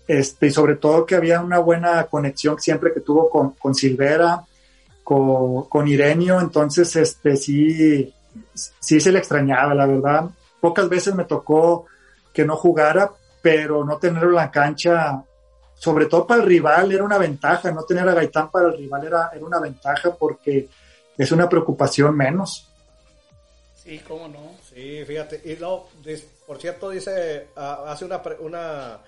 este, 0.07 0.47
y 0.47 0.51
sobre 0.51 0.75
todo 0.75 1.05
que 1.05 1.15
había 1.15 1.41
una 1.41 1.59
buena 1.59 2.03
conexión 2.05 2.59
siempre 2.59 2.91
que 2.91 3.01
tuvo 3.01 3.29
con, 3.29 3.51
con 3.51 3.75
Silvera, 3.75 4.43
con, 5.03 5.65
con 5.65 5.87
Irenio, 5.87 6.39
entonces, 6.39 6.95
este, 6.95 7.37
sí, 7.37 8.13
sí 8.53 8.99
se 8.99 9.11
le 9.11 9.19
extrañaba, 9.19 9.75
la 9.75 9.85
verdad. 9.85 10.25
Pocas 10.59 10.89
veces 10.89 11.13
me 11.13 11.25
tocó 11.25 11.85
que 12.33 12.45
no 12.45 12.55
jugara, 12.55 13.11
pero 13.41 13.85
no 13.85 13.97
tenerlo 13.97 14.29
en 14.29 14.35
la 14.35 14.51
cancha, 14.51 15.23
sobre 15.79 16.07
todo 16.07 16.27
para 16.27 16.41
el 16.41 16.47
rival, 16.47 16.91
era 16.91 17.05
una 17.05 17.17
ventaja. 17.17 17.71
No 17.71 17.83
tener 17.83 18.07
a 18.07 18.13
Gaitán 18.13 18.51
para 18.51 18.67
el 18.67 18.77
rival 18.77 19.05
era, 19.05 19.31
era 19.33 19.45
una 19.45 19.59
ventaja 19.59 20.13
porque 20.13 20.67
es 21.17 21.31
una 21.31 21.47
preocupación 21.47 22.15
menos. 22.17 22.69
Sí, 23.75 23.99
cómo 24.05 24.27
no. 24.27 24.51
Sí, 24.69 25.05
fíjate. 25.05 25.41
Y 25.45 25.55
no, 25.55 25.85
por 26.45 26.59
cierto, 26.59 26.89
dice, 26.89 27.47
uh, 27.55 27.87
hace 27.87 28.03
una, 28.03 28.21
una 28.39 28.99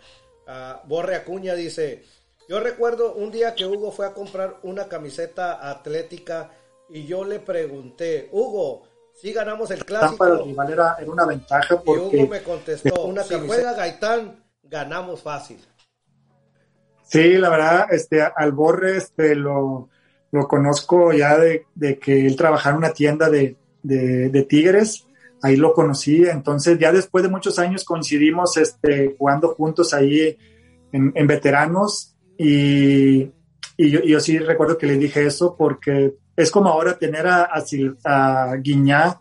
uh, 0.47 0.87
Borre 0.87 1.17
Acuña, 1.17 1.55
dice, 1.55 2.05
yo 2.47 2.61
recuerdo 2.61 3.15
un 3.15 3.31
día 3.31 3.53
que 3.53 3.65
Hugo 3.65 3.91
fue 3.91 4.07
a 4.07 4.13
comprar 4.13 4.55
una 4.63 4.87
camiseta 4.87 5.69
atlética 5.69 6.51
y 6.89 7.05
yo 7.05 7.25
le 7.25 7.39
pregunté, 7.39 8.29
Hugo, 8.31 8.83
si 9.13 9.33
ganamos 9.33 9.71
el 9.71 9.83
clásico. 9.83 10.17
Para 10.17 10.35
el 10.35 10.45
rival 10.45 10.71
era, 10.71 10.95
era 11.01 11.11
una 11.11 11.25
ventaja 11.25 11.81
porque... 11.81 12.15
Y 12.15 12.21
Hugo 12.21 12.29
me 12.29 12.41
contestó, 12.41 13.03
una 13.03 13.23
si 13.23 13.35
juega 13.35 13.73
Gaitán, 13.73 14.41
ganamos 14.63 15.21
fácil. 15.21 15.61
Sí, 17.11 17.33
la 17.33 17.49
verdad, 17.49 17.87
este, 17.91 18.21
al 18.21 18.53
Borre 18.53 18.95
este, 18.95 19.35
lo, 19.35 19.89
lo 20.31 20.47
conozco 20.47 21.11
ya 21.11 21.37
de, 21.37 21.65
de, 21.75 21.99
que 21.99 22.25
él 22.25 22.37
trabajaba 22.37 22.71
en 22.71 22.77
una 22.77 22.93
tienda 22.93 23.29
de, 23.29 23.57
de, 23.83 24.29
de, 24.29 24.43
Tigres, 24.43 25.05
ahí 25.41 25.57
lo 25.57 25.73
conocí, 25.73 26.23
entonces 26.23 26.79
ya 26.79 26.93
después 26.93 27.21
de 27.21 27.29
muchos 27.29 27.59
años 27.59 27.83
coincidimos 27.83 28.55
este, 28.55 29.13
jugando 29.17 29.49
juntos 29.55 29.93
ahí 29.93 30.37
en, 30.93 31.11
en 31.13 31.27
veteranos 31.27 32.15
y, 32.37 33.29
y 33.75 33.89
yo, 33.89 33.99
yo, 34.03 34.21
sí 34.21 34.37
recuerdo 34.39 34.77
que 34.77 34.87
le 34.87 34.97
dije 34.97 35.25
eso 35.25 35.57
porque 35.57 36.13
es 36.37 36.49
como 36.49 36.69
ahora 36.69 36.97
tener 36.97 37.27
a, 37.27 37.49
a, 37.53 38.51
a 38.51 38.55
Guiñá, 38.55 39.19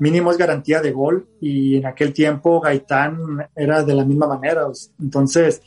mínimo 0.00 0.32
es 0.32 0.36
garantía 0.36 0.82
de 0.82 0.92
gol 0.92 1.26
y 1.40 1.78
en 1.78 1.86
aquel 1.86 2.12
tiempo 2.12 2.60
Gaitán 2.60 3.48
era 3.56 3.82
de 3.82 3.94
la 3.94 4.04
misma 4.04 4.26
manera, 4.26 4.66
entonces 5.00 5.62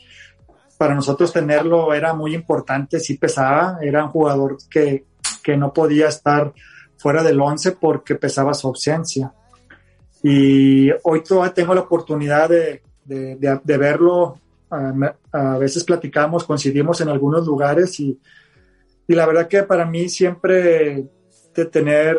para 0.78 0.94
nosotros 0.94 1.32
tenerlo 1.32 1.94
era 1.94 2.14
muy 2.14 2.34
importante, 2.34 3.00
sí 3.00 3.16
pesaba, 3.16 3.78
era 3.80 4.04
un 4.04 4.10
jugador 4.10 4.58
que, 4.70 5.04
que 5.42 5.56
no 5.56 5.72
podía 5.72 6.08
estar 6.08 6.52
fuera 6.96 7.22
del 7.22 7.40
11 7.40 7.72
porque 7.72 8.14
pesaba 8.14 8.54
su 8.54 8.68
ausencia. 8.68 9.32
Y 10.22 10.90
hoy 11.04 11.22
todavía 11.22 11.54
tengo 11.54 11.74
la 11.74 11.82
oportunidad 11.82 12.48
de, 12.48 12.82
de, 13.04 13.36
de, 13.36 13.60
de 13.62 13.76
verlo, 13.76 14.40
a, 14.70 15.58
veces 15.58 15.84
platicamos, 15.84 16.44
coincidimos 16.44 17.00
en 17.00 17.08
algunos 17.08 17.46
lugares 17.46 17.98
y, 18.00 18.18
y 19.06 19.14
la 19.14 19.26
verdad 19.26 19.48
que 19.48 19.62
para 19.62 19.84
mí 19.84 20.08
siempre 20.08 21.08
de 21.54 21.64
tener, 21.66 22.18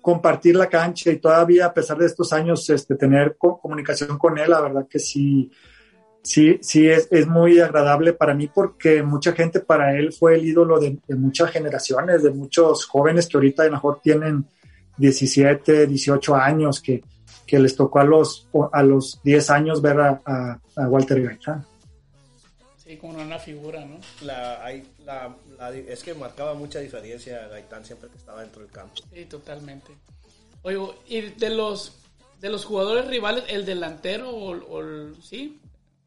compartir 0.00 0.56
la 0.56 0.68
cancha 0.68 1.10
y 1.10 1.18
todavía 1.18 1.66
a 1.66 1.74
pesar 1.74 1.96
de 1.96 2.06
estos 2.06 2.32
años, 2.32 2.68
este, 2.68 2.96
tener 2.96 3.36
comunicación 3.38 4.18
con 4.18 4.36
él, 4.38 4.50
la 4.50 4.60
verdad 4.60 4.86
que 4.88 4.98
sí, 4.98 5.50
sí, 6.24 6.58
sí 6.62 6.88
es, 6.88 7.06
es, 7.10 7.26
muy 7.28 7.60
agradable 7.60 8.14
para 8.14 8.34
mí 8.34 8.48
porque 8.48 9.02
mucha 9.02 9.32
gente 9.32 9.60
para 9.60 9.96
él 9.96 10.12
fue 10.12 10.34
el 10.34 10.44
ídolo 10.44 10.80
de, 10.80 10.98
de, 11.06 11.14
muchas 11.14 11.50
generaciones, 11.50 12.22
de 12.22 12.30
muchos 12.30 12.86
jóvenes 12.86 13.28
que 13.28 13.36
ahorita 13.36 13.62
a 13.62 13.66
lo 13.66 13.72
mejor 13.72 14.00
tienen 14.02 14.46
17, 14.96 15.86
18 15.86 16.34
años, 16.34 16.80
que, 16.80 17.02
que 17.46 17.58
les 17.58 17.76
tocó 17.76 18.00
a 18.00 18.04
los, 18.04 18.48
a 18.72 18.82
los 18.82 19.20
10 19.22 19.50
años 19.50 19.82
ver 19.82 20.00
a, 20.00 20.22
a, 20.24 20.58
a 20.76 20.88
Walter 20.88 21.22
Gaitán. 21.22 21.64
Sí, 22.76 22.96
como 22.96 23.20
una 23.20 23.38
figura, 23.38 23.84
¿no? 23.84 23.98
La, 24.22 24.64
hay, 24.64 24.86
la, 25.04 25.34
la, 25.58 25.70
es 25.70 26.02
que 26.02 26.14
marcaba 26.14 26.54
mucha 26.54 26.80
diferencia 26.80 27.48
Gaitán 27.48 27.84
siempre 27.84 28.08
que 28.10 28.18
estaba 28.18 28.40
dentro 28.40 28.62
del 28.62 28.70
campo. 28.70 28.94
Sí, 29.12 29.24
totalmente. 29.26 29.92
Oye, 30.62 30.78
y 31.06 31.20
de 31.20 31.50
los, 31.50 31.96
de 32.40 32.50
los 32.50 32.64
jugadores 32.64 33.06
rivales, 33.06 33.44
el 33.48 33.64
delantero 33.64 34.30
o, 34.30 34.52
o 34.52 35.14
sí, 35.22 35.60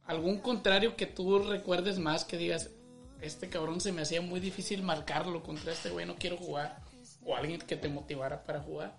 algún 0.08 0.40
contrario 0.40 0.96
que 0.96 1.06
tú 1.06 1.40
recuerdes 1.40 2.00
más 2.00 2.26
que 2.26 2.38
digas, 2.38 2.72
este 3.22 3.50
cabrón 3.50 3.82
se 3.82 3.92
me 3.92 4.02
hacía 4.02 4.22
muy 4.22 4.40
difícil 4.40 4.84
marcarlo 4.84 5.44
contra 5.44 5.74
este 5.74 5.90
güey, 5.90 6.06
no 6.06 6.16
quiero 6.16 6.38
jugar. 6.38 6.78
O 7.26 7.36
alguien 7.36 7.60
que 7.60 7.76
te 7.76 7.90
motivara 7.90 8.42
para 8.44 8.62
jugar. 8.62 8.98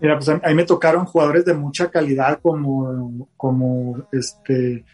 Mira, 0.00 0.16
pues 0.16 0.28
a 0.28 0.36
mí 0.36 0.54
me 0.54 0.64
tocaron 0.64 1.04
jugadores 1.04 1.44
de 1.44 1.54
mucha 1.54 1.90
calidad 1.90 2.38
como, 2.40 3.28
como 3.36 4.06
este 4.12 4.84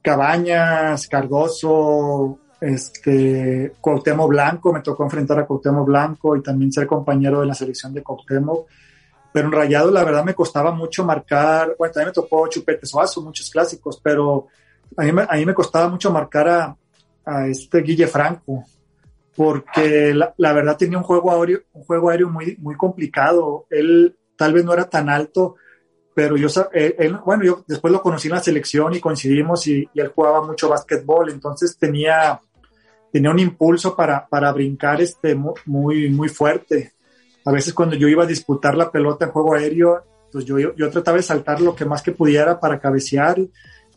Cabañas, 0.00 1.06
Cardoso, 1.08 2.38
este 2.60 3.72
Cuauhtémoc 3.80 4.28
Blanco, 4.28 4.72
me 4.72 4.80
tocó 4.80 5.04
enfrentar 5.04 5.40
a 5.40 5.46
Cuauhtémoc 5.46 5.86
Blanco 5.86 6.36
y 6.36 6.42
también 6.42 6.72
ser 6.72 6.86
compañero 6.86 7.40
de 7.40 7.46
la 7.46 7.54
selección 7.54 7.92
de 7.92 8.02
Cuauhtémoc 8.02 8.66
pero 9.34 9.48
en 9.48 9.52
Rayado 9.52 9.90
la 9.90 10.04
verdad 10.04 10.22
me 10.22 10.32
costaba 10.32 10.70
mucho 10.70 11.04
marcar, 11.04 11.74
bueno, 11.76 11.92
también 11.92 12.10
me 12.10 12.12
tocó 12.12 12.46
Chupete 12.46 12.86
Suazo, 12.86 13.20
muchos 13.20 13.50
clásicos, 13.50 14.00
pero 14.00 14.46
a 14.96 15.02
mí, 15.02 15.10
a 15.28 15.34
mí 15.34 15.44
me 15.44 15.54
costaba 15.54 15.88
mucho 15.88 16.12
marcar 16.12 16.48
a, 16.48 16.76
a 17.24 17.48
este 17.48 17.82
Guille 17.82 18.06
Franco, 18.06 18.62
porque 19.34 20.14
la, 20.14 20.32
la, 20.36 20.52
verdad 20.52 20.76
tenía 20.76 20.98
un 20.98 21.02
juego 21.02 21.32
aéreo, 21.32 21.62
un 21.72 21.82
juego 21.82 22.10
aéreo 22.10 22.30
muy, 22.30 22.56
muy 22.60 22.76
complicado. 22.76 23.66
Él 23.70 24.16
tal 24.36 24.52
vez 24.52 24.64
no 24.64 24.72
era 24.72 24.88
tan 24.88 25.08
alto, 25.08 25.56
pero 26.14 26.36
yo, 26.36 26.46
él, 26.72 26.94
él, 26.96 27.18
bueno, 27.26 27.42
yo 27.42 27.64
después 27.66 27.90
lo 27.92 28.02
conocí 28.02 28.28
en 28.28 28.34
la 28.34 28.40
selección 28.40 28.94
y 28.94 29.00
coincidimos 29.00 29.66
y, 29.66 29.84
y 29.92 30.00
él 30.00 30.12
jugaba 30.14 30.46
mucho 30.46 30.68
básquetbol, 30.68 31.30
entonces 31.30 31.76
tenía, 31.76 32.40
tenía 33.10 33.32
un 33.32 33.40
impulso 33.40 33.96
para, 33.96 34.28
para 34.28 34.52
brincar 34.52 35.00
este, 35.00 35.34
muy, 35.34 36.08
muy 36.08 36.28
fuerte 36.28 36.93
a 37.44 37.52
veces 37.52 37.74
cuando 37.74 37.96
yo 37.96 38.08
iba 38.08 38.24
a 38.24 38.26
disputar 38.26 38.76
la 38.76 38.90
pelota 38.90 39.26
en 39.26 39.30
juego 39.32 39.54
aéreo, 39.54 40.02
pues 40.32 40.44
yo, 40.44 40.58
yo, 40.58 40.90
trataba 40.90 41.16
de 41.16 41.22
saltar 41.22 41.60
lo 41.60 41.74
que 41.74 41.84
más 41.84 42.02
que 42.02 42.12
pudiera 42.12 42.58
para 42.58 42.80
cabecear 42.80 43.38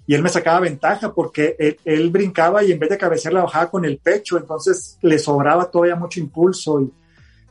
y 0.06 0.14
él 0.14 0.22
me 0.22 0.30
sacaba 0.30 0.60
ventaja 0.60 1.14
porque 1.14 1.56
él, 1.58 1.78
él, 1.84 2.10
brincaba 2.10 2.64
y 2.64 2.72
en 2.72 2.80
vez 2.80 2.90
de 2.90 2.98
cabecear 2.98 3.34
la 3.34 3.44
bajaba 3.44 3.70
con 3.70 3.86
el 3.86 3.98
pecho, 3.98 4.38
entonces 4.38 4.98
le 5.02 5.18
sobraba 5.18 5.70
todavía 5.70 5.96
mucho 5.96 6.20
impulso 6.20 6.82
y, 6.82 6.92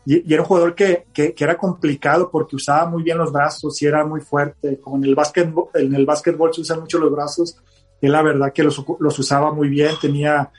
y, 0.06 0.30
y 0.30 0.32
era 0.32 0.42
un 0.42 0.48
jugador 0.48 0.74
que, 0.74 1.06
que, 1.12 1.34
que, 1.34 1.44
era 1.44 1.58
complicado 1.58 2.30
porque 2.30 2.56
usaba 2.56 2.86
muy 2.88 3.02
bien 3.02 3.18
los 3.18 3.32
brazos 3.32 3.82
y 3.82 3.86
era 3.86 4.04
muy 4.04 4.20
fuerte, 4.20 4.78
como 4.80 4.96
en 4.96 5.04
el 5.04 5.14
básquetbol, 5.14 5.68
en 5.74 5.94
el 5.94 6.06
básquetbol 6.06 6.54
se 6.54 6.60
usan 6.60 6.80
mucho 6.80 6.98
los 6.98 7.10
brazos, 7.10 7.56
y 8.00 8.08
la 8.08 8.22
verdad 8.22 8.52
que 8.52 8.62
los, 8.62 8.84
los 9.00 9.18
usaba 9.18 9.52
muy 9.52 9.68
bien, 9.68 9.90
tenía, 10.00 10.50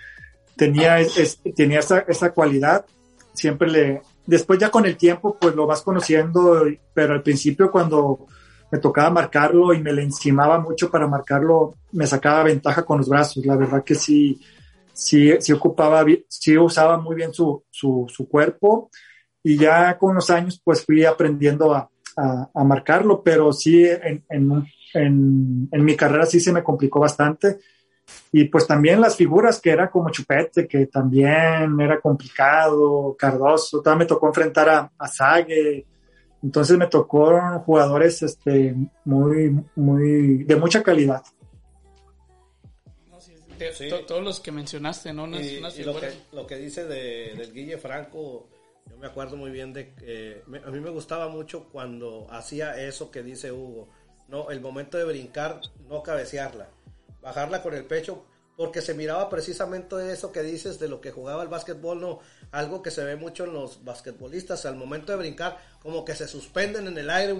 tenía, 0.55 0.99
es, 0.99 1.39
tenía 1.55 1.79
esa, 1.79 1.99
esa 1.99 2.31
cualidad, 2.31 2.85
siempre 3.33 3.69
le, 3.69 4.01
después 4.27 4.59
ya 4.59 4.69
con 4.69 4.85
el 4.85 4.95
tiempo 4.97 5.37
pues 5.39 5.55
lo 5.55 5.65
vas 5.65 5.81
conociendo, 5.81 6.63
pero 6.93 7.13
al 7.13 7.23
principio 7.23 7.71
cuando 7.71 8.27
me 8.71 8.79
tocaba 8.79 9.09
marcarlo 9.09 9.73
y 9.73 9.81
me 9.81 9.93
le 9.93 10.03
encimaba 10.03 10.59
mucho 10.59 10.91
para 10.91 11.07
marcarlo, 11.07 11.75
me 11.93 12.05
sacaba 12.05 12.43
ventaja 12.43 12.83
con 12.83 12.97
los 12.99 13.09
brazos. 13.09 13.45
La 13.45 13.55
verdad 13.55 13.83
que 13.83 13.95
sí, 13.95 14.39
sí, 14.93 15.31
sí 15.39 15.53
ocupaba, 15.53 16.05
sí 16.27 16.57
usaba 16.57 16.97
muy 16.97 17.15
bien 17.15 17.33
su, 17.33 17.63
su, 17.71 18.05
su 18.09 18.27
cuerpo 18.27 18.89
y 19.41 19.57
ya 19.57 19.97
con 19.97 20.15
los 20.15 20.29
años 20.29 20.61
pues 20.63 20.85
fui 20.85 21.05
aprendiendo 21.05 21.73
a, 21.73 21.89
a, 22.17 22.49
a 22.53 22.63
marcarlo, 22.65 23.23
pero 23.23 23.53
sí 23.53 23.85
en, 23.85 24.25
en, 24.29 25.69
en 25.71 25.85
mi 25.85 25.95
carrera 25.95 26.25
sí 26.25 26.39
se 26.39 26.51
me 26.51 26.63
complicó 26.63 26.99
bastante. 26.99 27.59
Y 28.31 28.45
pues 28.45 28.67
también 28.67 29.01
las 29.01 29.15
figuras 29.15 29.59
que 29.61 29.71
era 29.71 29.89
como 29.89 30.09
Chupete, 30.09 30.67
que 30.67 30.87
también 30.87 31.79
era 31.79 31.99
complicado, 31.99 33.15
Cardoso, 33.17 33.81
también 33.81 33.99
me 33.99 34.05
tocó 34.05 34.27
enfrentar 34.27 34.69
a, 34.69 34.91
a 34.97 35.07
Sague, 35.07 35.85
entonces 36.43 36.77
me 36.77 36.87
tocó 36.87 37.59
jugadores 37.65 38.21
este, 38.21 38.75
muy, 39.05 39.55
muy, 39.75 40.43
de 40.43 40.55
mucha 40.55 40.83
calidad. 40.83 41.23
Todos 44.07 44.23
los 44.23 44.39
que 44.39 44.51
mencionaste, 44.51 45.13
¿no? 45.13 45.25
y, 45.27 45.59
lo, 45.59 45.99
que, 45.99 46.13
lo, 46.31 46.45
que, 46.45 46.57
dice 46.57 46.85
de, 46.85 47.33
del 47.35 47.51
Guille 47.51 47.79
Franco, 47.79 48.47
yo 48.87 48.97
me 48.97 49.07
acuerdo 49.07 49.35
muy 49.35 49.49
bien 49.49 49.73
de 49.73 49.95
que 49.95 50.43
a 50.63 50.69
mí 50.69 50.79
me 50.79 50.91
gustaba 50.91 51.27
mucho 51.27 51.67
cuando 51.71 52.27
hacía 52.29 52.79
eso 52.79 53.09
que 53.09 53.23
dice 53.23 53.51
Hugo, 53.51 53.89
¿no? 54.27 54.51
El 54.51 54.61
momento 54.61 54.99
de 54.99 55.05
brincar, 55.05 55.59
no 55.89 56.03
cabecearla 56.03 56.69
bajarla 57.27 57.61
con 57.61 57.73
el 57.73 57.85
pecho, 57.85 58.23
porque 58.55 58.81
se 58.81 58.93
miraba 58.93 59.29
precisamente 59.29 60.11
eso 60.11 60.31
que 60.31 60.41
dices 60.41 60.79
de 60.79 60.87
lo 60.87 60.99
que 61.01 61.11
jugaba 61.11 61.43
el 61.43 61.49
básquetbol, 61.49 61.99
no, 61.99 62.19
algo 62.51 62.81
que 62.81 62.89
se 62.89 63.03
ve 63.03 63.15
mucho 63.15 63.43
en 63.43 63.53
los 63.53 63.83
basquetbolistas, 63.83 64.65
al 64.65 64.75
momento 64.75 65.11
de 65.11 65.19
brincar, 65.19 65.59
como 65.81 66.05
que 66.05 66.15
se 66.15 66.27
suspenden 66.27 66.87
en 66.87 66.97
el 66.97 67.09
aire 67.09 67.33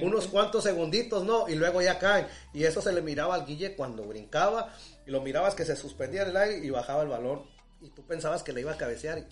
unos 0.00 0.28
cuantos 0.28 0.64
segunditos, 0.64 1.24
¿no? 1.24 1.48
Y 1.48 1.56
luego 1.56 1.82
ya 1.82 1.98
caen. 1.98 2.26
Y 2.54 2.64
eso 2.64 2.80
se 2.80 2.92
le 2.92 3.02
miraba 3.02 3.34
al 3.34 3.44
Guille 3.44 3.76
cuando 3.76 4.04
brincaba, 4.04 4.72
y 5.06 5.10
lo 5.10 5.20
mirabas 5.20 5.54
que 5.54 5.64
se 5.64 5.76
suspendía 5.76 6.22
en 6.22 6.28
el 6.28 6.36
aire 6.36 6.64
y 6.64 6.70
bajaba 6.70 7.02
el 7.02 7.08
balón, 7.08 7.42
y 7.80 7.90
tú 7.90 8.06
pensabas 8.06 8.42
que 8.42 8.52
le 8.52 8.60
iba 8.62 8.72
a 8.72 8.78
cabecear, 8.78 9.26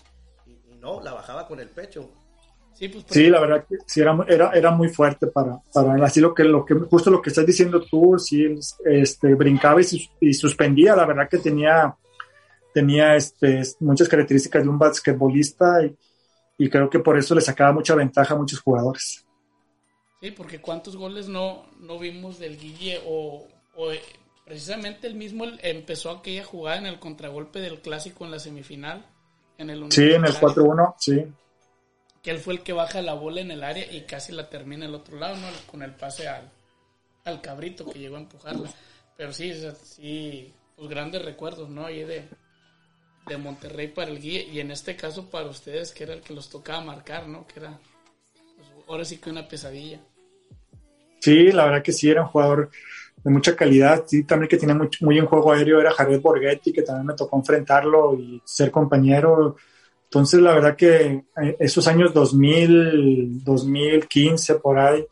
y 0.45 0.75
no, 0.75 1.01
la 1.01 1.13
bajaba 1.13 1.47
con 1.47 1.59
el 1.59 1.69
pecho. 1.69 2.11
Pues, 2.79 3.03
sí, 3.09 3.29
la 3.29 3.41
verdad 3.41 3.65
que 3.67 3.75
sí 3.85 3.99
era, 3.99 4.17
era, 4.27 4.51
era 4.51 4.71
muy 4.71 4.87
fuerte 4.87 5.27
para, 5.27 5.59
para 5.73 6.05
así 6.05 6.21
lo 6.21 6.33
que, 6.33 6.45
lo 6.45 6.63
que, 6.63 6.75
justo 6.75 7.11
lo 7.11 7.21
que 7.21 7.29
estás 7.29 7.45
diciendo 7.45 7.81
tú, 7.81 8.17
sí, 8.17 8.45
este, 8.85 9.35
brincaba 9.35 9.81
y, 9.81 10.33
suspendía, 10.33 10.95
la 10.95 11.05
verdad 11.05 11.27
que 11.29 11.39
tenía, 11.39 11.93
tenía 12.73 13.17
este, 13.17 13.63
muchas 13.81 14.07
características 14.07 14.63
de 14.63 14.69
un 14.69 14.79
basquetbolista 14.79 15.83
y, 15.83 15.97
y 16.57 16.69
creo 16.69 16.89
que 16.89 16.99
por 16.99 17.17
eso 17.17 17.35
le 17.35 17.41
sacaba 17.41 17.73
mucha 17.73 17.95
ventaja 17.95 18.33
a 18.33 18.37
muchos 18.37 18.61
jugadores. 18.61 19.25
Sí, 20.21 20.31
porque 20.31 20.61
cuántos 20.61 20.95
goles 20.95 21.27
no, 21.27 21.65
no 21.81 21.99
vimos 21.99 22.39
del 22.39 22.57
Guille 22.57 23.01
o, 23.05 23.45
o 23.75 23.91
eh, 23.91 24.01
precisamente 24.45 25.05
el 25.07 25.15
mismo 25.15 25.43
empezó 25.63 26.11
aquella 26.11 26.45
jugada 26.45 26.77
en 26.77 26.85
el 26.85 26.99
contragolpe 26.99 27.59
del 27.59 27.81
clásico 27.81 28.23
en 28.23 28.31
la 28.31 28.39
semifinal. 28.39 29.05
En 29.57 29.69
el 29.69 29.91
sí, 29.91 30.11
en 30.11 30.23
el 30.23 30.33
4-1, 30.33 30.95
sí 30.97 31.25
que 32.21 32.31
él 32.31 32.39
fue 32.39 32.53
el 32.53 32.61
que 32.61 32.73
baja 32.73 33.01
la 33.01 33.13
bola 33.13 33.41
en 33.41 33.51
el 33.51 33.63
área 33.63 33.89
y 33.91 34.01
casi 34.01 34.33
la 34.33 34.49
termina 34.49 34.85
el 34.85 34.95
otro 34.95 35.17
lado, 35.17 35.35
¿no? 35.37 35.47
Con 35.69 35.81
el 35.81 35.93
pase 35.93 36.27
al, 36.27 36.49
al 37.25 37.41
cabrito 37.41 37.89
que 37.89 37.99
llegó 37.99 38.17
a 38.17 38.19
empujarla. 38.19 38.69
Pero 39.17 39.33
sí, 39.33 39.53
sí, 39.83 40.53
pues 40.75 40.89
grandes 40.89 41.23
recuerdos, 41.23 41.69
¿no? 41.69 41.85
Ahí 41.85 42.03
de, 42.03 42.27
de 43.27 43.37
Monterrey 43.37 43.87
para 43.87 44.11
el 44.11 44.19
guía 44.19 44.43
y 44.43 44.59
en 44.59 44.71
este 44.71 44.95
caso 44.95 45.29
para 45.29 45.47
ustedes, 45.47 45.93
que 45.93 46.03
era 46.03 46.13
el 46.13 46.21
que 46.21 46.33
los 46.33 46.49
tocaba 46.49 46.81
marcar, 46.81 47.27
¿no? 47.27 47.47
Que 47.47 47.59
era, 47.59 47.79
pues, 48.55 48.67
ahora 48.87 49.05
sí 49.05 49.17
que 49.17 49.29
una 49.29 49.47
pesadilla. 49.47 49.99
Sí, 51.19 51.51
la 51.51 51.65
verdad 51.65 51.83
que 51.83 51.91
sí, 51.91 52.09
era 52.09 52.21
un 52.21 52.29
jugador 52.29 52.69
de 53.23 53.29
mucha 53.29 53.55
calidad, 53.55 54.05
sí, 54.07 54.23
también 54.23 54.49
que 54.49 54.57
tiene 54.57 54.73
muy, 54.73 54.89
muy 55.01 55.17
en 55.17 55.25
juego 55.25 55.51
aéreo 55.51 55.81
era 55.81 55.91
Jared 55.91 56.21
Borghetti, 56.21 56.71
que 56.71 56.83
también 56.83 57.07
me 57.07 57.15
tocó 57.15 57.37
enfrentarlo 57.37 58.15
y 58.15 58.41
ser 58.45 58.71
compañero 58.71 59.57
entonces, 60.09 60.41
la 60.41 60.55
verdad 60.55 60.75
que 60.75 61.23
eh, 61.39 61.55
esos 61.59 61.87
años 61.87 62.11
2000, 62.15 63.43
2015, 63.43 64.55
por 64.55 64.79
ahí, 64.79 65.05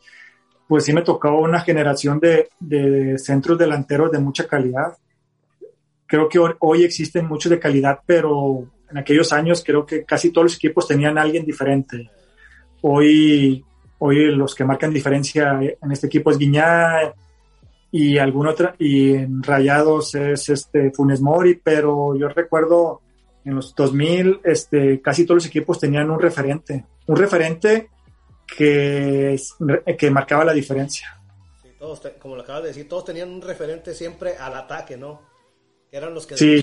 pues 0.66 0.84
sí 0.84 0.92
me 0.92 1.02
tocó 1.02 1.38
una 1.38 1.60
generación 1.60 2.18
de, 2.18 2.48
de 2.58 3.16
centros 3.16 3.56
delanteros 3.56 4.10
de 4.10 4.18
mucha 4.18 4.48
calidad. 4.48 4.98
Creo 6.04 6.28
que 6.28 6.40
hoy 6.58 6.82
existen 6.82 7.28
muchos 7.28 7.48
de 7.48 7.60
calidad, 7.60 8.00
pero 8.04 8.64
en 8.90 8.98
aquellos 8.98 9.32
años 9.32 9.62
creo 9.64 9.86
que 9.86 10.04
casi 10.04 10.32
todos 10.32 10.46
los 10.46 10.56
equipos 10.56 10.88
tenían 10.88 11.16
a 11.16 11.22
alguien 11.22 11.46
diferente. 11.46 12.10
Hoy, 12.82 13.64
hoy 14.00 14.34
los 14.34 14.52
que 14.52 14.64
marcan 14.64 14.92
diferencia 14.92 15.60
en 15.62 15.92
este 15.92 16.08
equipo 16.08 16.32
es 16.32 16.38
Guiñá 16.38 17.14
y 17.92 18.18
algún 18.18 18.48
otro, 18.48 18.74
y 18.80 19.12
en 19.12 19.44
Rayados 19.44 20.16
es 20.16 20.48
este 20.48 20.90
Funes 20.90 21.20
Mori, 21.20 21.54
pero 21.62 22.16
yo 22.16 22.28
recuerdo 22.28 23.02
en 23.48 23.54
los 23.54 23.74
2000 23.74 24.40
este, 24.44 25.00
casi 25.00 25.24
todos 25.24 25.36
los 25.36 25.46
equipos 25.46 25.80
tenían 25.80 26.10
un 26.10 26.20
referente, 26.20 26.84
un 27.06 27.16
referente 27.16 27.88
que, 28.46 29.40
que 29.96 30.10
marcaba 30.10 30.44
la 30.44 30.52
diferencia. 30.52 31.18
Sí, 31.62 31.70
todos, 31.78 32.02
como 32.20 32.36
lo 32.36 32.42
acabas 32.42 32.62
de 32.62 32.68
decir, 32.68 32.86
todos 32.86 33.06
tenían 33.06 33.30
un 33.30 33.40
referente 33.40 33.94
siempre 33.94 34.36
al 34.36 34.54
ataque, 34.54 34.98
¿no? 34.98 35.22
Que 35.90 35.96
eran 35.96 36.12
los 36.12 36.26
que 36.26 36.36
sí. 36.36 36.62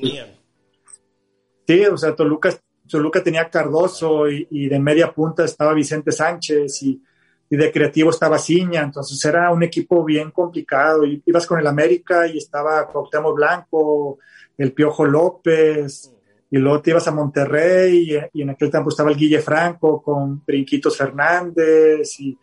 Sí, 1.67 1.85
o 1.87 1.97
sea, 1.97 2.15
Toluca, 2.15 2.55
Toluca 2.87 3.23
tenía 3.23 3.49
Cardoso 3.49 4.29
y, 4.29 4.67
de 4.69 4.79
media 4.79 5.11
punta 5.11 5.43
estaba 5.43 5.73
Vicente 5.73 6.11
Sánchez 6.11 6.83
y, 6.83 7.01
y, 7.49 7.57
de 7.57 7.71
creativo 7.71 8.11
estaba 8.11 8.37
Ciña, 8.37 8.83
entonces 8.83 9.25
era 9.25 9.49
un 9.51 9.63
equipo 9.63 10.03
bien 10.03 10.29
complicado. 10.29 11.03
Ibas 11.03 11.47
con 11.47 11.59
el 11.59 11.65
América 11.65 12.27
y 12.27 12.37
estaba 12.37 12.87
Cuauhtémoc 12.87 13.35
Blanco, 13.35 14.19
el 14.55 14.71
Piojo 14.71 15.05
López, 15.05 16.11
y 16.55 16.57
luego 16.57 16.81
te 16.81 16.91
ibas 16.91 17.05
a 17.05 17.11
Monterrey 17.11 18.17
y, 18.33 18.41
en 18.41 18.49
aquel 18.49 18.71
tiempo 18.71 18.89
estaba 18.89 19.11
el 19.11 19.17
Guille 19.17 19.41
Franco 19.41 20.01
con 20.01 20.41
Brinquitos 20.45 20.95
Fernández 20.95 22.17
y, 22.21 22.37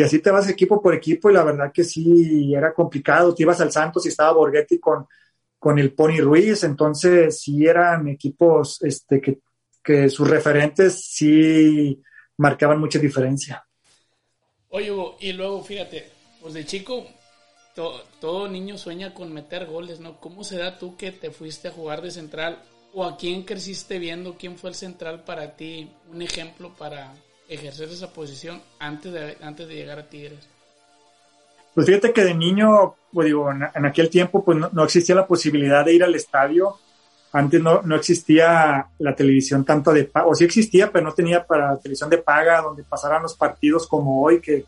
así 0.00 0.20
te 0.20 0.30
vas 0.30 0.48
equipo 0.48 0.80
por 0.80 0.94
equipo 0.94 1.28
y 1.28 1.34
la 1.34 1.42
verdad 1.42 1.72
que 1.74 1.82
sí 1.82 2.54
era 2.54 2.72
complicado. 2.72 3.34
Te 3.34 3.42
ibas 3.42 3.60
al 3.60 3.72
Santos 3.72 4.06
y 4.06 4.10
estaba 4.10 4.34
Borghetti 4.34 4.78
con, 4.78 5.08
con 5.58 5.80
el 5.80 5.92
Pony 5.94 6.20
Ruiz, 6.20 6.62
entonces 6.62 7.40
sí 7.40 7.66
eran 7.66 8.06
equipos 8.06 8.80
este, 8.84 9.20
que, 9.20 9.40
que 9.82 10.08
sus 10.10 10.30
referentes 10.30 11.04
sí 11.04 12.00
marcaban 12.36 12.78
mucha 12.78 13.00
diferencia. 13.00 13.66
Oye, 14.68 14.92
y 15.18 15.32
luego 15.32 15.60
fíjate, 15.64 16.08
pues 16.40 16.54
de 16.54 16.64
chico 16.64 17.04
todo 18.20 18.46
niño 18.48 18.78
sueña 18.78 19.12
con 19.12 19.32
meter 19.32 19.66
goles, 19.66 19.98
¿no? 19.98 20.20
¿Cómo 20.20 20.44
se 20.44 20.56
da 20.56 20.78
tú 20.78 20.96
que 20.96 21.10
te 21.10 21.32
fuiste 21.32 21.66
a 21.66 21.72
jugar 21.72 22.00
de 22.00 22.12
central 22.12 22.62
o 22.98 23.04
a 23.04 23.18
quién 23.18 23.42
creciste 23.42 23.98
viendo, 23.98 24.36
quién 24.38 24.56
fue 24.56 24.70
el 24.70 24.74
central 24.74 25.22
para 25.22 25.54
ti, 25.54 25.92
un 26.10 26.22
ejemplo 26.22 26.72
para 26.78 27.12
ejercer 27.46 27.90
esa 27.90 28.10
posición 28.10 28.62
antes 28.78 29.12
de, 29.12 29.36
antes 29.42 29.68
de 29.68 29.74
llegar 29.74 29.98
a 29.98 30.08
Tigres? 30.08 30.48
Pues 31.74 31.86
fíjate 31.86 32.14
que 32.14 32.24
de 32.24 32.34
niño, 32.34 32.94
pues 33.12 33.26
digo, 33.26 33.50
en, 33.52 33.84
aquel 33.84 34.08
tiempo 34.08 34.42
pues 34.42 34.56
no, 34.72 34.82
existía 34.82 35.14
la 35.14 35.26
posibilidad 35.26 35.84
de 35.84 35.92
ir 35.92 36.04
al 36.04 36.14
estadio. 36.14 36.78
Antes 37.32 37.60
no, 37.60 37.82
no 37.82 37.96
existía 37.96 38.86
la 38.98 39.14
televisión 39.14 39.62
tanto 39.62 39.92
de 39.92 40.04
paga, 40.04 40.28
o 40.28 40.34
sí 40.34 40.44
existía, 40.46 40.90
pero 40.90 41.04
no 41.04 41.12
tenía 41.12 41.46
para 41.46 41.76
televisión 41.76 42.08
de 42.08 42.16
paga, 42.16 42.62
donde 42.62 42.82
pasaran 42.82 43.22
los 43.22 43.36
partidos 43.36 43.86
como 43.86 44.22
hoy, 44.22 44.40
que, 44.40 44.64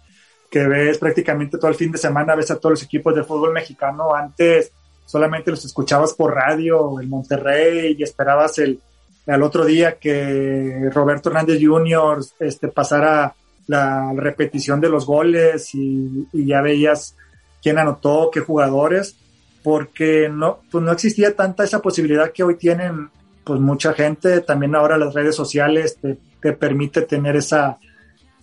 que 0.51 0.69
ves 0.69 0.99
prácticamente 0.99 1.57
todo 1.57 1.71
el 1.71 1.77
fin 1.79 1.91
de 1.91 1.97
semana, 1.97 2.35
ves 2.35 2.51
a 2.51 2.61
todos 2.61 2.73
los 2.73 2.83
equipos 2.83 3.15
de 3.15 3.25
fútbol 3.25 3.55
mexicano. 3.55 4.15
Antes 4.15 4.71
solamente 5.09 5.51
los 5.51 5.65
escuchabas 5.65 6.13
por 6.13 6.35
radio 6.35 7.01
en 7.01 7.09
Monterrey 7.09 7.97
y 7.99 8.03
esperabas 8.03 8.59
el, 8.59 8.79
al 9.27 9.43
otro 9.43 9.65
día 9.65 9.99
que 9.99 10.91
Roberto 10.93 11.31
Hernández 11.31 11.61
Jr. 11.63 12.23
Este, 12.41 12.69
pasara 12.69 13.35
la, 13.67 14.13
repetición 14.15 14.83
de 14.83 14.91
los 14.91 15.07
goles 15.07 15.75
y, 15.75 16.29
ya 16.35 16.61
veías 16.61 17.17
quién 17.63 17.79
anotó, 17.79 18.31
qué 18.31 18.41
jugadores, 18.41 19.17
porque 19.63 20.29
no, 20.31 20.59
pues 20.71 20.85
no 20.85 20.93
existía 20.93 21.35
tanta 21.35 21.65
esa 21.65 21.81
posibilidad 21.81 22.31
que 22.31 22.43
hoy 22.43 22.57
tienen 22.57 23.09
pues 23.45 23.61
mucha 23.61 23.95
gente, 23.95 24.43
también 24.43 24.75
ahora 24.75 24.99
las 24.99 25.15
redes 25.15 25.35
sociales 25.35 25.97
te, 26.03 26.19
te 26.43 26.53
permite 26.53 27.01
tener 27.01 27.35
esa, 27.35 27.79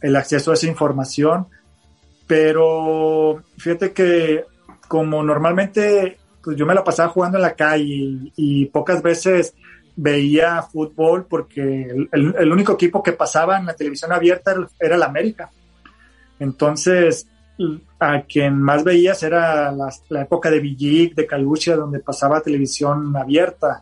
el 0.01 0.15
acceso 0.15 0.49
a 0.49 0.55
esa 0.55 0.65
información, 0.65 1.45
pero 2.25 3.43
fíjate 3.55 3.91
que 3.91 4.45
como 4.87 5.21
normalmente 5.21 6.17
pues 6.45 6.55
yo 6.57 6.67
me 6.67 6.75
la 6.75 6.83
pasaba 6.83 7.09
jugando 7.09 7.39
en 7.39 7.41
la 7.41 7.55
calle 7.55 8.31
y, 8.35 8.65
pocas 8.67 9.01
veces 9.01 9.55
veía 9.95 10.61
fútbol 10.61 11.25
porque 11.27 12.07
el, 12.11 12.51
único 12.51 12.73
equipo 12.73 13.01
que 13.01 13.13
pasaba 13.13 13.57
en 13.57 13.65
la 13.65 13.73
televisión 13.73 14.11
abierta 14.11 14.53
era, 14.79 14.95
el 14.95 15.03
América. 15.03 15.49
Entonces, 16.39 17.27
a 17.99 18.21
quien 18.21 18.61
más 18.61 18.83
veías 18.83 19.23
era 19.23 19.71
la, 19.71 20.21
época 20.21 20.51
de 20.51 20.59
Villic, 20.59 21.15
de 21.15 21.25
Calucha, 21.25 21.75
donde 21.75 21.99
pasaba 21.99 22.41
televisión 22.41 23.15
abierta. 23.17 23.81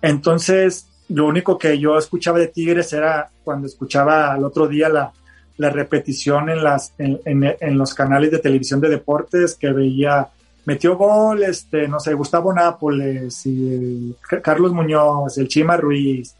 Entonces, 0.00 0.86
lo 1.08 1.26
único 1.26 1.58
que 1.58 1.80
yo 1.80 1.98
escuchaba 1.98 2.38
de 2.38 2.46
Tigres 2.46 2.92
era 2.92 3.28
cuando 3.42 3.66
escuchaba 3.66 4.32
al 4.32 4.44
otro 4.44 4.68
día 4.68 4.88
la, 4.88 5.12
repetición 5.58 6.48
en, 6.48 7.78
los 7.78 7.94
canales 7.94 8.30
de 8.30 8.38
televisión 8.38 8.80
de 8.80 8.88
deportes 8.88 9.56
que 9.56 9.72
veía 9.72 10.28
metió 10.64 10.96
gol, 10.96 11.42
este, 11.42 11.88
no 11.88 11.98
sé, 12.00 12.14
Gustavo 12.14 12.52
Nápoles 12.52 13.46
y 13.46 14.16
Carlos 14.42 14.72
Muñoz, 14.72 15.38
el 15.38 15.48
Chima 15.48 15.76
Ruiz, 15.76 16.34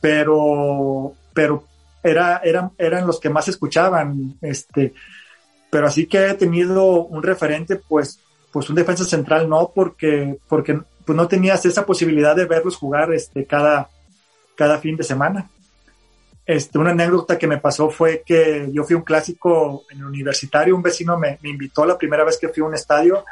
pero, 0.00 1.12
pero 1.34 1.64
era, 2.02 2.40
eran, 2.44 2.72
eran 2.78 3.06
los 3.06 3.18
que 3.18 3.30
más 3.30 3.48
escuchaban, 3.48 4.36
este, 4.40 4.94
pero 5.70 5.86
así 5.86 6.06
que 6.06 6.26
he 6.26 6.34
tenido 6.34 7.04
un 7.04 7.22
referente, 7.22 7.76
pues, 7.76 8.20
pues 8.52 8.70
un 8.70 8.76
defensa 8.76 9.04
central 9.04 9.48
no, 9.48 9.72
porque, 9.74 10.38
porque 10.48 10.80
pues 11.04 11.16
no 11.16 11.28
tenías 11.28 11.64
esa 11.64 11.84
posibilidad 11.86 12.34
de 12.34 12.46
verlos 12.46 12.76
jugar 12.76 13.12
este, 13.12 13.44
cada, 13.44 13.88
cada 14.54 14.78
fin 14.78 14.96
de 14.96 15.04
semana. 15.04 15.48
Este, 16.44 16.78
una 16.78 16.90
anécdota 16.90 17.38
que 17.38 17.48
me 17.48 17.58
pasó 17.58 17.90
fue 17.90 18.22
que 18.24 18.68
yo 18.72 18.84
fui 18.84 18.94
a 18.94 18.98
un 18.98 19.04
clásico 19.04 19.82
en 19.90 19.98
el 19.98 20.04
universitario, 20.04 20.76
un 20.76 20.82
vecino 20.82 21.18
me, 21.18 21.38
me, 21.42 21.50
invitó 21.50 21.84
la 21.84 21.98
primera 21.98 22.24
vez 22.24 22.38
que 22.38 22.48
fui 22.48 22.62
a 22.62 22.66
un 22.66 22.74
estadio, 22.74 23.24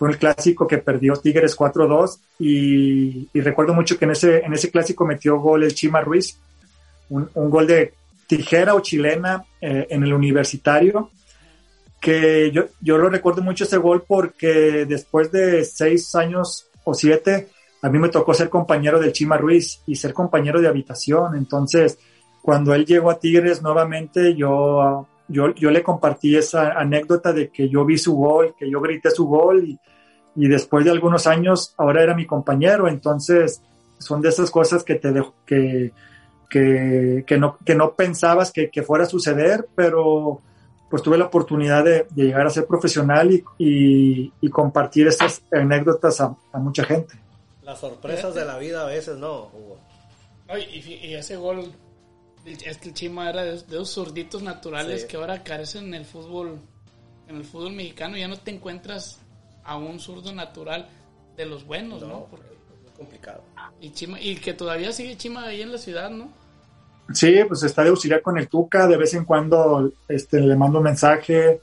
fue 0.00 0.08
el 0.08 0.16
clásico 0.16 0.66
que 0.66 0.78
perdió 0.78 1.12
Tigres 1.16 1.54
4-2 1.54 2.20
y, 2.38 3.28
y, 3.34 3.40
recuerdo 3.42 3.74
mucho 3.74 3.98
que 3.98 4.06
en 4.06 4.12
ese, 4.12 4.38
en 4.38 4.54
ese 4.54 4.70
clásico 4.70 5.04
metió 5.04 5.38
gol 5.38 5.62
el 5.62 5.74
Chima 5.74 6.00
Ruiz, 6.00 6.38
un, 7.10 7.28
un 7.34 7.50
gol 7.50 7.66
de 7.66 7.92
tijera 8.26 8.74
o 8.74 8.80
chilena 8.80 9.44
eh, 9.60 9.88
en 9.90 10.02
el 10.02 10.14
universitario, 10.14 11.10
que 12.00 12.50
yo, 12.50 12.68
yo 12.80 12.96
lo 12.96 13.10
recuerdo 13.10 13.42
mucho 13.42 13.64
ese 13.64 13.76
gol 13.76 14.04
porque 14.08 14.86
después 14.86 15.30
de 15.32 15.66
seis 15.66 16.14
años 16.14 16.70
o 16.84 16.94
siete, 16.94 17.48
a 17.82 17.90
mí 17.90 17.98
me 17.98 18.08
tocó 18.08 18.32
ser 18.32 18.48
compañero 18.48 18.98
del 19.00 19.12
Chima 19.12 19.36
Ruiz 19.36 19.82
y 19.84 19.96
ser 19.96 20.14
compañero 20.14 20.62
de 20.62 20.68
habitación, 20.68 21.36
entonces 21.36 21.98
cuando 22.40 22.72
él 22.72 22.86
llegó 22.86 23.10
a 23.10 23.18
Tigres 23.18 23.60
nuevamente, 23.60 24.34
yo, 24.34 25.06
yo, 25.28 25.54
yo 25.54 25.70
le 25.70 25.82
compartí 25.82 26.38
esa 26.38 26.70
anécdota 26.70 27.34
de 27.34 27.50
que 27.50 27.68
yo 27.68 27.84
vi 27.84 27.98
su 27.98 28.14
gol, 28.14 28.54
que 28.58 28.70
yo 28.70 28.80
grité 28.80 29.10
su 29.10 29.26
gol 29.26 29.62
y, 29.68 29.78
y 30.36 30.48
después 30.48 30.84
de 30.84 30.90
algunos 30.90 31.26
años 31.26 31.74
ahora 31.76 32.02
era 32.02 32.14
mi 32.14 32.26
compañero, 32.26 32.88
entonces 32.88 33.62
son 33.98 34.22
de 34.22 34.30
esas 34.30 34.50
cosas 34.50 34.84
que 34.84 34.94
te 34.94 35.12
dejo, 35.12 35.34
que, 35.46 35.92
que, 36.48 37.24
que, 37.26 37.38
no, 37.38 37.58
que 37.64 37.74
no 37.74 37.94
pensabas 37.94 38.52
que, 38.52 38.70
que, 38.70 38.82
fuera 38.82 39.04
a 39.04 39.08
suceder, 39.08 39.68
pero 39.74 40.40
pues 40.88 41.02
tuve 41.02 41.18
la 41.18 41.26
oportunidad 41.26 41.84
de, 41.84 42.06
de 42.10 42.24
llegar 42.24 42.46
a 42.46 42.50
ser 42.50 42.66
profesional 42.66 43.30
y, 43.30 43.44
y, 43.58 44.32
y 44.40 44.48
compartir 44.48 45.06
estas 45.06 45.42
anécdotas 45.52 46.20
a, 46.20 46.34
a, 46.52 46.58
mucha 46.58 46.84
gente. 46.84 47.14
Las 47.62 47.78
sorpresas 47.78 48.34
de 48.34 48.44
la 48.44 48.58
vida 48.58 48.82
a 48.82 48.86
veces, 48.86 49.16
¿no, 49.16 49.50
Hugo? 49.52 49.78
y, 50.56 50.78
y 50.78 51.14
ese 51.14 51.36
gol 51.36 51.72
es 52.44 52.78
que 52.78 52.88
el 52.88 52.94
Chima 52.94 53.28
era 53.28 53.42
de, 53.42 53.52
de 53.52 53.56
esos 53.56 53.90
zurditos 53.90 54.42
naturales 54.42 55.02
sí. 55.02 55.08
que 55.08 55.16
ahora 55.16 55.42
carecen 55.42 55.86
en 55.86 55.94
el 55.94 56.04
fútbol, 56.04 56.58
en 57.28 57.36
el 57.36 57.44
fútbol 57.44 57.72
mexicano. 57.72 58.16
Ya 58.16 58.28
no 58.28 58.38
te 58.38 58.50
encuentras 58.50 59.20
a 59.64 59.76
un 59.76 60.00
zurdo 60.00 60.32
natural 60.32 60.88
de 61.36 61.46
los 61.46 61.64
buenos, 61.64 62.02
¿no? 62.02 62.08
¿no? 62.08 62.26
Porque 62.30 62.46
es 62.46 62.92
complicado. 62.96 63.42
Y, 63.80 63.90
Chima, 63.90 64.20
y 64.20 64.36
que 64.36 64.52
todavía 64.54 64.92
sigue 64.92 65.16
Chima 65.16 65.44
ahí 65.44 65.62
en 65.62 65.72
la 65.72 65.78
ciudad, 65.78 66.10
¿no? 66.10 66.28
Sí, 67.12 67.38
pues 67.48 67.62
está 67.62 67.82
de 67.82 67.90
auxiliar 67.90 68.22
con 68.22 68.38
el 68.38 68.48
Tuca. 68.48 68.86
De 68.86 68.96
vez 68.96 69.14
en 69.14 69.24
cuando 69.24 69.92
este, 70.08 70.40
le 70.40 70.56
mando 70.56 70.78
un 70.78 70.84
mensaje, 70.84 71.60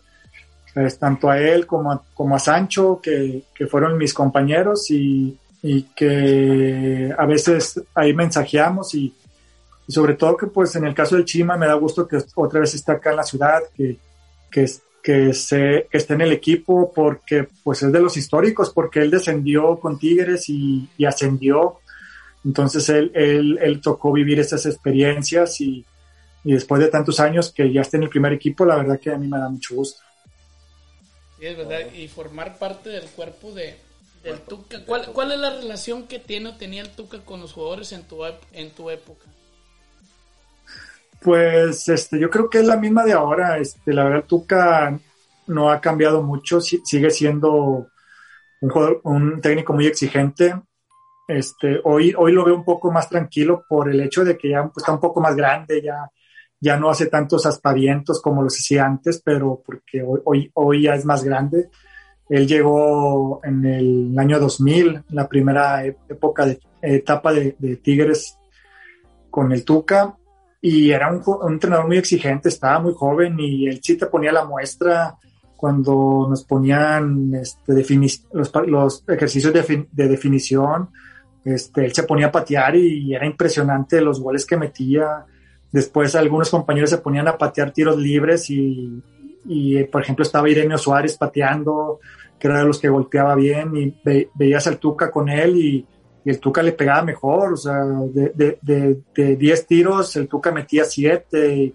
pues, 0.74 1.00
tanto 1.00 1.30
a 1.30 1.40
él 1.40 1.66
como 1.66 1.92
a, 1.92 2.04
como 2.14 2.36
a 2.36 2.40
Sancho, 2.40 3.00
que, 3.02 3.44
que 3.56 3.68
fueron 3.68 3.98
mis 3.98 4.14
compañeros 4.14 4.92
y, 4.92 5.38
y 5.62 5.84
que 5.84 7.14
a 7.18 7.26
veces 7.26 7.82
ahí 7.96 8.14
mensajeamos 8.14 8.94
y 8.96 9.14
y 9.88 9.94
sobre 9.94 10.16
todo 10.16 10.36
que 10.36 10.48
pues 10.48 10.76
en 10.76 10.86
el 10.86 10.94
caso 10.94 11.16
del 11.16 11.26
Chima 11.26 11.56
me 11.56 11.66
da 11.66 11.74
gusto 11.76 12.08
que 12.08 12.18
otra 12.36 12.60
vez 12.60 12.74
está 12.76 12.94
acá 12.94 13.12
en 13.12 13.16
la 13.16 13.24
ciudad, 13.24 13.62
que, 13.74 13.98
que, 14.52 14.70
que, 15.04 15.34
se, 15.34 15.88
que 15.90 15.98
esté 15.98 16.14
en 16.14 16.22
el 16.22 16.32
equipo 16.32 16.92
porque 16.94 17.48
pues 17.64 17.84
es 17.84 17.92
de 17.92 18.00
los 18.00 18.18
históricos, 18.18 18.72
porque 18.72 19.00
él 19.00 19.12
descendió 19.12 19.80
con 19.80 19.98
Tigres 19.98 20.50
y, 20.50 20.90
y 20.98 21.06
ascendió, 21.06 21.80
entonces 22.44 22.88
él, 22.90 23.12
él, 23.14 23.60
él, 23.62 23.82
tocó 23.82 24.12
vivir 24.12 24.40
esas 24.40 24.66
experiencias 24.66 25.60
y, 25.62 25.86
y, 26.44 26.54
después 26.54 26.82
de 26.82 26.88
tantos 26.88 27.20
años 27.20 27.52
que 27.52 27.72
ya 27.72 27.82
esté 27.82 27.98
en 27.98 28.04
el 28.04 28.10
primer 28.10 28.34
equipo, 28.34 28.66
la 28.66 28.76
verdad 28.76 29.00
que 29.00 29.12
a 29.12 29.18
mí 29.18 29.28
me 29.28 29.38
da 29.38 29.50
mucho 29.50 29.76
gusto. 29.76 30.02
Sí, 31.40 31.46
es 31.46 31.58
verdad, 31.58 31.80
y 31.94 32.08
formar 32.08 32.58
parte 32.58 32.90
del 32.90 33.06
cuerpo 33.06 33.52
de, 33.54 33.76
del 34.24 34.40
Tuca. 34.42 34.84
¿Cuál, 34.86 35.08
¿Cuál 35.14 35.32
es 35.32 35.40
la 35.40 35.52
relación 35.52 36.08
que 36.08 36.20
tiene 36.20 36.50
o 36.50 36.56
tenía 36.56 36.82
el 36.82 36.90
Tuca 36.90 37.20
con 37.20 37.42
los 37.42 37.54
jugadores 37.54 37.92
en 37.92 38.04
tu, 38.04 38.26
en 38.26 38.72
tu 38.72 38.90
época? 38.90 39.26
Pues 41.22 41.88
este, 41.90 42.20
yo 42.20 42.30
creo 42.30 42.50
que 42.50 42.60
es 42.60 42.66
la 42.66 42.78
misma 42.78 43.04
de 43.04 43.14
ahora. 43.14 43.58
Este, 43.58 43.94
la 43.94 44.04
verdad, 44.04 44.26
Tuca 44.26 44.98
no 45.48 45.72
ha 45.72 45.82
cambiado 45.82 46.22
mucho, 46.22 46.60
sigue 46.62 47.10
siendo 47.10 47.88
un, 48.62 48.70
jugador, 48.70 49.02
un 49.04 49.42
técnico 49.42 49.74
muy 49.74 49.88
exigente. 49.88 50.54
Este, 51.28 51.82
hoy, 51.84 52.14
hoy 52.18 52.32
lo 52.32 52.46
veo 52.46 52.56
un 52.56 52.64
poco 52.64 52.92
más 52.92 53.10
tranquilo 53.10 53.66
por 53.68 53.90
el 53.90 54.00
hecho 54.02 54.24
de 54.24 54.38
que 54.38 54.50
ya 54.50 54.64
pues, 54.64 54.78
está 54.78 54.94
un 54.94 55.00
poco 55.00 55.20
más 55.20 55.36
grande, 55.36 55.82
ya, 55.82 56.10
ya 56.60 56.78
no 56.78 56.90
hace 56.90 57.08
tantos 57.08 57.46
aspavientos 57.46 58.22
como 58.22 58.44
los 58.44 58.56
hacía 58.56 58.86
antes, 58.86 59.22
pero 59.24 59.62
porque 59.66 60.02
hoy, 60.02 60.22
hoy, 60.24 60.52
hoy 60.54 60.82
ya 60.84 60.96
es 60.96 61.06
más 61.06 61.24
grande. 61.24 61.70
Él 62.30 62.46
llegó 62.46 63.40
en 63.44 63.66
el 63.66 64.20
año 64.20 64.40
2000, 64.40 65.04
la 65.10 65.28
primera 65.28 65.86
época 65.86 66.46
de 66.46 66.60
etapa 66.82 67.32
de, 67.32 67.56
de 67.58 67.78
Tigres 67.78 68.38
con 69.30 69.52
el 69.54 69.64
Tuca, 69.64 70.18
y 70.62 70.92
era 70.92 71.12
un, 71.12 71.22
un, 71.26 71.54
entrenador 71.54 71.88
muy 71.88 71.98
exigente, 71.98 72.50
estaba 72.50 72.80
muy 72.80 72.94
joven 72.94 73.40
y 73.40 73.68
él 73.68 73.80
sí 73.82 73.98
te 73.98 74.08
ponía 74.08 74.32
la 74.32 74.46
muestra 74.46 75.18
cuando 75.56 76.28
nos 76.30 76.44
ponían 76.44 77.34
este, 77.34 77.74
los, 78.32 78.54
los, 78.68 79.04
ejercicios 79.08 79.52
de, 79.52 79.88
de, 79.92 80.08
definición, 80.08 80.90
este, 81.44 81.86
él 81.86 81.94
se 81.94 82.04
ponía 82.04 82.28
a 82.28 82.32
patear 82.32 82.76
y 82.76 83.14
era 83.14 83.26
impresionante 83.26 84.00
los 84.02 84.22
goles 84.22 84.46
que 84.46 84.56
metía. 84.56 85.26
Después 85.72 86.16
algunos 86.16 86.50
compañeros 86.50 86.92
se 86.92 87.00
ponían 87.00 87.28
a 87.28 87.38
patear 87.38 87.72
tiros 87.72 87.98
libres 87.98 88.50
y, 88.50 89.02
y 89.46 89.84
por 89.86 90.04
ejemplo 90.04 90.24
estaba 90.24 90.50
Ireneo 90.50 90.78
Suárez 90.78 91.18
pateando, 91.18 92.00
que 92.40 92.48
era 92.48 92.60
de 92.60 92.66
los 92.66 92.80
que 92.80 92.90
golpeaba 92.90 93.34
bien 93.36 93.76
y 93.76 94.00
ve, 94.04 94.30
veías 94.36 94.68
al 94.68 94.78
Tuca 94.78 95.10
con 95.10 95.28
él 95.28 95.58
y 95.58 95.86
y 96.28 96.30
el 96.30 96.42
Tuca 96.42 96.62
le 96.62 96.74
pegaba 96.74 97.04
mejor, 97.04 97.54
o 97.54 97.56
sea, 97.56 97.86
de 97.86 98.34
10 98.36 98.60
de, 98.62 99.02
de, 99.16 99.36
de 99.38 99.58
tiros 99.66 100.14
el 100.18 100.28
Tuca 100.28 100.52
metía 100.52 100.84
7, 100.84 101.74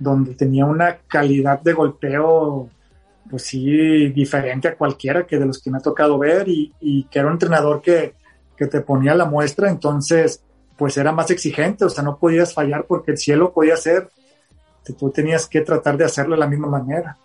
donde 0.00 0.34
tenía 0.34 0.66
una 0.66 0.96
calidad 1.06 1.60
de 1.60 1.74
golpeo, 1.74 2.68
pues 3.30 3.42
sí, 3.44 4.08
diferente 4.08 4.66
a 4.66 4.76
cualquiera 4.76 5.24
que 5.24 5.38
de 5.38 5.46
los 5.46 5.62
que 5.62 5.70
me 5.70 5.78
ha 5.78 5.80
tocado 5.80 6.18
ver 6.18 6.48
y, 6.48 6.74
y 6.80 7.04
que 7.04 7.20
era 7.20 7.28
un 7.28 7.34
entrenador 7.34 7.80
que, 7.80 8.14
que 8.56 8.66
te 8.66 8.80
ponía 8.80 9.14
la 9.14 9.26
muestra, 9.26 9.70
entonces 9.70 10.42
pues 10.76 10.96
era 10.96 11.12
más 11.12 11.30
exigente, 11.30 11.84
o 11.84 11.88
sea, 11.88 12.02
no 12.02 12.18
podías 12.18 12.52
fallar 12.52 12.86
porque 12.88 13.12
el 13.12 13.18
cielo 13.18 13.52
podía 13.52 13.76
ser, 13.76 14.08
tú 14.98 15.08
tenías 15.10 15.46
que 15.46 15.60
tratar 15.60 15.96
de 15.96 16.04
hacerlo 16.04 16.34
de 16.34 16.40
la 16.40 16.48
misma 16.48 16.66
manera. 16.66 17.16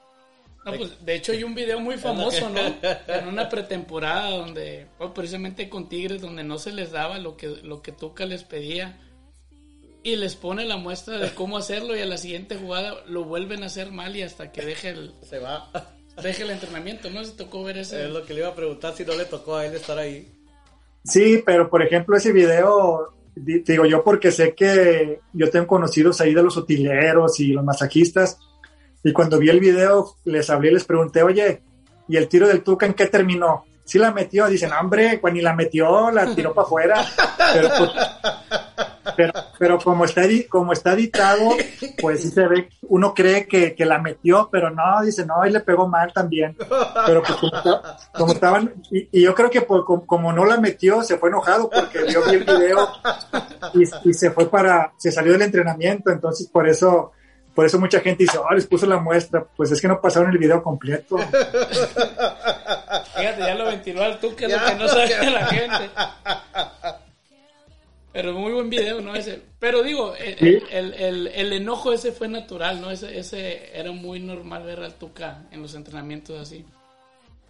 No, 0.71 0.77
pues, 0.77 1.05
de 1.05 1.15
hecho 1.15 1.31
hay 1.31 1.43
un 1.43 1.55
video 1.55 1.79
muy 1.79 1.97
famoso, 1.97 2.49
¿no? 2.49 2.59
En 3.07 3.27
una 3.27 3.49
pretemporada 3.49 4.29
donde, 4.31 4.87
bueno, 4.97 5.13
precisamente 5.13 5.69
con 5.69 5.89
Tigres, 5.89 6.21
donde 6.21 6.43
no 6.43 6.57
se 6.57 6.71
les 6.71 6.91
daba 6.91 7.17
lo 7.19 7.37
que, 7.37 7.47
lo 7.63 7.81
que 7.81 7.91
Tuca 7.91 8.25
les 8.25 8.43
pedía. 8.43 8.99
Y 10.01 10.15
les 10.15 10.35
pone 10.35 10.63
la 10.63 10.77
muestra 10.77 11.17
de 11.17 11.29
cómo 11.33 11.57
hacerlo 11.57 11.95
y 11.95 11.99
a 11.99 12.05
la 12.05 12.17
siguiente 12.17 12.55
jugada 12.55 13.03
lo 13.07 13.25
vuelven 13.25 13.63
a 13.63 13.65
hacer 13.65 13.91
mal 13.91 14.15
y 14.15 14.21
hasta 14.21 14.51
que 14.51 14.61
deje 14.61 14.89
el... 14.89 15.13
Se 15.23 15.39
va. 15.39 15.69
Deje 16.23 16.43
el 16.43 16.51
entrenamiento, 16.51 17.09
¿no? 17.09 17.23
Se 17.25 17.33
tocó 17.33 17.63
ver 17.63 17.79
ese... 17.79 18.05
Es 18.05 18.09
lo 18.09 18.25
que 18.25 18.33
le 18.33 18.39
iba 18.39 18.49
a 18.49 18.55
preguntar 18.55 18.95
si 18.95 19.03
no 19.03 19.13
le 19.15 19.25
tocó 19.25 19.57
a 19.57 19.65
él 19.65 19.75
estar 19.75 19.97
ahí. 19.97 20.31
Sí, 21.03 21.43
pero 21.45 21.69
por 21.69 21.81
ejemplo 21.81 22.15
ese 22.15 22.31
video, 22.31 23.13
digo 23.35 23.85
yo 23.85 24.03
porque 24.03 24.31
sé 24.31 24.53
que 24.53 25.19
yo 25.33 25.49
tengo 25.49 25.67
conocidos 25.67 26.21
ahí 26.21 26.33
de 26.33 26.43
los 26.43 26.57
utileros 26.57 27.39
y 27.39 27.47
los 27.47 27.63
masajistas 27.63 28.37
y 29.03 29.13
cuando 29.13 29.39
vi 29.39 29.49
el 29.49 29.59
video, 29.59 30.15
les 30.25 30.49
hablé 30.49 30.69
y 30.69 30.73
les 30.73 30.83
pregunté, 30.83 31.23
oye, 31.23 31.61
¿y 32.07 32.17
el 32.17 32.27
tiro 32.27 32.47
del 32.47 32.63
Tuca 32.63 32.85
en 32.85 32.93
qué 32.93 33.07
terminó? 33.07 33.65
Sí 33.85 33.97
la 33.97 34.11
metió, 34.11 34.47
dicen, 34.47 34.71
hombre, 34.73 35.17
pues 35.19 35.33
ni 35.33 35.41
la 35.41 35.55
metió, 35.55 36.11
la 36.11 36.35
tiró 36.35 36.53
para 36.53 36.65
afuera. 36.65 37.05
Pero, 37.53 37.69
pues, 39.15 39.31
pero, 39.57 39.79
como, 39.79 40.05
está, 40.05 40.21
como 40.47 40.73
está 40.73 40.93
editado, 40.93 41.49
pues 41.99 42.21
sí 42.21 42.29
se 42.29 42.47
ve, 42.47 42.69
uno 42.83 43.13
cree 43.13 43.47
que, 43.47 43.73
que, 43.73 43.85
la 43.85 43.97
metió, 43.97 44.47
pero 44.51 44.69
no, 44.69 45.01
dice, 45.01 45.25
no, 45.25 45.43
y 45.45 45.51
le 45.51 45.61
pegó 45.61 45.87
mal 45.87 46.13
también. 46.13 46.55
Pero 47.05 47.23
pues 47.23 47.39
como, 48.13 48.33
estaban, 48.33 48.75
y, 48.91 49.21
yo 49.21 49.33
creo 49.33 49.49
que 49.49 49.61
por, 49.61 49.85
como, 50.05 50.31
no 50.31 50.45
la 50.45 50.57
metió, 50.57 51.01
se 51.01 51.17
fue 51.17 51.29
enojado 51.29 51.69
porque 51.69 52.03
vio 52.03 52.23
el 52.25 52.43
video 52.43 52.89
y 54.03 54.13
se 54.13 54.29
fue 54.31 54.49
para, 54.49 54.93
se 54.97 55.11
salió 55.11 55.31
del 55.33 55.41
entrenamiento, 55.41 56.11
entonces 56.11 56.47
por 56.47 56.67
eso 56.67 57.13
por 57.59 57.65
eso 57.65 57.77
mucha 57.77 57.99
gente 57.99 58.23
dice, 58.23 58.37
oh, 58.37 58.53
les 58.53 58.65
puso 58.65 58.85
la 58.85 59.01
muestra. 59.01 59.43
Pues 59.43 59.69
es 59.69 59.81
que 59.81 59.87
no 59.89 59.99
pasaron 59.99 60.31
el 60.31 60.37
video 60.37 60.63
completo. 60.63 61.17
Fíjate, 61.17 63.41
ya 63.41 63.53
lo 63.53 63.65
ventiló 63.65 64.01
al 64.01 64.17
tú, 64.17 64.33
que 64.33 64.45
es 64.45 64.51
lo 64.53 64.65
que 64.65 64.75
no 64.75 64.87
sabe 64.87 65.29
la 65.29 65.45
gente. 65.45 65.89
Pero 68.13 68.31
muy 68.31 68.53
buen 68.53 68.69
video, 68.69 69.01
¿no? 69.01 69.13
Ese. 69.13 69.41
Pero 69.59 69.83
digo, 69.83 70.15
el, 70.15 70.37
¿Sí? 70.37 70.63
el, 70.71 70.93
el, 70.93 71.27
el, 71.27 71.51
enojo 71.51 71.91
ese 71.91 72.13
fue 72.13 72.29
natural, 72.29 72.79
¿no? 72.79 72.91
Ese, 72.91 73.19
ese 73.19 73.77
era 73.77 73.91
muy 73.91 74.21
normal 74.21 74.63
ver 74.63 74.79
al 74.79 74.93
Tuca 74.93 75.39
en 75.51 75.61
los 75.61 75.75
entrenamientos 75.75 76.39
así. 76.39 76.65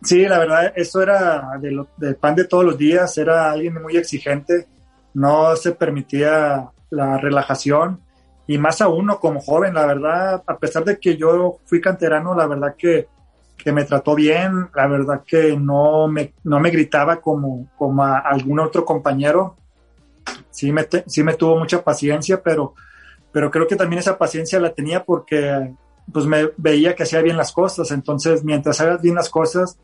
Sí, 0.02 0.24
la 0.24 0.40
verdad, 0.40 0.74
eso 0.76 1.04
era 1.04 1.52
de 1.62 1.70
lo, 1.70 1.88
del 1.98 2.16
pan 2.16 2.34
de 2.34 2.46
todos 2.46 2.66
los 2.66 2.80
días, 2.80 3.16
era 3.20 3.52
alguien 3.52 3.80
muy 3.80 3.96
exigente, 3.96 4.66
no 5.14 5.56
se 5.56 5.74
permitía 5.74 6.72
la 6.90 7.20
relajación 7.20 8.02
y 8.50 8.58
más 8.58 8.82
a 8.82 8.88
uno 8.88 9.20
como 9.20 9.42
joven, 9.42 9.76
la 9.76 9.86
verdad, 9.86 10.42
a 10.48 10.58
pesar 10.58 10.84
de 10.84 11.00
que 11.00 11.16
yo 11.16 11.60
fui 11.66 11.80
canterano, 11.80 12.34
la 12.34 12.48
verdad 12.48 12.74
que, 12.76 13.08
que 13.56 13.72
me 13.72 13.86
trató 13.86 14.16
bien, 14.16 14.72
la 14.74 14.88
verdad 14.88 15.22
que 15.24 15.56
no 15.56 16.08
me, 16.08 16.34
no 16.44 16.60
me 16.60 16.72
gritaba 16.72 17.22
como, 17.22 17.70
como 17.78 18.04
a 18.04 18.18
algún 18.18 18.60
otro 18.60 18.84
compañero, 18.84 19.56
sí 20.50 20.72
me, 20.72 20.88
sí 21.06 21.22
me 21.22 21.36
tuvo 21.36 21.60
mucha 21.60 21.84
paciencia, 21.84 22.42
pero, 22.42 22.74
pero 23.32 23.52
creo 23.52 23.68
que 23.68 23.76
también 23.76 24.00
esa 24.00 24.18
paciencia 24.18 24.60
la 24.60 24.74
tenía 24.74 25.04
porque 25.04 25.76
pues 26.12 26.26
me 26.26 26.50
veía 26.58 26.96
que 26.96 27.04
hacía 27.04 27.22
bien 27.22 27.38
las 27.38 27.52
cosas, 27.52 27.92
entonces 27.92 28.44
mientras 28.44 28.82
hagas 28.82 29.00
bien 29.00 29.14
las 29.14 29.30
cosas, 29.30 29.78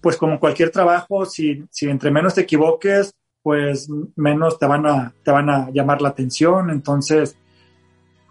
pues 0.00 0.16
como 0.16 0.40
cualquier 0.40 0.70
trabajo, 0.70 1.26
si, 1.26 1.64
si 1.70 1.88
entre 1.88 2.10
menos 2.10 2.34
te 2.34 2.40
equivoques, 2.40 3.14
pues 3.40 3.88
menos 4.16 4.58
te 4.58 4.66
van 4.66 4.84
a, 4.86 5.14
te 5.22 5.30
van 5.30 5.48
a 5.48 5.70
llamar 5.70 6.02
la 6.02 6.08
atención, 6.08 6.70
entonces 6.70 7.36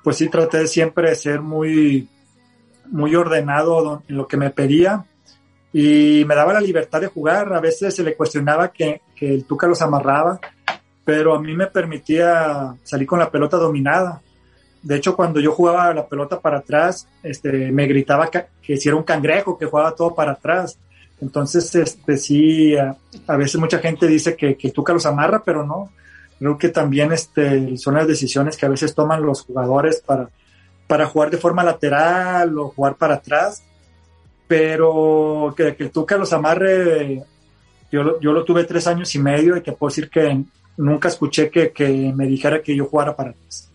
pues 0.04 0.18
sí 0.18 0.30
traté 0.30 0.68
siempre 0.68 1.10
de 1.10 1.16
ser 1.16 1.41
muy, 1.41 2.08
muy 2.88 3.16
ordenado 3.16 4.04
en 4.08 4.18
lo 4.18 4.28
que 4.28 4.38
me 4.38 4.50
pedía 4.50 5.06
y 5.72 6.24
me 6.26 6.36
daba 6.36 6.54
la 6.54 6.62
libertad 6.62 7.02
de 7.02 7.08
jugar. 7.08 7.54
A 7.54 7.60
veces 7.60 7.95
se 7.95 8.04
le 8.04 8.16
cuestionaba 8.16 8.70
que, 8.70 9.02
que 9.16 9.34
el 9.34 9.45
Tuca 9.45 9.68
los 9.68 9.82
amarraba, 9.82 10.39
pero 11.04 11.36
a 11.36 11.41
mí 11.41 11.56
me 11.56 11.68
permitía 11.68 12.76
salir 12.84 13.08
con 13.08 13.20
la 13.20 13.30
pelota 13.30 13.58
dominada. 13.58 14.22
De 14.82 14.95
hecho, 14.95 15.16
cuando 15.16 15.39
yo 15.39 15.52
jugaba 15.52 15.93
la 15.93 16.08
pelota 16.08 16.39
para 16.39 16.60
atrás, 16.60 17.08
este, 17.22 17.72
me 17.72 17.86
gritaba 17.86 18.30
que, 18.30 18.45
que 18.62 18.78
si 18.78 18.89
un 18.89 19.04
cangrejo, 19.04 19.58
que 19.58 19.66
jugaba 19.66 19.93
todo 19.93 20.16
para 20.16 20.34
atrás. 20.34 20.80
Entonces, 21.22 21.76
este, 21.76 22.16
sí, 22.18 22.76
a, 22.78 23.36
veces 23.36 23.60
mucha 23.60 23.80
gente 23.80 24.08
dice 24.08 24.38
que, 24.38 24.56
que 24.56 24.72
Tuca 24.72 24.93
los 24.93 25.06
amarra, 25.06 25.43
pero 25.43 25.66
no. 25.66 25.91
Creo 26.39 26.57
que 26.57 26.69
también 26.69 27.11
este, 27.11 27.77
son 27.77 27.95
las 27.95 28.07
decisiones 28.07 28.55
que 28.55 28.65
a 28.65 28.69
veces 28.69 28.95
toman 28.95 29.21
los 29.21 29.43
jugadores 29.43 30.01
para, 30.01 30.29
para 30.87 31.05
jugar 31.05 31.29
de 31.29 31.37
forma 31.37 31.63
lateral 31.63 32.57
o 32.57 32.69
jugar 32.69 32.95
para 32.95 33.15
atrás. 33.15 33.63
Pero 34.47 35.53
que, 35.55 35.75
que 35.75 35.83
el 35.83 35.91
Tuca 35.91 36.17
los 36.17 36.33
amarre, 36.33 37.23
yo, 37.91 38.19
yo 38.19 38.31
lo 38.31 38.43
tuve 38.45 38.63
tres 38.63 38.87
años 38.87 39.13
y 39.13 39.19
medio 39.19 39.57
y 39.57 39.61
que 39.61 39.73
puedo 39.73 39.91
decir 39.91 40.09
que 40.09 40.43
nunca 40.77 41.09
escuché 41.09 41.51
que, 41.51 41.71
que 41.71 41.87
me 42.15 42.25
dijera 42.25 42.63
que 42.63 42.75
yo 42.75 42.85
jugara 42.85 43.15
para 43.15 43.31
atrás. 43.31 43.69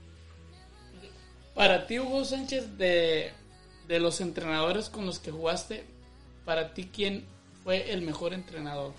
Para 1.55 1.87
ti, 1.87 2.01
Hugo 2.01 2.25
Sánchez, 2.25 2.77
de, 2.77 3.31
de 3.87 4.01
los 4.01 4.21
entrenadores 4.21 4.89
con 4.89 5.07
los 5.07 5.21
que 5.21 5.31
jugaste, 5.31 5.85
para 6.45 6.75
ti, 6.75 6.91
¿quién 6.93 7.27
fue 7.63 7.93
el 7.93 8.03
mejor 8.03 8.33
entrenador? 8.33 8.93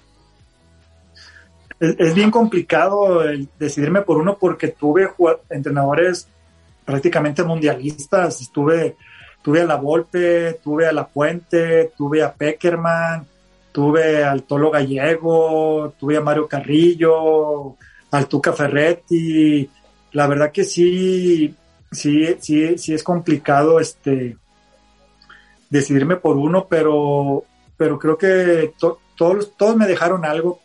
Es, 1.80 2.14
bien 2.14 2.32
complicado 2.32 3.22
decidirme 3.60 4.02
por 4.02 4.18
uno 4.18 4.38
porque 4.38 4.70
tuve 4.70 5.10
entrenadores 5.50 6.28
prácticamente 6.86 7.44
mundialistas. 7.44 8.42
Estuve, 8.42 8.96
tuve 9.42 9.62
a 9.62 9.66
La 9.66 9.76
Volpe, 9.76 10.60
tuve 10.64 10.88
a 10.88 10.92
La 10.92 11.08
Puente, 11.08 11.92
tuve 11.98 12.24
a 12.24 12.34
Peckerman, 12.34 13.26
tuve 13.72 14.24
al 14.24 14.44
Tolo 14.44 14.72
Gallego, 14.72 15.94
tuve 16.00 16.18
a 16.18 16.22
Mario 16.22 16.48
Carrillo, 16.48 17.76
al 18.12 18.28
Tuca 18.28 18.54
Ferretti. 18.54 19.70
La 20.14 20.28
verdad 20.28 20.52
que 20.52 20.64
sí, 20.64 21.54
sí, 21.92 22.36
sí, 22.40 22.78
sí 22.78 22.94
es 22.94 23.04
complicado 23.04 23.80
este 23.80 24.38
decidirme 25.70 26.16
por 26.16 26.38
uno, 26.38 26.68
pero, 26.70 27.44
pero 27.76 28.00
creo 28.00 28.18
que 28.18 28.74
to- 28.80 29.00
todos, 29.18 29.58
todos 29.58 29.76
me 29.76 29.88
dejaron 29.88 30.24
algo 30.24 30.62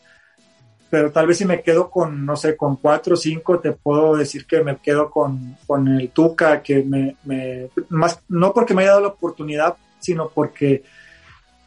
pero 0.90 1.12
tal 1.12 1.26
vez 1.26 1.38
si 1.38 1.44
me 1.44 1.62
quedo 1.62 1.90
con, 1.90 2.26
no 2.26 2.36
sé, 2.36 2.56
con 2.56 2.76
cuatro 2.76 3.14
o 3.14 3.16
cinco, 3.16 3.60
te 3.60 3.72
puedo 3.72 4.16
decir 4.16 4.46
que 4.46 4.62
me 4.64 4.76
quedo 4.78 5.10
con, 5.10 5.56
con 5.66 5.88
el 5.88 6.10
Tuca, 6.10 6.62
que 6.62 6.82
me, 6.82 7.16
me- 7.24 7.68
más, 7.90 8.20
no 8.28 8.52
porque 8.52 8.74
me 8.74 8.82
haya 8.82 8.90
dado 8.92 9.02
la 9.02 9.08
oportunidad, 9.08 9.76
sino 10.00 10.28
porque 10.30 10.82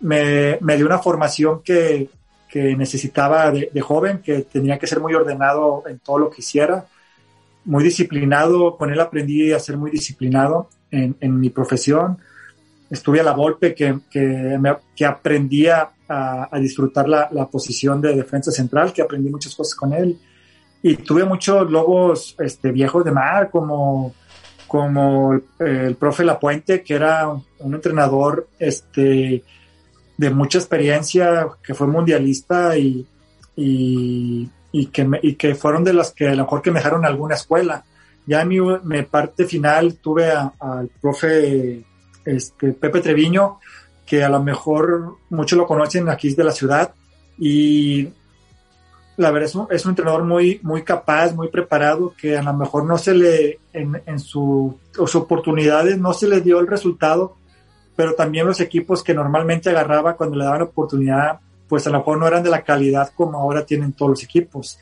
me, 0.02 0.58
me 0.62 0.76
dio 0.78 0.86
una 0.86 1.00
formación 1.00 1.62
que, 1.64 2.10
que 2.50 2.76
necesitaba 2.76 3.52
de, 3.52 3.82
joven, 3.82 4.20
que 4.20 4.42
tenía 4.44 4.78
que 4.80 4.88
ser 4.88 5.00
muy 5.00 5.14
ordenado 5.14 5.84
en 5.88 6.00
todo 6.00 6.20
lo 6.20 6.30
que 6.30 6.42
hiciera, 6.42 6.86
muy 7.66 7.84
disciplinado, 7.84 8.78
con 8.78 8.92
él 8.92 9.00
aprendí 9.00 9.52
a 9.54 9.60
ser 9.60 9.78
muy 9.78 9.92
disciplinado 9.92 10.70
en, 10.92 11.16
en 11.22 11.40
mi 11.40 11.50
profesión. 11.50 12.18
Estuve 12.90 13.22
a 13.22 13.24
la 13.24 13.34
golpe 13.34 13.76
que, 13.76 14.00
que, 14.12 14.20
me- 14.60 14.78
que 14.96 15.06
aprendía 15.06 15.82
a, 15.82 15.93
a 16.10 16.60
disfrutar 16.60 17.08
la, 17.08 17.30
la 17.32 17.48
posición 17.48 18.02
de 18.02 18.16
defensa 18.16 18.52
central, 18.52 18.92
que 18.94 19.02
aprendí 19.02 19.30
muchas 19.30 19.56
cosas 19.56 19.76
con 19.76 19.94
él. 19.94 20.18
Y 20.82 20.98
tuve 20.98 21.24
muchos 21.24 21.72
lobos 21.72 22.36
este, 22.40 22.72
viejos 22.72 23.06
de 23.06 23.12
mar, 23.12 23.50
como, 23.50 24.14
como 24.68 25.40
el, 25.60 25.96
profe 25.96 26.26
Lapuente, 26.26 26.84
que 26.84 26.96
era 26.96 27.30
un, 27.60 27.74
entrenador 27.74 28.50
este, 28.60 29.44
de 30.18 30.30
mucha 30.30 30.58
experiencia, 30.58 31.48
que 31.64 31.74
fue 31.74 31.88
mundialista 31.88 32.78
y, 32.78 33.08
y, 33.56 34.50
y 34.74 34.86
que, 34.88 35.06
me- 35.06 35.20
y 35.24 35.36
que 35.36 35.56
fueron 35.56 35.84
de 35.84 35.94
las 35.94 36.12
que 36.12 36.28
a 36.28 36.36
lo 36.36 36.44
mejor 36.44 36.62
que 36.62 36.72
me 36.72 36.80
dejaron 36.80 37.06
alguna 37.06 37.36
escuela. 37.36 37.86
Ya 38.26 38.42
en 38.42 38.48
mi, 38.50 38.58
mi 38.84 39.04
parte 39.04 39.46
final 39.46 39.96
tuve 40.02 40.32
a- 40.32 40.54
al 40.60 40.90
profe 41.02 41.84
este, 42.26 42.74
Pepe 42.74 43.00
Treviño, 43.02 43.60
que 44.06 44.24
a 44.24 44.30
lo 44.30 44.42
mejor 44.42 45.16
muchos 45.30 45.58
lo 45.58 45.66
conocen 45.66 46.10
aquí 46.10 46.34
de 46.34 46.44
la 46.44 46.52
ciudad 46.52 46.94
y 47.38 48.10
la 49.18 49.32
verdad 49.32 49.50
es 49.50 49.56
un, 49.56 49.68
es 49.70 49.86
un 49.86 49.92
entrenador 49.92 50.24
muy, 50.24 50.60
muy 50.64 50.84
capaz, 50.84 51.34
muy 51.34 51.48
preparado, 51.50 52.14
que 52.20 52.38
a 52.38 52.42
lo 52.42 52.54
mejor 52.54 52.86
no 52.86 52.98
se 52.98 53.14
le, 53.14 53.60
en, 53.72 54.02
en 54.06 54.20
su, 54.20 54.78
sus 54.92 55.16
oportunidades 55.16 55.98
no 55.98 56.14
se 56.14 56.28
le 56.28 56.42
dio 56.42 56.60
el 56.60 56.68
resultado, 56.68 57.36
pero 57.96 58.16
también 58.16 58.48
los 58.48 58.60
equipos 58.60 59.04
que 59.04 59.14
normalmente 59.14 59.70
agarraba 59.70 60.16
cuando 60.16 60.36
le 60.36 60.46
daban 60.46 60.64
oportunidad, 60.64 61.40
pues 61.68 61.86
a 61.86 61.92
lo 61.92 62.00
mejor 62.00 62.18
no 62.18 62.28
eran 62.28 62.44
de 62.44 62.50
la 62.50 62.64
calidad 62.64 63.12
como 63.16 63.40
ahora 63.40 63.66
tienen 63.66 63.94
todos 63.94 64.12
los 64.12 64.24
equipos. 64.24 64.80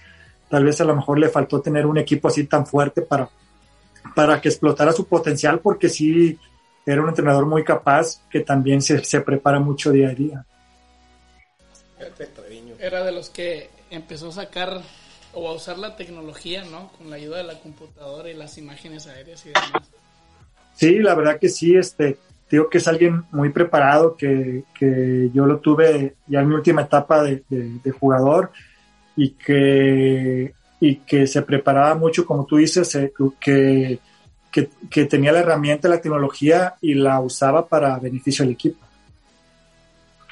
Tal 0.49 0.63
vez 0.63 0.79
a 0.81 0.85
lo 0.85 0.95
mejor 0.95 1.19
le 1.19 1.29
faltó 1.29 1.61
tener 1.61 1.85
un 1.85 1.97
equipo 1.97 2.29
así 2.29 2.45
tan 2.45 2.65
fuerte 2.65 3.01
para, 3.01 3.29
para 4.15 4.39
que 4.39 4.49
explotara 4.49 4.93
su 4.93 5.05
potencial, 5.05 5.59
porque 5.59 5.89
sí 5.89 6.37
era 6.85 7.01
un 7.01 7.09
entrenador 7.09 7.45
muy 7.45 7.63
capaz 7.63 8.21
que 8.29 8.41
también 8.41 8.81
se, 8.81 9.03
se 9.03 9.21
prepara 9.21 9.59
mucho 9.59 9.91
día 9.91 10.09
a 10.09 10.13
día. 10.13 10.45
Era 12.79 13.03
de 13.03 13.11
los 13.11 13.29
que 13.29 13.69
empezó 13.89 14.29
a 14.29 14.31
sacar 14.31 14.81
o 15.33 15.47
a 15.49 15.53
usar 15.53 15.77
la 15.77 15.95
tecnología, 15.95 16.63
¿no? 16.65 16.91
Con 16.97 17.09
la 17.09 17.15
ayuda 17.17 17.37
de 17.37 17.43
la 17.43 17.59
computadora 17.59 18.29
y 18.29 18.33
las 18.33 18.57
imágenes 18.57 19.07
aéreas 19.07 19.45
y 19.45 19.49
demás. 19.49 19.89
Sí, 20.75 20.99
la 20.99 21.13
verdad 21.15 21.39
que 21.39 21.49
sí, 21.49 21.75
este, 21.75 22.17
digo 22.49 22.69
que 22.69 22.79
es 22.79 22.87
alguien 22.87 23.23
muy 23.31 23.49
preparado, 23.49 24.15
que, 24.17 24.63
que 24.77 25.29
yo 25.33 25.45
lo 25.45 25.59
tuve 25.59 26.15
ya 26.27 26.41
en 26.41 26.49
mi 26.49 26.55
última 26.55 26.81
etapa 26.81 27.21
de, 27.23 27.43
de- 27.49 27.79
de 27.83 27.91
jugador 27.91 28.51
y 29.15 29.31
que, 29.31 30.53
y 30.79 30.95
que 30.97 31.27
se 31.27 31.41
preparaba 31.43 31.93
mucho, 31.95 32.25
como 32.25 32.45
tú 32.45 32.57
dices, 32.57 32.95
eh, 32.95 33.13
que, 33.39 33.99
que, 34.51 34.69
que 34.89 35.05
tenía 35.05 35.31
la 35.31 35.39
herramienta, 35.39 35.87
la 35.87 36.01
tecnología 36.01 36.75
y 36.81 36.93
la 36.93 37.19
usaba 37.19 37.67
para 37.67 37.97
beneficio 37.97 38.43
del 38.45 38.53
equipo. 38.53 38.85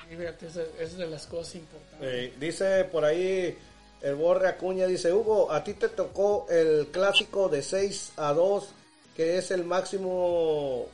Fíjate, 0.10 0.48
esa 0.48 0.62
es 0.80 0.98
de 0.98 1.08
las 1.08 1.28
cosas 1.28 1.56
importantes. 1.56 2.00
Eh, 2.02 2.34
dice 2.40 2.84
por 2.86 3.06
ahí 3.06 3.58
el 4.02 4.16
Borre 4.16 4.50
Acuña, 4.50 4.86
dice 4.86 5.14
Hugo, 5.14 5.52
a 5.52 5.64
ti 5.64 5.74
te 5.74 5.88
tocó 5.88 6.46
el 6.50 6.88
clásico 6.88 7.48
de 7.48 7.62
6 7.62 8.14
a 8.18 8.34
2, 8.34 8.70
que 9.16 9.38
es 9.38 9.52
el 9.52 9.66
máximo, 9.66 10.88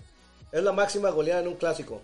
es 0.52 0.64
la 0.64 0.72
máxima 0.72 1.10
goleada 1.10 1.42
en 1.42 1.48
un 1.48 1.56
clásico. 1.56 2.02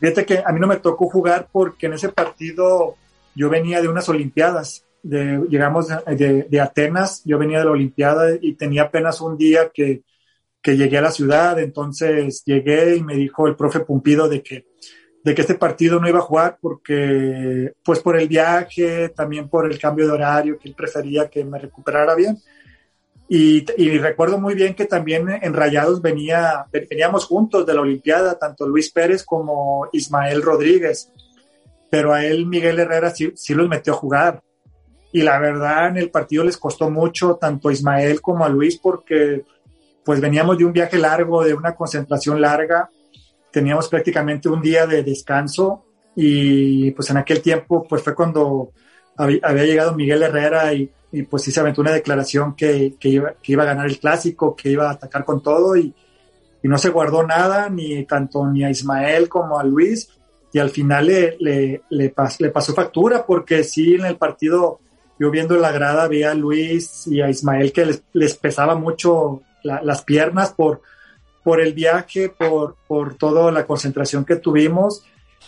Fíjate 0.00 0.24
que 0.24 0.42
a 0.44 0.52
mí 0.52 0.60
no 0.60 0.66
me 0.66 0.76
tocó 0.76 1.08
jugar 1.08 1.48
porque 1.50 1.86
en 1.86 1.94
ese 1.94 2.08
partido 2.08 2.96
yo 3.34 3.50
venía 3.50 3.80
de 3.80 3.88
unas 3.88 4.08
Olimpiadas, 4.08 4.83
de, 5.04 5.40
llegamos 5.48 5.88
de, 5.88 6.46
de- 6.48 6.60
Atenas, 6.60 7.22
yo 7.24 7.38
venía 7.38 7.58
de 7.60 7.66
la 7.66 7.70
Olimpiada 7.70 8.30
y 8.40 8.54
tenía 8.54 8.84
apenas 8.84 9.20
un 9.20 9.36
día 9.36 9.70
que, 9.72 10.02
que 10.60 10.76
llegué 10.76 10.98
a 10.98 11.02
la 11.02 11.10
ciudad, 11.12 11.58
entonces 11.60 12.42
llegué 12.44 12.96
y 12.96 13.02
me 13.02 13.14
dijo 13.14 13.46
el 13.46 13.54
profe 13.54 13.80
Pumpido 13.80 14.28
de 14.28 14.42
que, 14.42 14.66
de 15.22 15.34
que 15.34 15.42
este 15.42 15.56
partido 15.56 16.00
no 16.00 16.08
iba 16.08 16.18
a 16.18 16.22
jugar 16.22 16.58
porque, 16.60 17.72
pues 17.84 18.00
por 18.00 18.18
el 18.18 18.28
viaje, 18.28 19.10
también 19.10 19.48
por 19.48 19.70
el 19.70 19.78
cambio 19.78 20.06
de 20.06 20.12
horario, 20.12 20.58
que 20.58 20.68
él 20.68 20.74
prefería 20.74 21.28
que 21.28 21.44
me 21.44 21.58
recuperara 21.58 22.14
bien. 22.14 22.38
Y, 23.28 23.64
y 23.76 23.98
recuerdo 23.98 24.38
muy 24.38 24.54
bien 24.54 24.74
que 24.74 24.84
también 24.86 25.28
en 25.28 25.54
Rayados 25.54 26.02
venía, 26.02 26.66
veníamos 26.72 27.26
juntos 27.26 27.64
de 27.66 27.74
la 27.74 27.80
Olimpiada, 27.80 28.38
tanto 28.38 28.66
Luis 28.66 28.90
Pérez 28.90 29.22
como 29.24 29.88
Ismael 29.92 30.42
Rodríguez, 30.42 31.10
pero 31.90 32.12
a 32.12 32.24
él 32.24 32.46
Miguel 32.46 32.78
Herrera 32.78 33.10
sí, 33.10 33.32
sí 33.34 33.54
los 33.54 33.68
metió 33.68 33.92
a 33.92 33.96
jugar. 33.96 34.42
Y 35.14 35.22
la 35.22 35.38
verdad 35.38 35.88
en 35.90 35.96
el 35.96 36.10
partido 36.10 36.42
les 36.42 36.56
costó 36.56 36.90
mucho, 36.90 37.36
tanto 37.36 37.68
a 37.68 37.72
Ismael 37.72 38.20
como 38.20 38.44
a 38.44 38.48
Luis, 38.48 38.78
porque 38.78 39.44
pues 40.04 40.20
veníamos 40.20 40.58
de 40.58 40.64
un 40.64 40.72
viaje 40.72 40.98
largo, 40.98 41.44
de 41.44 41.54
una 41.54 41.76
concentración 41.76 42.40
larga, 42.40 42.90
teníamos 43.52 43.88
prácticamente 43.88 44.48
un 44.48 44.60
día 44.60 44.88
de 44.88 45.04
descanso 45.04 45.84
y 46.16 46.90
pues 46.90 47.10
en 47.10 47.18
aquel 47.18 47.40
tiempo 47.40 47.86
pues 47.88 48.02
fue 48.02 48.12
cuando 48.12 48.72
había, 49.16 49.64
llegado 49.64 49.94
Miguel 49.94 50.24
Herrera 50.24 50.74
y, 50.74 50.90
y 51.12 51.22
pues 51.22 51.44
sí 51.44 51.52
se 51.52 51.60
aventó 51.60 51.80
una 51.80 51.92
declaración 51.92 52.56
que, 52.56 52.96
que, 52.98 53.08
iba, 53.10 53.34
que 53.40 53.52
iba 53.52 53.62
a 53.62 53.66
ganar 53.66 53.86
el 53.86 54.00
clásico, 54.00 54.56
que 54.56 54.70
iba 54.70 54.88
a 54.88 54.94
atacar 54.94 55.24
con 55.24 55.40
todo 55.40 55.76
y, 55.76 55.94
y 56.60 56.66
no 56.66 56.76
se 56.76 56.90
guardó 56.90 57.22
nada, 57.22 57.70
ni 57.70 58.04
tanto 58.04 58.44
ni 58.46 58.64
a 58.64 58.70
Ismael 58.70 59.28
como 59.28 59.60
a 59.60 59.64
Luis, 59.64 60.08
y 60.54 60.60
al 60.60 60.70
final 60.70 61.06
le, 61.06 61.36
le, 61.40 61.82
le, 61.90 62.10
pasó 62.10 62.74
factura 62.74 63.26
porque 63.26 63.64
sí 63.64 63.94
en 63.94 64.06
el 64.06 64.16
partido, 64.16 64.78
yo 65.18 65.30
viendo 65.30 65.56
la 65.56 65.72
grada, 65.72 66.08
vi 66.08 66.22
a 66.22 66.34
Luis 66.34 67.06
y 67.06 67.20
a 67.20 67.30
Ismael 67.30 67.72
que 67.72 68.00
les, 68.12 68.36
pesaba 68.36 68.74
mucho 68.74 69.42
las 69.62 70.02
piernas 70.02 70.52
por, 70.52 70.82
por 71.42 71.60
el 71.60 71.72
viaje, 71.72 72.28
por, 72.28 72.76
por 72.86 73.14
toda 73.16 73.50
la 73.52 73.66
concentración 73.66 74.24
que 74.24 74.36
tuvimos. 74.36 75.04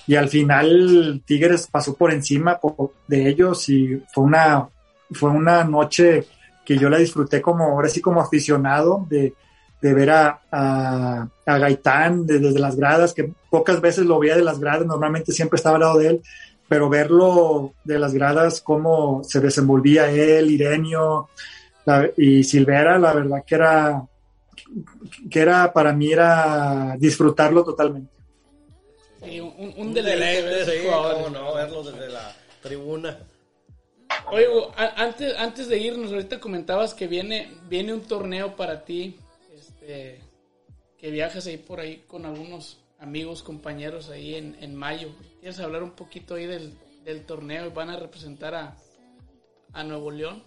Y 0.06 0.14
al 0.14 0.28
final 0.28 1.22
Tigres 1.24 1.66
pasó 1.70 1.94
por 1.94 2.12
encima 2.12 2.60
de 3.08 3.28
ellos 3.28 3.68
y 3.68 4.00
fue 4.14 4.24
una, 4.24 4.68
fue 5.10 5.30
una 5.30 5.64
noche 5.64 6.26
que 6.64 6.78
yo 6.78 6.88
la 6.88 6.98
disfruté 6.98 7.42
como, 7.42 7.64
ahora 7.64 7.88
sí 7.88 8.00
como 8.00 8.20
aficionado 8.20 9.06
de, 9.08 9.34
de 9.80 9.94
ver 9.94 10.10
a, 10.10 10.40
a, 10.50 11.28
Gaitán 11.44 12.26
desde 12.26 12.58
las 12.58 12.76
gradas, 12.76 13.14
que 13.14 13.32
pocas 13.50 13.80
veces 13.80 14.04
lo 14.04 14.18
veía 14.18 14.36
de 14.36 14.42
las 14.42 14.58
gradas, 14.58 14.86
normalmente 14.86 15.32
siempre 15.32 15.56
estaba 15.56 15.76
al 15.76 15.82
lado 15.82 15.98
de 15.98 16.08
él, 16.08 16.22
pero 16.68 16.88
verlo 16.88 17.74
de 17.84 17.98
las 17.98 18.12
gradas, 18.14 18.60
cómo 18.60 19.22
se 19.24 19.40
desenvolvía 19.40 20.10
él, 20.10 20.50
Irenio 20.50 21.28
y 22.16 22.42
Silvera, 22.42 22.98
la 22.98 23.12
verdad 23.12 23.44
que 23.46 23.54
era, 23.54 24.06
que 25.30 25.40
era 25.40 25.72
para 25.72 25.92
mí 25.92 26.12
era 26.12 26.96
disfrutarlo 26.98 27.64
totalmente. 27.64 28.10
Sí, 29.24 29.40
un, 29.40 29.74
un, 29.76 29.94
deleite, 29.94 30.88
no, 31.32 31.54
verlo 31.54 31.82
desde 31.82 32.08
la 32.08 32.34
tribuna. 32.62 33.18
Oye, 34.30 34.46
antes, 34.96 35.34
antes 35.36 35.68
de 35.68 35.78
irnos, 35.78 36.12
ahorita 36.12 36.40
comentabas 36.40 36.94
que 36.94 37.06
viene, 37.06 37.52
viene 37.68 37.92
un 37.94 38.02
torneo 38.02 38.56
para 38.56 38.84
ti, 38.84 39.18
este, 39.54 40.20
que 40.98 41.10
viajas 41.10 41.46
ahí 41.46 41.56
por 41.56 41.80
ahí 41.80 42.04
con 42.06 42.26
algunos 42.26 42.78
amigos, 42.98 43.42
compañeros 43.42 44.10
ahí 44.10 44.34
en, 44.34 44.56
en 44.60 44.74
mayo. 44.74 45.08
¿Quieres 45.46 45.60
hablar 45.60 45.84
un 45.84 45.92
poquito 45.92 46.34
ahí 46.34 46.44
del, 46.44 47.24
torneo 47.24 47.66
y 47.66 47.70
van 47.70 47.88
a 47.88 47.96
representar 47.96 48.52
a, 48.52 48.76
a 49.74 49.84
Nuevo 49.84 50.10
León? 50.10 50.42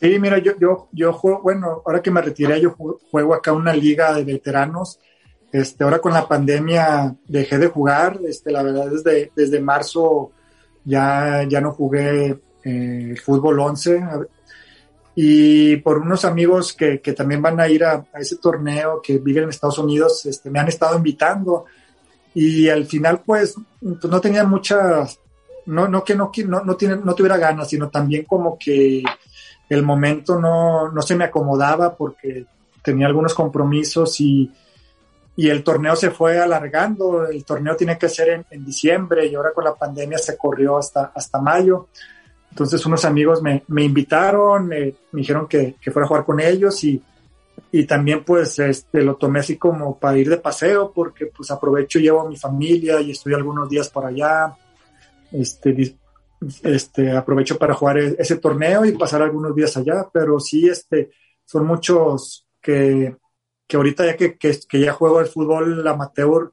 Sí, 0.00 0.18
mira, 0.18 0.38
yo, 0.38 0.52
yo, 0.58 0.88
yo 0.90 1.12
juego, 1.12 1.42
bueno, 1.42 1.82
ahora 1.84 2.00
que 2.00 2.10
me 2.10 2.22
retiré, 2.22 2.58
yo 2.62 2.74
juego 3.10 3.34
acá 3.34 3.52
una 3.52 3.74
liga 3.74 4.14
de 4.14 4.24
veteranos. 4.24 4.98
Este, 5.52 5.84
ahora 5.84 5.98
con 5.98 6.14
la 6.14 6.26
pandemia 6.26 7.14
dejé 7.28 7.58
de 7.58 7.66
jugar, 7.66 8.20
este, 8.26 8.52
la 8.52 8.62
verdad 8.62 8.86
desde, 8.86 9.30
desde 9.36 9.60
marzo 9.60 10.32
ya, 10.86 11.46
ya 11.46 11.60
no 11.60 11.72
jugué 11.72 12.40
eh, 12.64 13.14
fútbol 13.22 13.60
11 13.60 14.02
y 15.14 15.76
por 15.76 15.98
unos 15.98 16.24
amigos 16.24 16.72
que, 16.72 17.02
que 17.02 17.12
también 17.12 17.42
van 17.42 17.60
a 17.60 17.68
ir 17.68 17.84
a, 17.84 18.02
ese 18.14 18.38
torneo 18.38 19.02
que 19.02 19.18
viven 19.18 19.42
en 19.42 19.50
Estados 19.50 19.76
Unidos, 19.76 20.24
este, 20.24 20.48
me 20.48 20.58
han 20.58 20.68
estado 20.68 20.96
invitando 20.96 21.66
y 22.34 22.68
al 22.68 22.86
final 22.86 23.22
pues, 23.24 23.54
pues 23.80 24.04
no 24.04 24.20
tenía 24.20 24.44
muchas, 24.44 25.18
no, 25.66 25.88
no 25.88 26.04
que 26.04 26.14
no, 26.14 26.30
no, 26.46 26.64
no, 26.64 26.76
tiene, 26.76 26.96
no 26.96 27.14
tuviera 27.14 27.36
ganas, 27.36 27.68
sino 27.68 27.88
también 27.88 28.24
como 28.24 28.58
que 28.58 29.02
el 29.68 29.82
momento 29.82 30.40
no, 30.40 30.90
no 30.90 31.02
se 31.02 31.16
me 31.16 31.24
acomodaba 31.24 31.94
porque 31.96 32.46
tenía 32.82 33.06
algunos 33.06 33.34
compromisos 33.34 34.20
y 34.20 34.50
y 35.34 35.48
el 35.48 35.64
torneo 35.64 35.96
se 35.96 36.10
fue 36.10 36.38
alargando, 36.38 37.26
el 37.26 37.44
torneo 37.44 37.74
tiene 37.74 37.96
que 37.96 38.08
ser 38.08 38.44
en, 38.50 38.64
diciembre 38.64 39.26
y 39.26 39.34
ahora 39.34 39.52
con 39.52 39.64
la 39.64 39.74
pandemia 39.74 40.18
se 40.18 40.36
corrió 40.36 40.76
hasta, 40.76 41.12
hasta 41.14 41.40
mayo. 41.40 41.88
Entonces 42.50 42.84
unos 42.84 43.04
amigos 43.06 43.40
me, 43.40 43.62
me 43.68 43.82
invitaron, 43.82 44.66
me 44.66 44.94
dijeron 45.10 45.48
que, 45.48 45.76
que, 45.80 45.90
fuera 45.90 46.04
a 46.04 46.08
jugar 46.08 46.24
con 46.26 46.38
ellos 46.38 46.84
y, 46.84 47.02
y 47.74 47.86
también 47.86 48.22
pues 48.22 48.58
este, 48.58 49.02
lo 49.02 49.16
tomé 49.16 49.40
así 49.40 49.56
como 49.56 49.98
para 49.98 50.18
ir 50.18 50.28
de 50.28 50.36
paseo 50.36 50.92
porque 50.94 51.26
pues 51.26 51.50
aprovecho, 51.50 51.98
llevo 51.98 52.20
a 52.20 52.28
mi 52.28 52.36
familia 52.36 53.00
y 53.00 53.12
estoy 53.12 53.32
algunos 53.32 53.68
días 53.70 53.88
por 53.88 54.04
allá. 54.04 54.54
Este, 55.32 55.96
este, 56.62 57.10
aprovecho 57.12 57.58
para 57.58 57.72
jugar 57.72 57.98
e, 57.98 58.16
ese 58.18 58.36
torneo 58.36 58.84
y 58.84 58.92
pasar 58.92 59.22
algunos 59.22 59.54
días 59.54 59.74
allá, 59.78 60.06
pero 60.12 60.38
sí, 60.38 60.68
este, 60.68 61.12
son 61.46 61.66
muchos 61.66 62.46
que, 62.60 63.16
que 63.66 63.76
ahorita 63.78 64.04
ya 64.04 64.16
que, 64.18 64.36
que, 64.36 64.78
ya 64.78 64.92
juego 64.92 65.20
el 65.20 65.26
fútbol 65.26 65.88
amateur, 65.88 66.52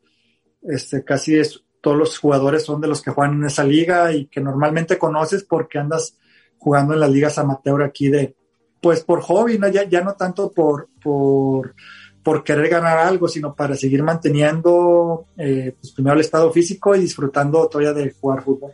este, 0.61 1.03
casi 1.03 1.41
todos 1.81 1.97
los 1.97 2.17
jugadores 2.17 2.63
son 2.63 2.79
de 2.79 2.87
los 2.87 3.01
que 3.01 3.11
juegan 3.11 3.35
en 3.35 3.45
esa 3.45 3.65
liga 3.65 4.13
y 4.13 4.27
que 4.27 4.39
normalmente 4.39 4.97
conoces 4.97 5.43
porque 5.43 5.79
andas 5.79 6.17
jugando 6.57 6.93
en 6.93 7.01
las 7.01 7.11
ligas 7.11 7.37
amateur 7.37 7.83
aquí 7.83 8.07
de, 8.07 8.35
pues 8.81 9.03
por 9.03 9.21
hobby, 9.21 9.57
¿no? 9.57 9.67
Ya, 9.67 9.83
ya 9.83 10.01
no 10.01 10.13
tanto 10.13 10.51
por, 10.51 10.87
por, 11.03 11.75
por 12.23 12.43
querer 12.43 12.69
ganar 12.69 12.97
algo, 12.99 13.27
sino 13.27 13.53
para 13.53 13.75
seguir 13.75 14.03
manteniendo, 14.03 15.25
eh, 15.37 15.73
pues 15.79 15.91
primero 15.93 16.15
el 16.15 16.21
estado 16.21 16.51
físico 16.51 16.95
y 16.95 17.01
disfrutando 17.01 17.67
todavía 17.67 17.93
de 17.93 18.11
jugar 18.11 18.43
fútbol. 18.43 18.71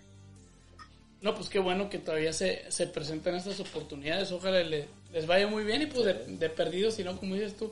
No, 1.21 1.33
pues 1.33 1.49
qué 1.49 1.59
bueno 1.59 1.89
que 1.89 1.97
todavía 1.97 2.33
se, 2.33 2.63
se 2.69 2.85
presentan 2.85 3.35
estas 3.35 3.59
oportunidades. 3.59 4.31
Ojalá 4.31 4.61
les 4.61 5.25
vaya 5.25 5.47
muy 5.47 5.63
bien 5.63 5.81
y 5.81 5.87
pues 5.87 6.05
de, 6.05 6.13
de 6.37 6.49
perdido, 6.49 6.91
si 6.91 7.03
no, 7.03 7.17
como 7.17 7.33
dices 7.33 7.57
tú, 7.57 7.71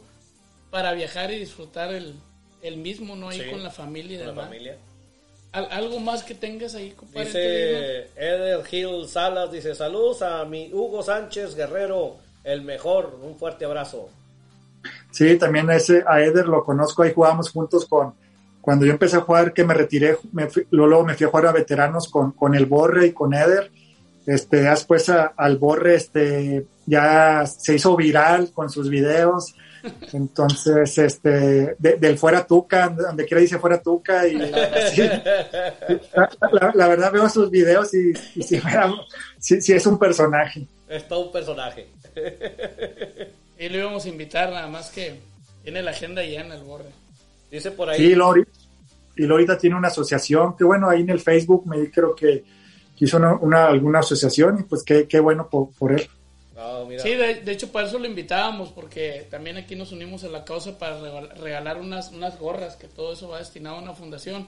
para 0.71 0.93
viajar 0.93 1.31
y 1.31 1.37
disfrutar 1.37 1.93
el, 1.93 2.15
el 2.63 2.77
mismo, 2.77 3.15
¿no? 3.15 3.29
Ahí 3.29 3.51
con 3.51 3.61
la 3.61 3.69
familia 3.69 4.15
y 4.15 4.19
demás. 4.19 4.35
La 4.35 4.43
familia. 4.45 4.77
¿Algo 5.51 5.99
más 5.99 6.23
que 6.23 6.33
tengas 6.33 6.73
ahí, 6.73 6.89
compadre? 6.91 7.25
Dice 7.25 8.07
Eder 8.15 8.63
Gil 8.65 9.07
Salas, 9.07 9.51
dice, 9.51 9.75
saludos 9.75 10.23
a 10.23 10.43
mi 10.45 10.73
Hugo 10.73 11.03
Sánchez 11.03 11.53
Guerrero, 11.53 12.15
el 12.43 12.61
mejor, 12.61 13.19
un 13.21 13.35
fuerte 13.35 13.65
abrazo. 13.65 14.09
Sí, 15.11 15.37
también 15.37 15.69
ese, 15.71 16.03
a 16.07 16.21
Eder 16.21 16.47
lo 16.47 16.63
conozco, 16.63 17.03
ahí 17.03 17.13
jugamos 17.13 17.51
juntos 17.51 17.85
con, 17.85 18.13
cuando 18.61 18.85
yo 18.85 18.91
empecé 18.91 19.17
a 19.17 19.21
jugar, 19.21 19.53
que 19.53 19.63
me 19.63 19.73
retiré, 19.73 20.17
me 20.31 20.47
luego 20.71 21.05
me 21.05 21.15
fui 21.15 21.25
a 21.25 21.29
jugar 21.29 21.47
a 21.47 21.51
veteranos 21.51 22.09
con, 22.09 22.31
con 22.31 22.55
el 22.55 22.65
Borre 22.65 23.07
y 23.07 23.13
con 23.13 23.33
Eder, 23.33 23.71
este, 24.25 24.63
después 24.63 25.09
al 25.09 25.57
Borre, 25.57 25.95
este, 25.95 26.65
ya 26.85 27.45
se 27.45 27.75
hizo 27.75 27.95
viral 27.95 28.51
con 28.53 28.69
sus 28.69 28.89
videos, 28.89 29.53
entonces, 30.13 30.97
este, 30.97 31.75
del 31.77 32.17
fuera 32.17 32.45
Tuca, 32.45 32.89
donde 32.89 33.25
quiera 33.25 33.41
dice 33.41 33.59
fuera 33.59 33.81
Tuca, 33.81 34.27
y 34.27 34.35
la, 34.35 34.49
verdad 36.87 37.11
veo 37.13 37.29
sus 37.29 37.49
videos 37.49 37.93
y, 37.93 38.13
y 38.35 38.43
si, 38.43 39.73
es 39.73 39.85
un 39.85 39.99
personaje. 39.99 40.67
Es 40.87 41.07
todo 41.07 41.27
un 41.27 41.31
personaje. 41.31 41.87
y 43.59 43.69
lo 43.69 43.77
íbamos 43.77 44.05
a 44.05 44.09
invitar, 44.09 44.51
nada 44.51 44.67
más 44.67 44.89
que 44.89 45.19
tiene 45.63 45.81
la 45.81 45.91
agenda 45.91 46.23
llena 46.23 46.55
el 46.55 46.63
borde. 46.63 46.89
Dice 47.51 47.71
por 47.71 47.89
ahí. 47.89 47.97
Sí, 47.97 48.15
Lori. 48.15 48.43
Y 49.15 49.29
ahorita 49.29 49.57
tiene 49.57 49.75
una 49.75 49.89
asociación, 49.89 50.57
que 50.57 50.63
bueno, 50.63 50.89
ahí 50.89 51.01
en 51.01 51.09
el 51.11 51.19
Facebook 51.19 51.67
me 51.67 51.91
creo 51.91 52.15
que 52.15 52.43
hizo 53.03 53.17
una, 53.17 53.67
alguna 53.67 53.99
asociación 53.99 54.59
y 54.59 54.63
pues 54.63 54.83
qué, 54.83 55.07
qué 55.07 55.19
bueno 55.19 55.49
por, 55.49 55.71
por 55.73 55.91
él. 55.91 56.07
Ah, 56.57 56.85
sí, 56.99 57.09
de, 57.15 57.51
hecho 57.51 57.71
para 57.71 57.87
eso 57.87 57.99
lo 57.99 58.05
invitábamos, 58.05 58.69
porque 58.69 59.27
también 59.29 59.57
aquí 59.57 59.75
nos 59.75 59.91
unimos 59.91 60.23
a 60.23 60.29
la 60.29 60.45
causa 60.45 60.77
para 60.77 60.99
regalar 61.35 61.79
unas, 61.79 62.11
unas 62.11 62.39
gorras, 62.39 62.75
que 62.75 62.87
todo 62.87 63.13
eso 63.13 63.27
va 63.27 63.39
destinado 63.39 63.77
a 63.77 63.81
una 63.81 63.93
fundación. 63.93 64.47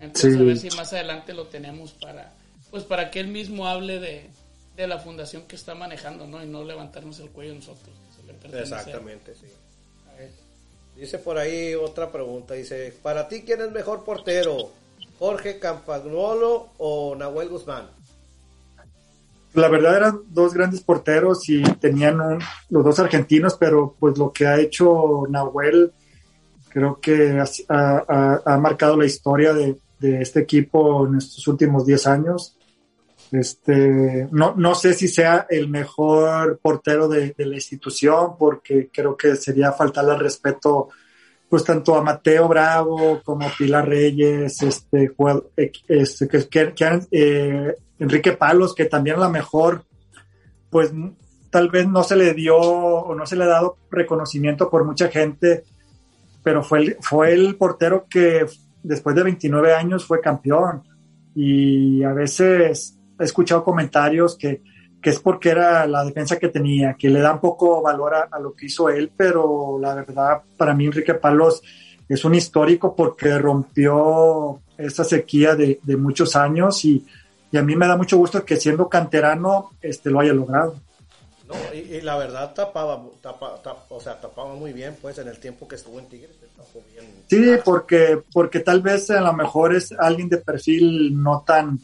Entonces 0.00 0.36
a 0.36 0.42
ver 0.42 0.56
si 0.56 0.70
más 0.70 0.92
adelante 0.92 1.34
lo 1.34 1.46
tenemos 1.46 1.92
para, 1.92 2.32
pues 2.70 2.84
para 2.84 3.10
que 3.10 3.20
él 3.20 3.28
mismo 3.28 3.68
hable 3.68 4.00
de, 4.00 4.30
la 4.76 4.98
fundación 4.98 5.42
que 5.42 5.56
está 5.56 5.74
manejando, 5.74 6.26
¿no? 6.26 6.42
Y 6.42 6.46
no 6.46 6.64
levantarnos 6.64 7.20
el 7.20 7.30
cuello 7.30 7.54
nosotros. 7.54 7.94
Exactamente, 8.52 9.34
sí. 9.34 9.46
Dice 10.96 11.18
por 11.18 11.38
ahí 11.38 11.74
otra 11.74 12.12
pregunta, 12.12 12.54
dice, 12.54 12.94
para 13.02 13.26
ti, 13.26 13.42
¿quién 13.42 13.62
es 13.62 13.72
mejor 13.72 14.04
portero? 14.04 14.70
¿Jorge 15.18 15.58
Campagnolo 15.58 16.68
o 16.78 17.14
Nahuel 17.16 17.48
Guzmán? 17.48 17.88
la 19.54 19.68
verdad 19.68 19.96
eran 19.96 20.20
dos 20.30 20.54
grandes 20.54 20.80
porteros 20.80 21.48
y 21.48 21.62
tenían 21.62 22.18
los 22.70 22.84
dos 22.84 22.98
argentinos, 22.98 23.56
pero 23.58 23.94
pues 23.98 24.16
lo 24.16 24.32
que 24.32 24.46
ha 24.46 24.58
hecho 24.58 25.24
Nahuel 25.28 25.92
creo 26.68 26.98
que 27.00 27.38
ha, 27.68 28.58
marcado 28.58 28.96
la 28.96 29.04
historia 29.04 29.52
de, 29.52 29.76
este 30.00 30.40
equipo 30.40 31.06
en 31.06 31.18
estos 31.18 31.46
últimos 31.46 31.86
10 31.86 32.06
años. 32.08 32.56
Este, 33.32 34.28
no, 34.30 34.54
no 34.56 34.74
sé 34.74 34.92
si 34.92 35.08
sea 35.08 35.46
el 35.48 35.68
mejor 35.68 36.58
portero 36.62 37.08
de, 37.08 37.34
la 37.38 37.54
institución, 37.54 38.36
porque 38.38 38.90
creo 38.92 39.16
que 39.16 39.36
sería 39.36 39.72
faltarle 39.72 40.12
al 40.12 40.20
respeto 40.20 40.90
pues 41.48 41.64
tanto 41.64 41.96
a 41.96 42.02
Mateo 42.02 42.48
Bravo 42.48 43.20
como 43.24 43.46
a 43.46 43.52
Pilar 43.56 43.86
Reyes, 43.86 44.62
este, 44.62 45.14
este 45.88 46.28
que, 46.28 46.72
que, 46.74 47.00
eh, 47.10 47.76
Enrique 47.98 48.32
Palos, 48.32 48.74
que 48.74 48.86
también 48.86 49.16
a 49.16 49.24
lo 49.24 49.30
mejor, 49.30 49.84
pues 50.70 50.92
tal 51.50 51.68
vez 51.68 51.86
no 51.86 52.02
se 52.04 52.16
le 52.16 52.32
dio 52.32 52.56
o 52.56 53.14
no 53.14 53.26
se 53.26 53.36
le 53.36 53.44
ha 53.44 53.48
dado 53.48 53.76
reconocimiento 53.90 54.70
por 54.70 54.84
mucha 54.84 55.08
gente, 55.08 55.64
pero 56.42 56.62
fue 56.62 56.78
el, 56.80 56.96
fue 57.00 57.32
el 57.32 57.56
portero 57.56 58.06
que 58.08 58.46
después 58.82 59.14
de 59.14 59.22
29 59.22 59.74
años 59.74 60.06
fue 60.06 60.20
campeón. 60.20 60.82
Y 61.34 62.02
a 62.02 62.12
veces 62.12 62.98
he 63.18 63.24
escuchado 63.24 63.64
comentarios 63.64 64.36
que, 64.36 64.62
que 65.00 65.10
es 65.10 65.18
porque 65.18 65.50
era 65.50 65.86
la 65.86 66.04
defensa 66.04 66.38
que 66.38 66.48
tenía, 66.48 66.94
que 66.94 67.10
le 67.10 67.20
da 67.20 67.32
un 67.34 67.40
poco 67.40 67.82
valor 67.82 68.14
a, 68.30 68.38
lo 68.38 68.54
que 68.54 68.66
hizo 68.66 68.88
él, 68.88 69.10
pero 69.16 69.78
la 69.80 69.94
verdad, 69.94 70.42
para 70.56 70.74
mí 70.74 70.86
Enrique 70.86 71.14
Palos 71.14 71.62
es 72.08 72.24
un 72.24 72.34
histórico 72.34 72.94
porque 72.94 73.38
rompió 73.38 74.60
esa 74.76 75.04
sequía 75.04 75.54
de, 75.56 75.80
muchos 75.96 76.36
años 76.36 76.84
y, 76.84 77.04
y, 77.50 77.56
a 77.56 77.62
mí 77.62 77.74
me 77.74 77.86
da 77.86 77.96
mucho 77.96 78.16
gusto 78.16 78.44
que 78.44 78.56
siendo 78.56 78.88
canterano 78.88 79.70
este, 79.80 80.10
lo 80.10 80.20
haya 80.20 80.32
logrado. 80.32 80.76
No, 81.48 81.54
y, 81.74 82.00
la 82.00 82.16
verdad 82.16 82.54
tapaba, 82.54 83.02
o 83.88 84.00
sea, 84.00 84.20
tapaba 84.20 84.54
muy 84.54 84.72
bien, 84.72 84.96
pues 85.00 85.18
en 85.18 85.28
el 85.28 85.38
tiempo 85.38 85.66
que 85.66 85.76
estuvo 85.76 85.98
en 85.98 86.06
Tigres. 86.06 86.36
Sí, 87.28 87.44
porque, 87.64 88.22
porque 88.32 88.60
tal 88.60 88.82
vez 88.82 89.10
a 89.10 89.20
lo 89.20 89.32
mejor 89.32 89.74
es 89.74 89.92
alguien 89.92 90.28
de 90.28 90.38
perfil 90.38 91.20
no 91.20 91.42
tan 91.46 91.78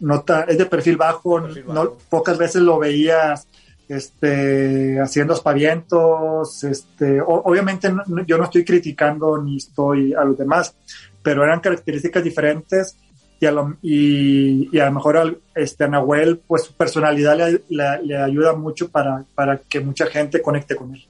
no 0.00 0.24
es 0.48 0.58
de 0.58 0.66
perfil 0.66 0.96
bajo, 0.96 1.40
No, 1.40 1.94
pocas 2.08 2.38
veces 2.38 2.62
lo 2.62 2.78
veías 2.78 3.46
este, 3.88 5.00
haciendo 5.00 5.34
aspavientos, 5.34 6.62
este, 6.64 7.20
obviamente 7.20 7.92
yo 8.26 8.38
no 8.38 8.44
estoy 8.44 8.64
criticando 8.64 9.42
ni 9.42 9.56
estoy 9.56 10.14
a 10.14 10.24
los 10.24 10.38
demás, 10.38 10.74
pero 11.22 11.42
eran 11.42 11.60
características 11.60 12.22
diferentes 12.22 12.96
y 13.40 13.46
a 13.46 13.52
lo, 13.52 13.76
y, 13.82 14.78
a 14.78 14.84
lo 14.84 14.92
mejor 14.92 15.40
este, 15.54 15.84
a 15.84 15.88
Nahuel, 15.88 16.38
pues 16.38 16.64
su 16.64 16.74
personalidad 16.74 17.36
le, 17.36 17.62
le, 17.68 18.16
ayuda 18.16 18.52
mucho 18.52 18.90
para, 18.90 19.24
para, 19.34 19.58
que 19.58 19.80
mucha 19.80 20.06
gente 20.06 20.42
conecte 20.42 20.76
con 20.76 20.94
él. 20.94 21.04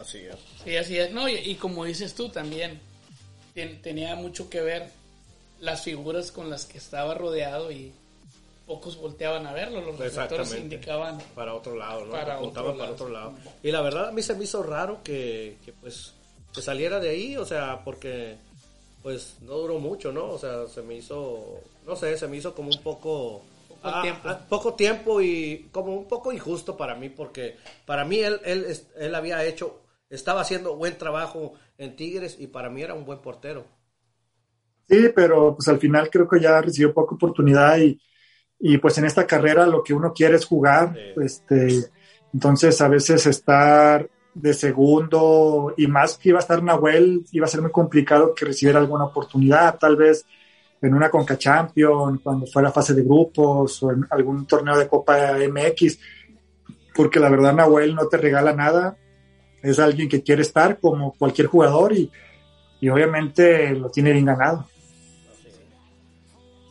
Así 0.00 0.18
es. 0.18 0.36
Sí, 0.64 0.76
así 0.76 0.98
es. 0.98 1.12
No, 1.12 1.28
y, 1.28 1.54
como 1.54 1.84
dices 1.84 2.14
tú 2.14 2.28
también, 2.28 2.80
tenía 3.82 4.16
mucho 4.16 4.50
que 4.50 4.60
ver 4.60 4.90
las 5.60 5.82
figuras 5.82 6.32
con 6.32 6.50
las 6.50 6.66
que 6.66 6.78
estaba 6.78 7.14
rodeado 7.14 7.70
y 7.70 7.92
pocos 8.66 8.98
volteaban 8.98 9.46
a 9.46 9.52
verlo, 9.52 9.80
los 9.80 9.98
reflectores 9.98 10.54
indicaban 10.54 11.18
para 11.34 11.54
otro 11.54 11.74
lado, 11.74 12.04
¿no? 12.04 12.12
Para, 12.12 12.38
otro, 12.38 12.76
para 12.76 12.90
otro 12.90 13.08
lado. 13.08 13.32
Y 13.62 13.72
la 13.72 13.80
verdad 13.80 14.08
a 14.08 14.12
mí 14.12 14.22
se 14.22 14.34
me 14.34 14.44
hizo 14.44 14.62
raro 14.62 15.00
que, 15.02 15.56
que 15.64 15.72
pues 15.72 16.12
que 16.54 16.62
saliera 16.62 17.00
de 17.00 17.10
ahí, 17.10 17.36
o 17.36 17.44
sea, 17.44 17.82
porque 17.84 18.36
pues 19.02 19.36
no 19.40 19.54
duró 19.54 19.78
mucho, 19.78 20.12
¿no? 20.12 20.26
O 20.30 20.38
sea, 20.38 20.66
se 20.66 20.82
me 20.82 20.96
hizo, 20.96 21.60
no 21.86 21.96
sé, 21.96 22.16
se 22.18 22.28
me 22.28 22.36
hizo 22.36 22.54
como 22.54 22.68
un 22.68 22.82
poco 22.82 23.42
poco 23.68 23.96
ah, 23.96 24.02
tiempo. 24.02 24.28
Ah, 24.28 24.46
poco 24.48 24.74
tiempo 24.74 25.20
y 25.20 25.68
como 25.72 25.94
un 25.96 26.08
poco 26.08 26.32
injusto 26.32 26.76
para 26.76 26.94
mí 26.94 27.08
porque 27.08 27.56
para 27.86 28.04
mí 28.04 28.18
él 28.18 28.40
él 28.44 28.76
él 28.96 29.14
había 29.14 29.44
hecho 29.44 29.80
estaba 30.10 30.40
haciendo 30.40 30.74
buen 30.76 30.98
trabajo 30.98 31.54
en 31.76 31.94
Tigres 31.94 32.36
y 32.38 32.48
para 32.48 32.70
mí 32.70 32.82
era 32.82 32.94
un 32.94 33.04
buen 33.04 33.20
portero. 33.20 33.64
Sí, 34.88 35.10
pero 35.14 35.54
pues 35.54 35.68
al 35.68 35.78
final 35.78 36.08
creo 36.10 36.26
que 36.26 36.40
ya 36.40 36.60
recibió 36.62 36.94
poca 36.94 37.14
oportunidad 37.14 37.78
y, 37.78 38.00
y 38.58 38.78
pues 38.78 38.96
en 38.98 39.04
esta 39.04 39.26
carrera 39.26 39.66
lo 39.66 39.82
que 39.82 39.92
uno 39.92 40.12
quiere 40.14 40.36
es 40.36 40.46
jugar, 40.46 40.96
este, 41.22 41.90
entonces 42.32 42.80
a 42.80 42.88
veces 42.88 43.26
estar 43.26 44.08
de 44.34 44.54
segundo 44.54 45.74
y 45.76 45.86
más 45.86 46.16
que 46.16 46.30
iba 46.30 46.38
a 46.38 46.40
estar 46.40 46.62
Nahuel, 46.62 47.24
iba 47.32 47.44
a 47.44 47.48
ser 47.48 47.60
muy 47.60 47.70
complicado 47.70 48.34
que 48.34 48.46
recibiera 48.46 48.78
alguna 48.78 49.04
oportunidad, 49.04 49.78
tal 49.78 49.96
vez 49.96 50.24
en 50.80 50.94
una 50.94 51.10
Conca 51.10 51.36
Champion, 51.36 52.18
cuando 52.18 52.46
fuera 52.46 52.70
fase 52.70 52.94
de 52.94 53.02
grupos 53.02 53.82
o 53.82 53.90
en 53.90 54.06
algún 54.10 54.46
torneo 54.46 54.78
de 54.78 54.88
Copa 54.88 55.36
MX, 55.38 55.98
porque 56.94 57.20
la 57.20 57.28
verdad 57.28 57.52
Nahuel 57.52 57.94
no 57.94 58.06
te 58.06 58.16
regala 58.16 58.54
nada, 58.54 58.96
es 59.62 59.78
alguien 59.78 60.08
que 60.08 60.22
quiere 60.22 60.42
estar 60.42 60.78
como 60.80 61.12
cualquier 61.12 61.48
jugador 61.48 61.92
y, 61.92 62.10
y 62.80 62.88
obviamente 62.88 63.74
lo 63.74 63.90
tiene 63.90 64.12
bien 64.12 64.24
ganado. 64.24 64.66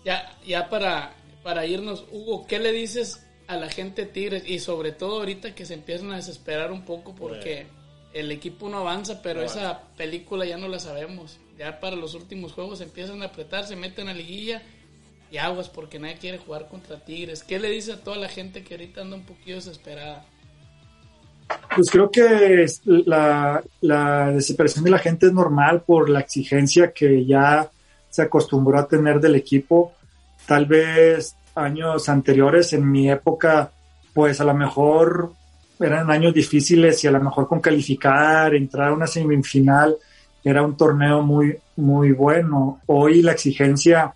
Ya, 0.08 0.24
ya 0.48 0.70
para, 0.70 1.12
para 1.44 1.66
irnos, 1.66 2.06
Hugo, 2.14 2.48
¿qué 2.48 2.60
le 2.60 2.72
dices 2.72 3.28
a 3.46 3.58
la 3.58 3.68
gente 3.68 4.06
Tigres? 4.06 4.44
Y 4.48 4.60
sobre 4.60 4.94
todo 4.94 5.18
ahorita 5.18 5.54
que 5.54 5.66
se 5.66 5.74
empiezan 5.74 6.14
a 6.14 6.16
desesperar 6.16 6.72
un 6.72 6.86
poco 6.86 7.14
porque 7.14 7.68
el 8.14 8.32
equipo 8.32 8.70
no 8.70 8.78
avanza, 8.78 9.22
pero 9.22 9.42
esa 9.42 9.82
película 9.98 10.46
ya 10.46 10.58
no 10.58 10.70
la 10.70 10.80
sabemos. 10.80 11.42
Ya 11.60 11.82
para 11.82 11.98
los 11.98 12.14
últimos 12.14 12.54
juegos 12.54 12.80
empiezan 12.80 13.22
a 13.22 13.26
apretar, 13.26 13.66
se 13.66 13.76
meten 13.76 14.08
a 14.08 14.14
liguilla 14.14 14.62
y 15.30 15.40
aguas 15.40 15.68
porque 15.68 16.00
nadie 16.00 16.16
quiere 16.16 16.38
jugar 16.38 16.70
contra 16.70 17.04
Tigres. 17.04 17.44
¿Qué 17.44 17.60
le 17.60 17.70
dice 17.70 17.92
a 17.92 18.02
toda 18.02 18.16
la 18.16 18.30
gente 18.30 18.64
que 18.64 18.76
ahorita 18.76 19.02
anda 19.02 19.18
un 19.18 19.26
poquito 19.26 19.56
desesperada? 19.56 20.26
Pues 21.76 21.92
creo 21.92 22.10
que 22.10 22.66
la, 22.86 23.62
la 23.82 24.32
desesperación 24.32 24.86
de 24.86 24.92
la 24.92 25.00
gente 25.00 25.26
es 25.26 25.34
normal 25.34 25.82
por 25.82 26.10
la 26.10 26.22
exigencia 26.22 26.94
que 26.94 27.26
ya 27.26 27.70
se 28.10 28.22
acostumbró 28.22 28.80
a 28.80 28.88
tener 28.88 29.20
del 29.20 29.36
equipo. 29.36 29.94
Tal 30.48 30.66
vez 30.66 31.36
años 31.56 32.10
anteriores, 32.10 32.74
en 32.74 32.90
mi 32.90 33.10
época, 33.10 33.72
pues 34.14 34.42
a 34.42 34.46
lo 34.46 34.54
mejor 34.54 35.34
eran 35.80 36.10
años 36.10 36.34
difíciles 36.34 37.04
y 37.04 37.08
a 37.08 37.12
lo 37.12 37.22
mejor 37.22 37.48
con 37.48 37.60
calificar, 37.60 38.56
entrar 38.56 38.90
a 38.90 38.94
una 38.94 39.06
semifinal, 39.06 39.96
era 40.44 40.64
un 40.64 40.76
torneo 40.76 41.22
muy, 41.22 41.58
muy 41.76 42.14
bueno. 42.14 42.82
Hoy 42.88 43.22
la 43.22 43.34
exigencia 43.34 44.14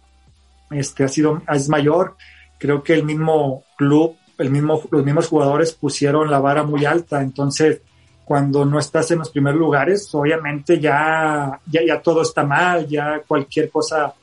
este, 0.71 1.03
ha 1.03 1.07
sido, 1.07 1.41
es 1.53 1.69
mayor. 1.69 2.15
Creo 2.57 2.81
que 2.81 2.93
el 2.93 3.03
mismo 3.03 3.63
club 3.75 4.15
el 4.41 4.49
mismo, 4.49 4.81
los 4.89 5.05
mismos 5.05 5.27
jugadores 5.27 5.73
pusieron 5.73 6.29
la 6.29 6.39
vara 6.39 6.63
muy 6.63 6.85
alta, 6.85 7.21
entonces 7.21 7.81
cuando 8.25 8.65
no 8.65 8.79
estás 8.79 9.11
en 9.11 9.19
los 9.19 9.29
primeros 9.29 9.59
lugares, 9.59 10.09
obviamente 10.13 10.79
ya, 10.79 11.59
ya, 11.67 11.81
ya 11.85 12.01
todo 12.01 12.21
está 12.21 12.43
mal, 12.43 12.87
ya 12.87 13.21
cualquier 13.27 13.69
cosa 13.69 14.13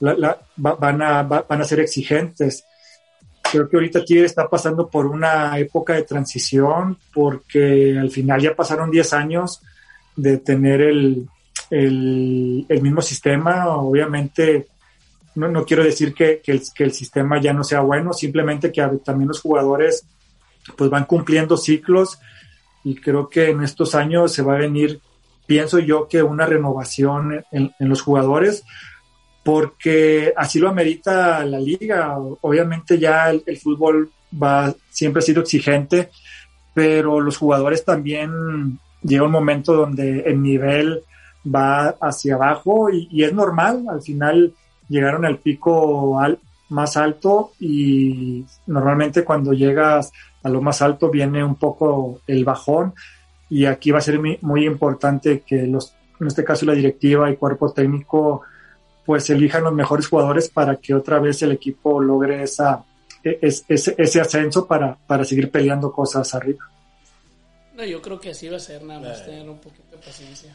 van, 0.00 1.02
a, 1.02 1.22
van 1.22 1.60
a 1.60 1.64
ser 1.64 1.80
exigentes. 1.80 2.64
Creo 3.50 3.68
que 3.68 3.76
ahorita 3.76 4.04
Tigre 4.04 4.26
está 4.26 4.48
pasando 4.48 4.88
por 4.88 5.06
una 5.06 5.58
época 5.58 5.94
de 5.94 6.02
transición 6.02 6.98
porque 7.12 7.96
al 7.98 8.10
final 8.10 8.40
ya 8.40 8.54
pasaron 8.54 8.90
10 8.90 9.12
años 9.12 9.62
de 10.16 10.38
tener 10.38 10.80
el, 10.80 11.28
el, 11.70 12.66
el 12.68 12.82
mismo 12.82 13.02
sistema. 13.02 13.76
Obviamente 13.76 14.68
no, 15.34 15.48
no 15.48 15.64
quiero 15.64 15.84
decir 15.84 16.14
que, 16.14 16.40
que, 16.40 16.52
el, 16.52 16.62
que, 16.74 16.84
el, 16.84 16.92
sistema 16.92 17.40
ya 17.40 17.52
no 17.52 17.64
sea 17.64 17.80
bueno, 17.80 18.12
simplemente 18.12 18.70
que 18.70 18.82
también 19.04 19.28
los 19.28 19.40
jugadores 19.40 20.06
pues 20.76 20.88
van 20.90 21.04
cumpliendo 21.04 21.56
ciclos 21.56 22.18
y 22.84 22.94
creo 22.94 23.28
que 23.28 23.50
en 23.50 23.62
estos 23.62 23.94
años 23.94 24.32
se 24.32 24.42
va 24.42 24.54
a 24.54 24.58
venir, 24.58 25.00
pienso 25.46 25.78
yo, 25.78 26.06
que 26.08 26.22
una 26.22 26.46
renovación 26.46 27.44
en, 27.50 27.72
en 27.78 27.88
los 27.88 28.02
jugadores 28.02 28.64
porque 29.44 30.32
así 30.36 30.58
lo 30.58 30.68
amerita 30.68 31.44
la 31.44 31.60
liga. 31.60 32.16
Obviamente 32.40 32.98
ya 32.98 33.30
el, 33.30 33.56
fútbol 33.58 34.10
va, 34.42 34.74
siempre 34.90 35.20
ha 35.20 35.22
sido 35.22 35.42
exigente, 35.42 36.10
pero 36.72 37.20
los 37.20 37.36
jugadores 37.36 37.84
también 37.84 38.78
llega 39.02 39.24
un 39.24 39.30
momento 39.30 39.74
donde 39.74 40.20
el 40.20 40.42
nivel 40.42 41.02
va 41.46 41.88
hacia 42.00 42.34
abajo 42.34 42.90
y, 42.90 43.06
y 43.10 43.24
es 43.24 43.32
normal, 43.32 43.84
al 43.88 44.02
final 44.02 44.54
llegaron 44.88 45.24
al 45.24 45.38
pico 45.38 46.18
al, 46.18 46.38
más 46.68 46.96
alto 46.96 47.52
y 47.60 48.44
normalmente 48.66 49.24
cuando 49.24 49.52
llegas 49.52 50.12
a 50.42 50.48
lo 50.48 50.60
más 50.60 50.82
alto 50.82 51.10
viene 51.10 51.42
un 51.44 51.56
poco 51.56 52.20
el 52.26 52.44
bajón 52.44 52.94
y 53.48 53.66
aquí 53.66 53.90
va 53.90 53.98
a 53.98 54.02
ser 54.02 54.18
muy, 54.18 54.66
importante 54.66 55.42
que 55.46 55.66
los, 55.66 55.94
en 56.20 56.26
este 56.26 56.44
caso 56.44 56.66
la 56.66 56.74
directiva 56.74 57.30
y 57.30 57.36
cuerpo 57.36 57.72
técnico 57.72 58.42
pues 59.04 59.28
elijan 59.30 59.64
los 59.64 59.72
mejores 59.72 60.08
jugadores 60.08 60.48
para 60.48 60.76
que 60.76 60.94
otra 60.94 61.18
vez 61.18 61.42
el 61.42 61.52
equipo 61.52 62.00
logre 62.00 62.42
esa, 62.42 62.84
e, 63.22 63.38
ese, 63.40 63.94
ese 63.96 64.20
ascenso 64.20 64.66
para, 64.66 64.96
para 65.06 65.24
seguir 65.24 65.50
peleando 65.50 65.92
cosas 65.92 66.34
arriba. 66.34 66.70
No, 67.74 67.84
yo 67.84 68.00
creo 68.00 68.20
que 68.20 68.30
así 68.30 68.48
va 68.48 68.56
a 68.56 68.60
ser, 68.60 68.82
nada 68.82 69.00
más 69.00 69.24
tener 69.24 69.48
un 69.48 69.58
poquito 69.58 69.96
de 69.96 69.98
paciencia. 69.98 70.54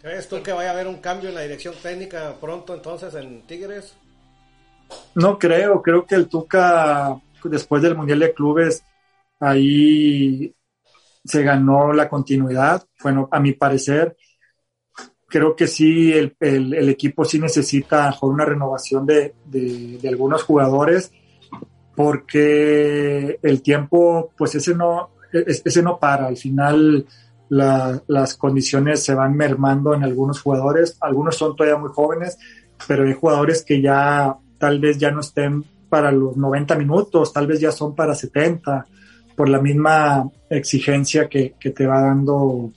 ¿Crees 0.00 0.28
tú 0.28 0.42
que 0.42 0.52
vaya 0.52 0.70
a 0.70 0.72
haber 0.72 0.86
un 0.86 0.98
cambio 0.98 1.30
en 1.30 1.34
la 1.34 1.40
dirección 1.40 1.74
técnica 1.82 2.34
pronto 2.40 2.74
entonces 2.74 3.14
en 3.14 3.42
Tigres? 3.42 3.94
No 5.14 5.38
creo, 5.38 5.80
creo 5.82 6.04
que 6.04 6.14
el 6.14 6.28
Tuca 6.28 7.18
después 7.42 7.82
del 7.82 7.96
Mundial 7.96 8.20
de 8.20 8.34
Clubes 8.34 8.84
ahí 9.40 10.54
se 11.24 11.42
ganó 11.42 11.92
la 11.92 12.08
continuidad, 12.08 12.84
bueno, 13.02 13.28
a 13.30 13.40
mi 13.40 13.52
parecer. 13.52 14.16
Creo 15.34 15.56
que 15.56 15.66
sí, 15.66 16.12
el, 16.12 16.36
el, 16.38 16.88
equipo 16.88 17.24
sí 17.24 17.40
necesita 17.40 18.16
una 18.22 18.44
renovación 18.44 19.04
de, 19.04 19.34
de, 19.46 20.08
algunos 20.08 20.44
jugadores, 20.44 21.10
porque 21.96 23.40
el 23.42 23.60
tiempo, 23.60 24.30
pues 24.38 24.54
ese 24.54 24.76
no, 24.76 25.10
ese 25.32 25.82
no 25.82 25.98
para. 25.98 26.28
Al 26.28 26.36
final, 26.36 27.04
las 27.48 28.36
condiciones 28.36 29.02
se 29.02 29.16
van 29.16 29.36
mermando 29.36 29.92
en 29.92 30.04
algunos 30.04 30.40
jugadores. 30.40 30.96
Algunos 31.00 31.34
son 31.34 31.56
todavía 31.56 31.80
muy 31.80 31.90
jóvenes, 31.90 32.38
pero 32.86 33.02
hay 33.02 33.14
jugadores 33.14 33.64
que 33.64 33.82
ya 33.82 34.36
tal 34.58 34.78
vez 34.78 34.98
ya 34.98 35.10
no 35.10 35.18
estén 35.18 35.64
para 35.88 36.12
los 36.12 36.36
90 36.36 36.76
minutos, 36.76 37.32
tal 37.32 37.48
vez 37.48 37.58
ya 37.58 37.72
son 37.72 37.96
para 37.96 38.14
70, 38.14 38.86
por 39.34 39.48
la 39.48 39.60
misma 39.60 40.30
exigencia 40.48 41.28
que 41.28 41.50
te 41.58 41.86
va 41.88 42.02
dando 42.02 42.70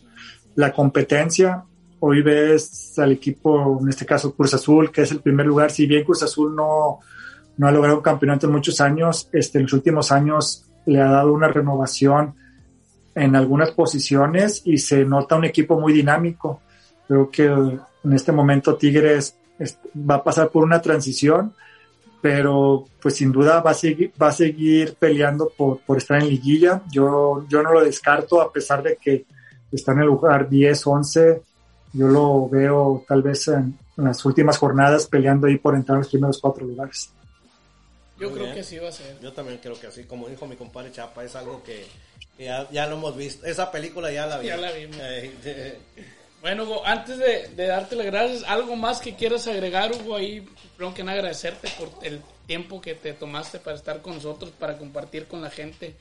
la 0.56 0.74
competencia. 0.74 1.64
Hoy 2.00 2.22
ves 2.22 2.98
al 3.00 3.12
equipo, 3.14 3.80
en 3.82 3.90
este 3.90 4.06
caso 4.06 4.34
Cruz 4.34 4.54
Azul, 4.54 4.92
que 4.92 5.02
es 5.02 5.12
el 5.12 5.20
primer 5.20 5.46
lugar, 5.46 5.72
si 5.72 5.88
bien 5.88 6.04
Cruz 6.04 6.22
Azul 6.24 6.56
no, 6.56 7.00
no 7.58 7.68
ha 7.68 7.72
logrado 7.72 7.98
un 7.98 8.04
campeonato 8.04 8.46
en 8.46 8.54
muchos 8.54 8.80
años, 8.82 9.30
este, 9.34 9.58
en 9.58 9.64
los 9.64 9.74
últimos 9.74 10.12
años 10.12 10.66
le 10.86 11.02
ha 11.02 11.10
dado 11.10 11.34
una 11.34 11.48
renovación 11.48 12.36
en 13.16 13.36
algunas 13.36 13.72
posiciones 13.72 14.62
y 14.64 14.78
se 14.78 15.04
nota 15.06 15.36
un 15.36 15.46
equipo 15.46 15.80
muy 15.80 15.92
dinámico. 15.92 16.62
Creo 17.08 17.32
que 17.32 17.46
en 17.46 18.14
este 18.14 18.32
momento 18.32 18.76
Tigres 18.76 19.36
va 19.96 20.16
a 20.16 20.24
pasar 20.24 20.50
por 20.50 20.64
una 20.64 20.82
transición, 20.82 21.54
pero 22.22 22.86
pues 23.02 23.16
sin 23.16 23.32
duda 23.32 23.62
va 23.62 23.72
a 23.72 23.74
seguir, 23.74 24.12
va 24.22 24.28
a 24.28 24.32
seguir 24.34 24.96
peleando 25.00 25.52
por, 25.58 25.80
por 25.80 25.98
estar 25.98 26.22
en 26.22 26.30
liguilla. 26.30 26.84
Yo, 26.92 27.46
yo 27.50 27.64
no 27.64 27.74
lo 27.74 27.84
descarto 27.84 28.40
a 28.40 28.52
pesar 28.52 28.84
de 28.84 28.98
que 28.98 29.26
está 29.72 29.94
en 29.94 30.00
el 30.00 30.06
lugar 30.06 30.48
10, 30.48 30.88
11. 30.88 31.42
Yo 31.94 32.08
lo 32.08 32.50
veo 32.50 33.04
tal 33.08 33.22
vez 33.22 33.48
en, 33.48 33.78
las 33.96 34.24
últimas 34.26 34.58
jornadas 34.58 35.08
peleando 35.08 35.48
ahí 35.48 35.58
por 35.58 35.76
entrar 35.76 35.96
en 35.96 36.02
los 36.02 36.10
primeros 36.10 36.40
cuatro 36.40 36.66
lugares. 36.66 37.10
Yo 38.20 38.32
creo 38.32 38.54
que 38.54 38.64
sí 38.64 38.78
va 38.78 38.90
a 38.90 38.92
ser. 38.92 39.20
Yo 39.22 39.32
también 39.34 39.60
creo 39.62 39.80
que 39.80 39.88
así, 39.88 40.04
como 40.04 40.28
dijo 40.28 40.48
mi 40.48 40.56
compadre 40.56 40.92
Chapa, 40.92 41.24
es 41.24 41.36
algo 41.36 41.64
que, 41.64 41.86
ya, 42.38 42.70
ya, 42.72 42.88
lo 42.88 42.98
hemos 42.98 43.16
visto. 43.16 43.46
Esa 43.46 43.72
película 43.72 44.12
ya 44.12 44.26
la 44.26 44.40
vi. 44.40 44.48
Ya 44.48 44.58
la 44.58 44.72
vimos. 44.72 44.98
bueno, 46.42 46.64
Hugo, 46.64 46.86
antes 46.86 47.18
de, 47.18 47.50
de, 47.56 47.68
darte 47.68 47.96
las 47.96 48.06
gracias, 48.08 48.44
¿algo 48.48 48.76
más 48.76 49.02
que 49.02 49.16
quieras 49.16 49.48
agregar, 49.48 49.92
Hugo? 49.92 50.16
Ahí, 50.16 50.48
primero 50.76 50.96
que 50.96 51.04
nada, 51.04 51.18
agradecerte 51.18 51.70
por 51.78 51.90
el 52.04 52.22
tiempo 52.48 52.82
que 52.82 52.96
te 52.96 53.14
tomaste 53.14 53.60
para 53.60 53.76
estar 53.76 54.02
con 54.02 54.16
nosotros, 54.16 54.52
para 54.52 54.78
compartir 54.78 55.28
con 55.28 55.42
la 55.42 55.52
gente. 55.52 55.96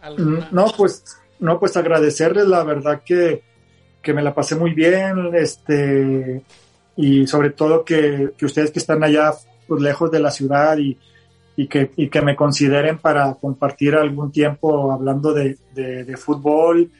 ¿Alguna? 0.00 0.48
No, 0.50 0.66
pues, 0.76 1.04
no, 1.38 1.60
pues 1.60 1.76
agradecerles, 1.76 2.46
la 2.46 2.64
verdad 2.64 3.02
que, 3.04 3.42
que 4.04 4.14
me 4.14 4.22
la 4.22 4.34
pasé 4.34 4.54
muy 4.54 4.72
bien, 4.72 5.34
este, 5.34 6.42
y 6.96 7.26
sobre 7.26 7.50
todo 7.50 7.84
que, 7.84 8.30
que 8.36 8.46
ustedes 8.46 8.70
que 8.70 8.78
están 8.78 9.02
allá 9.02 9.32
pues, 9.66 9.82
lejos 9.82 10.10
de 10.12 10.20
la 10.20 10.30
ciudad 10.30 10.78
y, 10.78 10.96
y, 11.56 11.66
que, 11.66 11.90
y 11.96 12.08
que 12.08 12.22
me 12.22 12.36
consideren 12.36 12.98
para 12.98 13.34
compartir 13.34 13.94
algún 13.94 14.30
tiempo 14.30 14.92
hablando 14.92 15.32
de, 15.32 15.56
de, 15.74 16.16
fútbol, 16.16 16.90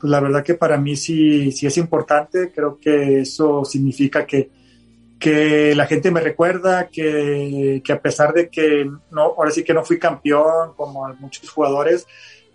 pues 0.00 0.10
la 0.10 0.20
verdad 0.20 0.44
que 0.44 0.54
para 0.54 0.78
mí 0.78 0.96
sí, 0.96 1.52
sí 1.52 1.66
es 1.66 1.76
importante, 1.76 2.52
creo 2.54 2.78
que 2.78 3.20
eso 3.20 3.64
significa 3.64 4.24
que, 4.24 4.50
que 5.18 5.74
la 5.74 5.86
gente 5.86 6.10
me 6.10 6.20
recuerda, 6.20 6.88
que, 6.88 7.82
que 7.84 7.92
a 7.92 8.00
pesar 8.00 8.32
de 8.32 8.48
que 8.48 8.90
no, 9.10 9.22
ahora 9.22 9.50
sí 9.50 9.64
que 9.64 9.74
no 9.74 9.84
fui 9.84 9.98
campeón 9.98 10.74
como 10.76 11.06
muchos 11.14 11.50
jugadores, 11.50 12.06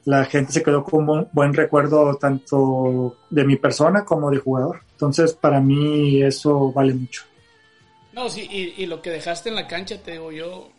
la 0.06 0.26
gente 0.26 0.54
se 0.54 0.64
quedó 0.64 0.84
con 0.84 1.10
un 1.10 1.28
buen 1.32 1.54
recuerdo 1.54 2.16
tanto 2.16 3.18
de 3.30 3.44
mi 3.44 3.58
persona 3.58 4.06
como 4.06 4.32
de 4.32 4.38
jugador. 4.38 4.82
Entonces, 4.92 5.34
para 5.34 5.60
mí 5.60 6.22
eso 6.24 6.72
vale 6.72 6.94
mucho. 6.94 7.24
No, 8.14 8.30
sí, 8.30 8.74
y, 8.78 8.86
lo 8.86 9.02
que 9.02 9.12
dejaste 9.12 9.50
en 9.50 9.56
la 9.56 9.68
cancha, 9.68 10.02
te 10.02 10.14
digo, 10.14 10.32
yo, 10.32 10.70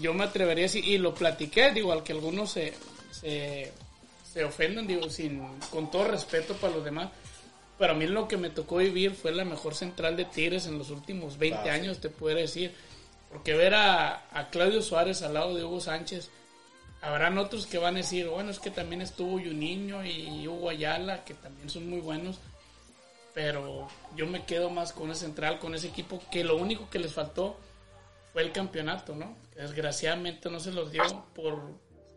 yo 0.00 0.14
me 0.14 0.24
atrevería 0.24 0.64
a 0.64 0.68
decir, 0.68 0.84
y 0.84 0.98
lo 0.98 1.14
platiqué, 1.14 1.72
digo, 1.72 1.90
al 1.90 2.02
que 2.02 2.12
algunos 2.12 2.52
se, 2.52 2.74
se, 3.10 3.72
se 4.32 4.44
ofendan, 4.44 4.86
digo, 4.86 5.08
sin, 5.08 5.42
con 5.70 5.90
todo 5.90 6.04
respeto 6.04 6.54
para 6.54 6.74
los 6.74 6.84
demás. 6.84 7.10
Pero 7.78 7.92
a 7.92 7.96
mí 7.96 8.06
lo 8.06 8.28
que 8.28 8.36
me 8.36 8.50
tocó 8.50 8.76
vivir 8.76 9.14
fue 9.14 9.32
la 9.32 9.44
mejor 9.44 9.74
central 9.74 10.16
de 10.16 10.26
Tigres 10.26 10.66
en 10.66 10.78
los 10.78 10.90
últimos 10.90 11.38
20 11.38 11.70
años, 11.70 11.98
te 11.98 12.10
puedo 12.10 12.36
decir. 12.36 12.72
Porque 13.32 13.54
ver 13.54 13.74
a, 13.74 14.26
a 14.32 14.50
Claudio 14.50 14.82
Suárez 14.82 15.22
al 15.22 15.34
lado 15.34 15.54
de 15.54 15.64
Hugo 15.64 15.80
Sánchez, 15.80 16.30
habrán 17.00 17.38
otros 17.38 17.66
que 17.66 17.78
van 17.78 17.94
a 17.94 17.98
decir, 17.98 18.28
bueno, 18.28 18.50
es 18.50 18.58
que 18.58 18.70
también 18.70 19.02
estuvo 19.02 19.38
Juninho 19.38 20.04
y 20.04 20.46
Hugo 20.46 20.70
Ayala, 20.70 21.24
que 21.24 21.34
también 21.34 21.70
son 21.70 21.88
muy 21.88 22.00
buenos 22.00 22.38
pero 23.34 23.88
yo 24.16 24.26
me 24.26 24.44
quedo 24.44 24.70
más 24.70 24.92
con 24.92 25.10
ese 25.10 25.20
central, 25.20 25.58
con 25.58 25.74
ese 25.74 25.88
equipo 25.88 26.22
que 26.30 26.44
lo 26.44 26.56
único 26.56 26.88
que 26.90 26.98
les 26.98 27.12
faltó 27.12 27.56
fue 28.32 28.42
el 28.42 28.52
campeonato, 28.52 29.14
¿no? 29.14 29.36
Desgraciadamente 29.54 30.50
no 30.50 30.60
se 30.60 30.72
los 30.72 30.90
dio 30.90 31.02
por, 31.34 31.60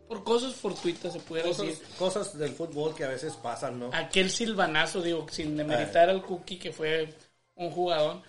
por 0.08 0.24
cosas 0.24 0.54
fortuitas, 0.54 1.12
se 1.12 1.20
pudiera 1.20 1.48
decir. 1.48 1.78
Cosas 1.98 2.36
del 2.38 2.52
fútbol 2.52 2.94
que 2.94 3.04
a 3.04 3.08
veces 3.08 3.34
pasan, 3.34 3.78
¿no? 3.78 3.90
Aquel 3.92 4.30
silvanazo, 4.30 5.02
digo, 5.02 5.26
sin 5.30 5.56
demeritar 5.56 6.08
al 6.08 6.22
Cookie, 6.22 6.58
que 6.58 6.72
fue 6.72 7.14
un 7.54 7.70
jugador, 7.70 8.22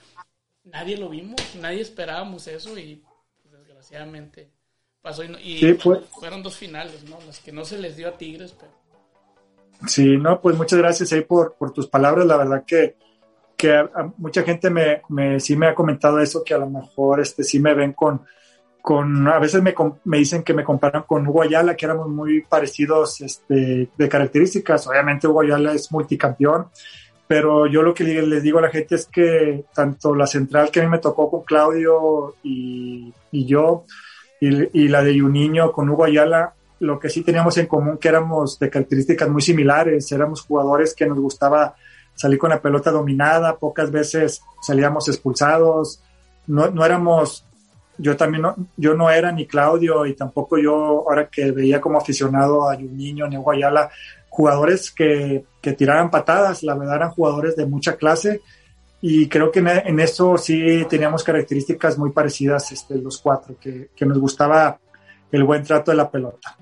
nadie 0.64 0.97
lo 0.97 1.10
vimos, 1.10 1.41
nadie 1.56 1.82
esperábamos 1.82 2.47
eso 2.47 2.78
y 2.78 3.03
pues, 3.41 3.51
desgraciadamente 3.51 4.51
pasó. 5.06 5.24
Y, 5.24 5.78
fueron 6.20 6.43
dos 6.43 6.58
finales, 6.58 7.06
¿no? 7.08 7.18
Las 7.26 7.39
que 7.39 7.53
no 7.53 7.64
se 7.64 7.78
les 7.78 7.95
dio 7.95 8.10
a 8.10 8.18
Tigres, 8.18 8.53
pero 8.60 8.72
Sí, 9.88 10.18
no, 10.18 10.41
pues 10.41 10.58
muchas 10.58 10.80
gracias 10.80 11.12
ahí 11.14 11.22
por, 11.22 11.56
por 11.56 11.72
tus 11.72 11.88
palabras. 11.88 12.26
La 12.26 12.38
verdad 12.38 12.64
que, 12.66 12.95
que 13.56 13.88
mucha 14.18 14.43
gente 14.43 14.70
me, 14.70 15.01
me, 15.10 15.39
sí 15.39 15.56
me 15.56 15.68
ha 15.68 15.76
comentado 15.76 16.20
eso, 16.20 16.43
que 16.43 16.53
a 16.53 16.58
lo 16.58 16.70
mejor 16.70 17.20
este, 17.20 17.43
sí 17.43 17.60
me 17.60 17.74
ven 17.74 17.93
con, 17.93 18.22
con 18.82 19.28
a 19.28 19.39
veces 19.39 19.62
me, 19.62 19.76
me 20.06 20.18
dicen 20.18 20.43
que 20.43 20.53
me 20.53 20.64
comparan 20.64 21.03
con 21.03 21.28
Hugo 21.28 21.43
Ayala, 21.43 21.76
que 21.76 21.86
éramos 21.86 22.08
muy 22.08 22.41
parecidos 22.41 23.22
este, 23.22 23.89
de 23.95 24.10
características. 24.10 24.88
Obviamente 24.88 25.28
Hugo 25.28 25.41
Ayala 25.41 25.74
es 25.74 25.91
multicampeón, 25.91 26.68
pero 27.28 27.68
yo 27.68 27.82
lo 27.82 27.93
que 27.93 28.03
les 28.03 28.43
digo 28.43 28.60
a 28.60 28.64
la 28.64 28.70
gente 28.70 28.95
es 28.95 29.06
que 29.06 29.66
tanto 29.74 30.16
la 30.16 30.28
central 30.28 30.72
que 30.72 30.80
a 30.80 30.84
mí 30.84 30.89
me 30.89 30.99
tocó 30.99 31.30
con 31.30 31.43
Claudio 31.43 32.36
y, 32.43 33.14
y 33.32 33.45
yo, 33.45 33.86
y, 34.39 34.88
la 34.88 35.03
de 35.03 35.19
Juninho 35.19 35.71
con 35.71 35.89
Hugo 35.89 36.05
Ayala, 36.05 36.53
lo 36.79 36.99
que 36.99 37.09
sí 37.09 37.23
teníamos 37.23 37.57
en 37.57 37.67
común 37.67 37.97
que 37.97 38.09
éramos 38.09 38.59
de 38.59 38.69
características 38.69 39.29
muy 39.29 39.41
similares, 39.41 40.11
éramos 40.11 40.41
jugadores 40.41 40.93
que 40.93 41.05
nos 41.05 41.19
gustaba 41.19 41.75
salir 42.13 42.38
con 42.38 42.49
la 42.49 42.61
pelota 42.61 42.91
dominada, 42.91 43.57
pocas 43.57 43.91
veces 43.91 44.41
salíamos 44.61 45.07
expulsados, 45.07 46.01
no, 46.47 46.69
no 46.69 46.86
éramos, 46.86 47.45
yo 47.97 48.15
también 48.15 48.43
yo 48.77 48.93
no 48.93 49.09
era 49.09 49.31
ni 49.31 49.47
Claudio 49.47 50.05
y 50.05 50.13
tampoco 50.15 50.57
yo, 50.57 50.73
ahora 51.07 51.27
que 51.29 51.51
veía 51.51 51.81
como 51.81 51.97
aficionado 51.97 52.69
a 52.69 52.75
Juninho 52.75 53.27
ni 53.27 53.36
a 53.36 53.39
Guayala, 53.39 53.89
jugadores 54.29 54.91
que, 54.91 55.45
que 55.61 55.73
tiraban 55.73 56.11
patadas, 56.11 56.61
la 56.63 56.75
verdad 56.75 56.97
eran 56.97 57.11
jugadores 57.11 57.55
de 57.55 57.65
mucha 57.65 57.95
clase 57.95 58.41
y 59.01 59.27
creo 59.27 59.51
que 59.51 59.59
en, 59.59 59.99
eso 59.99 60.37
sí 60.37 60.85
teníamos 60.89 61.23
características 61.23 61.97
muy 61.97 62.11
parecidas 62.11 62.71
este, 62.71 62.95
los 62.95 63.19
cuatro, 63.19 63.57
que, 63.59 63.89
que 63.95 64.05
nos 64.05 64.17
gustaba 64.17 64.79
el 65.31 65.43
buen 65.43 65.63
trato 65.63 65.91
de 65.91 65.97
la 65.97 66.09
pelota 66.09 66.57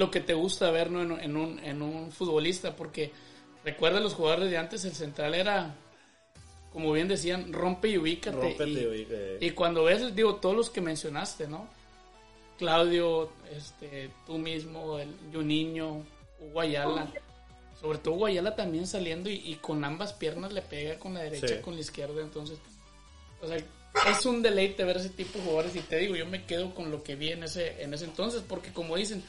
lo 0.00 0.10
que 0.10 0.20
te 0.20 0.32
gusta 0.32 0.70
ver 0.70 0.86
en, 0.88 1.36
un, 1.36 1.58
en 1.58 1.82
un 1.82 2.10
futbolista, 2.10 2.74
porque 2.74 3.12
recuerda 3.64 4.00
los 4.00 4.14
jugadores 4.14 4.50
de 4.50 4.56
antes, 4.56 4.84
el 4.86 4.94
central 4.94 5.34
era, 5.34 5.74
como 6.72 6.90
bien 6.92 7.06
decían, 7.06 7.52
rompe 7.52 7.88
y 7.88 7.98
ubícate. 7.98 8.56
y, 8.66 9.46
y, 9.46 9.50
cuando 9.50 9.84
ves, 9.84 10.14
digo, 10.16 10.36
todos 10.36 10.56
los 10.56 10.70
que 10.70 10.80
mencionaste, 10.80 11.48
¿no? 11.48 11.68
Claudio, 12.56 13.30
este, 13.54 14.10
tú 14.26 14.38
mismo, 14.38 14.98
el 14.98 15.14
Juninho, 15.32 16.02
Hugo 16.40 16.60
Ayala. 16.60 17.10
Sobre 17.80 17.98
todo 17.98 18.14
Hugo 18.14 18.26
Ayala 18.26 18.56
también 18.56 18.86
saliendo 18.86 19.30
y, 19.30 19.58
con 19.60 19.82
ambas 19.84 20.12
piernas 20.12 20.52
le 20.52 20.60
pega 20.60 20.98
con 20.98 21.14
la 21.14 21.20
derecha 21.20 21.54
y 21.54 21.60
con 21.60 21.74
la 21.74 21.80
izquierda. 21.80 22.20
Entonces, 22.20 22.58
o 23.40 23.48
sea, 23.48 23.56
es 23.56 24.26
un 24.26 24.42
deleite 24.42 24.84
ver 24.84 24.98
ese 24.98 25.08
tipo 25.08 25.38
de 25.38 25.44
jugadores. 25.44 25.76
Y 25.76 25.80
te 25.80 25.96
digo, 25.96 26.14
yo 26.14 26.26
me 26.26 26.44
quedo 26.44 26.74
con 26.74 26.90
lo 26.90 27.02
que 27.02 27.16
vi 27.16 27.30
en 27.32 27.42
ese, 27.42 27.82
en 27.82 27.94
ese 27.94 28.04
entonces, 28.04 28.42
porque 28.46 28.72
como 28.72 28.96
dicen, 28.96 29.22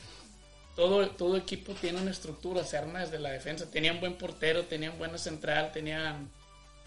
todo, 0.75 1.07
todo 1.11 1.37
equipo 1.37 1.73
tiene 1.73 2.01
una 2.01 2.11
estructura, 2.11 2.65
se 2.65 2.77
arma 2.77 2.99
desde 2.99 3.19
la 3.19 3.31
defensa. 3.31 3.71
Tenían 3.71 4.01
buen 4.01 4.15
portero, 4.15 4.65
tenían 4.65 4.97
buena 4.97 5.17
central, 5.17 5.71
tenían 5.71 6.29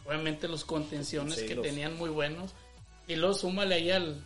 obviamente 0.05 0.49
los 0.49 0.67
contenciones 0.67 1.43
que 1.43 1.57
tenían 1.57 1.97
muy 1.97 2.11
buenos. 2.11 2.53
Y 3.09 3.17
luego 3.17 3.35
súmale 3.35 3.77
ahí 3.77 3.91
al, 3.91 4.23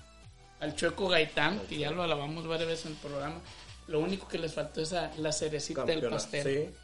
al 0.59 0.75
Chueco 0.75 1.09
Gaitán, 1.09 1.61
que 1.69 1.79
ya 1.79 1.93
lo 1.93 2.03
alabamos 2.03 2.49
varias 2.49 2.69
veces 2.69 2.87
en 2.87 2.93
el 2.93 2.99
programa. 2.99 3.41
Lo 3.87 4.01
único 4.01 4.27
que 4.27 4.39
les 4.39 4.53
faltó 4.55 4.83
es 4.83 4.93
la 4.93 5.33
cerecita 5.33 5.85
del 5.85 6.09
pastel. 6.09 6.45
Sí, 6.45 6.75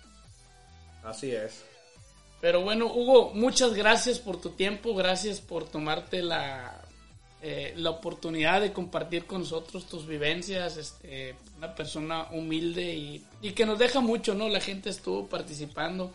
así 1.05 1.33
es. 1.33 1.65
Pero 2.41 2.61
bueno, 2.61 2.87
Hugo, 2.87 3.33
muchas 3.35 3.75
gracias 3.75 4.19
por 4.19 4.41
tu 4.41 4.51
tiempo, 4.51 4.95
gracias 4.95 5.41
por 5.41 5.67
tomarte 5.67 6.23
la, 6.23 6.85
eh, 7.47 7.75
la 7.77 7.91
oportunidad 7.91 8.63
de 8.63 8.73
compartir 8.73 9.27
con 9.27 9.41
nosotros 9.41 9.87
tus 9.87 10.07
vivencias, 10.07 10.79
este, 10.79 11.37
una 11.59 11.75
persona 11.75 12.29
humilde 12.33 12.95
y, 13.43 13.51
que 13.53 13.67
nos 13.67 13.79
deja 13.79 14.01
mucho, 14.01 14.35
¿no? 14.35 14.49
La 14.49 14.61
gente 14.61 14.89
estuvo 14.89 15.27
participando. 15.27 16.11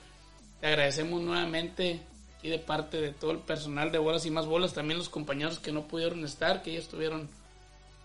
Te 0.59 0.65
agradecemos 0.65 1.21
nuevamente 1.21 1.99
aquí 2.35 2.49
de 2.49 2.57
parte 2.57 2.99
de 2.99 3.11
todo 3.11 3.29
el 3.29 3.37
personal 3.37 3.91
de 3.91 3.99
Bolas 3.99 4.25
y 4.25 4.31
Más 4.31 4.47
Bolas, 4.47 4.73
también 4.73 4.97
los 4.97 5.09
compañeros 5.09 5.59
que 5.59 5.71
no 5.71 5.87
pudieron 5.87 6.25
estar, 6.25 6.63
que 6.63 6.71
ellos 6.71 6.85
estuvieron 6.85 7.29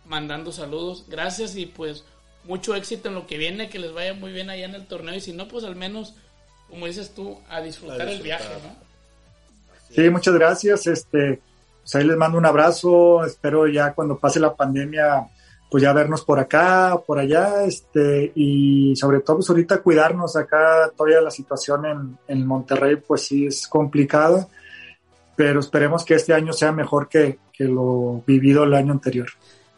mandando 0.05 0.52
saludos. 0.52 1.05
Gracias 1.09 1.56
y 1.56 1.65
pues 1.65 2.05
mucho 2.44 2.74
éxito 2.74 3.09
en 3.09 3.15
lo 3.15 3.27
que 3.27 3.39
viene, 3.39 3.70
que 3.70 3.78
les 3.78 3.94
vaya 3.94 4.12
muy 4.12 4.32
bien 4.32 4.51
allá 4.51 4.66
en 4.66 4.74
el 4.74 4.86
torneo 4.86 5.15
y 5.15 5.23
si 5.23 5.32
no, 5.32 5.48
pues 5.48 5.65
al 5.65 5.77
menos, 5.77 6.12
como 6.74 6.86
dices 6.86 7.14
tú, 7.14 7.38
a 7.48 7.60
disfrutar, 7.60 8.09
el 8.09 8.20
viaje, 8.20 8.48
¿no? 8.64 8.74
Sí, 9.94 10.10
muchas 10.10 10.34
gracias. 10.34 10.88
Este, 10.88 11.40
pues 11.80 11.94
ahí 11.94 12.05
les 12.05 12.16
mando 12.16 12.36
un 12.36 12.46
abrazo, 12.46 13.24
espero 13.24 13.68
ya 13.68 13.92
cuando 13.92 14.18
pase 14.18 14.40
la 14.40 14.56
pandemia, 14.56 15.24
pues 15.70 15.84
ya 15.84 15.92
vernos 15.92 16.24
por 16.24 16.40
acá, 16.40 17.01
por 17.06 17.20
allá, 17.20 17.64
este, 17.64 18.32
y 18.34 18.96
sobre 18.96 19.20
todo 19.20 19.36
pues 19.36 19.51
ahorita 19.51 19.82
cuidarnos 19.82 20.34
acá, 20.34 20.90
todavía 20.96 21.20
la 21.20 21.30
situación 21.30 21.86
en, 21.86 22.18
en 22.26 22.44
Monterrey 22.44 22.96
pues 22.96 23.22
sí 23.22 23.46
es 23.46 23.68
complicada, 23.68 24.48
pero 25.36 25.60
esperemos 25.60 26.05
que 26.05 26.14
este 26.14 26.34
año 26.34 26.52
sea 26.52 26.72
mejor 26.72 27.09
que, 27.09 27.38
que 27.52 27.64
lo 27.64 28.20
vivido 28.26 28.64
el 28.64 28.74
año 28.74 28.92
anterior. 28.92 29.28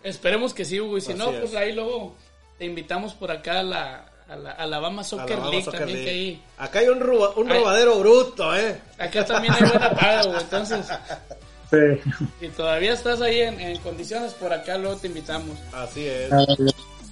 Esperemos 0.02 0.55
que 0.55 0.64
sí, 0.64 0.81
Hugo. 0.81 0.97
Y 0.97 1.02
si 1.02 1.12
Así 1.12 1.18
no, 1.18 1.31
es. 1.31 1.40
pues 1.40 1.55
ahí 1.56 1.74
luego 1.74 2.16
te 2.59 2.64
invitamos 2.64 3.12
por 3.12 3.31
acá 3.31 3.60
a 3.60 3.62
la, 3.62 4.16
a 4.28 4.36
la 4.36 4.51
Alabama 4.53 5.05
Soccer 5.05 5.27
Alabama 5.35 5.51
League 5.51 5.65
Soccer 5.65 5.81
también, 5.81 5.98
League. 6.05 6.11
que 6.12 6.16
ahí. 6.19 6.43
Acá 6.59 6.78
hay 6.81 6.89
un, 6.89 7.01
roba- 7.01 7.32
un 7.36 7.51
Ay. 7.51 7.59
robadero 7.59 7.98
bruto, 7.98 8.57
¿eh? 8.57 8.81
Acá 8.98 9.24
también 9.24 9.53
hay 9.55 9.61
buena 9.69 9.90
paga, 9.94 10.24
Hugo. 10.27 10.39
Entonces, 10.40 10.86
Sí. 11.70 12.11
si 12.40 12.48
todavía 12.51 12.93
estás 12.93 13.20
ahí 13.20 13.40
en, 13.40 13.59
en 13.61 13.77
condiciones, 13.78 14.32
por 14.35 14.53
acá 14.53 14.78
luego 14.78 14.97
te 14.98 15.09
invitamos. 15.09 15.59
Así 15.73 16.07
es. 16.07 16.31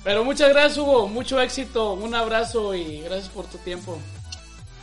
Pero 0.05 0.23
muchas 0.25 0.49
gracias, 0.51 0.79
Hugo. 0.79 1.09
Mucho 1.09 1.41
éxito. 1.41 1.95
Un 1.95 2.15
abrazo 2.15 2.73
y 2.75 3.01
gracias 3.01 3.29
por 3.31 3.47
tu 3.47 3.59
tiempo. 3.59 3.99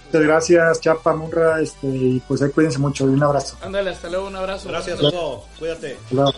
Muchas 0.08 0.22
gracias, 0.28 0.82
Chapa, 0.82 1.14
Munra, 1.16 1.62
este, 1.62 1.88
y 1.88 2.22
pues 2.28 2.42
ahí 2.42 2.50
cuídense 2.50 2.80
mucho. 2.80 3.06
Un 3.06 3.24
abrazo. 3.24 3.56
Ándale, 3.62 3.92
hasta 3.92 4.10
luego. 4.10 4.28
Un 4.28 4.36
abrazo. 4.36 4.68
Gracias, 4.68 5.00
Hugo. 5.02 5.46
Cuídate. 5.58 5.94
Hasta 6.04 6.16
luego. 6.16 6.32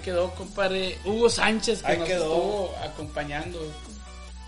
Quedó, 0.00 0.30
compadre. 0.34 0.98
Hugo 1.04 1.28
Sánchez, 1.30 1.82
que 1.82 1.92
Ahí 1.92 1.98
nos 1.98 2.08
quedó. 2.08 2.22
estuvo 2.24 2.74
acompañando. 2.84 3.58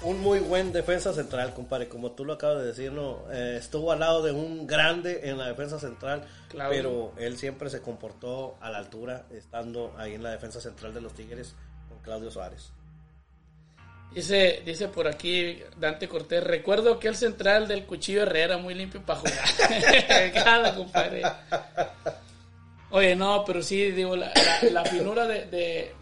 Un 0.03 0.21
muy 0.21 0.41
buen 0.41 0.73
defensa 0.73 1.13
central, 1.13 1.55
compadre. 1.55 1.89
Como 1.89 2.11
tú 2.11 2.25
lo 2.25 2.33
acabas 2.33 2.59
de 2.63 2.67
decir, 2.67 2.91
¿no? 2.91 3.21
Eh, 3.31 3.57
estuvo 3.59 3.93
al 3.93 4.01
lado 4.01 4.21
de 4.23 4.33
un 4.33 4.67
grande 4.67 5.21
en 5.29 5.39
la 5.39 5.47
defensa 5.47 5.79
central, 5.79 6.27
Claudio. 6.49 6.77
pero 7.15 7.25
él 7.25 7.39
siempre 7.39 7.71
se 7.71 7.81
comportó 7.81 8.57
a 8.61 8.71
la 8.71 8.79
altura, 8.79 9.27
estando 9.31 9.95
ahí 9.97 10.15
en 10.15 10.25
la 10.25 10.31
defensa 10.31 10.61
central 10.61 10.93
de 10.93 11.01
los 11.03 11.15
Tigres 11.15 11.55
con 11.89 11.99
Claudio 12.01 12.31
Suárez. 12.33 12.73
Dice, 14.13 14.61
dice 14.67 14.89
por 14.89 15.09
aquí 15.09 15.63
Dante 15.79 16.07
Cortés, 16.07 16.45
recuerdo 16.45 16.99
que 16.99 17.09
el 17.09 17.17
central 17.17 17.67
del 17.67 17.87
cuchillo 17.87 18.23
Herrera 18.23 18.59
muy 18.59 18.75
limpio 18.75 19.01
para 19.07 19.21
jugar. 19.21 20.33
Cada 20.35 20.75
compadre. 20.75 21.23
Oye, 22.93 23.17
no, 23.17 23.45
pero 23.45 23.63
sí, 23.63 23.91
digo, 23.91 24.15
la, 24.17 24.33
la- 24.63 24.71
la 24.71 24.85
finura 24.85 25.27
de, 25.27 25.47
de, 25.47 25.93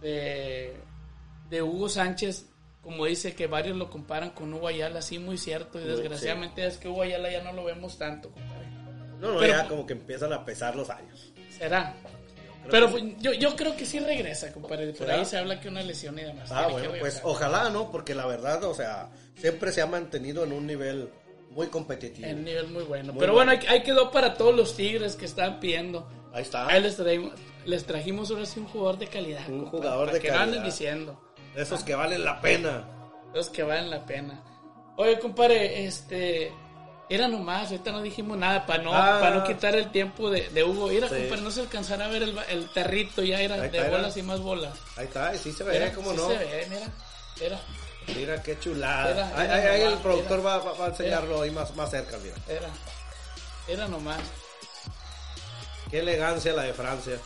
de, 0.00 0.76
de 1.48 1.62
Hugo 1.62 1.88
Sánchez, 1.88 2.46
como 2.82 3.06
dice 3.06 3.34
que 3.34 3.46
varios 3.46 3.76
lo 3.76 3.88
comparan 3.88 4.30
con 4.30 4.52
Hugo 4.52 4.66
Ayala, 4.68 5.00
sí, 5.00 5.18
muy 5.18 5.38
cierto. 5.38 5.78
Y 5.78 5.82
Muy, 5.82 5.90
desgraciadamente 5.92 6.66
es 6.66 6.76
que 6.78 6.88
Hugo 6.88 7.02
Ayala 7.02 7.30
ya 7.30 7.42
no 7.42 7.52
lo 7.52 7.64
vemos 7.64 7.96
tanto, 7.98 8.30
compadre. 8.30 8.66
No, 9.20 9.32
no, 9.34 9.38
Pero- 9.40 9.52
ya 9.52 9.68
como 9.68 9.86
que 9.86 9.92
empiezan 9.92 10.32
a 10.32 10.44
pesar 10.44 10.74
los 10.76 10.90
años. 10.90 11.32
Será. 11.56 11.94
Pero 12.70 12.90
pues, 12.90 13.02
yo, 13.18 13.32
yo 13.32 13.56
creo 13.56 13.74
que 13.76 13.84
sí 13.86 13.98
regresa, 14.00 14.52
compadre. 14.52 14.88
Por 14.88 15.06
¿Será? 15.06 15.14
ahí 15.18 15.24
se 15.24 15.38
habla 15.38 15.60
que 15.60 15.68
una 15.68 15.82
lesión 15.82 16.18
y 16.18 16.22
demás. 16.22 16.50
Ah, 16.52 16.68
bueno, 16.68 16.90
pues 17.00 17.20
ojalá, 17.24 17.70
¿no? 17.70 17.90
Porque 17.90 18.14
la 18.14 18.26
verdad, 18.26 18.62
o 18.64 18.74
sea, 18.74 19.08
siempre 19.36 19.72
se 19.72 19.80
ha 19.82 19.86
mantenido 19.86 20.44
en 20.44 20.52
un 20.52 20.66
nivel 20.66 21.08
muy 21.50 21.66
competitivo. 21.68 22.28
En 22.28 22.44
nivel 22.44 22.68
muy 22.68 22.84
bueno. 22.84 23.12
Muy 23.12 23.20
Pero 23.20 23.32
bueno. 23.32 23.52
bueno, 23.52 23.66
ahí 23.70 23.82
quedó 23.82 24.10
para 24.10 24.34
todos 24.34 24.54
los 24.54 24.76
Tigres 24.76 25.16
que 25.16 25.24
están 25.24 25.58
pidiendo. 25.58 26.06
Ahí 26.32 26.42
está. 26.42 26.66
Ahí 26.68 26.80
les, 26.82 26.96
traímos- 26.98 27.32
les 27.64 27.84
trajimos 27.86 28.30
ahora 28.30 28.46
sí 28.46 28.60
un 28.60 28.66
jugador 28.68 28.98
de 28.98 29.06
calidad. 29.08 29.48
Un 29.48 29.66
jugador 29.66 30.06
para 30.06 30.12
de 30.12 30.20
que 30.20 30.28
no 30.30 30.34
anden 30.36 30.48
calidad. 30.60 30.64
diciendo. 30.64 31.20
Esos 31.56 31.82
que 31.82 31.94
valen 31.94 32.24
la 32.24 32.40
pena. 32.40 32.84
Los 33.34 33.48
que 33.50 33.62
valen 33.62 33.90
la 33.90 34.04
pena. 34.06 34.42
Oye, 34.96 35.18
compadre, 35.18 35.84
este. 35.86 36.52
Era 37.08 37.26
nomás, 37.26 37.72
ahorita 37.72 37.90
no 37.90 38.02
dijimos 38.02 38.38
nada 38.38 38.64
para 38.66 38.82
no, 38.84 38.94
Ah. 38.94 39.18
para 39.20 39.34
no 39.36 39.44
quitar 39.44 39.74
el 39.74 39.90
tiempo 39.90 40.30
de, 40.30 40.48
de 40.50 40.62
Hugo. 40.62 40.86
Mira, 40.86 41.08
Sí. 41.08 41.16
compadre, 41.16 41.42
no 41.42 41.50
se 41.50 41.60
alcanzará 41.62 42.04
a 42.04 42.08
ver 42.08 42.22
el, 42.22 42.38
el 42.48 42.72
tarrito, 42.72 43.22
ya 43.24 43.40
era 43.40 43.56
de 43.56 43.76
era. 43.76 43.90
bolas 43.90 44.16
y 44.16 44.22
más 44.22 44.38
bolas. 44.40 44.78
Ahí 44.96 45.06
está, 45.06 45.34
y 45.34 45.38
sí 45.38 45.50
se 45.50 45.64
ve, 45.64 45.72
Mira, 45.72 45.92
¿cómo 45.92 46.12
sí 46.12 46.16
no? 46.18 46.28
se 46.28 46.36
ve, 46.38 46.66
mira, 46.70 46.86
mira, 47.40 47.60
Mira 48.16 48.42
qué 48.42 48.58
chulada. 48.60 49.10
Era, 49.10 49.26
ahí, 49.36 49.44
era 49.46 49.54
ahí- 49.56 49.80
ahí 49.82 49.92
el 49.92 49.98
productor 49.98 50.38
era. 50.38 50.48
va, 50.48 50.58
va- 50.58 50.72
va 50.74 50.84
a 50.86 50.88
enseñarlo 50.90 51.42
ahí 51.42 51.50
más, 51.50 51.74
más 51.74 51.90
cerca, 51.90 52.16
mira. 52.18 52.36
era. 52.48 52.68
Era 53.66 53.88
nomás. 53.88 54.18
Qué 55.90 55.98
elegancia 56.00 56.52
la 56.52 56.62
de 56.62 56.72
Francia. 56.74 57.18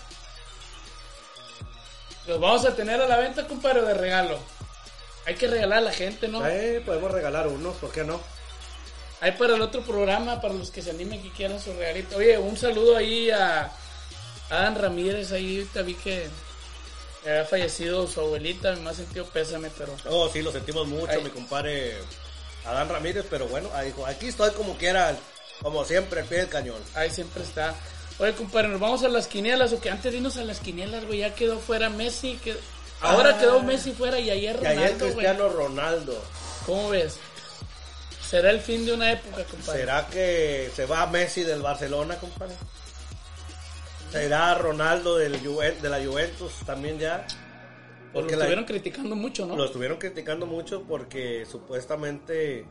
Los 2.26 2.40
vamos 2.40 2.64
a 2.64 2.74
tener 2.74 3.00
a 3.00 3.06
la 3.06 3.18
venta, 3.18 3.46
compadre, 3.46 3.82
de 3.82 3.94
regalo. 3.94 4.38
Hay 5.26 5.34
que 5.34 5.46
regalar 5.46 5.78
a 5.78 5.82
la 5.82 5.92
gente, 5.92 6.28
¿no? 6.28 6.46
Eh, 6.46 6.82
podemos 6.84 7.10
regalar 7.10 7.48
unos, 7.48 7.76
¿por 7.76 7.90
qué 7.92 8.04
no? 8.04 8.20
Ahí 9.20 9.32
para 9.32 9.54
el 9.54 9.62
otro 9.62 9.82
programa, 9.82 10.40
para 10.40 10.54
los 10.54 10.70
que 10.70 10.82
se 10.82 10.90
animen 10.90 11.22
que 11.22 11.30
quieran 11.30 11.60
su 11.60 11.72
regalito. 11.72 12.16
Oye, 12.16 12.36
un 12.38 12.56
saludo 12.56 12.96
ahí 12.96 13.30
a 13.30 13.70
Adam 14.50 14.76
Ramírez. 14.76 15.32
Ahí 15.32 15.58
ahorita 15.58 15.82
vi 15.82 15.94
que 15.94 16.28
había 17.24 17.44
fallecido 17.44 18.06
su 18.06 18.20
abuelita. 18.20 18.74
Me 18.76 18.90
ha 18.90 18.94
sentido 18.94 19.24
pésame, 19.26 19.70
pero 19.76 19.94
Oh, 20.08 20.28
sí, 20.30 20.42
lo 20.42 20.52
sentimos 20.52 20.86
mucho, 20.86 21.12
Ay. 21.12 21.22
mi 21.24 21.30
compadre 21.30 21.96
Adán 22.66 22.88
Ramírez, 22.88 23.24
pero 23.30 23.46
bueno, 23.46 23.68
ahí 23.74 23.88
dijo, 23.88 24.04
aquí 24.06 24.28
estoy 24.28 24.50
como 24.52 24.76
quiera, 24.76 25.14
como 25.62 25.84
siempre, 25.84 26.20
al 26.20 26.26
pie 26.26 26.38
del 26.38 26.48
cañón. 26.48 26.82
ahí 26.94 27.10
siempre 27.10 27.42
está. 27.42 27.74
Oye, 28.18 28.32
compadre, 28.34 28.68
nos 28.68 28.80
vamos 28.80 29.02
a 29.02 29.08
las 29.08 29.26
quinielas. 29.26 29.72
O 29.72 29.80
que 29.80 29.90
antes 29.90 30.10
de 30.12 30.18
irnos 30.18 30.36
a 30.36 30.44
las 30.44 30.60
quinielas, 30.60 31.04
güey, 31.06 31.18
ya 31.20 31.34
quedó 31.34 31.58
fuera 31.58 31.90
Messi. 31.90 32.36
Que... 32.42 32.56
Ahora 33.00 33.30
Ah. 33.34 33.38
quedó 33.38 33.60
Messi 33.62 33.92
fuera 33.92 34.18
y 34.20 34.30
ayer 34.30 34.54
Y 34.54 34.58
Ronaldo, 34.58 34.80
ayer 34.82 34.96
güey. 34.98 35.10
Cristiano 35.12 35.48
Ronaldo. 35.48 36.22
¿Cómo 36.66 36.90
ves? 36.90 37.18
Será 38.28 38.50
el 38.50 38.60
fin 38.60 38.86
de 38.86 38.92
una 38.94 39.12
época, 39.12 39.44
compadre. 39.44 39.80
¿Será 39.80 40.06
que 40.06 40.70
se 40.74 40.86
va 40.86 41.06
Messi 41.06 41.42
del 41.42 41.60
Barcelona, 41.60 42.16
compadre? 42.16 42.54
¿Será 44.10 44.54
Ronaldo 44.54 45.16
del 45.16 45.32
de 45.42 45.88
la 45.88 45.98
Juventus 46.04 46.52
también 46.64 46.98
ya? 46.98 47.26
Lo 48.06 48.20
Porque 48.20 48.36
la- 48.36 48.44
estuvieron 48.44 48.64
criticando 48.64 49.16
mucho, 49.16 49.44
¿no? 49.44 49.56
Lo 49.56 49.64
estuvieron 49.64 49.98
criticando 49.98 50.46
mucho 50.46 50.82
porque 50.82 51.44
supuestamente 51.50 52.64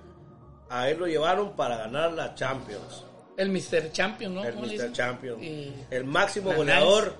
a 0.69 0.89
él 0.89 0.99
lo 0.99 1.05
llevaron 1.07 1.53
para 1.55 1.75
ganar 1.77 2.13
la 2.13 2.33
Champions. 2.33 3.03
El 3.37 3.49
Mr. 3.49 3.91
Champion, 3.91 4.35
¿no? 4.35 4.43
el 4.43 4.53
¿Cómo 4.53 4.65
le 4.65 4.77
Mr. 4.77 5.41
Y- 5.41 5.73
El 5.89 6.05
máximo 6.05 6.51
La 6.51 6.55
goleador 6.55 7.15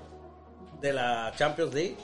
de 0.82 0.94
la 0.94 1.34
Champions 1.38 1.74
League. 1.74 1.98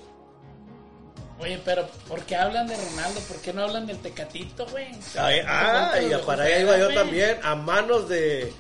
Oye, 1.40 1.60
pero 1.64 1.88
¿por 2.07 2.22
qué 2.23 2.36
hablan 2.36 2.68
de 2.68 2.76
Ronaldo? 2.76 3.19
¿Por 3.22 3.38
qué 3.41 3.53
no 3.53 3.64
hablan 3.64 3.88
del 3.88 3.99
Tecatito, 3.99 4.65
güey? 4.68 4.88
Ay, 5.18 5.40
ah, 5.48 5.94
y 6.02 6.14
para 6.26 6.44
allá 6.44 6.60
iba 6.60 6.77
yo 6.77 6.94
también, 6.94 7.40
a 7.44 7.56
manos 7.56 8.10
de, 8.10 8.52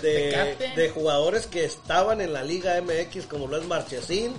de, 0.00 0.92
jugadores 0.94 1.46
que 1.46 1.64
estaban 1.64 2.22
en 2.22 2.32
la 2.32 2.42
Liga 2.42 2.80
MX, 2.80 3.26
como 3.26 3.46
lo 3.48 3.58
es 3.58 3.66
Marchesín, 3.66 4.34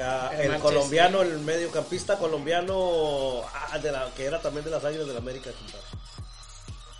ah, 0.00 0.30
El 0.34 0.40
el, 0.40 0.48
Marchesín. 0.48 0.60
colombiano, 0.60 1.22
el 1.22 1.38
mediocampista 1.38 2.18
colombiano, 2.18 3.42
ah, 3.54 3.78
de 3.78 3.92
la, 3.92 4.10
que 4.16 4.24
era 4.24 4.40
también 4.40 4.64
de 4.64 4.72
las 4.72 4.84
Águilas 4.84 5.06
del 5.06 5.16
América, 5.16 5.50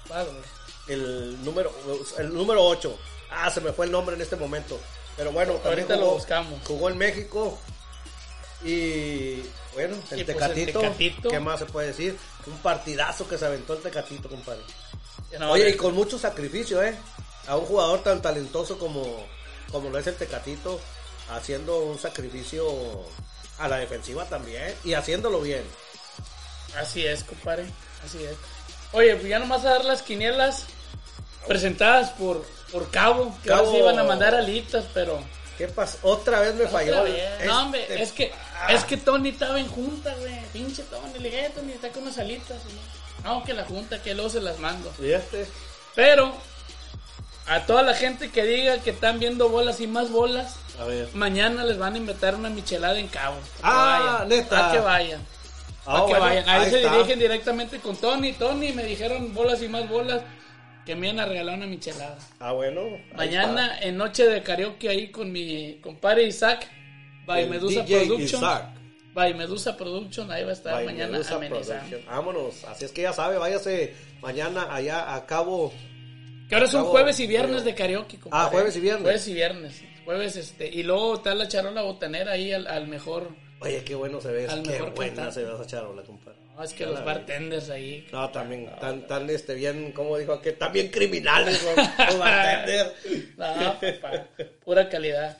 compadre. 0.02 0.30
El 0.88 1.44
número 1.44 1.72
el 2.18 2.32
número 2.34 2.64
8. 2.64 2.98
Ah, 3.30 3.50
se 3.50 3.60
me 3.60 3.72
fue 3.72 3.86
el 3.86 3.92
nombre 3.92 4.16
en 4.16 4.22
este 4.22 4.36
momento. 4.36 4.78
Pero 5.16 5.32
bueno, 5.32 5.52
también 5.54 5.84
Ahorita 5.84 5.96
lo 5.96 6.12
buscamos. 6.14 6.60
jugó 6.66 6.88
en 6.88 6.98
México. 6.98 7.58
Y 8.64 9.42
bueno, 9.74 9.96
el, 10.10 10.20
Y 10.20 10.24
pues 10.24 10.36
el 10.40 10.54
tecatito. 10.74 11.30
¿qué 11.30 11.40
más 11.40 11.60
se 11.60 11.66
puede 11.66 11.88
decir? 11.88 12.16
Un 12.46 12.58
partidazo 12.58 13.28
que 13.28 13.38
se 13.38 13.46
aventó 13.46 13.74
el 13.74 13.80
Tecatito, 13.82 14.28
compadre. 14.28 14.62
No, 15.38 15.52
Oye, 15.52 15.70
y 15.70 15.76
con 15.76 15.94
mucho 15.94 16.18
sacrificio, 16.18 16.82
¿eh? 16.82 16.96
A 17.46 17.56
un 17.56 17.64
jugador 17.66 18.02
tan 18.02 18.20
talentoso 18.20 18.78
como, 18.78 19.26
como 19.70 19.90
lo 19.90 19.98
es 19.98 20.06
el 20.06 20.16
Tecatito, 20.16 20.80
haciendo 21.30 21.78
un 21.78 21.98
sacrificio 21.98 22.66
a 23.58 23.68
la 23.68 23.76
defensiva 23.76 24.24
también 24.24 24.74
y 24.84 24.94
haciéndolo 24.94 25.40
bien. 25.40 25.64
Así 26.76 27.06
es, 27.06 27.24
compadre. 27.24 27.66
Así 28.04 28.22
es. 28.24 28.36
Oye, 28.92 29.14
pues 29.16 29.28
ya 29.28 29.38
nomás 29.38 29.64
a 29.64 29.70
dar 29.70 29.84
las 29.84 30.02
quinielas 30.02 30.64
presentadas 31.46 32.10
por, 32.10 32.44
por 32.72 32.90
Cabo, 32.90 33.34
que 33.42 33.50
ahora 33.50 33.62
Cabo. 33.64 33.72
sí 33.72 33.78
iban 33.78 33.98
a 33.98 34.04
mandar 34.04 34.34
alitas, 34.34 34.84
pero... 34.94 35.20
¿Qué 35.58 35.68
pasó? 35.68 35.98
Otra 36.02 36.40
vez 36.40 36.54
me 36.54 36.66
falló. 36.66 37.02
Vez. 37.02 37.14
este- 37.32 37.46
No, 37.46 37.62
hombre, 37.62 38.02
es 38.02 38.12
que, 38.12 38.32
es 38.70 38.84
que 38.84 38.96
Tony 38.96 39.28
estaba 39.28 39.60
en 39.60 39.68
junta, 39.68 40.14
güey. 40.18 40.40
Pinche 40.54 40.82
Tony. 40.84 41.12
Le 41.18 41.28
dije, 41.28 41.46
"Eh, 41.46 41.52
Tony, 41.54 41.72
está 41.72 41.90
con 41.90 42.02
unas 42.04 42.16
alitas. 42.18 42.56
güey". 42.64 42.76
No, 43.24 43.44
que 43.44 43.52
la 43.52 43.64
junta, 43.66 44.00
que 44.02 44.14
luego 44.14 44.30
se 44.30 44.40
las 44.40 44.58
mando. 44.58 44.90
¿Y 44.98 45.12
este? 45.12 45.46
Pero, 45.94 46.32
a 47.46 47.60
toda 47.66 47.82
la 47.82 47.92
gente 47.94 48.30
que 48.30 48.42
diga 48.44 48.78
que 48.78 48.88
están 48.88 49.18
viendo 49.18 49.50
bolas 49.50 49.80
y 49.80 49.86
más 49.86 50.10
bolas, 50.10 50.54
A 50.80 50.84
ver. 50.84 51.10
mañana 51.12 51.62
les 51.64 51.76
van 51.76 51.92
a 51.94 51.98
invitar 51.98 52.34
una 52.36 52.48
michelada 52.48 52.98
en 52.98 53.08
Cabo. 53.08 53.36
Ah, 53.62 54.20
vayan, 54.22 54.28
neta. 54.30 54.48
pa' 54.68 54.72
que 54.72 54.78
vayan. 54.80 55.26
Ah, 55.90 55.94
Para 55.94 56.06
que 56.06 56.10
bueno, 56.10 56.24
vayan. 56.24 56.48
Ahí, 56.48 56.64
ahí 56.64 56.70
se 56.70 56.76
está. 56.82 56.92
dirigen 56.96 57.18
directamente 57.18 57.78
con 57.78 57.96
Tony. 57.96 58.32
Tony, 58.32 58.72
me 58.72 58.84
dijeron 58.84 59.34
bolas 59.34 59.62
y 59.62 59.68
más 59.68 59.88
bolas 59.88 60.22
que 60.86 60.94
me 60.96 61.08
iban 61.08 61.20
a 61.20 61.26
regalar 61.26 61.56
una 61.56 61.66
michelada. 61.66 62.16
Ah, 62.38 62.52
bueno. 62.52 62.82
Mañana 63.16 63.78
en 63.80 63.96
noche 63.96 64.26
de 64.26 64.42
karaoke 64.42 64.88
ahí 64.88 65.08
con 65.08 65.30
mi 65.32 65.74
compadre 65.82 66.24
Isaac. 66.24 66.68
By 67.26 67.42
El 67.44 67.50
Medusa 67.50 67.82
DJ 67.82 68.06
Production. 68.06 68.40
Isaac. 68.40 68.64
By 69.12 69.34
Medusa 69.34 69.76
Production. 69.76 70.30
Ahí 70.30 70.44
va 70.44 70.50
a 70.50 70.52
estar 70.52 70.74
By 70.74 70.86
mañana 70.86 71.20
amenizando. 71.30 71.98
Vámonos. 72.06 72.64
Así 72.64 72.84
es 72.84 72.92
que 72.92 73.02
ya 73.02 73.12
sabe, 73.12 73.36
váyase 73.38 73.94
mañana 74.22 74.72
allá 74.74 75.14
a 75.14 75.26
cabo. 75.26 75.72
Que 76.48 76.54
ahora 76.54 76.66
son 76.66 76.84
jueves 76.84 77.18
y 77.20 77.26
viernes 77.26 77.64
de 77.64 77.74
karaoke, 77.74 78.18
compadre. 78.18 78.46
Ah, 78.46 78.50
jueves 78.50 78.76
y 78.76 78.80
viernes. 78.80 79.02
Jueves 79.02 79.28
y 79.28 79.34
viernes. 79.34 79.82
Jueves, 80.04 80.36
este. 80.36 80.68
Y 80.68 80.82
luego 80.82 81.14
está 81.16 81.34
la 81.34 81.46
charola 81.46 81.82
botanera 81.82 82.32
ahí 82.32 82.52
al, 82.52 82.66
al 82.66 82.88
mejor. 82.88 83.28
Oye, 83.60 83.84
qué 83.84 83.94
bueno 83.94 84.20
se 84.20 84.32
ve. 84.32 84.48
Al 84.48 84.62
Qué 84.62 84.70
mejor 84.70 84.94
buena 84.94 85.14
cantante. 85.16 85.34
se 85.34 85.44
ve 85.44 85.54
esa 85.54 85.66
charola, 85.66 86.02
compadre. 86.02 86.38
No, 86.56 86.62
es 86.64 86.72
que 86.72 86.86
los 86.86 87.04
bartenders 87.04 87.68
ahí. 87.70 88.06
No, 88.12 88.30
también, 88.30 88.70
tan, 88.80 89.06
tan, 89.06 89.28
este, 89.30 89.54
bien, 89.54 89.92
como 89.92 90.16
dijo 90.16 90.32
aquel, 90.32 90.56
también 90.56 90.88
criminales, 90.88 91.62
los, 91.76 92.18
bartenders. 92.18 92.92
No, 93.36 93.78
papá, 93.80 94.26
pura 94.64 94.88
calidad. 94.88 95.38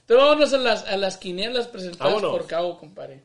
Entonces 0.00 0.26
vámonos 0.26 0.52
a 0.52 0.58
las, 0.58 0.86
a 0.86 0.96
las 0.96 1.16
quinielas 1.16 1.68
presentadas 1.68 2.12
Vámonos. 2.14 2.36
por 2.38 2.46
Cabo, 2.46 2.78
compadre. 2.78 3.24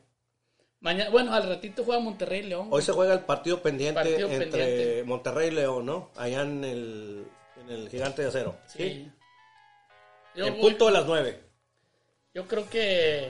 Mañana, 0.80 1.10
bueno, 1.10 1.34
al 1.34 1.48
ratito 1.48 1.82
juega 1.84 2.00
Monterrey 2.00 2.40
y 2.40 2.44
León. 2.44 2.68
Hoy 2.70 2.82
se 2.82 2.92
juega 2.92 3.12
el 3.12 3.20
partido 3.20 3.60
pendiente 3.60 4.00
Partido 4.00 4.28
entre 4.30 4.38
pendiente. 4.46 5.02
Monterrey 5.04 5.48
y 5.48 5.50
León, 5.50 5.84
¿no? 5.86 6.10
Allá 6.16 6.42
en 6.42 6.64
el, 6.64 7.26
en 7.60 7.70
el 7.70 7.88
Gigante 7.90 8.22
de 8.22 8.28
Acero. 8.28 8.56
Sí. 8.66 9.10
Yo, 10.36 10.46
En 10.46 10.52
voy- 10.54 10.60
punto 10.62 10.86
de 10.86 10.92
las 10.92 11.04
nueve. 11.06 11.40
yo 12.32 12.46
creo 12.46 12.70
que 12.70 13.28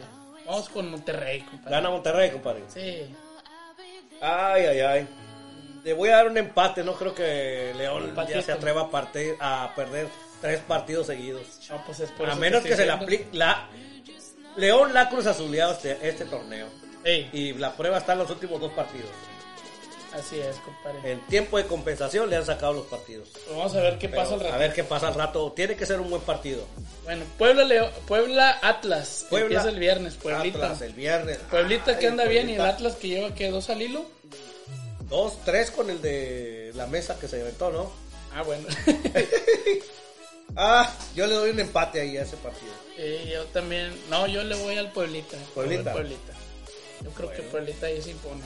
vamos 0.49 0.69
con 0.70 0.91
Monterrey, 0.91 1.43
compadre. 1.43 1.70
Gana 1.70 1.91
Monterrey, 1.91 2.31
compadre. 2.31 2.62
Sí. 2.69 3.15
Ay, 4.20 4.65
ay, 4.65 4.81
ay. 4.81 5.09
Le 5.85 5.93
voy 5.93 6.09
a 6.09 6.16
dar 6.16 6.27
un 6.29 6.37
empate. 6.37 6.83
No 6.83 6.95
creo 6.95 7.15
que 7.15 7.73
León 7.77 8.15
ya 8.29 8.43
se 8.43 8.53
atreva 8.53 8.83
a, 8.83 8.91
partir, 8.91 9.37
a 9.41 9.73
perder 9.77 10.09
tres 10.41 10.61
partidos 10.61 11.07
seguidos. 11.07 11.61
No, 11.70 11.85
pues 11.85 12.01
es 12.01 12.11
por 12.11 12.29
a 12.29 12.35
menos 12.35 12.62
que 12.62 12.75
se 12.75 12.87
le 12.87 12.93
aplique 12.93 13.29
la... 13.33 13.69
León 14.57 14.93
la 14.93 15.09
cruz 15.09 15.27
azuleado 15.27 15.73
este, 15.73 15.97
este 16.09 16.25
torneo. 16.25 16.66
Ey, 17.05 17.31
Y 17.33 17.53
la 17.55 17.73
prueba 17.75 17.99
está 17.99 18.15
en 18.15 18.19
los 18.20 18.31
últimos 18.31 18.61
dos 18.61 18.73
partidos. 18.73 19.11
Así 20.19 20.39
es, 20.40 20.57
compadre. 20.57 21.12
En 21.12 21.20
tiempo 21.27 21.57
de 21.59 21.66
compensación 21.66 22.28
le 22.31 22.36
han 22.36 22.45
sacado 22.47 22.73
los 22.74 22.86
partidos. 22.86 23.28
Vamos 23.51 23.74
a 23.74 23.81
ver 23.81 23.99
qué 23.99 24.09
Pero 24.09 24.23
pasa 24.23 24.35
al 24.35 24.40
a 24.40 24.43
ratito. 24.45 24.59
ver 24.59 24.73
qué 24.74 24.85
pasa 24.85 25.09
al 25.09 25.15
rato. 25.15 25.53
Tiene 25.53 25.77
que 25.77 25.86
ser 25.86 26.01
un 26.01 26.11
buen 26.11 26.23
partido. 26.23 26.65
Bueno, 27.05 27.24
Puebla, 27.39 27.65
Leo- 27.65 27.90
Puebla 28.07 28.59
Atlas. 28.62 29.27
Puebla, 29.31 29.47
Empieza 29.57 29.69
el 29.69 29.78
viernes, 29.81 30.15
Pueblita. 30.15 30.59
Atlas 30.59 30.82
el 30.82 30.93
viernes. 30.93 31.39
Pueblita 31.51 31.99
que 31.99 32.07
anda 32.09 32.24
bien 32.24 32.51
y 32.51 32.55
el. 32.55 32.61
Atlas 32.61 32.95
que 32.97 33.09
lleva 33.09 33.35
que 33.35 33.51
dos 33.51 33.70
al 33.70 33.81
hilo. 33.82 34.05
Dos, 35.09 35.39
tres 35.45 35.70
con 35.70 35.89
el 35.90 36.03
de 36.03 36.73
la 36.74 36.86
mesa 36.86 37.19
que 37.19 37.28
se 37.28 37.39
inventó, 37.39 37.70
¿no? 37.70 37.90
Ah, 38.35 38.43
bueno. 38.43 38.66
Ah, 40.57 40.90
yo 41.15 41.27
le 41.27 41.35
doy 41.35 41.51
un 41.51 41.61
empate 41.61 42.01
ahí 42.01 42.16
a 42.16 42.23
ese 42.23 42.36
partido. 42.39 42.73
Sí, 42.97 43.31
yo 43.31 43.45
también. 43.47 43.93
No, 44.11 44.27
yo 44.27 44.43
le 44.43 44.57
voy 44.57 44.77
al 44.77 44.90
Pueblita. 44.93 45.36
Pueblita. 45.55 45.93
Pueblita. 45.93 46.32
Yo 47.05 47.11
creo 47.11 47.31
que 47.31 47.43
Pueblita 47.43 47.86
ahí 47.86 48.01
se 48.03 48.11
impone. 48.11 48.43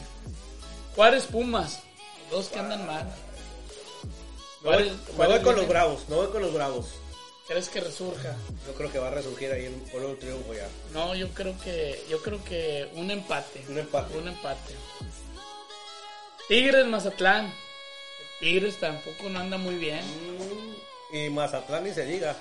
Juárez 0.95 1.25
Pumas. 1.27 1.81
Dos 2.31 2.49
que 2.49 2.59
andan 2.59 2.87
mal. 2.87 3.05
Me 4.63 4.71
voy, 4.77 4.93
Juárez- 5.17 5.43
con 5.43 5.57
los 5.57 5.69
bravos, 5.69 6.09
me 6.09 6.17
voy 6.17 6.29
con 6.29 6.43
los 6.43 6.53
bravos. 6.55 6.87
¿Crees 7.49 7.69
que 7.69 7.81
resurja? 7.81 8.37
Yo 8.67 8.75
creo 8.75 8.93
que 8.93 8.99
va 8.99 9.09
a 9.09 9.11
resurgir 9.11 9.51
ahí 9.53 9.67
en- 9.67 9.81
con 9.91 10.05
un 10.05 10.17
triunfo 10.19 10.55
ya. 10.55 10.69
No, 10.95 11.15
yo 11.15 11.29
creo 11.31 11.55
que 11.63 12.03
yo 12.09 12.23
creo 12.23 12.43
que 12.45 12.89
un 12.95 13.11
empate. 13.11 13.65
Un 13.69 13.79
empate. 13.79 14.17
Un 14.17 14.29
empate. 14.29 14.75
Tigres 16.49 16.87
Mazatlán. 16.87 17.53
Tigres 18.41 18.79
tampoco 18.79 19.29
no 19.29 19.41
anda 19.41 19.59
muy 19.59 19.75
bien. 19.77 20.01
Y 21.13 21.29
Mazatlán 21.31 21.85
ni 21.85 21.93
se 21.93 22.05
diga. 22.05 22.37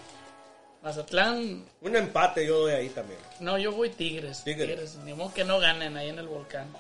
Mazatlán, 0.84 1.64
Un 1.82 1.95
empate 1.95 2.45
yo 2.45 2.60
doy 2.61 2.73
ahí 2.73 2.90
también. 2.90 3.19
no, 3.40 3.57
yo 3.60 3.72
voy 3.72 3.90
Tigres. 3.90 4.44
Tigres. 4.44 4.68
Tigres. 4.69 4.95
Ni 5.03 5.14
modo 5.14 5.32
que 5.34 5.44
no 5.44 5.60
ganen 5.60 5.95
ahí 5.98 6.10
en 6.10 6.18
el 6.19 6.28
volcán. 6.28 6.72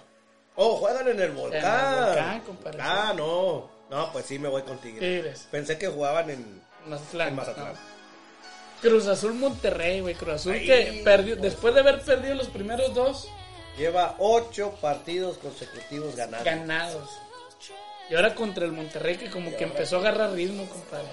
Oh, 0.55 0.75
juegan 0.77 1.07
en 1.07 1.19
el 1.19 1.31
volcán. 1.31 1.61
En 1.63 1.97
el 1.99 2.05
volcán, 2.05 2.41
compadre. 2.41 2.79
Ah, 2.81 3.13
no. 3.15 3.69
No, 3.89 4.11
pues 4.13 4.25
sí 4.25 4.39
me 4.39 4.47
voy 4.49 4.61
con 4.63 4.77
Tigres. 4.79 4.99
Tigres. 5.01 5.47
Pensé 5.51 5.77
que 5.77 5.87
jugaban 5.87 6.29
en, 6.29 6.61
Mazatlán. 6.87 7.27
en 7.29 7.35
Mazatlán. 7.35 7.73
no. 7.73 7.91
Cruz 8.81 9.05
Azul 9.07 9.33
Monterrey, 9.35 9.99
güey. 10.01 10.15
Cruz 10.15 10.33
Azul 10.35 10.53
que 10.53 11.01
perdió, 11.03 11.35
después 11.35 11.73
de 11.73 11.81
haber 11.81 12.01
perdido 12.01 12.33
los 12.35 12.47
primeros 12.47 12.93
dos 12.95 13.27
Lleva 13.77 14.15
ocho 14.19 14.71
partidos 14.81 15.37
consecutivos 15.37 16.15
ganados. 16.15 16.45
ganados. 16.45 17.09
Y 18.09 18.15
ahora 18.15 18.35
contra 18.35 18.65
el 18.65 18.71
Monterrey 18.73 19.17
que 19.17 19.29
como 19.29 19.55
que 19.55 19.63
empezó 19.63 19.97
a 19.97 19.99
agarrar 19.99 20.31
ritmo, 20.33 20.67
compadre. 20.67 21.07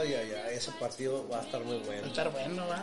Ay, 0.00 0.14
ay, 0.14 0.32
ay, 0.48 0.54
ese 0.56 0.72
partido 0.72 1.28
va 1.28 1.38
a 1.38 1.42
estar 1.42 1.60
muy 1.62 1.76
Va 1.78 1.82
a 1.82 1.86
bueno. 1.86 2.06
estar 2.08 2.30
bueno, 2.30 2.66
va. 2.66 2.82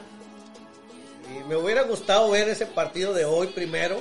Y 1.29 1.43
me 1.49 1.55
hubiera 1.57 1.81
gustado 1.83 2.29
ver 2.29 2.47
ese 2.49 2.65
partido 2.65 3.13
de 3.13 3.25
hoy 3.25 3.47
primero, 3.47 3.99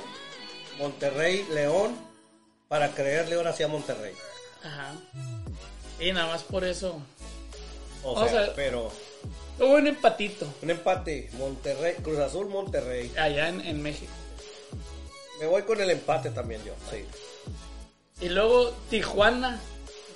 Monterrey-León, 0.79 1.95
para 2.67 2.89
creerle 2.93 3.35
ahora 3.35 3.53
sí 3.53 3.63
a 3.63 3.67
Monterrey. 3.67 4.13
Ajá. 4.63 4.93
Y 5.99 6.11
nada 6.11 6.27
más 6.27 6.43
por 6.43 6.63
eso. 6.63 6.99
O 8.03 8.27
sea, 8.27 8.53
pero 8.55 8.91
Hubo 9.59 9.75
un 9.75 9.87
empatito 9.87 10.47
un 10.61 10.71
empate, 10.71 11.29
Monterrey, 11.33 11.93
Cruz 12.01 12.19
Azul, 12.19 12.47
Monterrey. 12.47 13.11
allá 13.17 13.49
en, 13.49 13.61
en 13.61 13.81
México. 13.81 14.11
Me 15.39 15.45
voy 15.47 15.61
con 15.63 15.79
el 15.79 15.89
empate 15.91 16.31
también 16.31 16.63
yo, 16.65 16.73
sí. 16.89 17.05
Y 18.19 18.29
luego 18.29 18.71
Tijuana 18.89 19.59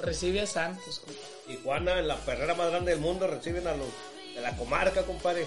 recibe 0.01 0.41
a 0.41 0.47
Santos. 0.47 0.99
compadre. 0.99 1.27
Tijuana, 1.47 1.99
en 1.99 2.07
la 2.07 2.15
perrera 2.17 2.55
más 2.55 2.69
grande 2.71 2.91
del 2.91 2.99
mundo, 2.99 3.27
reciben 3.27 3.67
a 3.67 3.75
los 3.75 3.88
de 4.35 4.41
la 4.41 4.55
comarca, 4.57 5.03
compadre. 5.03 5.45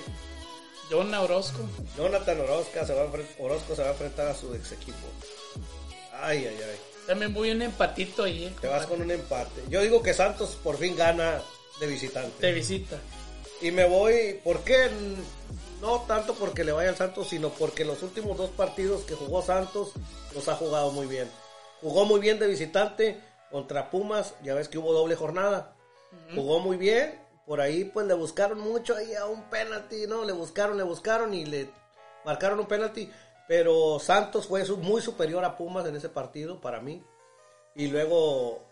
John 0.91 1.15
Orozco. 1.15 1.59
Jonathan 1.97 2.41
Orozco 2.41 2.85
se 2.87 2.95
va 2.95 3.03
a, 3.03 3.43
Orozco 3.43 3.75
se 3.77 3.83
va 3.83 3.89
a 3.89 3.93
enfrentar 3.93 4.27
a 4.29 4.35
su 4.35 4.55
ex 4.55 4.73
equipo. 4.73 5.07
Ay, 6.21 6.39
ay, 6.47 6.59
ay. 6.63 6.79
También 7.07 7.33
voy 7.33 7.51
un 7.51 7.63
empatito 7.63 8.25
ahí. 8.25 8.45
eh, 8.45 8.55
Te 8.61 8.67
vas 8.69 8.87
con 8.87 9.01
un 9.01 9.11
empate. 9.11 9.63
Yo 9.69 9.81
digo 9.83 10.03
que 10.03 10.13
Santos 10.15 10.57
por 10.63 10.77
fin 10.77 10.97
gana 10.97 11.41
de 11.81 11.87
visitante. 11.87 12.47
De 12.47 12.53
visita. 12.53 12.99
Y 13.63 13.71
me 13.71 13.85
voy, 13.87 14.41
¿por 14.45 14.61
qué? 14.65 14.91
No 15.81 16.01
tanto 16.03 16.35
porque 16.35 16.65
le 16.65 16.73
vaya 16.73 16.91
al 16.91 16.97
Santos, 16.97 17.29
sino 17.29 17.51
porque 17.51 17.85
los 17.85 18.03
últimos 18.03 18.37
dos 18.37 18.51
partidos 18.51 19.03
que 19.05 19.15
jugó 19.15 19.43
Santos 19.43 19.93
los 20.35 20.49
ha 20.49 20.57
jugado 20.57 20.91
muy 20.93 21.07
bien. 21.07 21.31
Jugó 21.81 22.05
muy 22.05 22.21
bien 22.21 22.39
de 22.39 22.47
visitante 22.47 23.21
contra 23.51 23.91
Pumas, 23.91 24.35
ya 24.43 24.55
ves 24.55 24.69
que 24.69 24.79
hubo 24.79 24.93
doble 24.93 25.17
jornada. 25.17 25.75
Jugó 26.35 26.61
muy 26.61 26.77
bien, 26.77 27.19
por 27.51 27.61
ahí 27.61 27.83
pues 27.83 28.07
le 28.07 28.15
buscaron 28.15 28.61
mucho 28.61 28.95
ahí 28.95 29.13
a 29.17 29.27
un 29.27 29.43
penalti, 29.51 30.07
¿no? 30.07 30.25
Le 30.25 30.31
buscaron, 30.31 30.77
le 30.77 30.85
buscaron 30.85 31.35
y 31.35 31.45
le 31.45 31.69
marcaron 32.25 32.61
un 32.61 32.67
penalti. 32.67 33.11
Pero 33.49 33.99
Santos 33.99 34.47
fue 34.47 34.65
muy 34.77 35.03
superior 35.03 35.45
a 35.45 35.57
Pumas 35.57 35.85
en 35.85 35.97
ese 35.97 36.09
partido 36.09 36.61
para 36.61 36.81
mí. 36.81 37.03
Y 37.75 37.89
luego, 37.89 38.63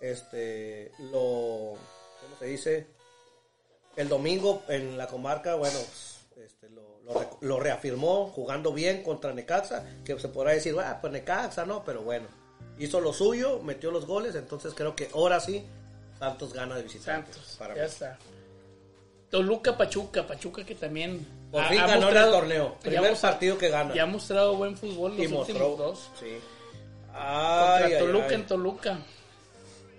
este, 0.00 0.92
lo, 1.10 1.74
¿cómo 2.20 2.36
se 2.38 2.44
dice? 2.46 2.86
El 3.96 4.08
domingo 4.08 4.62
en 4.68 4.96
la 4.96 5.08
comarca, 5.08 5.56
bueno, 5.56 5.80
este, 6.36 6.70
lo, 6.70 7.00
lo 7.40 7.58
reafirmó 7.58 8.28
jugando 8.28 8.72
bien 8.72 9.02
contra 9.02 9.32
Necaxa, 9.32 9.84
que 10.04 10.16
se 10.20 10.28
podrá 10.28 10.52
decir, 10.52 10.76
ah, 10.78 10.98
pues 11.00 11.12
Necaxa, 11.12 11.66
no, 11.66 11.82
pero 11.82 12.02
bueno, 12.02 12.28
hizo 12.78 13.00
lo 13.00 13.12
suyo, 13.12 13.58
metió 13.64 13.90
los 13.90 14.06
goles, 14.06 14.36
entonces 14.36 14.72
creo 14.76 14.94
que 14.94 15.08
ahora 15.14 15.40
sí 15.40 15.66
Santos 16.20 16.52
gana 16.52 16.76
de 16.76 16.82
visitante. 16.84 17.32
Santos. 17.32 17.56
para 17.58 17.74
ya 17.74 17.82
mí. 17.82 17.88
está. 17.88 18.18
Toluca 19.30 19.76
Pachuca. 19.76 20.26
Pachuca 20.26 20.64
que 20.64 20.74
también. 20.76 21.26
Por 21.50 21.62
ha- 21.64 21.68
fin 21.68 21.80
ha 21.80 21.86
ganó 21.88 22.08
el 22.10 22.30
torneo, 22.30 22.76
primer 22.80 23.16
partido 23.16 23.58
que 23.58 23.68
gana. 23.70 23.92
Ya 23.94 24.04
ha 24.04 24.06
mostrado 24.06 24.54
buen 24.56 24.76
fútbol 24.76 25.16
los 25.16 25.24
y 25.24 25.28
mostró, 25.28 25.54
últimos 25.70 25.78
dos. 25.78 26.10
sí. 26.20 26.36
Contra 27.06 27.76
Ay, 27.76 27.92
ay, 27.94 27.98
Toluca 27.98 28.26
ay. 28.28 28.34
en 28.34 28.46
Toluca. 28.46 28.98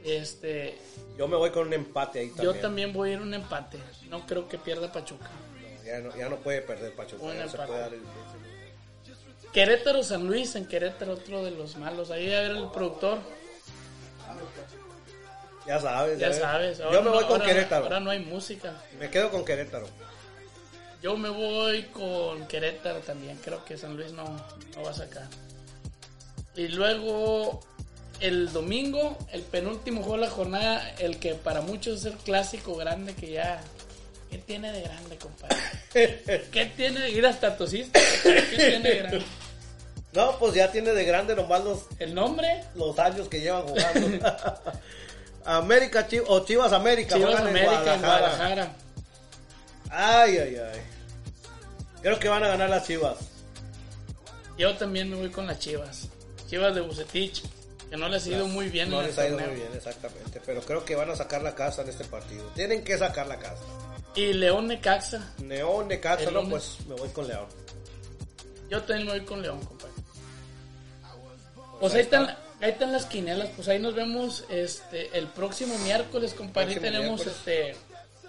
Este, 0.06 0.78
Yo 1.18 1.28
me 1.28 1.36
voy 1.36 1.52
con 1.52 1.68
un 1.68 1.74
empate 1.74 2.20
ahí 2.20 2.30
también. 2.30 2.54
yo 2.54 2.60
también 2.62 2.94
voy 2.94 3.10
a 3.10 3.14
ir 3.14 3.20
a 3.20 3.22
un 3.24 3.34
empate. 3.34 3.78
No 4.10 4.26
creo 4.26 4.48
que 4.48 4.58
pierda 4.58 4.92
Pachuca. 4.92 5.30
No, 5.30 5.84
ya, 5.86 6.00
no, 6.00 6.16
ya 6.16 6.30
no 6.30 6.38
puede 6.38 6.62
perder 6.62 6.96
Pachuca, 6.96 7.34
ya 7.34 7.44
no 7.46 7.50
se 7.52 7.58
puede 7.58 7.80
dar 7.80 7.94
el- 7.94 8.02
Querétaro 9.52 10.02
San 10.04 10.26
Luis 10.28 10.56
en 10.56 10.66
Querétaro, 10.66 11.14
otro 11.14 11.44
de 11.44 11.52
los 11.52 11.76
malos. 11.76 12.10
Ahí 12.12 12.34
a 12.34 12.42
ver 12.42 12.52
el 12.52 12.68
productor. 12.70 13.20
Ya 15.68 15.80
sabes, 15.80 16.18
Ya 16.20 16.34
sabes. 16.34 16.78
Yo 16.80 16.86
ahora 16.86 17.02
me 17.02 17.10
voy 17.10 17.22
no- 17.22 17.28
con 17.28 17.42
ahora- 17.42 17.54
Querétaro. 17.54 17.84
Ahora 17.86 18.00
no 18.00 18.10
hay 18.12 18.20
música. 18.20 18.74
Me 19.00 19.10
quedo 19.10 19.30
con 19.30 19.46
Querétaro. 19.46 19.88
Yo 21.02 21.18
me 21.18 21.30
voy 21.30 21.84
con 21.86 22.48
Querétaro 22.48 23.00
también. 23.00 23.38
Creo 23.44 23.64
que 23.66 23.78
San 23.78 23.96
Luis 23.96 24.12
no, 24.12 24.24
no 24.26 24.84
va 24.84 24.92
a 24.92 24.94
sacar. 24.94 25.28
Y 26.56 26.68
luego 26.70 27.62
el 28.20 28.52
domingo, 28.54 29.18
el 29.32 29.42
penúltimo 29.42 30.02
juego 30.02 30.18
de 30.18 30.22
la 30.28 30.30
jornada, 30.32 30.90
el 31.00 31.18
que 31.20 31.34
para 31.36 31.62
muchos 31.62 32.00
es 32.00 32.06
el 32.06 32.14
clásico 32.18 32.76
grande 32.76 33.14
que 33.16 33.32
ya... 33.32 33.62
¿Qué 34.30 34.38
tiene 34.38 34.72
de 34.72 34.82
grande, 34.84 35.18
compadre? 35.18 35.58
¿Qué 36.52 36.72
tiene 36.78 37.02
de 37.02 37.10
ir 37.12 37.26
hasta 37.26 37.58
tosista? 37.58 38.00
¿Qué 38.24 38.42
tiene 38.56 38.80
de 38.90 38.96
grande? 39.00 39.22
No, 40.14 40.38
pues 40.40 40.54
ya 40.54 40.72
tiene 40.72 40.92
de 40.94 41.04
grande 41.04 41.36
nomás 41.36 41.64
los, 41.64 41.80
¿El 42.00 42.14
nombre? 42.14 42.64
los 42.76 42.98
años 43.00 43.28
que 43.28 43.40
llevan 43.42 43.64
jugando. 43.64 44.30
América 45.46 46.08
Chi- 46.08 46.22
o 46.28 46.46
Chivas 46.46 46.72
América. 46.74 47.16
Chivas 47.16 47.40
en 47.42 47.48
América 47.48 47.72
en 47.96 48.02
Guadalajara. 48.02 48.20
Guadalajara. 48.30 48.76
Ay, 49.90 50.38
ay, 50.38 50.56
ay. 50.56 50.82
Creo 52.02 52.20
que 52.20 52.30
van 52.30 52.44
a 52.44 52.48
ganar 52.50 52.70
las 52.70 52.86
Chivas. 52.88 53.18
Yo 54.58 54.76
también 54.78 55.10
me 55.10 55.16
voy 55.16 55.30
con 55.30 55.48
las 55.48 55.60
Chivas. 55.60 56.08
Chivas 56.48 56.76
de 56.76 56.82
Bucetich, 56.82 57.44
que 57.90 57.98
no 57.98 58.08
les 58.10 58.26
ha 58.26 58.30
ido 58.30 58.48
muy 58.48 58.70
bien 58.70 58.90
No 58.90 58.98
en 59.00 59.02
el 59.06 59.08
les 59.10 59.18
ha 59.20 59.28
ido 59.28 59.38
torneo. 59.38 59.52
muy 59.54 59.60
bien, 59.62 59.74
exactamente. 59.76 60.42
Pero 60.46 60.62
creo 60.62 60.84
que 60.86 60.96
van 60.96 61.10
a 61.10 61.16
sacar 61.16 61.42
la 61.42 61.56
casa 61.56 61.82
en 61.82 61.90
este 61.90 62.06
partido. 62.06 62.46
Tienen 62.56 62.84
que 62.84 62.98
sacar 62.98 63.28
la 63.28 63.38
casa. 63.40 63.64
Y 64.16 64.34
León 64.34 64.68
Necaxa. 64.68 65.34
León, 65.46 65.88
Necaxa, 65.88 66.30
no, 66.32 66.48
pues 66.50 66.78
me 66.88 66.96
voy 66.96 67.10
con 67.10 67.28
León. 67.28 67.46
Yo 68.70 68.82
también 68.84 69.08
me 69.08 69.14
voy 69.18 69.26
con 69.26 69.42
León, 69.42 69.60
compadre. 69.66 69.94
Pues 71.80 71.80
Pues 71.80 71.94
ahí 71.94 72.00
ahí 72.00 72.04
están, 72.06 72.24
está. 72.24 72.38
Ahí 72.62 72.72
están 72.72 72.92
las 72.92 73.06
quinelas, 73.06 73.50
pues 73.56 73.68
ahí 73.68 73.80
nos 73.80 73.96
vemos 73.96 74.44
este 74.50 75.18
el 75.18 75.28
próximo 75.28 75.78
miércoles, 75.80 76.34
compadre. 76.34 76.74
Ahí 76.74 76.80
tenemos 76.80 77.26
miércoles. 77.26 77.36
este 77.38 77.76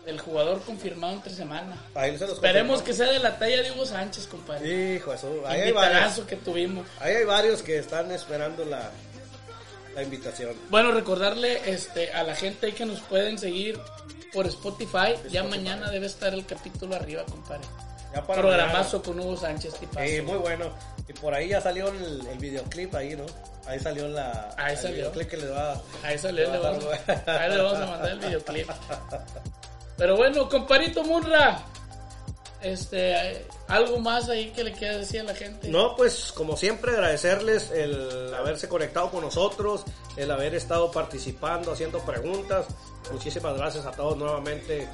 el 0.07 0.19
jugador 0.19 0.63
confirmado 0.63 1.13
entre 1.15 1.33
semana. 1.33 1.77
Ahí 1.95 2.17
se 2.19 2.27
los 2.27 2.35
Esperemos 2.35 2.83
que 2.83 2.93
sea 2.93 3.11
de 3.11 3.19
la 3.19 3.39
talla 3.39 3.63
de 3.63 3.71
Hugo 3.73 3.87
Sánchez, 3.87 4.27
compadre. 4.27 4.97
Hijo, 4.97 5.13
eso. 5.13 5.43
Ahí 5.47 5.61
hay 5.61 5.73
varios. 5.73 6.21
Que 6.21 6.37
tuvimos. 6.37 6.87
Ahí 6.99 7.17
hay 7.17 7.25
varios 7.25 7.63
que 7.63 7.79
están 7.79 8.11
esperando 8.11 8.65
la, 8.65 8.91
la 9.95 10.03
invitación. 10.03 10.57
Bueno, 10.71 10.93
recordarle 10.93 11.71
este 11.71 12.13
a 12.13 12.23
la 12.23 12.35
gente 12.35 12.67
ahí 12.67 12.73
que 12.73 12.87
nos 12.87 13.01
pueden 13.01 13.39
seguir 13.39 13.79
por 14.33 14.47
Spotify. 14.47 15.15
Ya 15.31 15.45
mañana 15.45 15.91
debe 15.91 16.07
estar 16.07 16.33
el 16.33 16.47
capítulo 16.47 16.97
arriba, 16.97 17.25
compadre. 17.25 17.65
Ya 18.15 18.27
para 18.27 18.43
Programazo 18.43 19.03
con 19.03 19.21
Hugo 19.21 19.37
Sánchez, 19.37 19.75
tipazo. 19.75 20.07
Sí, 20.07 20.21
muy 20.23 20.39
bueno. 20.39 20.71
Y 21.09 21.13
por 21.13 21.35
ahí 21.35 21.49
ya 21.49 21.61
salió 21.61 21.89
el, 21.89 22.27
el 22.27 22.39
videoclip 22.39 22.95
ahí, 22.95 23.15
¿no? 23.15 23.27
Ahí 23.67 23.79
salió 23.79 24.09
la 24.09 24.55
Ahí 24.57 24.73
el 24.73 24.79
salió. 24.79 24.97
videoclip 24.97 25.29
que 25.29 25.37
le 25.37 25.49
va 25.49 25.81
Ahí 26.03 26.19
salió, 26.19 26.47
le 26.47 26.53
le 26.53 26.59
va 26.59 26.69
a 26.69 26.73
vamos, 26.73 26.87
ahí 27.27 27.51
le 27.51 27.63
vamos 27.63 27.79
a 27.81 27.87
mandar 27.87 28.11
el 28.11 28.19
videoclip. 28.21 28.69
Pero 29.97 30.17
bueno, 30.17 30.49
comparito 30.49 31.05
Munra, 31.05 31.63
este, 32.61 33.47
algo 33.69 33.99
más 34.01 34.29
ahí 34.29 34.51
que 34.51 34.65
le 34.65 34.73
quieras 34.73 34.99
decir 34.99 35.21
a 35.21 35.25
la 35.25 35.35
gente. 35.35 35.69
No, 35.69 35.95
pues 35.97 36.33
como 36.33 36.57
siempre 36.57 36.93
agradecerles 36.93 37.71
el 37.71 38.33
haberse 38.35 38.69
conectado 38.69 39.11
con 39.11 39.21
nosotros, 39.23 39.85
el 40.17 40.31
haber 40.31 40.55
estado 40.55 40.91
participando, 40.91 41.73
haciendo 41.73 42.01
preguntas. 42.01 42.67
Muchísimas 43.13 43.57
gracias 43.57 43.85
a 43.87 43.93
todos 43.93 44.17
nuevamente 44.17 44.89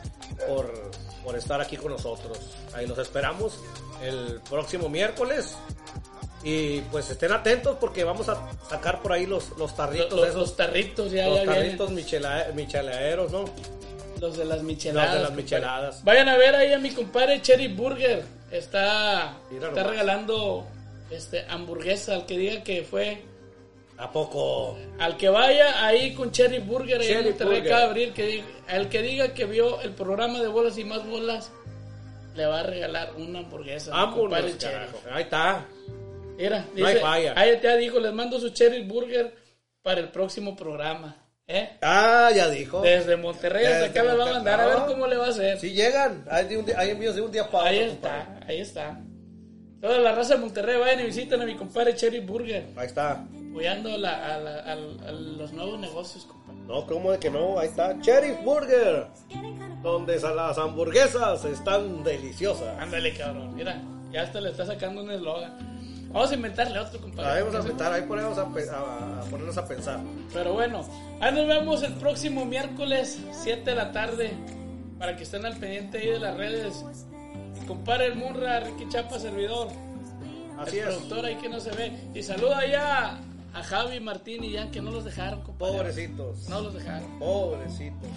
por, 0.48 0.90
por 1.24 1.36
estar 1.36 1.60
aquí 1.60 1.76
con 1.76 1.92
nosotros. 1.92 2.38
Ahí 2.74 2.86
los 2.86 2.98
esperamos 2.98 3.58
el 4.02 4.40
próximo 4.48 4.88
miércoles. 4.88 5.56
Y 6.44 6.80
pues 6.92 7.10
estén 7.10 7.32
atentos 7.32 7.76
porque 7.80 8.04
vamos 8.04 8.28
a 8.28 8.50
sacar 8.68 9.02
por 9.02 9.12
ahí 9.12 9.26
los, 9.26 9.50
los 9.50 9.58
Los, 9.58 9.76
tarritos 9.76 10.12
los- 10.12 10.22
esos. 10.28 10.36
los 10.40 10.56
tarritos 10.56 11.10
ya, 11.10 11.26
los 11.28 11.40
ya 11.40 11.44
tarritos 11.46 11.90
michela- 11.90 12.52
micheladeros, 12.54 13.32
¿no? 13.32 13.44
Los 14.20 14.36
de 14.36 14.44
las 14.44 14.62
micheladas. 14.62 15.08
Los 15.10 15.14
de 15.14 15.20
las 15.20 15.28
compadre. 15.30 15.42
micheladas. 15.42 16.04
Vayan 16.04 16.28
a 16.28 16.36
ver 16.36 16.54
ahí 16.54 16.72
a 16.72 16.78
mi 16.78 16.90
compadre 16.90 17.40
Cherry 17.42 17.68
Burger. 17.68 18.24
Está, 18.50 19.36
está 19.52 19.82
regalando 19.82 20.64
este 21.10 21.44
hamburguesa 21.48 22.14
al 22.14 22.26
que 22.26 22.38
diga 22.38 22.62
que 22.62 22.82
fue. 22.82 23.22
¿A 23.98 24.12
poco? 24.12 24.78
Al 25.00 25.16
que 25.16 25.28
vaya 25.28 25.84
ahí 25.84 26.14
con 26.14 26.30
Cherry 26.30 26.60
Burger, 26.60 27.00
ahí 27.00 27.08
en 27.08 27.12
Cherry 27.14 27.30
acaba 27.66 27.80
de 27.80 27.84
abrir, 27.84 28.12
que 28.12 28.22
diga, 28.26 28.44
al 28.68 28.88
que 28.88 29.02
diga 29.02 29.34
que 29.34 29.44
vio 29.44 29.80
el 29.80 29.90
programa 29.90 30.40
de 30.40 30.46
bolas 30.46 30.78
y 30.78 30.84
más 30.84 31.04
bolas, 31.04 31.50
le 32.36 32.46
va 32.46 32.60
a 32.60 32.62
regalar 32.62 33.12
una 33.16 33.40
hamburguesa. 33.40 33.90
Cherry. 34.56 34.74
carajo. 34.74 34.98
Ahí 35.12 35.22
está. 35.24 35.66
Mira, 36.38 36.64
No 36.74 36.86
hay 36.86 36.94
dice, 36.94 37.04
falla. 37.04 37.34
ahí 37.36 37.58
ya 37.62 37.76
dijo, 37.76 37.98
les 38.00 38.12
mando 38.12 38.38
su 38.40 38.50
Cherry 38.50 38.84
Burger 38.84 39.34
para 39.82 40.00
el 40.00 40.08
próximo 40.10 40.54
programa. 40.56 41.16
¿eh? 41.46 41.70
Ah, 41.82 42.30
ya 42.34 42.48
dijo. 42.48 42.80
Desde 42.82 43.16
Monterrey 43.16 43.64
hasta 43.66 43.78
Desde 43.86 43.90
acá 43.90 44.02
les 44.04 44.18
va 44.18 44.28
a 44.28 44.32
mandar 44.34 44.60
a 44.60 44.66
ver 44.66 44.78
cómo 44.86 45.06
le 45.06 45.16
va 45.16 45.26
a 45.26 45.30
hacer. 45.30 45.58
Si 45.58 45.72
llegan, 45.72 46.24
hay, 46.30 46.46
de 46.46 46.58
un 46.58 46.64
día- 46.66 46.78
hay 46.78 46.90
envíos 46.90 47.14
de 47.16 47.22
un 47.22 47.32
día 47.32 47.50
para 47.50 47.68
Ahí 47.70 47.78
otro, 47.80 47.92
está, 47.92 48.24
compadre. 48.26 48.52
ahí 48.54 48.60
está. 48.60 49.00
Toda 49.80 49.98
la 49.98 50.12
raza 50.12 50.34
de 50.34 50.40
Monterrey 50.40 50.78
vayan 50.78 51.00
y 51.00 51.04
visiten 51.04 51.40
a 51.40 51.44
mi 51.46 51.54
compadre 51.54 51.94
Cherry 51.94 52.20
Burger, 52.20 52.66
Ahí 52.76 52.86
está. 52.86 53.24
apoyando 53.50 53.92
a, 53.94 53.98
la- 53.98 54.34
a 54.34 54.38
la- 54.38 54.58
a 54.60 54.72
a 54.72 55.12
los 55.12 55.52
nuevos 55.52 55.78
negocios, 55.80 56.24
compadre. 56.24 56.60
No, 56.66 56.86
¿cómo 56.86 57.12
de 57.12 57.18
que 57.18 57.30
no? 57.30 57.58
Ahí 57.58 57.68
está. 57.68 57.98
Cherry 58.00 58.32
Burger. 58.44 59.06
Donde 59.82 60.18
las 60.20 60.58
hamburguesas 60.58 61.44
están 61.44 62.02
deliciosas. 62.04 62.78
Ándale, 62.78 63.14
cabrón, 63.14 63.54
mira, 63.54 63.80
ya 64.12 64.22
hasta 64.22 64.40
le 64.40 64.50
está 64.50 64.66
sacando 64.66 65.02
un 65.02 65.10
eslogan. 65.10 65.78
Vamos 66.12 66.30
a 66.30 66.34
inventarle 66.34 66.78
otro, 66.78 67.00
compadre. 67.00 67.30
Ahí 67.30 67.42
vamos 67.42 67.54
a 67.60 67.62
sentar, 67.62 67.92
ahí 67.92 68.02
ponemos 68.02 68.38
a, 68.38 68.48
pe- 68.48 68.68
a- 68.70 69.20
a 69.20 69.24
ponernos 69.30 69.56
a 69.58 69.66
pensar. 69.68 70.00
Pero 70.32 70.54
bueno, 70.54 70.80
ahí 71.20 71.34
nos 71.34 71.46
vemos 71.46 71.82
el 71.82 71.94
próximo 71.94 72.44
miércoles, 72.46 73.18
7 73.32 73.62
de 73.70 73.76
la 73.76 73.92
tarde, 73.92 74.32
para 74.98 75.16
que 75.16 75.24
estén 75.24 75.44
al 75.44 75.56
pendiente 75.56 75.98
ahí 75.98 76.08
de 76.08 76.18
las 76.18 76.36
redes. 76.36 76.84
Mi 77.60 77.66
compadre 77.66 78.06
el 78.06 78.16
Munra, 78.16 78.60
Ricky 78.60 78.88
Chapa, 78.88 79.18
servidor. 79.18 79.68
Así 80.58 80.78
el 80.78 80.88
es. 80.88 80.94
productor 80.94 81.24
ahí 81.26 81.36
que 81.36 81.48
no 81.48 81.60
se 81.60 81.70
ve. 81.72 81.92
Y 82.14 82.22
saluda 82.22 82.66
ya 82.66 83.20
a 83.54 83.62
Javi, 83.62 84.00
Martín 84.00 84.42
y 84.44 84.54
Jan 84.54 84.70
que 84.70 84.80
no 84.80 84.90
los 84.90 85.04
dejaron, 85.04 85.42
compadre. 85.42 85.76
Pobrecitos. 85.76 86.48
No 86.48 86.60
los 86.62 86.74
dejaron. 86.74 87.18
Pobrecitos. 87.18 88.08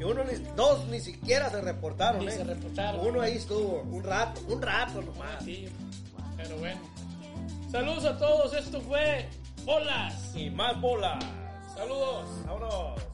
Y 0.00 0.04
uno 0.04 0.24
ni, 0.24 0.32
dos 0.56 0.86
ni 0.88 0.98
siquiera 1.00 1.50
se 1.50 1.60
reportaron, 1.60 2.20
Ni 2.24 2.28
¿eh? 2.28 2.30
se 2.32 2.42
reportaron. 2.44 3.06
Uno 3.06 3.20
ahí 3.20 3.34
estuvo, 3.36 3.82
un 3.82 4.02
rato, 4.02 4.40
un 4.48 4.60
rato 4.62 5.02
nomás. 5.02 5.44
Sí, 5.44 5.68
pero 6.36 6.56
bueno. 6.56 6.80
Saludos 7.74 8.04
a 8.04 8.16
todos, 8.16 8.54
esto 8.54 8.80
fue 8.82 9.28
Bolas. 9.64 10.32
Y 10.36 10.48
más 10.48 10.80
bolas. 10.80 11.18
Saludos. 11.74 12.28
Vámonos. 12.46 13.13